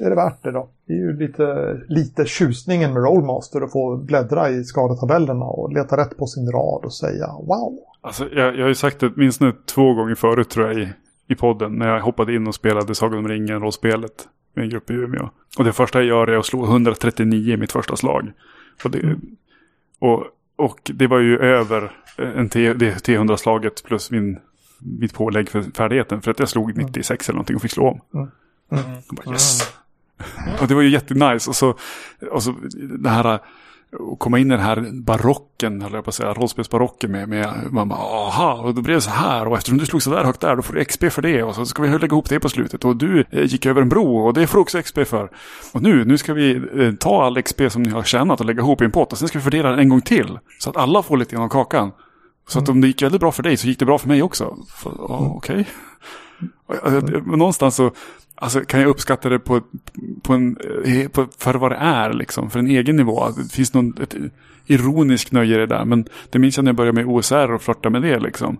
är 0.00 0.10
det 0.10 0.16
värt 0.16 0.42
det 0.42 0.50
då? 0.50 0.68
Det 0.86 0.92
är 0.92 0.96
ju 0.96 1.16
lite, 1.16 1.76
lite 1.88 2.24
tjusningen 2.24 2.92
med 2.92 3.02
Rollmaster 3.02 3.60
att 3.60 3.72
få 3.72 3.96
bläddra 3.96 4.50
i 4.50 4.64
skadetabellerna 4.64 5.44
och 5.44 5.72
leta 5.72 5.96
rätt 5.96 6.16
på 6.16 6.26
sin 6.26 6.50
rad 6.50 6.84
och 6.84 6.92
säga 6.92 7.26
wow. 7.26 7.78
Alltså, 8.00 8.28
jag, 8.32 8.56
jag 8.56 8.62
har 8.62 8.68
ju 8.68 8.74
sagt 8.74 9.00
det 9.00 9.16
minst 9.16 9.40
nu 9.40 9.52
två 9.66 9.94
gånger 9.94 10.14
förut 10.14 10.50
tror 10.50 10.66
jag 10.66 10.78
i, 10.78 10.88
i 11.28 11.34
podden 11.34 11.78
när 11.78 11.88
jag 11.88 12.00
hoppade 12.00 12.34
in 12.34 12.46
och 12.46 12.54
spelade 12.54 12.94
Sagan 12.94 13.18
om 13.18 13.28
ringen-rollspelet 13.28 14.28
med 14.54 14.62
en 14.62 14.70
grupp 14.70 14.90
i 14.90 14.94
Umeå. 14.94 15.28
Och 15.58 15.64
det 15.64 15.72
första 15.72 15.98
jag 15.98 16.08
gör 16.08 16.26
är 16.26 16.38
att 16.38 16.46
slå 16.46 16.64
139 16.64 17.54
i 17.54 17.56
mitt 17.56 17.72
första 17.72 17.96
slag. 17.96 18.32
Och 18.84 18.90
det, 18.90 18.98
mm. 18.98 19.20
och, 19.98 20.24
och 20.56 20.90
det 20.94 21.06
var 21.06 21.18
ju 21.18 21.38
över 21.38 21.92
en 22.16 22.48
T, 22.48 22.74
det 22.74 23.08
T100-slaget 23.08 23.84
plus 23.84 24.10
min, 24.10 24.38
mitt 24.78 25.14
pålägg 25.14 25.48
för 25.48 25.62
färdigheten. 25.62 26.22
För 26.22 26.30
att 26.30 26.38
jag 26.38 26.48
slog 26.48 26.76
96 26.76 27.28
eller 27.28 27.34
någonting 27.34 27.56
och 27.56 27.62
fick 27.62 27.72
slå 27.72 27.88
om. 27.88 28.00
Mm. 28.14 28.28
Mm. 28.72 29.02
Bara, 29.10 29.32
yes! 29.32 29.72
Och 30.60 30.68
det 30.68 30.74
var 30.74 30.82
ju 30.82 30.88
jättenice. 30.88 31.50
Och 31.50 31.56
så, 31.56 31.76
och 32.30 32.42
så 32.42 32.54
det 32.98 33.10
här 33.10 33.38
och 33.98 34.18
komma 34.18 34.38
in 34.38 34.46
i 34.46 34.50
den 34.50 34.64
här 34.64 34.90
barocken, 34.92 35.82
höll 35.82 35.92
jag 35.92 36.04
på 36.04 36.08
att 36.08 36.14
säga, 36.14 36.34
rollspelsbarocken 36.34 37.12
med, 37.12 37.28
med 37.28 37.66
man 37.70 37.88
bara, 37.88 37.98
aha, 38.00 38.52
och 38.52 38.74
då 38.74 38.82
blev 38.82 38.96
det 38.96 39.00
så 39.00 39.10
här, 39.10 39.48
och 39.48 39.56
eftersom 39.56 39.78
du 39.78 39.86
slog 39.86 40.02
så 40.02 40.10
där 40.10 40.24
högt 40.24 40.40
där, 40.40 40.56
då 40.56 40.62
får 40.62 40.74
du 40.74 40.84
XP 40.84 41.04
för 41.10 41.22
det, 41.22 41.42
och 41.42 41.54
så 41.54 41.66
ska 41.66 41.82
vi 41.82 41.88
lägga 41.88 42.06
ihop 42.06 42.28
det 42.28 42.40
på 42.40 42.48
slutet, 42.48 42.84
och 42.84 42.96
du 42.96 43.24
eh, 43.30 43.44
gick 43.44 43.66
över 43.66 43.82
en 43.82 43.88
bro, 43.88 44.16
och 44.16 44.34
det 44.34 44.46
får 44.46 44.58
du 44.58 44.62
också 44.62 44.82
XP 44.82 44.98
för. 45.06 45.30
Och 45.72 45.82
nu, 45.82 46.04
nu 46.04 46.18
ska 46.18 46.34
vi 46.34 46.56
eh, 46.56 46.92
ta 46.92 47.24
all 47.24 47.42
XP 47.42 47.60
som 47.68 47.82
ni 47.82 47.90
har 47.90 48.02
tjänat 48.02 48.40
och 48.40 48.46
lägga 48.46 48.60
ihop 48.60 48.82
i 48.82 48.84
en 48.84 48.90
pott, 48.90 49.12
och 49.12 49.18
sen 49.18 49.28
ska 49.28 49.38
vi 49.38 49.42
fördela 49.44 49.70
den 49.70 49.78
en 49.78 49.88
gång 49.88 50.00
till, 50.00 50.38
så 50.58 50.70
att 50.70 50.76
alla 50.76 51.02
får 51.02 51.16
lite 51.16 51.38
av 51.38 51.48
kakan. 51.48 51.92
Så 52.48 52.58
att 52.58 52.68
om 52.68 52.80
det 52.80 52.86
gick 52.86 53.02
väldigt 53.02 53.20
bra 53.20 53.32
för 53.32 53.42
dig 53.42 53.56
så 53.56 53.66
gick 53.66 53.78
det 53.78 53.84
bra 53.84 53.98
för 53.98 54.08
mig 54.08 54.22
också. 54.22 54.56
Okej. 54.84 55.68
Okay. 56.66 57.20
Någonstans 57.26 57.76
så 57.76 57.90
Alltså 58.42 58.60
kan 58.60 58.80
jag 58.80 58.88
uppskatta 58.88 59.28
det 59.28 59.38
på, 59.38 59.60
på 60.22 60.32
en, 60.32 60.56
eh, 60.84 61.08
på, 61.08 61.26
för 61.38 61.54
vad 61.54 61.72
det 61.72 61.76
är, 61.76 62.12
liksom, 62.12 62.50
för 62.50 62.58
en 62.58 62.66
egen 62.66 62.96
nivå. 62.96 63.28
Det 63.36 63.52
finns 63.52 63.74
någon 63.74 63.94
ett 64.02 64.14
ironiskt 64.66 65.32
nöje 65.32 65.54
i 65.54 65.58
det 65.58 65.66
där. 65.66 65.84
Men 65.84 66.06
det 66.30 66.38
minns 66.38 66.56
jag 66.56 66.64
när 66.64 66.68
jag 66.68 66.76
började 66.76 67.04
med 67.04 67.06
OSR 67.06 67.52
och 67.52 67.62
flörta 67.62 67.90
med 67.90 68.02
det. 68.02 68.18
Liksom. 68.18 68.58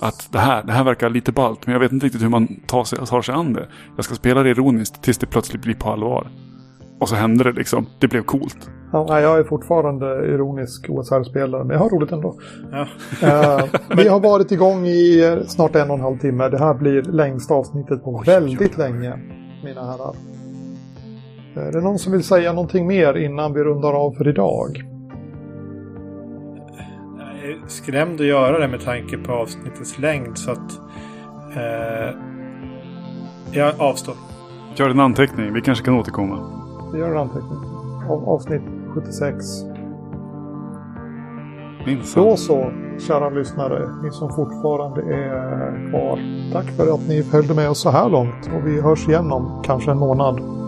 Att 0.00 0.32
det 0.32 0.38
här, 0.38 0.62
det 0.62 0.72
här 0.72 0.84
verkar 0.84 1.10
lite 1.10 1.32
ballt, 1.32 1.66
men 1.66 1.72
jag 1.72 1.80
vet 1.80 1.92
inte 1.92 2.06
riktigt 2.06 2.22
hur 2.22 2.28
man 2.28 2.60
tar 2.66 2.84
sig, 2.84 2.98
tar 3.06 3.22
sig 3.22 3.34
an 3.34 3.52
det. 3.52 3.68
Jag 3.96 4.04
ska 4.04 4.14
spela 4.14 4.42
det 4.42 4.50
ironiskt 4.50 5.02
tills 5.02 5.18
det 5.18 5.26
plötsligt 5.26 5.62
blir 5.62 5.74
på 5.74 5.90
allvar. 5.90 6.28
Och 7.02 7.08
så 7.08 7.14
hände 7.14 7.44
det 7.44 7.52
liksom. 7.52 7.86
Det 7.98 8.08
blev 8.08 8.22
coolt. 8.22 8.70
Ja, 8.92 9.20
jag 9.20 9.38
är 9.38 9.44
fortfarande 9.44 10.06
ironisk 10.06 10.86
OSR-spelare, 10.88 11.64
men 11.64 11.70
jag 11.74 11.78
har 11.78 11.90
roligt 11.90 12.12
ändå. 12.12 12.38
Ja. 12.72 12.80
uh, 13.22 13.64
vi 13.96 14.08
har 14.08 14.20
varit 14.20 14.52
igång 14.52 14.86
i 14.86 15.36
snart 15.46 15.76
en 15.76 15.90
och 15.90 15.96
en 15.96 16.02
halv 16.02 16.18
timme. 16.18 16.48
Det 16.48 16.58
här 16.58 16.74
blir 16.74 17.02
längsta 17.02 17.54
avsnittet 17.54 18.04
på 18.04 18.22
väldigt 18.26 18.78
länge, 18.78 19.18
mina 19.64 19.84
herrar. 19.84 20.14
Är 21.54 21.72
det 21.72 21.80
någon 21.80 21.98
som 21.98 22.12
vill 22.12 22.24
säga 22.24 22.52
någonting 22.52 22.86
mer 22.86 23.16
innan 23.16 23.52
vi 23.52 23.64
rundar 23.64 23.92
av 23.92 24.12
för 24.12 24.28
idag? 24.28 24.82
Jag 27.42 27.50
är 27.50 27.66
skrämd 27.66 28.20
att 28.20 28.26
göra 28.26 28.58
det 28.58 28.68
med 28.68 28.80
tanke 28.80 29.18
på 29.18 29.32
avsnittets 29.32 29.98
längd, 29.98 30.38
så 30.38 30.50
att 30.50 30.72
uh, 31.56 32.18
jag 33.52 33.74
avstår. 33.78 34.14
Gör 34.76 34.90
en 34.90 35.00
anteckning, 35.00 35.52
vi 35.52 35.60
kanske 35.60 35.84
kan 35.84 35.94
återkomma. 35.94 36.61
Vi 36.92 36.98
gör 36.98 37.10
en 37.10 37.18
anteckning. 37.18 37.58
Av, 38.08 38.28
avsnitt 38.28 38.62
76. 38.94 39.44
Minsann. 41.86 42.24
Då 42.24 42.36
så, 42.36 42.70
kära 42.98 43.30
lyssnare, 43.30 43.88
ni 44.02 44.10
som 44.10 44.32
fortfarande 44.32 45.00
är 45.00 45.90
kvar. 45.90 46.18
Tack 46.52 46.76
för 46.76 46.94
att 46.94 47.08
ni 47.08 47.22
följde 47.22 47.54
med 47.54 47.70
oss 47.70 47.80
så 47.80 47.90
här 47.90 48.08
långt 48.08 48.50
och 48.54 48.66
vi 48.66 48.80
hörs 48.80 49.08
igen 49.08 49.32
om 49.32 49.62
kanske 49.64 49.90
en 49.90 49.98
månad. 49.98 50.61